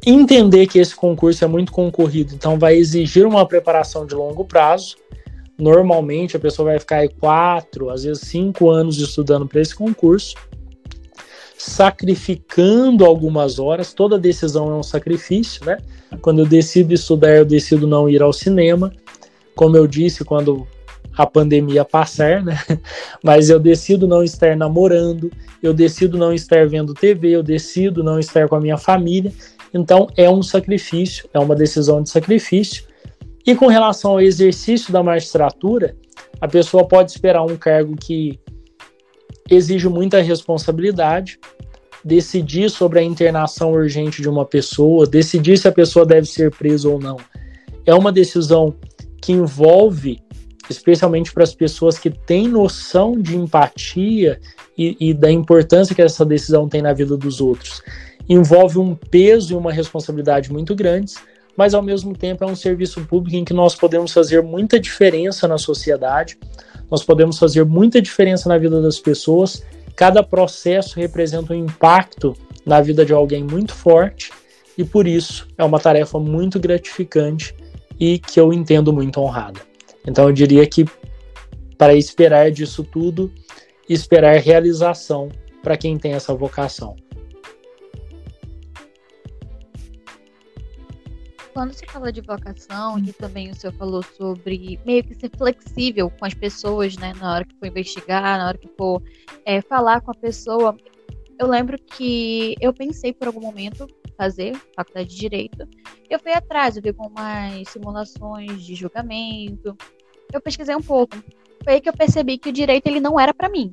Entender 0.05 0.67
que 0.67 0.79
esse 0.79 0.95
concurso 0.95 1.43
é 1.43 1.47
muito 1.47 1.71
concorrido, 1.71 2.33
então 2.33 2.57
vai 2.57 2.75
exigir 2.75 3.25
uma 3.25 3.47
preparação 3.47 4.05
de 4.05 4.15
longo 4.15 4.45
prazo. 4.45 4.95
Normalmente 5.57 6.35
a 6.35 6.39
pessoa 6.39 6.71
vai 6.71 6.79
ficar 6.79 6.97
aí 6.97 7.09
quatro, 7.09 7.89
às 7.89 8.03
vezes 8.03 8.23
cinco 8.23 8.69
anos 8.69 8.97
estudando 8.97 9.47
para 9.47 9.61
esse 9.61 9.75
concurso, 9.75 10.35
sacrificando 11.55 13.05
algumas 13.05 13.59
horas. 13.59 13.93
Toda 13.93 14.17
decisão 14.17 14.71
é 14.71 14.75
um 14.75 14.83
sacrifício, 14.83 15.63
né? 15.65 15.77
Quando 16.19 16.39
eu 16.39 16.45
decido 16.47 16.93
estudar, 16.93 17.37
eu 17.37 17.45
decido 17.45 17.85
não 17.85 18.09
ir 18.09 18.23
ao 18.23 18.33
cinema 18.33 18.91
como 19.55 19.77
eu 19.77 19.87
disse, 19.87 20.23
quando 20.23 20.67
a 21.17 21.25
pandemia 21.25 21.83
passar, 21.83 22.43
né? 22.43 22.57
Mas 23.23 23.49
eu 23.49 23.59
decido 23.59 24.07
não 24.07 24.23
estar 24.23 24.55
namorando, 24.55 25.31
eu 25.61 25.73
decido 25.73 26.17
não 26.17 26.33
estar 26.33 26.67
vendo 26.67 26.93
TV, 26.93 27.31
eu 27.31 27.43
decido 27.43 28.03
não 28.03 28.19
estar 28.19 28.47
com 28.47 28.55
a 28.55 28.61
minha 28.61 28.77
família. 28.77 29.31
Então 29.73 30.07
é 30.15 30.29
um 30.29 30.41
sacrifício, 30.41 31.29
é 31.33 31.39
uma 31.39 31.55
decisão 31.55 32.01
de 32.01 32.09
sacrifício. 32.09 32.83
E 33.45 33.55
com 33.55 33.67
relação 33.67 34.11
ao 34.11 34.21
exercício 34.21 34.93
da 34.93 35.01
magistratura, 35.01 35.95
a 36.39 36.47
pessoa 36.47 36.87
pode 36.87 37.11
esperar 37.11 37.43
um 37.43 37.57
cargo 37.57 37.95
que 37.95 38.39
exige 39.49 39.89
muita 39.89 40.21
responsabilidade, 40.21 41.39
decidir 42.03 42.69
sobre 42.69 42.99
a 42.99 43.03
internação 43.03 43.71
urgente 43.71 44.21
de 44.21 44.29
uma 44.29 44.45
pessoa, 44.45 45.05
decidir 45.05 45.57
se 45.57 45.67
a 45.67 45.71
pessoa 45.71 46.05
deve 46.05 46.27
ser 46.27 46.51
presa 46.51 46.89
ou 46.89 46.99
não. 46.99 47.17
É 47.85 47.93
uma 47.93 48.11
decisão 48.11 48.75
que 49.21 49.31
envolve, 49.31 50.19
especialmente 50.69 51.31
para 51.31 51.43
as 51.43 51.53
pessoas 51.53 51.99
que 51.99 52.09
têm 52.09 52.47
noção 52.47 53.21
de 53.21 53.37
empatia 53.37 54.41
e, 54.77 54.97
e 54.99 55.13
da 55.13 55.31
importância 55.31 55.95
que 55.95 56.01
essa 56.01 56.25
decisão 56.25 56.67
tem 56.67 56.81
na 56.81 56.91
vida 56.91 57.15
dos 57.15 57.39
outros, 57.39 57.81
envolve 58.27 58.79
um 58.79 58.95
peso 58.95 59.53
e 59.53 59.55
uma 59.55 59.71
responsabilidade 59.71 60.51
muito 60.51 60.73
grandes, 60.75 61.15
mas 61.55 61.73
ao 61.73 61.81
mesmo 61.81 62.15
tempo 62.15 62.43
é 62.43 62.47
um 62.47 62.55
serviço 62.55 63.01
público 63.05 63.35
em 63.35 63.45
que 63.45 63.53
nós 63.53 63.75
podemos 63.75 64.11
fazer 64.11 64.41
muita 64.41 64.79
diferença 64.79 65.47
na 65.47 65.57
sociedade, 65.57 66.37
nós 66.89 67.03
podemos 67.03 67.37
fazer 67.37 67.63
muita 67.63 68.01
diferença 68.01 68.49
na 68.49 68.57
vida 68.57 68.81
das 68.81 68.99
pessoas. 68.99 69.63
Cada 69.95 70.21
processo 70.21 70.99
representa 70.99 71.53
um 71.53 71.55
impacto 71.55 72.35
na 72.65 72.81
vida 72.81 73.05
de 73.05 73.13
alguém 73.13 73.43
muito 73.43 73.73
forte 73.73 74.31
e 74.77 74.83
por 74.83 75.07
isso 75.07 75.47
é 75.57 75.63
uma 75.63 75.79
tarefa 75.79 76.19
muito 76.19 76.59
gratificante 76.59 77.55
e 78.01 78.17
que 78.17 78.39
eu 78.39 78.51
entendo 78.51 78.91
muito 78.91 79.21
honrada. 79.21 79.61
Então 80.07 80.27
eu 80.27 80.33
diria 80.33 80.65
que 80.65 80.83
para 81.77 81.93
esperar 81.93 82.49
disso 82.49 82.83
tudo, 82.83 83.31
esperar 83.87 84.37
realização 84.37 85.29
para 85.61 85.77
quem 85.77 85.99
tem 85.99 86.13
essa 86.13 86.33
vocação. 86.33 86.95
Quando 91.53 91.73
se 91.73 91.85
fala 91.85 92.11
de 92.11 92.21
vocação, 92.21 92.97
e 92.97 93.11
também 93.13 93.51
o 93.51 93.55
senhor 93.55 93.73
falou 93.73 94.01
sobre 94.01 94.79
meio 94.85 95.03
que 95.03 95.13
ser 95.13 95.29
flexível 95.37 96.09
com 96.09 96.25
as 96.25 96.33
pessoas, 96.33 96.95
né, 96.97 97.13
na 97.19 97.35
hora 97.35 97.45
que 97.45 97.53
for 97.55 97.67
investigar, 97.67 98.37
na 98.37 98.47
hora 98.47 98.57
que 98.57 98.69
for 98.77 99.03
é, 99.45 99.61
falar 99.61 100.01
com 100.01 100.11
a 100.11 100.15
pessoa, 100.15 100.75
eu 101.41 101.47
lembro 101.47 101.75
que 101.75 102.55
eu 102.61 102.71
pensei 102.71 103.11
por 103.11 103.25
algum 103.25 103.41
momento 103.41 103.87
fazer 104.15 104.55
faculdade 104.75 105.09
de 105.09 105.15
direito. 105.15 105.67
Eu 106.07 106.19
fui 106.19 106.31
atrás, 106.31 106.77
eu 106.77 106.83
vi 106.83 106.89
algumas 106.89 107.67
simulações 107.67 108.63
de 108.63 108.75
julgamento. 108.75 109.75
Eu 110.31 110.39
pesquisei 110.39 110.75
um 110.75 110.81
pouco. 110.83 111.17
Foi 111.63 111.73
aí 111.73 111.81
que 111.81 111.89
eu 111.89 111.93
percebi 111.93 112.37
que 112.37 112.49
o 112.49 112.53
direito 112.53 112.85
ele 112.85 112.99
não 112.99 113.19
era 113.19 113.33
para 113.33 113.49
mim. 113.49 113.71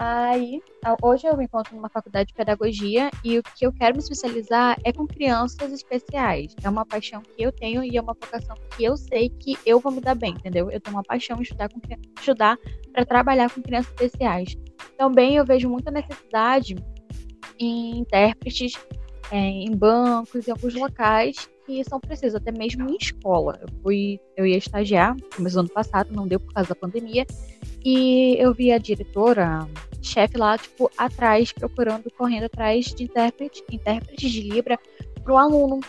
Aí, 0.00 0.62
hoje 1.02 1.26
eu 1.26 1.36
me 1.36 1.44
encontro 1.44 1.74
numa 1.74 1.88
faculdade 1.88 2.28
de 2.28 2.34
pedagogia 2.34 3.10
e 3.24 3.36
o 3.36 3.42
que 3.42 3.66
eu 3.66 3.72
quero 3.72 3.96
me 3.96 3.98
especializar 3.98 4.78
é 4.84 4.92
com 4.92 5.04
crianças 5.08 5.72
especiais. 5.72 6.54
É 6.62 6.68
uma 6.68 6.86
paixão 6.86 7.20
que 7.20 7.42
eu 7.42 7.50
tenho 7.50 7.82
e 7.82 7.96
é 7.96 8.00
uma 8.00 8.14
vocação 8.14 8.54
que 8.76 8.84
eu 8.84 8.96
sei 8.96 9.28
que 9.28 9.58
eu 9.66 9.80
vou 9.80 9.90
me 9.90 10.00
dar 10.00 10.14
bem, 10.14 10.34
entendeu? 10.34 10.70
Eu 10.70 10.80
tenho 10.80 10.94
uma 10.94 11.02
paixão 11.02 11.38
em 11.38 11.42
estudar 11.42 11.68
com 11.68 11.80
estudar 12.16 12.56
para 12.92 13.04
trabalhar 13.04 13.50
com 13.50 13.60
crianças 13.60 13.90
especiais. 13.90 14.56
Também 14.96 15.34
eu 15.34 15.44
vejo 15.44 15.68
muita 15.68 15.90
necessidade 15.90 16.76
em 17.58 17.98
intérpretes 17.98 18.74
é, 19.32 19.36
em 19.36 19.76
bancos, 19.76 20.46
em 20.46 20.52
alguns 20.52 20.74
locais 20.74 21.50
que 21.68 21.84
são 21.84 22.00
precisos, 22.00 22.34
até 22.34 22.50
mesmo 22.50 22.88
em 22.88 22.96
escola. 22.96 23.58
Eu 23.60 23.68
fui, 23.82 24.18
eu 24.34 24.46
ia 24.46 24.56
estagiar, 24.56 25.14
começou 25.36 25.60
ano 25.60 25.68
passado, 25.68 26.10
não 26.14 26.26
deu 26.26 26.40
por 26.40 26.54
causa 26.54 26.70
da 26.70 26.74
pandemia, 26.74 27.26
e 27.84 28.36
eu 28.38 28.54
vi 28.54 28.72
a 28.72 28.78
diretora, 28.78 29.68
chefe 30.00 30.38
lá, 30.38 30.56
tipo, 30.56 30.90
atrás, 30.96 31.52
procurando, 31.52 32.10
correndo 32.16 32.44
atrás 32.44 32.86
de 32.86 33.04
intérprete, 33.04 33.62
intérpretes 33.70 34.30
de 34.30 34.40
Libra 34.40 34.78
pro 35.22 35.36
aluno. 35.36 35.80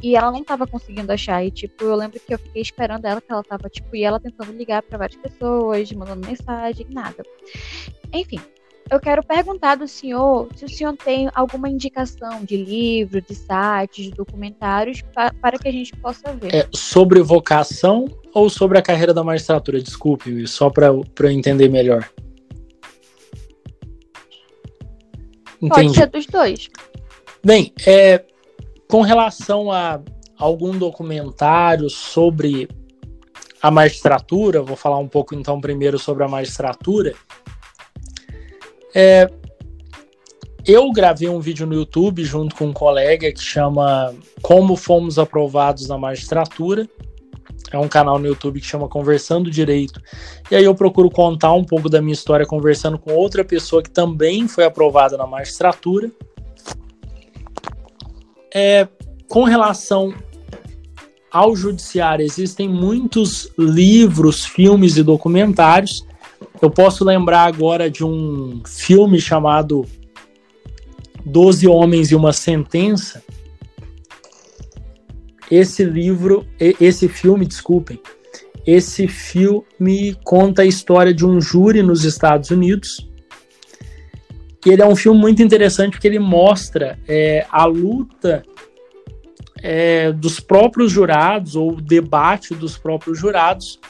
E 0.00 0.16
ela 0.16 0.32
não 0.32 0.40
estava 0.40 0.66
conseguindo 0.66 1.12
achar. 1.12 1.44
E, 1.44 1.50
tipo, 1.50 1.84
eu 1.84 1.94
lembro 1.94 2.18
que 2.18 2.34
eu 2.34 2.38
fiquei 2.38 2.62
esperando 2.62 3.04
ela, 3.04 3.20
que 3.20 3.30
ela 3.30 3.42
tava, 3.42 3.68
tipo, 3.68 3.94
e 3.94 4.02
ela 4.02 4.18
tentando 4.18 4.52
ligar 4.52 4.82
para 4.82 4.98
várias 4.98 5.16
pessoas, 5.20 5.92
mandando 5.92 6.26
mensagem, 6.26 6.86
nada. 6.90 7.22
Enfim, 8.12 8.40
eu 8.92 9.00
quero 9.00 9.22
perguntar 9.22 9.76
do 9.76 9.88
senhor 9.88 10.48
se 10.54 10.66
o 10.66 10.68
senhor 10.68 10.94
tem 10.98 11.30
alguma 11.34 11.66
indicação 11.66 12.44
de 12.44 12.58
livro, 12.58 13.22
de 13.22 13.34
sites, 13.34 14.04
de 14.04 14.10
documentários 14.10 15.00
pa 15.14 15.32
para 15.40 15.58
que 15.58 15.66
a 15.66 15.72
gente 15.72 15.96
possa 15.96 16.34
ver. 16.34 16.54
É, 16.54 16.68
sobre 16.74 17.22
vocação 17.22 18.04
ou 18.34 18.50
sobre 18.50 18.76
a 18.76 18.82
carreira 18.82 19.14
da 19.14 19.24
magistratura? 19.24 19.80
Desculpe, 19.80 20.46
só 20.46 20.68
para 20.68 20.88
eu 20.88 21.30
entender 21.30 21.70
melhor. 21.70 22.06
Entendi. 25.62 25.70
Pode 25.70 25.94
ser 25.94 26.06
dos 26.08 26.26
dois. 26.26 26.68
Bem, 27.42 27.72
é, 27.86 28.22
com 28.90 29.00
relação 29.00 29.72
a 29.72 30.02
algum 30.36 30.76
documentário 30.76 31.88
sobre 31.88 32.68
a 33.62 33.70
magistratura, 33.70 34.60
vou 34.60 34.76
falar 34.76 34.98
um 34.98 35.08
pouco 35.08 35.34
então 35.34 35.58
primeiro 35.62 35.98
sobre 35.98 36.24
a 36.24 36.28
magistratura. 36.28 37.14
É, 38.94 39.28
eu 40.66 40.90
gravei 40.92 41.28
um 41.28 41.40
vídeo 41.40 41.66
no 41.66 41.74
YouTube 41.74 42.24
junto 42.24 42.54
com 42.54 42.66
um 42.66 42.72
colega 42.72 43.32
que 43.32 43.42
chama 43.42 44.14
Como 44.40 44.76
Fomos 44.76 45.18
Aprovados 45.18 45.88
na 45.88 45.98
Magistratura. 45.98 46.88
É 47.72 47.78
um 47.78 47.88
canal 47.88 48.18
no 48.18 48.26
YouTube 48.26 48.60
que 48.60 48.66
chama 48.66 48.88
Conversando 48.88 49.50
Direito. 49.50 50.00
E 50.50 50.56
aí 50.56 50.64
eu 50.64 50.74
procuro 50.74 51.10
contar 51.10 51.52
um 51.54 51.64
pouco 51.64 51.88
da 51.88 52.00
minha 52.00 52.12
história 52.12 52.46
conversando 52.46 52.98
com 52.98 53.12
outra 53.14 53.44
pessoa 53.44 53.82
que 53.82 53.90
também 53.90 54.46
foi 54.46 54.64
aprovada 54.64 55.16
na 55.16 55.26
magistratura. 55.26 56.10
É, 58.54 58.86
com 59.28 59.44
relação 59.44 60.14
ao 61.30 61.56
judiciário, 61.56 62.24
existem 62.24 62.68
muitos 62.68 63.50
livros, 63.58 64.44
filmes 64.44 64.96
e 64.98 65.02
documentários. 65.02 66.06
Eu 66.62 66.70
posso 66.70 67.04
lembrar 67.04 67.42
agora 67.42 67.90
de 67.90 68.04
um 68.04 68.62
filme 68.64 69.20
chamado 69.20 69.84
Doze 71.26 71.66
Homens 71.66 72.12
e 72.12 72.14
uma 72.14 72.32
Sentença. 72.32 73.20
Esse 75.50 75.82
livro, 75.82 76.46
esse 76.60 77.08
filme, 77.08 77.44
desculpem, 77.44 78.00
esse 78.64 79.08
filme 79.08 80.16
conta 80.22 80.62
a 80.62 80.64
história 80.64 81.12
de 81.12 81.26
um 81.26 81.40
júri 81.40 81.82
nos 81.82 82.04
Estados 82.04 82.50
Unidos. 82.50 83.10
E 84.64 84.70
ele 84.70 84.82
é 84.82 84.86
um 84.86 84.94
filme 84.94 85.18
muito 85.18 85.42
interessante 85.42 85.90
porque 85.90 86.06
ele 86.06 86.20
mostra 86.20 86.96
é, 87.08 87.44
a 87.50 87.64
luta 87.64 88.44
é, 89.60 90.12
dos 90.12 90.38
próprios 90.38 90.92
jurados, 90.92 91.56
ou 91.56 91.72
o 91.72 91.80
debate 91.80 92.54
dos 92.54 92.78
próprios 92.78 93.18
jurados, 93.18 93.80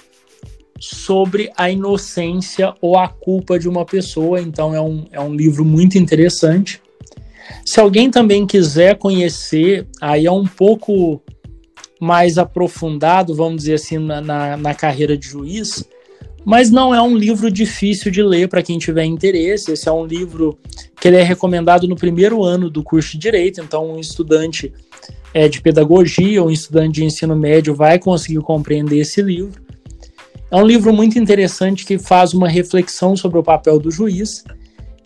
sobre 0.83 1.49
a 1.57 1.71
inocência 1.71 2.75
ou 2.81 2.99
a 2.99 3.07
culpa 3.07 3.57
de 3.57 3.69
uma 3.69 3.85
pessoa. 3.85 4.41
Então, 4.41 4.75
é 4.75 4.81
um, 4.81 5.05
é 5.13 5.21
um 5.21 5.33
livro 5.33 5.65
muito 5.65 5.97
interessante. 5.97 6.83
Se 7.65 7.79
alguém 7.79 8.11
também 8.11 8.45
quiser 8.45 8.99
conhecer, 8.99 9.87
aí 10.01 10.27
é 10.27 10.33
um 10.33 10.45
pouco 10.45 11.23
mais 12.01 12.37
aprofundado, 12.37 13.33
vamos 13.33 13.59
dizer 13.59 13.75
assim, 13.75 13.99
na, 13.99 14.21
na, 14.21 14.57
na 14.57 14.75
carreira 14.75 15.17
de 15.17 15.29
juiz, 15.29 15.85
mas 16.45 16.69
não 16.69 16.93
é 16.93 17.01
um 17.01 17.17
livro 17.17 17.49
difícil 17.49 18.11
de 18.11 18.21
ler 18.21 18.49
para 18.49 18.61
quem 18.61 18.77
tiver 18.77 19.05
interesse. 19.05 19.71
Esse 19.71 19.89
é 19.89 19.93
um 19.93 20.05
livro 20.05 20.59
que 21.01 21.07
ele 21.07 21.17
é 21.17 21.23
recomendado 21.23 21.87
no 21.87 21.95
primeiro 21.95 22.43
ano 22.43 22.69
do 22.69 22.83
curso 22.83 23.13
de 23.13 23.19
Direito, 23.19 23.61
então 23.61 23.93
um 23.93 24.01
estudante 24.01 24.73
é, 25.33 25.49
de 25.49 25.61
pedagogia 25.61 26.43
ou 26.43 26.49
um 26.49 26.51
estudante 26.51 26.95
de 26.95 27.05
ensino 27.05 27.37
médio 27.37 27.73
vai 27.73 28.01
conseguir 28.01 28.41
compreender 28.41 28.99
esse 28.99 29.23
livro. 29.23 29.62
É 30.53 30.57
um 30.57 30.67
livro 30.67 30.93
muito 30.93 31.19
interessante 31.19 31.87
que 31.87 31.97
faz 31.97 32.35
uma 32.35 32.47
reflexão 32.47 33.17
sobre 33.17 33.39
o 33.39 33.43
papel 33.43 33.79
do 33.79 33.91
juiz. 33.91 34.45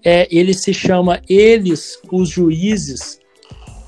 É, 0.05 0.27
ele 0.29 0.53
se 0.53 0.75
chama 0.75 1.23
Eles, 1.29 2.01
os 2.11 2.29
Juízes, 2.29 3.21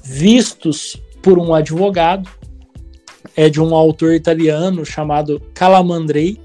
Vistos 0.04 0.96
por 1.20 1.36
um 1.36 1.52
Advogado. 1.52 2.30
É 3.34 3.48
de 3.48 3.60
um 3.60 3.74
autor 3.74 4.14
italiano 4.14 4.86
chamado 4.86 5.42
Calamandrei. 5.52 6.40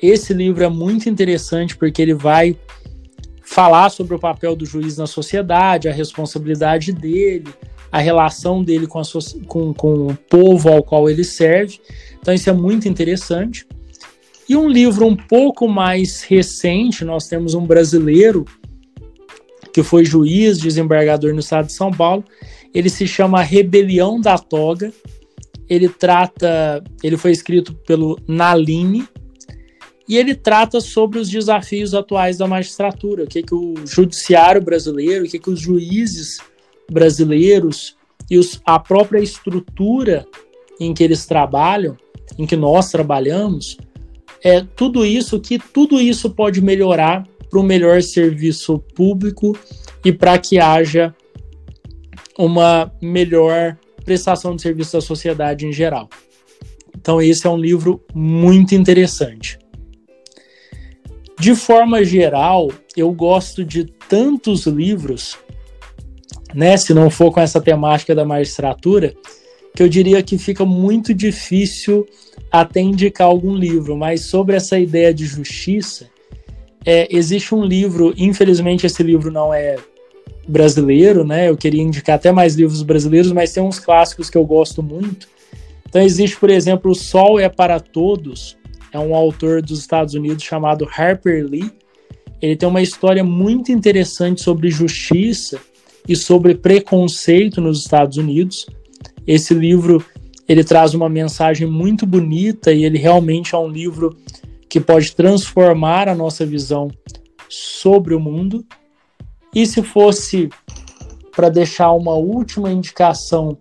Esse 0.00 0.32
livro 0.32 0.62
é 0.62 0.68
muito 0.68 1.08
interessante 1.08 1.76
porque 1.76 2.00
ele 2.00 2.14
vai 2.14 2.56
falar 3.42 3.90
sobre 3.90 4.14
o 4.14 4.18
papel 4.20 4.54
do 4.54 4.64
juiz 4.64 4.96
na 4.96 5.08
sociedade, 5.08 5.88
a 5.88 5.92
responsabilidade 5.92 6.92
dele, 6.92 7.48
a 7.90 7.98
relação 7.98 8.62
dele 8.62 8.86
com, 8.86 9.00
a, 9.00 9.04
com, 9.48 9.74
com 9.74 10.06
o 10.06 10.14
povo 10.30 10.68
ao 10.68 10.84
qual 10.84 11.10
ele 11.10 11.24
serve. 11.24 11.80
Então, 12.20 12.32
isso 12.32 12.48
é 12.48 12.52
muito 12.52 12.88
interessante. 12.88 13.66
E 14.48 14.56
um 14.56 14.68
livro 14.68 15.06
um 15.06 15.16
pouco 15.16 15.66
mais 15.68 16.22
recente, 16.22 17.04
nós 17.04 17.26
temos 17.26 17.54
um 17.54 17.64
brasileiro 17.64 18.44
que 19.72 19.82
foi 19.82 20.04
juiz, 20.04 20.58
desembargador 20.58 21.32
no 21.32 21.40
estado 21.40 21.66
de 21.66 21.72
São 21.72 21.90
Paulo. 21.90 22.24
Ele 22.72 22.88
se 22.88 23.06
chama 23.06 23.42
Rebelião 23.42 24.20
da 24.20 24.38
Toga. 24.38 24.92
Ele 25.68 25.88
trata, 25.88 26.84
ele 27.02 27.16
foi 27.16 27.32
escrito 27.32 27.74
pelo 27.86 28.18
Naline 28.28 29.08
e 30.08 30.18
ele 30.18 30.34
trata 30.34 30.80
sobre 30.80 31.18
os 31.18 31.30
desafios 31.30 31.94
atuais 31.94 32.36
da 32.36 32.46
magistratura, 32.46 33.24
o 33.24 33.26
que, 33.26 33.42
que 33.42 33.54
o 33.54 33.74
judiciário 33.86 34.60
brasileiro, 34.60 35.24
o 35.24 35.28
que, 35.28 35.38
que 35.38 35.50
os 35.50 35.58
juízes 35.58 36.38
brasileiros 36.90 37.96
e 38.30 38.36
os, 38.36 38.60
a 38.66 38.78
própria 38.78 39.20
estrutura 39.20 40.26
em 40.78 40.92
que 40.92 41.02
eles 41.02 41.24
trabalham, 41.24 41.96
em 42.38 42.46
que 42.46 42.56
nós 42.56 42.90
trabalhamos, 42.90 43.78
é 44.44 44.60
tudo 44.60 45.06
isso 45.06 45.40
que 45.40 45.58
tudo 45.58 45.98
isso 45.98 46.30
pode 46.30 46.60
melhorar 46.60 47.26
para 47.48 47.58
um 47.58 47.62
melhor 47.62 48.02
serviço 48.02 48.78
público 48.94 49.58
e 50.04 50.12
para 50.12 50.38
que 50.38 50.58
haja 50.58 51.14
uma 52.38 52.92
melhor 53.00 53.78
prestação 54.04 54.54
de 54.54 54.60
serviço 54.60 54.92
da 54.92 55.00
sociedade 55.00 55.66
em 55.66 55.72
geral. 55.72 56.10
Então 56.94 57.22
esse 57.22 57.46
é 57.46 57.50
um 57.50 57.56
livro 57.56 58.04
muito 58.14 58.74
interessante. 58.74 59.58
De 61.40 61.54
forma 61.54 62.04
geral, 62.04 62.70
eu 62.96 63.10
gosto 63.12 63.64
de 63.64 63.84
tantos 64.08 64.66
livros 64.66 65.38
né, 66.54 66.76
se 66.76 66.94
não 66.94 67.10
for 67.10 67.32
com 67.32 67.40
essa 67.40 67.60
temática 67.60 68.14
da 68.14 68.24
magistratura, 68.24 69.12
que 69.74 69.82
eu 69.82 69.88
diria 69.88 70.22
que 70.22 70.38
fica 70.38 70.64
muito 70.64 71.12
difícil 71.12 72.06
até 72.50 72.80
indicar 72.80 73.26
algum 73.26 73.54
livro, 73.54 73.96
mas 73.96 74.22
sobre 74.22 74.54
essa 74.54 74.78
ideia 74.78 75.12
de 75.12 75.26
justiça, 75.26 76.08
é, 76.86 77.08
existe 77.10 77.54
um 77.54 77.64
livro, 77.64 78.14
infelizmente 78.16 78.86
esse 78.86 79.02
livro 79.02 79.32
não 79.32 79.52
é 79.52 79.76
brasileiro, 80.46 81.24
né? 81.24 81.48
Eu 81.48 81.56
queria 81.56 81.82
indicar 81.82 82.16
até 82.16 82.30
mais 82.30 82.54
livros 82.54 82.82
brasileiros, 82.82 83.32
mas 83.32 83.52
tem 83.52 83.62
uns 83.62 83.78
clássicos 83.78 84.30
que 84.30 84.36
eu 84.36 84.44
gosto 84.44 84.82
muito. 84.82 85.26
Então 85.88 86.00
existe, 86.00 86.36
por 86.36 86.50
exemplo, 86.50 86.92
O 86.92 86.94
Sol 86.94 87.40
é 87.40 87.48
para 87.48 87.80
Todos, 87.80 88.56
é 88.92 88.98
um 88.98 89.14
autor 89.14 89.60
dos 89.60 89.80
Estados 89.80 90.14
Unidos 90.14 90.44
chamado 90.44 90.88
Harper 90.96 91.44
Lee. 91.44 91.72
Ele 92.40 92.54
tem 92.54 92.68
uma 92.68 92.82
história 92.82 93.24
muito 93.24 93.72
interessante 93.72 94.42
sobre 94.42 94.70
justiça 94.70 95.58
e 96.06 96.14
sobre 96.14 96.54
preconceito 96.54 97.60
nos 97.60 97.80
Estados 97.80 98.18
Unidos. 98.18 98.66
Esse 99.26 99.54
livro 99.54 100.04
ele 100.48 100.62
traz 100.62 100.94
uma 100.94 101.08
mensagem 101.08 101.66
muito 101.66 102.06
bonita 102.06 102.72
e 102.72 102.84
ele 102.84 102.98
realmente 102.98 103.54
é 103.54 103.58
um 103.58 103.68
livro 103.68 104.16
que 104.68 104.80
pode 104.80 105.14
transformar 105.14 106.08
a 106.08 106.14
nossa 106.14 106.44
visão 106.44 106.90
sobre 107.48 108.14
o 108.14 108.20
mundo. 108.20 108.64
E 109.54 109.66
se 109.66 109.82
fosse 109.82 110.48
para 111.34 111.48
deixar 111.48 111.92
uma 111.92 112.14
última 112.14 112.70
indicação 112.70 113.56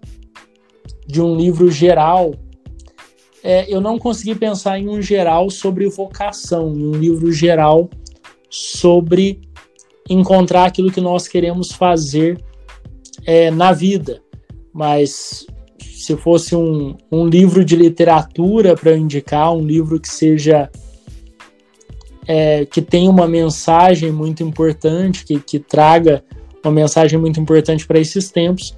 de 1.07 1.21
um 1.21 1.35
livro 1.35 1.71
geral, 1.71 2.33
é, 3.43 3.71
eu 3.73 3.79
não 3.79 3.99
consegui 3.99 4.35
pensar 4.35 4.79
em 4.79 4.89
um 4.89 5.01
geral 5.01 5.49
sobre 5.49 5.87
vocação, 5.87 6.73
em 6.75 6.85
um 6.85 6.91
livro 6.91 7.31
geral 7.31 7.89
sobre 8.49 9.41
encontrar 10.09 10.65
aquilo 10.65 10.91
que 10.91 11.01
nós 11.01 11.27
queremos 11.27 11.71
fazer 11.71 12.43
é, 13.25 13.49
na 13.51 13.71
vida. 13.71 14.21
Mas 14.73 15.45
se 15.83 16.15
fosse 16.17 16.55
um, 16.55 16.95
um 17.11 17.27
livro 17.27 17.63
de 17.63 17.75
literatura 17.75 18.75
para 18.75 18.95
indicar, 18.95 19.53
um 19.53 19.65
livro 19.65 19.99
que 19.99 20.09
seja 20.09 20.69
é, 22.27 22.65
que 22.65 22.81
tenha 22.81 23.09
uma 23.09 23.27
mensagem 23.27 24.11
muito 24.11 24.43
importante, 24.43 25.25
que, 25.25 25.39
que 25.39 25.59
traga 25.59 26.23
uma 26.63 26.71
mensagem 26.71 27.19
muito 27.19 27.39
importante 27.39 27.85
para 27.85 27.99
esses 27.99 28.31
tempos, 28.31 28.75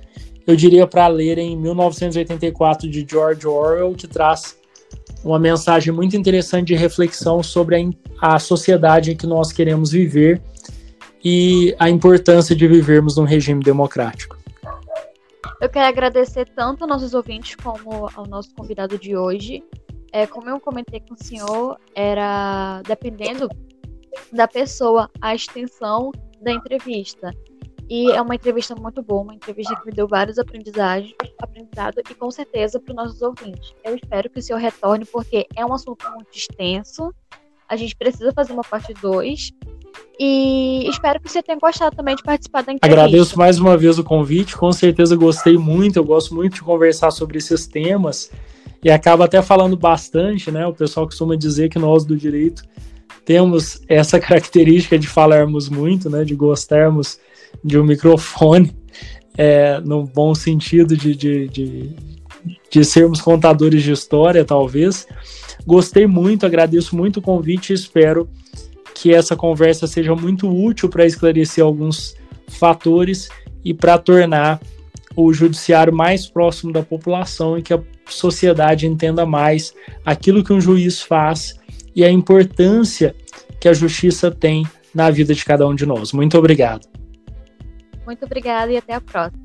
eu 0.48 0.56
diria 0.56 0.86
para 0.86 1.07
ler 1.07 1.38
em 1.38 1.57
1984 1.57 2.90
de 2.90 3.06
George 3.10 3.48
Orwell, 3.48 3.94
que 3.94 4.07
traz 4.07 4.56
uma 5.23 5.40
mensagem 5.40 5.91
muito 5.91 6.15
interessante 6.15 6.68
de 6.68 6.76
reflexão 6.76 7.41
sobre 7.41 7.76
a, 8.22 8.36
a 8.36 8.40
sociedade 8.40 9.11
em 9.11 9.15
que 9.15 9.26
nós 9.26 9.52
queremos 9.52 9.91
viver 9.91 10.41
e 11.23 11.76
a 11.80 11.90
importância 11.90 12.56
de 12.56 12.68
vivermos 12.68 13.18
num 13.18 13.23
regime 13.23 13.64
democrático. 13.64 14.35
Eu 15.62 15.70
quero 15.70 15.88
agradecer 15.88 16.46
tanto 16.56 16.84
aos 16.84 16.90
nossos 16.90 17.14
ouvintes 17.14 17.56
como 17.56 18.10
ao 18.16 18.26
nosso 18.26 18.54
convidado 18.56 18.98
de 18.98 19.16
hoje. 19.16 19.64
É, 20.12 20.26
como 20.26 20.50
eu 20.50 20.60
comentei 20.60 21.02
com 21.02 21.14
o 21.14 21.24
senhor, 21.24 21.78
era 21.94 22.82
dependendo 22.88 23.50
da 24.32 24.48
pessoa 24.48 25.10
a 25.22 25.36
extensão 25.36 26.12
da 26.42 26.52
entrevista. 26.52 27.32
E 27.90 28.12
é 28.12 28.22
uma 28.22 28.34
entrevista 28.34 28.76
muito 28.76 29.04
boa, 29.04 29.22
uma 29.22 29.36
entrevista 29.36 29.76
que 29.76 29.86
me 29.86 29.92
deu 29.92 30.08
vários 30.08 30.40
aprendizados, 30.40 31.14
aprendizado 31.40 32.02
e 32.10 32.16
com 32.16 32.32
certeza 32.32 32.80
para 32.80 32.92
os 32.92 32.96
nossos 32.96 33.22
ouvintes. 33.22 33.74
Eu 33.84 33.96
espero 33.96 34.30
que 34.30 34.40
o 34.40 34.42
senhor 34.42 34.60
retorne, 34.60 35.06
porque 35.06 35.46
é 35.56 35.66
um 35.66 35.74
assunto 35.74 36.10
muito 36.12 36.36
extenso. 36.36 37.14
A 37.68 37.76
gente 37.76 37.96
precisa 37.96 38.32
fazer 38.32 38.54
uma 38.54 38.64
parte 38.64 38.94
2 38.96 39.52
e 40.20 40.88
espero 40.90 41.20
que 41.20 41.30
você 41.30 41.44
tenha 41.44 41.58
gostado 41.58 41.96
também 41.96 42.16
de 42.16 42.24
participar 42.24 42.64
da 42.64 42.72
entrevista. 42.74 43.02
Agradeço 43.04 43.38
mais 43.38 43.60
uma 43.60 43.78
vez 43.78 44.00
o 44.00 44.04
convite, 44.04 44.56
com 44.56 44.72
certeza 44.72 45.16
gostei 45.16 45.58
muito, 45.58 45.98
eu 45.98 46.04
gosto 46.04 46.34
muito 46.34 46.56
de 46.56 46.62
conversar 46.62 47.12
sobre 47.12 47.38
esses 47.38 47.68
temas 47.68 48.32
e 48.84 48.90
acaba 48.90 49.26
até 49.26 49.42
falando 49.42 49.76
bastante, 49.76 50.52
né? 50.52 50.66
O 50.66 50.74
pessoal 50.74 51.06
costuma 51.06 51.36
dizer 51.36 51.70
que 51.70 51.80
nós 51.80 52.06
do 52.06 52.16
direito 52.16 52.64
temos 53.26 53.82
essa 53.90 54.20
característica 54.22 54.98
de 54.98 55.08
falarmos 55.08 55.68
muito, 55.68 56.10
né, 56.10 56.24
de 56.24 56.36
gostarmos 56.36 57.20
de 57.64 57.80
um 57.80 57.84
microfone, 57.84 58.72
é, 59.38 59.82
no 59.82 60.06
bom 60.06 60.34
sentido 60.34 60.96
de, 60.96 61.16
de, 61.16 61.48
de, 61.50 61.96
de 62.70 62.86
sermos 62.86 63.20
contadores 63.20 63.84
de 63.84 63.92
história, 63.92 64.46
talvez. 64.46 65.08
Gostei 65.66 66.06
muito, 66.06 66.46
agradeço 66.46 66.96
muito 66.96 67.18
o 67.18 67.22
convite 67.22 67.72
e 67.72 67.74
espero 67.76 68.30
que 68.96 69.14
essa 69.14 69.36
conversa 69.36 69.86
seja 69.86 70.16
muito 70.16 70.50
útil 70.50 70.90
para 70.90 71.06
esclarecer 71.06 71.64
alguns 71.64 72.16
fatores 72.48 73.28
e 73.64 73.74
para 73.74 73.98
tornar 73.98 74.60
o 75.16 75.34
judiciário 75.34 75.94
mais 75.94 76.26
próximo 76.28 76.72
da 76.72 76.82
população 76.82 77.58
e 77.58 77.62
que 77.62 77.74
a 77.74 77.84
sociedade 78.08 78.88
entenda 78.88 79.26
mais 79.26 79.76
aquilo 80.06 80.44
que 80.44 80.54
um 80.54 80.62
juiz 80.62 81.02
faz 81.02 81.60
e 81.94 82.04
a 82.04 82.10
importância 82.10 83.14
que 83.60 83.68
a 83.68 83.74
justiça 83.74 84.32
tem 84.32 84.66
na 84.94 85.12
vida 85.12 85.34
de 85.34 85.44
cada 85.44 85.68
um 85.68 85.76
de 85.76 85.86
nós. 85.86 86.14
Muito 86.14 86.38
obrigado. 86.38 86.88
Muito 88.06 88.24
obrigada 88.24 88.72
e 88.72 88.78
até 88.78 88.94
a 88.94 89.02
próxima. 89.02 89.42